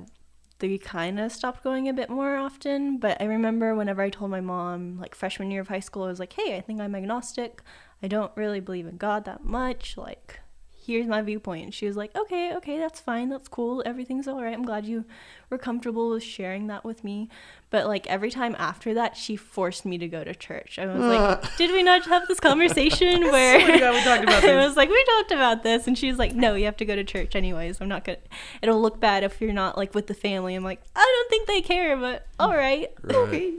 they 0.58 0.78
kind 0.78 1.20
of 1.20 1.32
stopped 1.32 1.62
going 1.62 1.88
a 1.88 1.92
bit 1.92 2.08
more 2.08 2.36
often. 2.36 2.98
But 2.98 3.20
I 3.20 3.24
remember 3.24 3.74
whenever 3.74 4.02
I 4.02 4.10
told 4.10 4.30
my 4.30 4.40
mom, 4.40 4.98
like 4.98 5.14
freshman 5.14 5.50
year 5.50 5.60
of 5.60 5.68
high 5.68 5.80
school, 5.80 6.04
I 6.04 6.08
was 6.08 6.20
like, 6.20 6.32
"Hey, 6.32 6.56
I 6.56 6.60
think 6.60 6.80
I'm 6.80 6.94
agnostic. 6.94 7.62
I 8.02 8.08
don't 8.08 8.32
really 8.36 8.60
believe 8.60 8.86
in 8.86 8.96
God 8.96 9.24
that 9.24 9.44
much. 9.44 9.96
Like, 9.96 10.40
here's 10.86 11.06
my 11.06 11.22
viewpoint." 11.22 11.74
She 11.74 11.86
was 11.86 11.96
like, 11.96 12.14
"Okay, 12.16 12.54
okay, 12.54 12.78
that's 12.78 13.00
fine. 13.00 13.28
That's 13.28 13.48
cool. 13.48 13.82
Everything's 13.84 14.28
all 14.28 14.42
right. 14.42 14.54
I'm 14.54 14.64
glad 14.64 14.86
you 14.86 15.04
were 15.50 15.58
comfortable 15.58 16.10
with 16.10 16.22
sharing 16.22 16.66
that 16.68 16.84
with 16.84 17.04
me." 17.04 17.28
But 17.70 17.86
like 17.86 18.06
every 18.06 18.30
time 18.30 18.54
after 18.58 18.94
that, 18.94 19.16
she 19.16 19.36
forced 19.36 19.84
me 19.84 19.98
to 19.98 20.08
go 20.08 20.22
to 20.24 20.34
church. 20.34 20.78
I 20.78 20.86
was 20.86 21.02
like, 21.02 21.56
"Did 21.56 21.72
we 21.72 21.82
not 21.82 22.04
have 22.06 22.26
this 22.28 22.40
conversation 22.40 23.22
where?" 23.32 23.58
God, 23.78 23.94
we 23.94 24.02
talked 24.02 24.22
about 24.24 24.44
I 24.44 24.64
was 24.66 24.76
like, 24.76 24.88
"We 24.88 25.04
talked 25.04 25.32
about 25.32 25.62
this," 25.62 25.86
and 25.86 25.98
she 25.98 26.08
was 26.08 26.18
like, 26.18 26.34
"No, 26.34 26.54
you 26.54 26.64
have 26.66 26.76
to 26.78 26.84
go 26.84 26.94
to 26.96 27.04
church 27.04 27.34
anyways. 27.34 27.80
I'm 27.80 27.88
not 27.88 28.04
gonna. 28.04 28.18
It'll 28.62 28.80
look 28.80 29.00
bad 29.00 29.24
if 29.24 29.40
you're 29.40 29.52
not 29.52 29.76
like 29.76 29.94
with 29.94 30.06
the 30.06 30.14
family." 30.14 30.54
I'm 30.54 30.64
like, 30.64 30.80
"I 30.94 31.04
don't 31.04 31.30
think 31.30 31.46
they 31.48 31.60
care, 31.62 31.96
but 31.96 32.26
all 32.38 32.54
right." 32.54 32.88
Right. 33.02 33.16
Okay. 33.16 33.54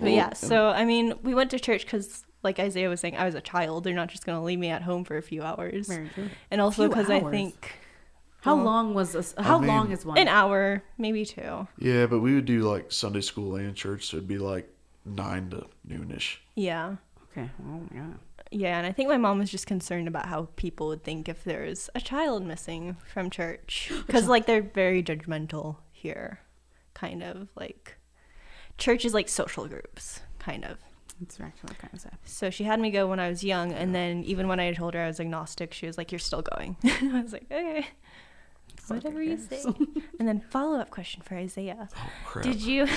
But 0.00 0.10
yeah, 0.10 0.32
so 0.32 0.68
I 0.70 0.84
mean, 0.84 1.14
we 1.22 1.32
went 1.34 1.50
to 1.52 1.60
church 1.60 1.84
because, 1.84 2.24
like 2.42 2.58
Isaiah 2.58 2.88
was 2.88 3.00
saying, 3.00 3.16
I 3.16 3.24
was 3.24 3.34
a 3.34 3.40
child. 3.40 3.84
They're 3.84 3.94
not 3.94 4.08
just 4.08 4.24
gonna 4.26 4.42
leave 4.42 4.58
me 4.58 4.68
at 4.68 4.82
home 4.82 5.04
for 5.04 5.16
a 5.16 5.22
few 5.22 5.42
hours, 5.42 5.88
Very 5.88 6.08
true. 6.08 6.28
and 6.50 6.60
also 6.60 6.88
because 6.88 7.08
I 7.10 7.20
think 7.20 7.78
How 8.40 8.56
Well, 8.56 8.64
long 8.64 8.94
was 8.94 9.12
this? 9.12 9.34
How 9.38 9.58
mean- 9.58 9.68
long 9.68 9.92
is 9.92 10.04
one? 10.04 10.18
an 10.18 10.26
hour, 10.28 10.82
maybe 10.98 11.24
two. 11.24 11.68
Yeah, 11.78 12.06
but 12.06 12.18
we 12.20 12.34
would 12.34 12.44
do 12.44 12.62
like 12.62 12.90
Sunday 12.90 13.20
school 13.20 13.54
and 13.54 13.74
church, 13.76 14.06
so 14.06 14.16
it'd 14.16 14.28
be 14.28 14.38
like 14.38 14.68
nine 15.04 15.50
to 15.50 15.66
noonish. 15.88 16.38
Yeah, 16.56 16.96
Okay. 17.30 17.48
Oh 17.60 17.80
my 17.90 17.98
god. 18.00 18.18
yeah, 18.50 18.76
and 18.78 18.86
I 18.86 18.90
think 18.92 19.08
my 19.08 19.16
mom 19.16 19.38
was 19.38 19.48
just 19.50 19.66
concerned 19.68 20.08
about 20.08 20.26
how 20.26 20.48
people 20.56 20.88
would 20.88 21.04
think 21.04 21.28
if 21.28 21.44
there's 21.44 21.88
a 21.94 22.00
child 22.00 22.44
missing 22.44 22.96
from 23.12 23.30
church, 23.30 23.92
because 24.06 24.26
like 24.26 24.46
they're 24.46 24.60
very 24.62 25.02
judgmental 25.04 25.76
here, 25.92 26.40
kind 26.94 27.22
of 27.22 27.48
like 27.54 27.96
church 28.76 29.04
is 29.04 29.14
like 29.14 29.28
social 29.28 29.68
groups, 29.68 30.20
kind 30.40 30.64
of. 30.64 30.78
It's 31.20 31.38
actually 31.40 31.74
kind 31.74 31.92
of 31.92 32.00
sad. 32.00 32.16
So 32.24 32.50
she 32.50 32.64
had 32.64 32.80
me 32.80 32.90
go 32.90 33.06
when 33.06 33.20
I 33.20 33.28
was 33.28 33.44
young, 33.44 33.72
and 33.72 33.94
then 33.94 34.24
even 34.24 34.48
when 34.48 34.60
I 34.60 34.72
told 34.72 34.94
her 34.94 35.00
I 35.00 35.06
was 35.06 35.20
agnostic, 35.20 35.72
she 35.74 35.86
was 35.86 35.98
like, 35.98 36.10
"You're 36.10 36.18
still 36.18 36.42
going." 36.42 36.76
I 36.84 37.22
was 37.22 37.32
like, 37.32 37.44
"Okay, 37.50 37.86
whatever 38.88 39.22
you 39.22 39.36
say." 39.36 39.62
and 40.18 40.28
then 40.28 40.40
follow 40.40 40.78
up 40.78 40.90
question 40.90 41.22
for 41.22 41.34
Isaiah: 41.36 41.88
Oh! 41.96 42.40
Did 42.40 42.62
you? 42.62 42.88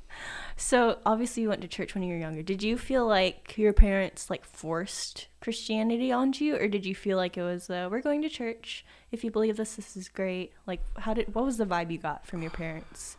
so 0.56 0.98
obviously 1.04 1.42
you 1.42 1.48
went 1.48 1.60
to 1.62 1.68
church 1.68 1.94
when 1.94 2.02
you 2.02 2.14
were 2.14 2.20
younger. 2.20 2.42
Did 2.42 2.62
you 2.62 2.78
feel 2.78 3.06
like 3.06 3.58
your 3.58 3.72
parents 3.72 4.30
like 4.30 4.44
forced 4.44 5.28
Christianity 5.40 6.10
onto 6.10 6.44
you, 6.44 6.56
or 6.56 6.68
did 6.68 6.86
you 6.86 6.94
feel 6.94 7.16
like 7.16 7.36
it 7.36 7.42
was 7.42 7.68
uh, 7.68 7.88
we're 7.90 8.00
going 8.00 8.22
to 8.22 8.28
church? 8.28 8.84
If 9.12 9.24
you 9.24 9.30
believe 9.30 9.56
this, 9.56 9.76
this 9.76 9.96
is 9.96 10.08
great. 10.08 10.52
Like, 10.66 10.80
how 10.98 11.14
did? 11.14 11.34
What 11.34 11.44
was 11.44 11.58
the 11.58 11.66
vibe 11.66 11.90
you 11.92 11.98
got 11.98 12.26
from 12.26 12.40
your 12.42 12.50
parents? 12.50 13.17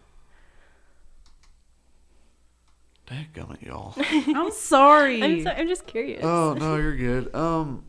Dadgummit, 3.10 3.66
y'all. 3.66 3.94
I'm 4.36 4.52
sorry. 4.52 5.24
I'm 5.24 5.44
sorry, 5.44 5.56
I'm 5.58 5.68
just 5.68 5.88
curious. 5.88 6.24
oh 6.24 6.54
no, 6.54 6.76
you're 6.76 6.96
good. 6.96 7.34
Um, 7.34 7.84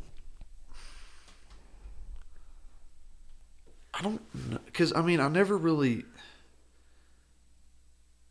I 3.93 4.03
don't 4.03 4.73
cause 4.73 4.93
I 4.95 5.03
mean 5.03 5.21
I 5.21 5.29
never 5.29 5.59
really 5.59 6.05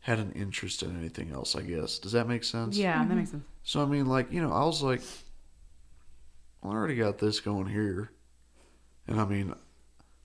had 0.00 0.18
an 0.18 0.32
interest 0.32 0.82
in 0.82 0.98
anything 0.98 1.30
else. 1.30 1.54
I 1.54 1.62
guess 1.62 1.98
does 1.98 2.12
that 2.12 2.26
make 2.26 2.42
sense? 2.42 2.76
Yeah, 2.76 3.04
that 3.04 3.14
makes 3.14 3.30
sense. 3.30 3.44
So 3.62 3.82
I 3.82 3.86
mean, 3.86 4.06
like 4.06 4.32
you 4.32 4.42
know, 4.42 4.52
I 4.52 4.64
was 4.64 4.82
like, 4.82 5.00
well, 6.62 6.72
I 6.72 6.76
already 6.76 6.96
got 6.96 7.18
this 7.18 7.38
going 7.38 7.66
here, 7.66 8.10
and 9.06 9.20
I 9.20 9.24
mean, 9.26 9.54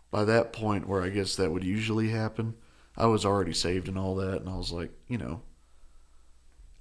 by 0.09 0.25
that 0.25 0.51
point 0.51 0.87
where 0.87 1.03
I 1.03 1.09
guess 1.09 1.35
that 1.35 1.51
would 1.51 1.63
usually 1.63 2.09
happen, 2.09 2.55
I 2.97 3.05
was 3.05 3.23
already 3.23 3.53
saved 3.53 3.87
and 3.87 3.99
all 3.99 4.15
that, 4.15 4.39
and 4.41 4.49
I 4.49 4.55
was 4.55 4.71
like, 4.71 4.91
you 5.07 5.19
know, 5.19 5.41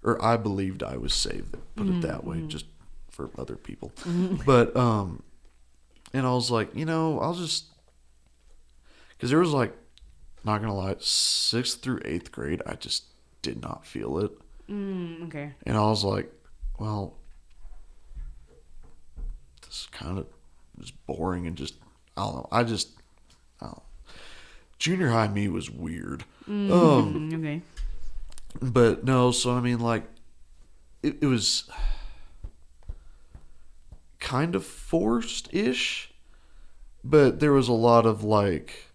or 0.05 0.23
I 0.25 0.37
believed 0.37 0.83
I 0.83 0.97
was 0.97 1.13
saved. 1.15 1.57
Put 1.75 1.89
it 1.89 2.01
that 2.03 2.25
way, 2.25 2.43
just 2.47 2.67
for 3.11 3.31
other 3.39 3.57
people. 3.57 3.93
But 4.47 4.77
um, 4.77 5.23
and 6.13 6.27
I 6.27 6.33
was 6.33 6.51
like, 6.51 6.75
you 6.77 6.85
know, 6.85 7.19
I'll 7.19 7.35
just 7.35 7.65
because 9.17 9.31
there 9.31 9.41
was 9.41 9.51
like, 9.53 9.75
not 10.45 10.61
gonna 10.61 10.75
lie, 10.75 10.95
sixth 11.01 11.81
through 11.81 12.01
eighth 12.05 12.31
grade, 12.31 12.63
I 12.67 12.75
just 12.75 13.05
did 13.43 13.61
not 13.63 13.87
feel 13.87 14.19
it. 14.19 14.31
Mm, 14.71 15.25
okay. 15.27 15.53
And 15.67 15.77
I 15.77 15.83
was 15.83 16.05
like, 16.05 16.31
well, 16.79 17.17
this 19.67 19.81
is 19.83 19.89
kind 19.93 20.19
of 20.19 20.27
just 20.81 20.95
boring 21.07 21.47
and 21.47 21.57
just, 21.57 21.75
I 22.17 22.23
don't 22.25 22.35
know. 22.37 22.49
I 22.53 22.65
just, 22.65 22.91
I 23.61 23.67
don't 23.67 23.77
know. 23.77 23.83
Junior 24.79 25.11
high 25.11 25.29
me 25.29 25.49
was 25.49 25.71
weird. 25.71 26.25
Um, 26.47 27.31
Mm, 27.31 27.35
okay. 27.39 27.63
But 28.61 29.05
no, 29.05 29.31
so 29.31 29.53
I 29.53 29.61
mean, 29.61 29.81
like, 29.81 30.05
it, 31.03 31.19
it 31.23 31.27
was 31.27 31.69
kind 34.21 34.55
of 34.55 34.65
forced 34.65 35.53
ish, 35.53 36.13
but 37.03 37.41
there 37.41 37.53
was 37.53 37.69
a 37.69 37.73
lot 37.73 38.07
of 38.07 38.25
like, 38.25 38.87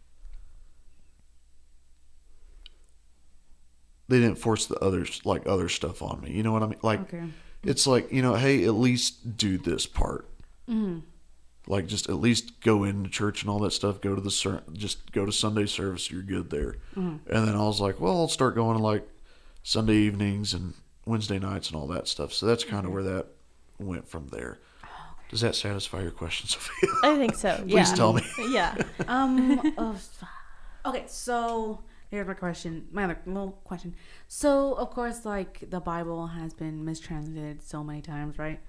they 4.07 4.19
didn't 4.19 4.39
force 4.39 4.65
the 4.65 4.75
others, 4.79 5.21
like, 5.23 5.45
other 5.47 5.69
stuff 5.69 6.01
on 6.01 6.21
me. 6.21 6.31
You 6.31 6.41
know 6.43 6.51
what 6.51 6.63
I 6.63 6.67
mean? 6.67 6.79
Like, 6.81 7.01
Okay. 7.01 7.25
it's 7.63 7.85
like, 7.85 8.11
you 8.11 8.23
know, 8.23 8.33
hey, 8.33 8.63
at 8.65 8.73
least 8.73 9.37
do 9.37 9.57
this 9.59 9.85
part. 9.85 10.27
Mm-hmm. 10.67 10.99
Like, 11.67 11.85
just 11.85 12.09
at 12.09 12.15
least 12.15 12.59
go 12.61 12.83
into 12.85 13.07
church 13.09 13.43
and 13.43 13.51
all 13.51 13.59
that 13.59 13.71
stuff. 13.73 14.01
Go 14.01 14.15
to 14.15 14.21
the 14.21 14.31
ser- 14.31 14.63
just 14.73 15.11
go 15.11 15.27
to 15.27 15.31
Sunday 15.31 15.67
service. 15.67 16.09
You're 16.09 16.23
good 16.23 16.49
there. 16.49 16.77
Mm-hmm. 16.95 17.31
And 17.31 17.47
then 17.47 17.55
I 17.55 17.61
was 17.61 17.79
like, 17.79 17.99
well, 17.99 18.17
I'll 18.17 18.27
start 18.27 18.55
going 18.55 18.79
like 18.79 19.07
Sunday 19.63 19.95
evenings 19.95 20.53
and 20.53 20.73
Wednesday 21.05 21.39
nights 21.39 21.67
and 21.67 21.75
all 21.75 21.87
that 21.87 22.07
stuff. 22.07 22.33
So 22.33 22.45
that's 22.45 22.63
kind 22.63 22.85
of 22.85 22.91
where 22.91 23.03
that 23.03 23.27
went 23.79 24.07
from 24.07 24.27
there. 24.27 24.59
Does 25.29 25.41
that 25.41 25.55
satisfy 25.55 26.01
your 26.01 26.11
question, 26.11 26.47
Sophia? 26.49 26.89
I 27.03 27.15
think 27.17 27.35
so. 27.35 27.57
Please 27.57 27.89
yeah. 27.89 27.95
tell 27.95 28.13
me. 28.13 28.23
Yeah. 28.49 28.75
Um. 29.07 29.73
uh, 29.77 29.93
okay. 30.85 31.03
So 31.07 31.83
here's 32.09 32.27
my 32.27 32.33
question. 32.33 32.87
My 32.91 33.03
other 33.03 33.19
little 33.25 33.51
question. 33.63 33.95
So 34.27 34.73
of 34.73 34.89
course, 34.89 35.25
like 35.25 35.69
the 35.69 35.79
Bible 35.79 36.27
has 36.27 36.53
been 36.53 36.83
mistranslated 36.83 37.61
so 37.61 37.83
many 37.83 38.01
times, 38.01 38.39
right? 38.39 38.59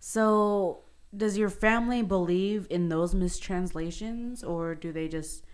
So 0.00 0.84
does 1.14 1.36
your 1.36 1.50
family 1.50 2.02
believe 2.02 2.66
in 2.70 2.88
those 2.88 3.14
mistranslations, 3.14 4.42
or 4.42 4.74
do 4.74 4.92
they 4.92 5.08
just 5.08 5.44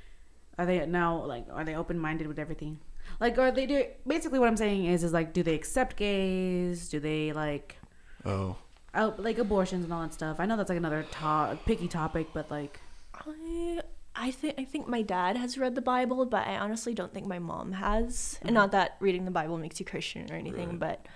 are 0.59 0.67
they 0.67 0.85
now 0.87 1.25
like 1.25 1.47
are 1.51 1.65
they 1.65 1.75
open 1.75 1.99
minded 1.99 2.29
with 2.29 2.39
everything? 2.39 2.79
Like, 3.23 3.39
are 3.39 3.53
they 3.53 3.67
do 3.67 3.85
basically 4.05 4.41
what 4.41 4.49
I'm 4.49 4.57
saying 4.57 4.85
is 4.87 5.05
is 5.05 5.13
like, 5.13 5.33
do 5.33 5.45
they 5.45 5.55
accept 5.55 5.97
gays? 5.97 6.89
Do 6.89 6.99
they 6.99 7.33
like 7.33 7.77
Oh, 8.25 8.57
out 8.95 9.23
like 9.23 9.39
abortions 9.39 9.85
and 9.85 9.93
all 9.93 10.03
that 10.03 10.13
stuff? 10.13 10.41
I 10.41 10.47
know 10.47 10.57
that's 10.57 10.69
like 10.69 10.79
another 10.79 11.05
to- 11.21 11.57
picky 11.65 11.87
topic, 11.87 12.27
but 12.35 12.51
like. 12.51 12.81
I 13.15 13.81
I 14.17 14.33
think 14.33 14.55
I 14.59 14.65
think 14.65 14.89
my 14.89 15.03
dad 15.03 15.37
has 15.37 15.57
read 15.57 15.77
the 15.77 15.83
Bible, 15.83 16.27
but 16.27 16.49
I 16.49 16.57
honestly 16.57 16.95
don't 16.95 17.15
think 17.15 17.29
my 17.29 17.39
mom 17.39 17.71
has. 17.73 18.39
And 18.41 18.49
mm-hmm. 18.49 18.55
not 18.55 18.73
that 18.73 18.97
reading 18.99 19.25
the 19.25 19.31
Bible 19.31 19.57
makes 19.57 19.79
you 19.79 19.87
Christian 19.87 20.29
or 20.31 20.35
anything, 20.35 20.79
but 20.79 21.07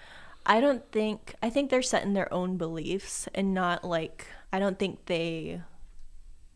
I 0.47 0.61
don't 0.61 0.89
think 0.93 1.35
I 1.43 1.51
think 1.51 1.71
they're 1.71 1.83
set 1.83 2.05
in 2.05 2.15
their 2.15 2.33
own 2.33 2.57
beliefs 2.57 3.29
and 3.35 3.53
not 3.53 3.85
like 3.85 4.29
I 4.53 4.61
don't 4.61 4.79
think 4.79 5.07
they 5.07 5.61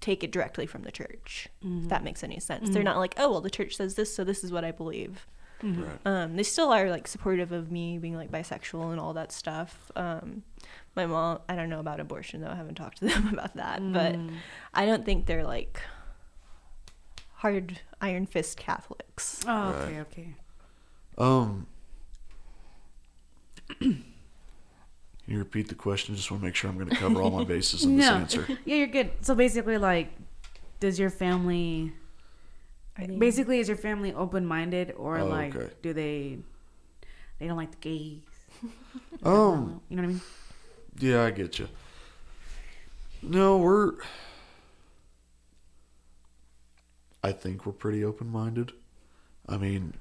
take 0.01 0.22
it 0.22 0.30
directly 0.30 0.66
from 0.66 0.82
the 0.82 0.92
church. 0.92 1.48
If 1.61 1.88
that 1.88 1.96
mm-hmm. 1.96 2.05
makes 2.05 2.22
any 2.22 2.38
sense. 2.38 2.66
Mm-hmm. 2.66 2.72
They're 2.72 2.82
not 2.84 2.98
like, 2.98 3.14
"Oh, 3.18 3.32
well, 3.32 3.40
the 3.40 3.51
church 3.51 3.76
says 3.76 3.96
this, 3.96 4.14
so 4.14 4.22
this 4.22 4.44
is 4.44 4.53
what 4.53 4.64
I 4.64 4.70
believe." 4.70 5.26
Right. 5.62 5.98
Um, 6.04 6.36
they 6.36 6.42
still 6.42 6.72
are 6.72 6.88
like 6.90 7.06
supportive 7.06 7.52
of 7.52 7.70
me 7.70 7.98
being 7.98 8.16
like 8.16 8.30
bisexual 8.30 8.90
and 8.90 9.00
all 9.00 9.12
that 9.14 9.32
stuff. 9.32 9.90
Um, 9.96 10.42
my 10.96 11.06
mom, 11.06 11.40
I 11.48 11.56
don't 11.56 11.70
know 11.70 11.80
about 11.80 12.00
abortion 12.00 12.40
though. 12.40 12.48
I 12.50 12.56
haven't 12.56 12.74
talked 12.76 12.98
to 12.98 13.04
them 13.08 13.28
about 13.28 13.54
that, 13.56 13.80
but 13.92 14.16
I 14.74 14.86
don't 14.86 15.04
think 15.04 15.26
they're 15.26 15.44
like 15.44 15.80
hard 17.34 17.80
iron 18.00 18.26
fist 18.26 18.56
Catholics. 18.58 19.40
Oh, 19.46 19.70
okay, 19.70 20.00
okay. 20.00 20.34
Um, 21.18 21.66
can 23.78 24.04
you 25.26 25.38
repeat 25.38 25.68
the 25.68 25.74
question? 25.74 26.14
Just 26.16 26.30
want 26.30 26.42
to 26.42 26.46
make 26.46 26.54
sure 26.54 26.70
I'm 26.70 26.76
going 26.76 26.90
to 26.90 26.96
cover 26.96 27.22
all 27.22 27.30
my 27.30 27.44
bases 27.44 27.84
in 27.84 27.96
this 27.96 28.06
answer. 28.11 28.46
Yeah, 28.64 28.76
you're 28.76 28.86
good. 28.86 29.11
So 29.20 29.34
basically, 29.34 29.78
like, 29.78 30.08
does 30.80 30.98
your 30.98 31.11
family 31.11 31.92
Are 33.01 33.07
they- 33.07 33.16
basically 33.16 33.59
is 33.61 33.68
your 33.68 33.76
family 33.76 34.12
open 34.14 34.46
minded 34.46 34.92
or 34.96 35.18
Oh, 35.18 35.26
like 35.26 35.55
okay. 35.57 35.72
do 35.82 35.92
they 35.92 36.38
they 37.38 37.46
don't 37.46 37.57
like 37.57 37.70
the 37.70 37.76
gays? 37.78 38.22
Um, 39.22 39.80
You 39.88 39.96
know 39.96 40.03
what 40.03 40.09
I 40.09 40.12
mean? 40.12 40.20
yeah, 40.98 41.22
I 41.24 41.30
get 41.30 41.59
you. 41.59 41.68
No, 43.22 43.59
we're. 43.59 43.94
I 47.22 47.32
think 47.32 47.66
we're 47.66 47.72
pretty 47.72 48.05
open 48.05 48.28
minded. 48.30 48.72
I 49.48 49.57
mean, 49.59 49.94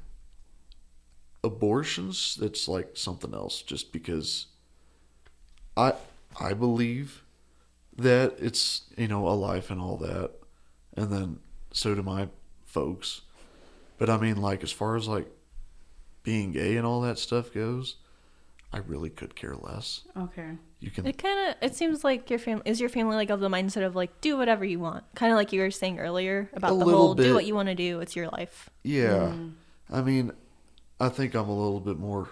abortions, 1.44 2.36
that's 2.40 2.68
like 2.68 2.92
something 2.96 3.34
else 3.34 3.62
just 3.62 3.92
because 3.92 4.48
I 5.76 5.94
I 6.40 6.54
believe 6.54 7.24
that 7.98 8.36
it's, 8.40 8.84
you 8.96 9.08
know, 9.10 9.28
a 9.28 9.36
life 9.36 9.70
and 9.70 9.82
all 9.82 9.98
that. 9.98 10.32
And 10.96 11.12
then 11.12 11.40
so 11.72 11.94
do 11.96 12.02
my 12.04 12.30
folks. 12.70 13.22
But 13.98 14.10
I 14.10 14.18
mean 14.18 14.38
like 14.38 14.64
as 14.64 14.72
far 14.72 14.96
as 14.96 15.08
like 15.08 15.28
being 16.24 16.52
gay 16.52 16.78
and 16.78 16.86
all 16.86 17.02
that 17.02 17.18
stuff 17.20 17.54
goes, 17.54 17.96
I 18.72 18.78
really 18.78 19.10
could 19.10 19.36
care 19.36 19.56
less. 19.56 20.02
Okay. 20.16 20.52
You 20.80 20.92
can 20.92 21.06
It 21.06 21.18
kind 21.18 21.50
of 21.50 21.56
it 21.62 21.76
seems 21.76 22.04
like 22.04 22.30
your 22.30 22.40
family 22.40 22.62
is 22.66 22.80
your 22.80 22.90
family 22.90 23.16
like 23.16 23.30
of 23.30 23.40
the 23.40 23.50
mindset 23.50 23.86
of 23.86 23.96
like 23.96 24.22
do 24.22 24.38
whatever 24.38 24.64
you 24.64 24.80
want, 24.80 25.04
kind 25.16 25.32
of 25.32 25.38
like 25.38 25.52
you 25.52 25.60
were 25.60 25.72
saying 25.72 26.00
earlier 26.00 26.50
about 26.54 26.72
A 26.72 26.74
the 26.76 26.86
little 26.86 27.02
whole 27.08 27.16
do 27.16 27.34
what 27.34 27.46
you 27.46 27.56
want 27.56 27.68
to 27.68 27.76
do. 27.76 28.00
It's 28.00 28.16
your 28.16 28.30
life. 28.30 28.70
Yeah. 28.84 29.32
Hmm. 29.32 29.50
I 29.92 30.02
mean, 30.02 30.32
I 31.00 31.10
think 31.10 31.34
I'm 31.34 31.50
a 31.50 31.58
little 31.58 31.80
bit 31.80 31.98
more 31.98 32.30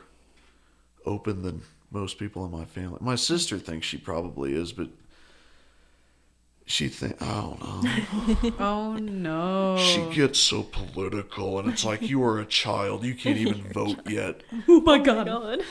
open 1.06 1.42
than 1.42 1.64
most 1.90 2.20
people 2.20 2.46
in 2.46 2.52
my 2.52 2.66
family. 2.66 3.00
My 3.02 3.16
sister 3.16 3.58
thinks 3.58 3.88
she 3.88 3.98
probably 3.98 4.54
is, 4.54 4.74
but 4.74 4.90
she 6.68 6.90
think 6.90 7.20
I 7.22 7.42
don't 7.42 7.62
know. 7.62 8.52
Oh 8.60 8.94
no. 8.98 9.78
She 9.78 10.06
gets 10.14 10.38
so 10.38 10.64
political, 10.64 11.58
and 11.60 11.72
it's 11.72 11.86
like 11.86 12.02
you 12.02 12.22
are 12.24 12.40
a 12.40 12.46
child. 12.46 13.06
You 13.06 13.16
can't 13.16 13.38
even 13.38 13.64
vote 13.74 14.00
yet. 14.08 14.42
Oh, 14.54 14.64
oh 14.68 14.82
my 14.82 14.98
god. 15.00 15.28
God. 15.28 15.62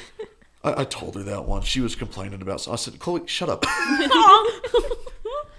I, 0.64 0.80
I 0.80 0.84
told 0.84 1.14
her 1.16 1.22
that 1.24 1.44
once. 1.44 1.66
She 1.66 1.80
was 1.80 1.94
complaining 1.94 2.40
about. 2.40 2.62
So 2.62 2.72
I 2.72 2.76
said, 2.76 2.98
"Chloe, 2.98 3.26
shut 3.26 3.50
up. 3.50 3.64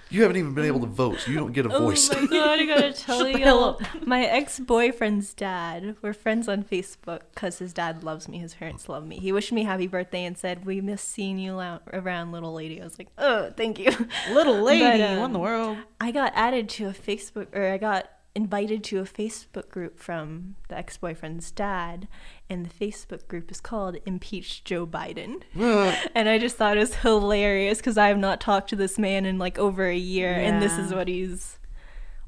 you 0.09 0.21
haven't 0.21 0.37
even 0.37 0.53
been 0.53 0.65
able 0.65 0.79
to 0.81 0.87
vote, 0.87 1.19
so 1.19 1.31
you 1.31 1.37
don't 1.37 1.53
get 1.53 1.65
a 1.65 1.69
voice." 1.69 2.09
Oh 2.13 2.21
my 2.21 2.27
god, 2.27 2.59
I 2.59 2.65
gotta 2.65 2.93
tell 3.07 3.27
you. 3.27 3.77
My 4.05 4.23
ex 4.23 4.59
boyfriend's 4.59 5.33
dad, 5.33 5.95
we're 6.01 6.13
friends 6.13 6.47
on 6.47 6.63
Facebook 6.63 7.21
because 7.33 7.59
his 7.59 7.73
dad 7.73 8.03
loves 8.03 8.27
me, 8.27 8.39
his 8.39 8.53
parents 8.53 8.87
love 8.89 9.05
me. 9.05 9.17
He 9.17 9.31
wished 9.31 9.51
me 9.51 9.63
happy 9.63 9.87
birthday 9.87 10.23
and 10.25 10.37
said, 10.37 10.65
We 10.65 10.81
miss 10.81 11.01
seeing 11.01 11.39
you 11.39 11.57
around, 11.59 12.31
little 12.31 12.53
lady. 12.53 12.81
I 12.81 12.83
was 12.83 12.97
like, 12.97 13.09
Oh, 13.17 13.51
thank 13.55 13.79
you. 13.79 13.91
Little 14.31 14.61
lady, 14.61 14.83
But, 14.83 14.99
what 14.99 15.17
in 15.17 15.23
um, 15.23 15.33
the 15.33 15.39
world? 15.39 15.77
I 15.99 16.11
got 16.11 16.31
added 16.35 16.69
to 16.69 16.85
a 16.87 16.93
Facebook, 16.93 17.47
or 17.55 17.71
I 17.71 17.77
got 17.77 18.09
invited 18.37 18.83
to 18.83 18.99
a 18.99 19.03
Facebook 19.03 19.67
group 19.69 19.97
from 19.99 20.55
the 20.69 20.77
ex 20.77 20.95
boyfriend's 20.95 21.49
dad, 21.49 22.07
and 22.47 22.63
the 22.63 22.69
Facebook 22.69 23.27
group 23.27 23.49
is 23.49 23.59
called 23.59 23.97
Impeach 24.05 24.63
Joe 24.63 24.85
Biden. 24.85 25.41
and 26.15 26.29
I 26.29 26.37
just 26.37 26.55
thought 26.55 26.77
it 26.77 26.81
was 26.81 26.95
hilarious 26.97 27.79
because 27.79 27.97
I 27.97 28.09
have 28.09 28.19
not 28.19 28.39
talked 28.39 28.69
to 28.69 28.75
this 28.75 28.99
man 28.99 29.25
in 29.25 29.39
like 29.39 29.57
over 29.57 29.87
a 29.87 29.97
year, 29.97 30.31
and 30.31 30.61
this 30.61 30.77
is 30.77 30.93
what 30.93 31.07
he's 31.07 31.57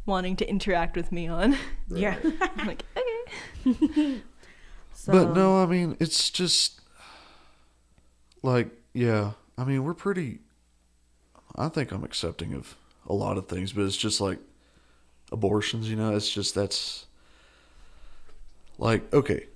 wanting 0.07 0.35
to 0.37 0.49
interact 0.49 0.95
with 0.95 1.11
me 1.11 1.27
on. 1.27 1.55
Yeah. 1.87 2.17
I'm 2.57 2.67
like, 2.67 2.83
okay. 2.97 4.21
so, 4.91 5.11
But 5.11 5.35
no, 5.35 5.61
I 5.61 5.67
mean, 5.67 5.95
it's 5.99 6.31
just 6.31 6.81
like, 8.41 8.69
yeah. 8.93 9.33
I 9.59 9.63
mean, 9.63 9.83
we're 9.83 9.93
pretty. 9.93 10.39
I 11.55 11.67
think 11.67 11.91
I'm 11.91 12.03
accepting 12.03 12.55
of 12.55 12.75
a 13.05 13.13
lot 13.13 13.37
of 13.37 13.47
things, 13.47 13.73
but 13.73 13.83
it's 13.85 13.97
just 13.97 14.19
like 14.19 14.39
abortions, 15.31 15.89
you 15.89 15.95
know? 15.95 16.15
It's 16.15 16.29
just 16.29 16.55
that's 16.55 17.05
like, 18.77 19.13
okay, 19.13 19.47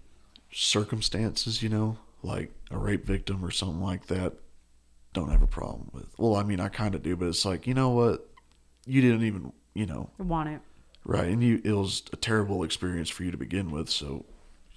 circumstances, 0.51 1.63
you 1.63 1.69
know, 1.69 1.97
like 2.21 2.51
a 2.71 2.77
rape 2.77 3.05
victim 3.05 3.43
or 3.43 3.51
something 3.51 3.81
like 3.81 4.07
that, 4.07 4.33
don't 5.13 5.29
have 5.29 5.41
a 5.41 5.47
problem 5.47 5.89
with. 5.93 6.07
Well, 6.17 6.35
I 6.35 6.43
mean, 6.43 6.59
I 6.59 6.69
kind 6.69 6.95
of 6.95 7.03
do, 7.03 7.15
but 7.15 7.27
it's 7.27 7.45
like, 7.45 7.67
you 7.67 7.73
know 7.73 7.89
what? 7.89 8.27
You 8.85 9.01
didn't 9.01 9.23
even, 9.23 9.53
you 9.73 9.85
know, 9.85 10.09
want 10.17 10.49
it. 10.49 10.61
Right, 11.05 11.27
and 11.27 11.43
you 11.43 11.61
it 11.65 11.73
was 11.73 12.03
a 12.13 12.15
terrible 12.15 12.63
experience 12.63 13.09
for 13.09 13.23
you 13.23 13.31
to 13.31 13.37
begin 13.37 13.71
with, 13.71 13.89
so 13.89 14.25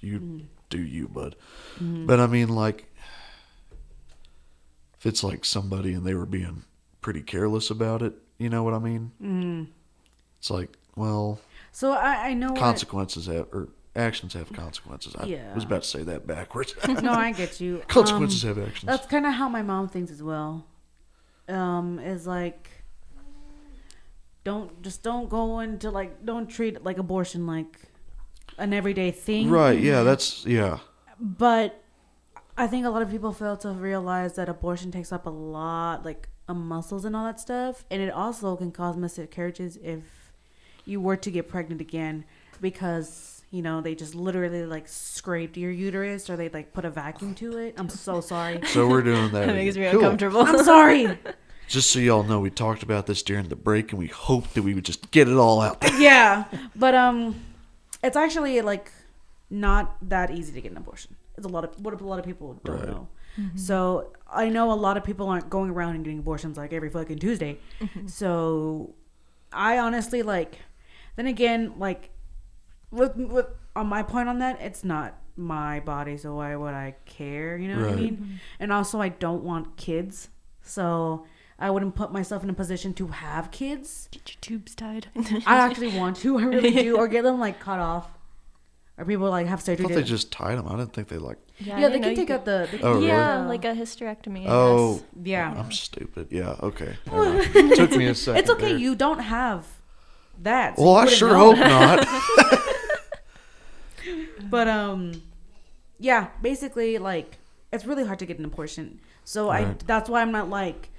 you 0.00 0.42
do 0.70 0.82
you, 0.82 1.06
bud. 1.08 1.36
But 1.80 2.18
I 2.18 2.26
mean, 2.26 2.48
like, 2.48 2.92
if 4.98 5.06
it's 5.06 5.22
like 5.22 5.44
somebody 5.44 5.92
and 5.94 6.04
they 6.04 6.14
were 6.14 6.26
being 6.26 6.64
pretty 7.00 7.22
careless 7.22 7.70
about 7.70 8.02
it, 8.02 8.14
you 8.38 8.48
know 8.48 8.64
what 8.64 8.74
I 8.74 8.80
mean? 8.80 9.12
Mm. 9.22 9.68
It's 10.38 10.50
like, 10.50 10.76
well, 10.96 11.38
So 11.72 11.92
I, 11.92 12.28
I 12.28 12.34
know 12.34 12.52
what, 12.52 12.58
consequences 12.60 13.26
have 13.26 13.46
or 13.52 13.68
actions 13.94 14.34
have 14.34 14.52
consequences. 14.52 15.14
I 15.16 15.26
Yeah. 15.26 15.54
was 15.54 15.64
about 15.64 15.82
to 15.82 15.88
say 15.88 16.02
that 16.02 16.26
backwards. 16.26 16.74
No, 17.02 17.12
I 17.12 17.32
get 17.32 17.60
you. 17.60 17.82
consequences 17.88 18.44
Um, 18.44 18.48
have 18.56 18.58
actions. 18.68 18.86
That's 18.90 19.06
kind 19.06 19.24
of 19.26 19.34
how 19.34 19.48
my 19.48 19.62
mom 19.62 19.88
thinks 19.88 20.10
as 20.10 20.22
well. 20.22 20.66
Um, 21.48 21.98
is 22.00 22.26
like, 22.26 22.68
don't 24.44 24.82
just 24.82 25.02
don't 25.02 25.28
go 25.28 25.60
into 25.60 25.90
like 25.90 26.24
don't 26.24 26.46
treat 26.48 26.82
like 26.84 26.98
abortion 26.98 27.46
like 27.46 27.78
an 28.58 28.72
everyday 28.72 29.10
thing. 29.10 29.50
right? 29.50 29.78
Yeah, 29.78 30.02
that's 30.02 30.44
yeah. 30.46 30.78
But 31.20 31.82
I 32.56 32.66
think 32.66 32.86
a 32.86 32.90
lot 32.90 33.02
of 33.02 33.10
people 33.10 33.32
fail 33.32 33.56
to 33.58 33.70
realize 33.70 34.34
that 34.34 34.48
abortion 34.48 34.90
takes 34.92 35.12
up 35.12 35.26
a 35.26 35.30
lot 35.30 36.04
like 36.04 36.28
muscles 36.48 37.04
and 37.04 37.14
all 37.16 37.24
that 37.24 37.40
stuff, 37.40 37.84
and 37.90 38.00
it 38.00 38.10
also 38.12 38.56
can 38.56 38.70
cause 38.70 38.96
miscarriages 38.96 39.76
if 39.82 40.25
you 40.86 41.00
were 41.00 41.16
to 41.16 41.30
get 41.30 41.48
pregnant 41.48 41.80
again 41.82 42.24
because 42.60 43.42
you 43.50 43.62
know 43.62 43.80
they 43.80 43.94
just 43.94 44.14
literally 44.14 44.64
like 44.66 44.88
scraped 44.88 45.56
your 45.56 45.70
uterus 45.70 46.28
or 46.30 46.36
they 46.36 46.48
like 46.48 46.72
put 46.72 46.84
a 46.84 46.90
vacuum 46.90 47.34
to 47.36 47.58
it. 47.58 47.74
I'm 47.76 47.88
so 47.88 48.20
sorry. 48.20 48.60
So 48.68 48.88
we're 48.88 49.02
doing 49.02 49.30
that. 49.32 49.46
That 49.46 49.54
makes 49.54 49.76
me. 49.76 49.84
Cool. 49.90 50.00
uncomfortable. 50.00 50.42
I'm 50.42 50.64
sorry. 50.64 51.18
Just 51.68 51.90
so 51.90 51.98
y'all 51.98 52.22
know, 52.22 52.38
we 52.38 52.50
talked 52.50 52.84
about 52.84 53.06
this 53.06 53.22
during 53.24 53.48
the 53.48 53.56
break, 53.56 53.90
and 53.90 53.98
we 53.98 54.06
hoped 54.06 54.54
that 54.54 54.62
we 54.62 54.72
would 54.72 54.84
just 54.84 55.10
get 55.10 55.26
it 55.28 55.34
all 55.36 55.60
out 55.60 55.80
there. 55.80 56.00
yeah, 56.00 56.44
but 56.76 56.94
um, 56.94 57.34
it's 58.04 58.16
actually 58.16 58.60
like 58.60 58.92
not 59.50 59.96
that 60.08 60.30
easy 60.30 60.52
to 60.52 60.60
get 60.60 60.70
an 60.70 60.76
abortion. 60.78 61.16
It's 61.36 61.44
a 61.44 61.48
lot 61.48 61.64
of 61.64 61.70
what 61.84 62.00
a 62.00 62.04
lot 62.04 62.20
of 62.20 62.24
people 62.24 62.60
don't 62.64 62.76
Right. 62.78 62.86
know. 62.88 63.08
So 63.56 64.12
I 64.32 64.48
know 64.48 64.70
a 64.72 64.78
lot 64.86 64.96
of 64.96 65.02
people 65.02 65.28
aren't 65.28 65.50
going 65.50 65.70
around 65.72 65.96
and 65.96 66.04
getting 66.04 66.20
abortions 66.20 66.56
like 66.56 66.72
every 66.72 66.88
fucking 66.88 67.18
Tuesday. 67.18 67.58
So 68.06 68.94
I 69.52 69.78
honestly 69.78 70.22
like. 70.22 70.58
Then 71.16 71.26
again, 71.26 71.74
like 71.78 72.10
with 72.90 73.16
with 73.16 73.46
on 73.74 73.86
my 73.86 74.02
point 74.02 74.28
on 74.28 74.38
that, 74.38 74.60
it's 74.60 74.84
not 74.84 75.18
my 75.36 75.80
body, 75.80 76.16
so 76.16 76.34
why 76.36 76.54
would 76.56 76.74
I 76.74 76.94
care? 77.04 77.56
You 77.58 77.68
know 77.74 77.82
what 77.82 77.92
I 77.92 77.96
mean? 77.96 78.16
Mm-hmm. 78.16 78.34
And 78.60 78.72
also, 78.72 79.00
I 79.00 79.08
don't 79.10 79.42
want 79.44 79.76
kids, 79.76 80.28
so 80.62 81.26
I 81.58 81.70
wouldn't 81.70 81.94
put 81.94 82.12
myself 82.12 82.42
in 82.42 82.50
a 82.50 82.54
position 82.54 82.94
to 82.94 83.08
have 83.08 83.50
kids. 83.50 84.08
Get 84.12 84.28
your 84.34 84.38
tubes 84.40 84.74
tied. 84.74 85.08
I 85.46 85.56
actually 85.58 85.96
want 85.96 86.16
to. 86.18 86.38
I 86.38 86.44
really 86.44 86.70
do. 86.70 86.96
Or 86.96 87.08
get 87.08 87.22
them 87.24 87.38
like 87.40 87.60
cut 87.60 87.80
off. 87.80 88.08
Or 88.98 89.04
people 89.04 89.28
like 89.28 89.46
have 89.46 89.58
I 89.60 89.62
surgery. 89.62 89.82
thought 89.84 89.88
to- 89.90 89.94
they 89.96 90.02
just 90.04 90.32
tied 90.32 90.56
them. 90.56 90.66
I 90.68 90.76
didn't 90.76 90.94
think 90.94 91.08
they 91.08 91.18
like. 91.18 91.36
yeah, 91.58 91.78
yeah, 91.80 91.88
they 91.90 92.00
can 92.00 92.14
take 92.14 92.28
could- 92.28 92.36
out 92.36 92.44
the. 92.46 92.68
they 92.72 92.78
Oh, 92.78 92.80
can- 92.80 92.94
really? 92.94 93.06
Yeah, 93.08 93.46
like 93.46 93.64
a 93.66 93.74
hysterectomy. 93.74 94.46
Oh, 94.48 95.02
yeah. 95.22 95.52
I'm 95.54 95.70
stupid. 95.70 96.28
Yeah. 96.30 96.56
Okay. 96.62 96.96
Never. 97.12 97.76
Took 97.76 97.90
me 97.96 98.06
a 98.06 98.14
second. 98.14 98.40
It's 98.40 98.48
okay. 98.50 98.68
there. 98.70 98.78
You 98.78 98.94
don't 98.94 99.18
have 99.18 99.66
that. 100.42 100.76
so 100.76 100.84
Well, 100.84 100.96
I 100.96 101.06
sure 101.06 101.34
hope 101.34 101.58
not. 101.58 102.06
But 104.48 104.68
um, 104.68 105.22
yeah. 105.98 106.28
Basically, 106.42 106.98
like 106.98 107.38
it's 107.72 107.84
really 107.84 108.04
hard 108.04 108.18
to 108.20 108.26
get 108.26 108.38
an 108.38 108.44
abortion. 108.44 109.00
So 109.24 109.50
I. 109.50 109.74
That's 109.86 110.08
why 110.08 110.22
I'm 110.22 110.32
not 110.32 110.48
like. 110.48 110.90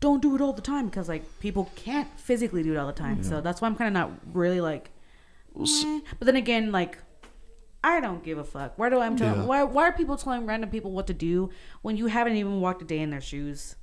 Don't 0.00 0.20
do 0.20 0.34
it 0.34 0.42
all 0.42 0.52
the 0.52 0.62
time 0.62 0.86
because 0.86 1.08
like 1.08 1.24
people 1.40 1.70
can't 1.74 2.08
physically 2.18 2.62
do 2.62 2.74
it 2.74 2.76
all 2.76 2.86
the 2.86 2.92
time. 2.92 3.22
So 3.22 3.40
that's 3.40 3.60
why 3.60 3.68
I'm 3.68 3.76
kind 3.76 3.88
of 3.88 3.94
not 3.94 4.10
really 4.34 4.60
like. 4.60 4.90
eh. 5.58 6.00
But 6.18 6.26
then 6.26 6.36
again, 6.36 6.72
like. 6.72 6.98
I 7.84 8.00
don't 8.00 8.24
give 8.24 8.36
a 8.36 8.42
fuck. 8.42 8.72
Why 8.76 8.88
do 8.88 8.98
I 8.98 9.08
tell? 9.14 9.36
Yeah. 9.36 9.44
Why 9.44 9.62
why 9.62 9.84
are 9.84 9.92
people 9.92 10.16
telling 10.16 10.44
random 10.44 10.70
people 10.70 10.90
what 10.90 11.06
to 11.06 11.14
do 11.14 11.50
when 11.82 11.96
you 11.96 12.08
haven't 12.08 12.34
even 12.34 12.60
walked 12.60 12.82
a 12.82 12.84
day 12.84 12.98
in 12.98 13.10
their 13.10 13.20
shoes? 13.20 13.76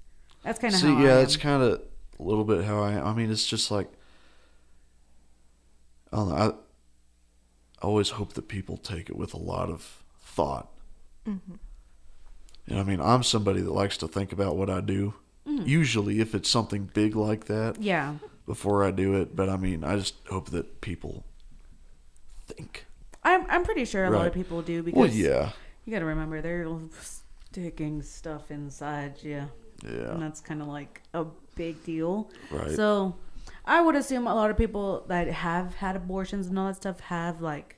That's 0.44 0.60
kind 0.60 0.73
of 0.73 0.81
See, 0.81 1.02
yeah, 1.02 1.19
it's 1.19 1.38
kind 1.38 1.64
of 1.64 1.81
a 2.19 2.23
little 2.23 2.44
bit 2.44 2.65
how 2.65 2.84
I. 2.84 3.02
I 3.02 3.14
mean, 3.14 3.31
it's 3.31 3.48
just 3.48 3.72
like 3.72 3.88
I 6.14 6.15
don't 6.15 6.30
know. 6.30 6.35
I, 6.35 6.48
I 6.49 7.88
always 7.88 8.11
hope 8.11 8.34
that 8.34 8.48
people 8.48 8.77
take 8.77 9.10
it 9.10 9.18
with 9.18 9.34
a 9.34 9.38
lot 9.40 9.69
of 9.69 10.03
thought. 10.22 10.69
Mm-hmm. 11.27 11.56
And 12.68 12.80
I 12.80 12.84
mean, 12.84 13.02
I'm 13.02 13.23
somebody 13.23 13.61
that 13.61 13.72
likes 13.72 13.98
to 13.98 14.07
think 14.07 14.31
about 14.31 14.56
what 14.56 14.69
I 14.69 14.80
do. 14.80 15.15
Mm. 15.48 15.68
Usually, 15.68 16.22
if 16.22 16.34
it's 16.34 16.49
something 16.49 16.90
big 16.94 17.15
like 17.15 17.45
that, 17.45 17.81
Yeah. 17.81 18.15
before 18.45 18.85
I 18.85 18.91
do 18.91 19.15
it. 19.15 19.35
But 19.35 19.49
I 19.49 19.57
mean, 19.57 19.84
I 19.84 19.98
just 19.98 20.15
hope 20.30 20.52
that 20.52 20.80
people 20.80 21.26
think. 22.48 22.85
I'm 23.23 23.45
I'm 23.49 23.64
pretty 23.64 23.85
sure 23.85 24.06
a 24.06 24.10
lot 24.10 24.27
of 24.27 24.34
people 24.34 24.61
do 24.61 24.84
because 24.84 24.98
Well, 24.99 25.10
yeah, 25.10 25.52
you 25.85 25.91
got 25.94 25.99
to 25.99 26.06
remember 26.06 26.41
they're 26.41 26.68
sticking 27.02 28.02
stuff 28.02 28.52
inside 28.52 29.15
you, 29.22 29.49
Yeah, 29.84 30.11
and 30.11 30.22
that's 30.22 30.41
kind 30.41 30.61
of 30.61 30.68
like 30.68 31.02
a 31.14 31.26
big 31.56 31.84
deal. 31.85 32.30
right. 32.52 32.72
So, 32.72 33.15
I 33.65 33.81
would 33.81 33.95
assume 33.95 34.27
a 34.27 34.35
lot 34.35 34.49
of 34.49 34.57
people 34.57 35.06
that 35.07 35.27
have 35.27 35.76
had 35.76 35.95
abortions 35.95 36.48
and 36.48 36.60
all 36.60 36.68
that 36.68 36.76
stuff 36.76 36.99
have 37.02 37.41
like, 37.41 37.77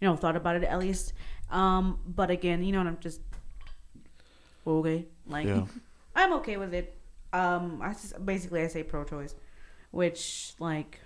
you 0.00 0.08
know, 0.08 0.16
thought 0.16 0.36
about 0.36 0.56
it 0.56 0.64
at 0.64 0.78
least. 0.78 1.14
Um, 1.50 1.98
but 2.06 2.30
again, 2.30 2.62
you 2.62 2.72
know, 2.72 2.80
I'm 2.80 2.98
just 3.00 3.20
okay. 4.66 5.06
Like, 5.26 5.46
Yeah. 5.46 5.64
I'm 6.16 6.32
okay 6.34 6.56
with 6.56 6.74
it. 6.74 6.96
Um, 7.32 7.80
I 7.82 7.92
just, 7.92 8.24
basically 8.24 8.62
I 8.62 8.66
say 8.66 8.82
pro-choice, 8.82 9.34
which 9.92 10.54
like 10.58 11.00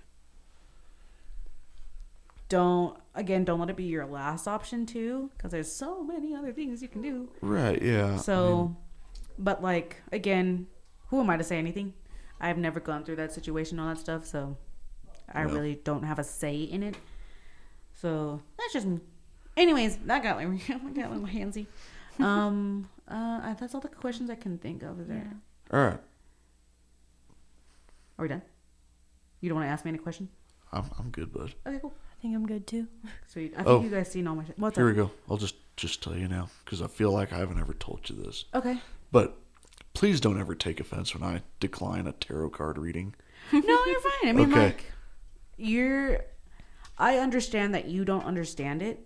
don't 2.48 2.98
again 3.14 3.44
don't 3.44 3.60
let 3.60 3.70
it 3.70 3.76
be 3.76 3.84
your 3.84 4.06
last 4.06 4.46
option 4.46 4.86
too, 4.86 5.30
because 5.36 5.50
there's 5.50 5.70
so 5.70 6.02
many 6.02 6.34
other 6.34 6.52
things 6.52 6.82
you 6.82 6.88
can 6.88 7.02
do. 7.02 7.28
right, 7.40 7.80
yeah. 7.82 8.16
So, 8.16 8.76
but 9.38 9.62
like 9.62 10.02
again, 10.12 10.66
who 11.08 11.20
am 11.20 11.30
I 11.30 11.36
to 11.36 11.44
say 11.44 11.58
anything? 11.58 11.92
I've 12.42 12.58
never 12.58 12.80
gone 12.80 13.04
through 13.04 13.16
that 13.16 13.32
situation, 13.32 13.78
all 13.78 13.88
that 13.88 13.98
stuff, 13.98 14.26
so 14.26 14.56
I 15.32 15.44
Yeah. 15.46 15.52
really 15.52 15.74
don't 15.76 16.02
have 16.02 16.18
a 16.18 16.24
say 16.24 16.56
in 16.62 16.82
it. 16.82 16.96
So 17.94 18.42
that's 18.58 18.72
just. 18.72 18.86
Anyways, 19.56 19.96
that 19.98 20.22
got 20.22 20.36
my 20.42 20.44
I 20.44 20.90
got 20.94 21.20
my 21.20 21.30
handsy. 21.30 21.66
Um, 22.18 22.88
uh, 23.08 23.54
that's 23.54 23.74
all 23.74 23.80
the 23.80 23.88
questions 23.88 24.28
I 24.30 24.34
can 24.34 24.58
think 24.58 24.82
of. 24.82 25.00
Is 25.00 25.08
there? 25.08 25.30
All 25.72 25.80
right, 25.80 26.00
Are 28.18 28.22
we 28.22 28.28
done? 28.28 28.42
You 29.40 29.48
don't 29.48 29.56
want 29.58 29.66
to 29.68 29.72
ask 29.72 29.84
me 29.84 29.90
any 29.90 29.98
question? 29.98 30.28
I'm 30.72 30.84
I'm 30.98 31.10
good, 31.10 31.32
bud. 31.32 31.54
Okay, 31.66 31.78
cool, 31.80 31.94
I 32.18 32.22
think 32.22 32.34
I'm 32.34 32.46
good 32.46 32.66
too. 32.66 32.86
sweet. 33.26 33.52
I 33.54 33.58
think 33.58 33.68
Oh. 33.68 33.82
you 33.82 33.90
guys 33.90 34.10
seen 34.10 34.26
all 34.26 34.34
my 34.36 34.44
shit. 34.44 34.58
What's 34.58 34.76
Here 34.76 34.88
up? 34.88 34.96
we 34.96 35.02
go. 35.02 35.10
I'll 35.30 35.36
just 35.36 35.56
just 35.76 36.02
tell 36.02 36.16
you 36.16 36.28
now 36.28 36.48
because 36.64 36.82
I 36.82 36.86
feel 36.86 37.10
like 37.10 37.32
I 37.32 37.38
haven't 37.38 37.58
ever 37.60 37.72
told 37.74 38.08
you 38.10 38.16
this. 38.16 38.44
Okay. 38.54 38.80
But 39.10 39.38
please 39.94 40.20
don't 40.20 40.38
ever 40.40 40.54
take 40.54 40.80
offense 40.80 41.14
when 41.14 41.22
I 41.22 41.42
decline 41.60 42.06
a 42.06 42.12
tarot 42.12 42.50
card 42.50 42.78
reading. 42.78 43.14
No, 43.52 43.84
you're 43.86 44.00
fine. 44.00 44.28
I 44.28 44.32
mean, 44.32 44.52
Okay. 44.52 44.64
like, 44.66 44.84
you're. 45.56 46.20
I 46.96 47.18
understand 47.18 47.74
that 47.74 47.86
you 47.86 48.04
don't 48.04 48.24
understand 48.24 48.82
it. 48.82 49.04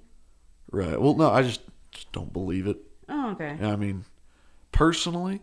Right. 0.71 1.01
Well, 1.01 1.15
no, 1.15 1.31
I 1.31 1.43
just, 1.43 1.63
just 1.91 2.13
don't 2.13 2.33
believe 2.33 2.67
it. 2.67 2.77
Oh, 3.09 3.31
okay. 3.31 3.57
I 3.63 3.77
mean, 3.77 4.05
personally, 4.73 5.41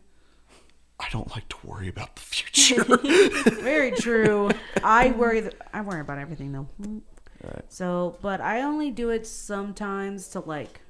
I 1.00 1.08
don't 1.12 1.30
like 1.32 1.50
to 1.50 1.56
worry 1.66 1.88
about 1.88 2.16
the 2.16 2.22
future. 2.22 2.84
Very 3.62 3.92
true. 3.92 4.52
I 4.84 5.10
worry. 5.12 5.42
Th- 5.42 5.56
I 5.74 5.82
worry 5.82 6.02
about 6.02 6.20
everything 6.20 6.52
though. 6.52 6.68
Right. 7.44 7.66
So, 7.70 8.18
but 8.22 8.40
I 8.42 8.62
only 8.62 8.92
do 8.92 9.10
it 9.10 9.26
sometimes 9.26 10.28
to 10.30 10.40
like, 10.42 10.82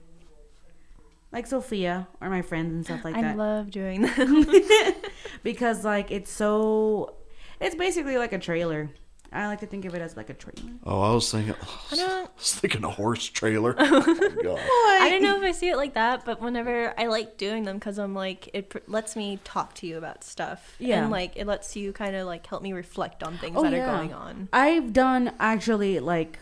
like 1.33 1.47
Sophia 1.47 2.07
or 2.21 2.29
my 2.29 2.41
friends 2.41 2.71
and 2.73 2.85
stuff 2.85 3.03
like 3.03 3.15
I 3.15 3.21
that, 3.23 3.31
I 3.31 3.33
love 3.35 3.71
doing 3.71 4.01
that. 4.03 4.95
because 5.43 5.83
like 5.83 6.11
it's 6.11 6.31
so. 6.31 7.15
It's 7.59 7.75
basically 7.75 8.17
like 8.17 8.31
a 8.33 8.39
trailer. 8.39 8.89
I 9.31 9.47
like 9.47 9.61
to 9.61 9.65
think 9.65 9.85
of 9.85 9.95
it 9.95 10.01
as 10.01 10.15
like 10.15 10.29
a 10.29 10.35
trailer. 10.35 10.73
oh, 10.85 11.01
I 11.01 11.11
was 11.11 11.31
thinking, 11.31 11.55
oh, 11.59 11.87
I 11.91 11.95
don't- 11.95 12.29
was 12.37 12.53
thinking 12.53 12.83
a 12.83 12.89
horse 12.91 13.25
trailer. 13.25 13.73
oh, 13.79 13.89
my 14.05 14.43
God. 14.43 14.59
I 15.01 15.07
don't 15.09 15.23
know 15.23 15.37
if 15.37 15.41
I 15.43 15.51
see 15.53 15.69
it 15.69 15.75
like 15.75 15.95
that, 15.95 16.23
but 16.23 16.39
whenever 16.39 16.93
I 16.99 17.07
like 17.07 17.37
doing 17.37 17.63
them 17.63 17.77
because 17.77 17.97
I'm 17.97 18.13
like 18.13 18.49
it 18.53 18.69
pr- 18.69 18.77
lets 18.87 19.15
me 19.15 19.39
talk 19.43 19.73
to 19.75 19.87
you 19.87 19.97
about 19.97 20.23
stuff. 20.23 20.75
Yeah. 20.77 21.01
and 21.01 21.09
like 21.11 21.33
it 21.35 21.47
lets 21.47 21.75
you 21.75 21.93
kind 21.93 22.15
of 22.15 22.27
like 22.27 22.45
help 22.45 22.61
me 22.61 22.73
reflect 22.73 23.23
on 23.23 23.37
things 23.39 23.55
Oh, 23.57 23.63
that 23.63 23.71
yeah. 23.71 23.89
are 23.91 23.97
going 23.97 24.13
on. 24.13 24.49
I've 24.53 24.93
done 24.93 25.31
actually 25.39 25.99
like 25.99 26.37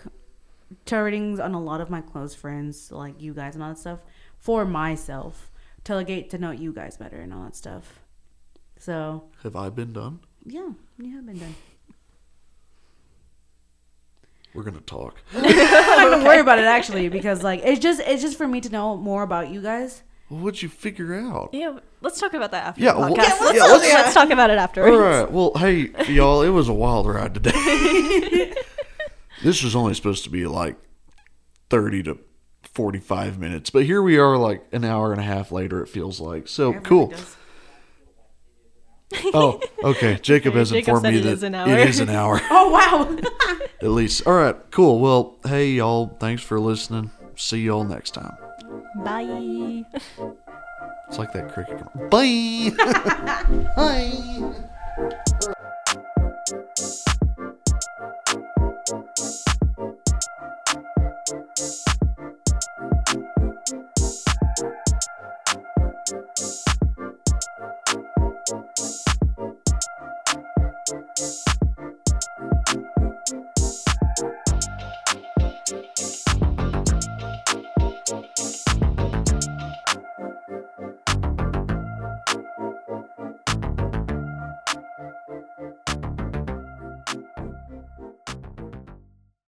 tarot 0.85 1.39
on 1.41 1.53
a 1.53 1.61
lot 1.61 1.79
of 1.79 1.89
my 1.89 2.01
close 2.01 2.35
friends, 2.35 2.91
like 2.91 3.21
you 3.21 3.33
guys 3.33 3.53
and 3.55 3.63
all 3.63 3.69
that 3.69 3.79
stuff, 3.79 3.99
for 4.41 4.65
myself 4.65 5.51
to 5.83 6.03
get 6.03 6.29
to 6.31 6.37
know 6.39 6.51
you 6.51 6.73
guys 6.73 6.97
better 6.97 7.17
and 7.17 7.31
all 7.33 7.43
that 7.43 7.55
stuff. 7.55 7.99
So 8.77 9.25
Have 9.43 9.55
I 9.55 9.69
been 9.69 9.93
done? 9.93 10.19
yeah, 10.45 10.69
you 10.97 11.15
have 11.15 11.25
been 11.25 11.37
done. 11.37 11.55
We're 14.53 14.63
gonna 14.63 14.81
talk. 14.81 15.15
I'm 15.33 15.41
not 15.43 16.09
gonna 16.11 16.25
worry 16.25 16.39
about 16.39 16.59
it 16.59 16.65
actually 16.65 17.07
because 17.07 17.41
like 17.43 17.61
it's 17.63 17.79
just 17.79 18.01
it's 18.01 18.21
just 18.21 18.37
for 18.37 18.47
me 18.47 18.59
to 18.61 18.69
know 18.69 18.97
more 18.97 19.23
about 19.23 19.49
you 19.49 19.61
guys. 19.61 20.01
Well, 20.29 20.41
what'd 20.41 20.61
you 20.61 20.67
figure 20.69 21.13
out? 21.15 21.51
Yeah, 21.53 21.79
let's 22.01 22.19
talk 22.19 22.33
about 22.33 22.51
that 22.51 22.65
after 22.65 22.81
Yeah, 22.81 22.93
the 22.93 22.99
well- 22.99 23.09
Yeah, 23.15 23.37
let's, 23.41 23.57
yeah, 23.57 23.63
let's, 23.65 23.83
let's- 23.93 24.13
talk 24.13 24.29
about 24.29 24.49
it 24.49 24.57
after. 24.57 24.85
All 24.87 24.97
right. 24.97 25.29
Well, 25.31 25.51
hey, 25.57 25.89
y'all, 26.11 26.41
it 26.41 26.49
was 26.49 26.67
a 26.69 26.73
wild 26.73 27.05
ride 27.05 27.33
today. 27.33 28.53
this 29.43 29.61
was 29.63 29.75
only 29.75 29.93
supposed 29.93 30.23
to 30.23 30.29
be 30.29 30.45
like 30.47 30.77
30 31.69 32.03
to 32.03 32.17
45 32.73 33.39
minutes, 33.39 33.69
but 33.69 33.85
here 33.85 34.01
we 34.01 34.17
are 34.17 34.37
like 34.37 34.65
an 34.71 34.85
hour 34.85 35.11
and 35.11 35.19
a 35.19 35.23
half 35.23 35.51
later, 35.51 35.81
it 35.81 35.87
feels 35.87 36.19
like. 36.19 36.47
So 36.47 36.71
really 36.71 36.83
cool. 36.83 37.07
does. 37.07 37.37
Oh, 39.33 39.59
okay. 39.83 40.17
Jacob 40.21 40.53
has 40.53 40.69
Jacob 40.69 40.95
informed 40.95 41.13
me 41.13 41.19
it 41.19 41.23
that 41.23 41.33
is 41.33 41.43
an 41.43 41.55
hour. 41.55 41.69
it 41.69 41.89
is 41.89 41.99
an 41.99 42.09
hour 42.09 42.39
Oh 42.49 42.69
wow. 42.69 43.57
at 43.81 43.89
least. 43.89 44.25
All 44.25 44.33
right. 44.33 44.55
Cool. 44.71 44.99
Well, 44.99 45.37
hey, 45.45 45.71
y'all. 45.71 46.15
Thanks 46.19 46.41
for 46.43 46.59
listening. 46.59 47.11
See 47.35 47.59
y'all 47.61 47.83
next 47.83 48.11
time. 48.11 48.35
Bye. 49.03 49.83
It's 51.07 51.17
like 51.17 51.33
that 51.33 51.51
cricket. 51.53 51.81
Bye. 52.09 52.71
Bye. 53.75 55.51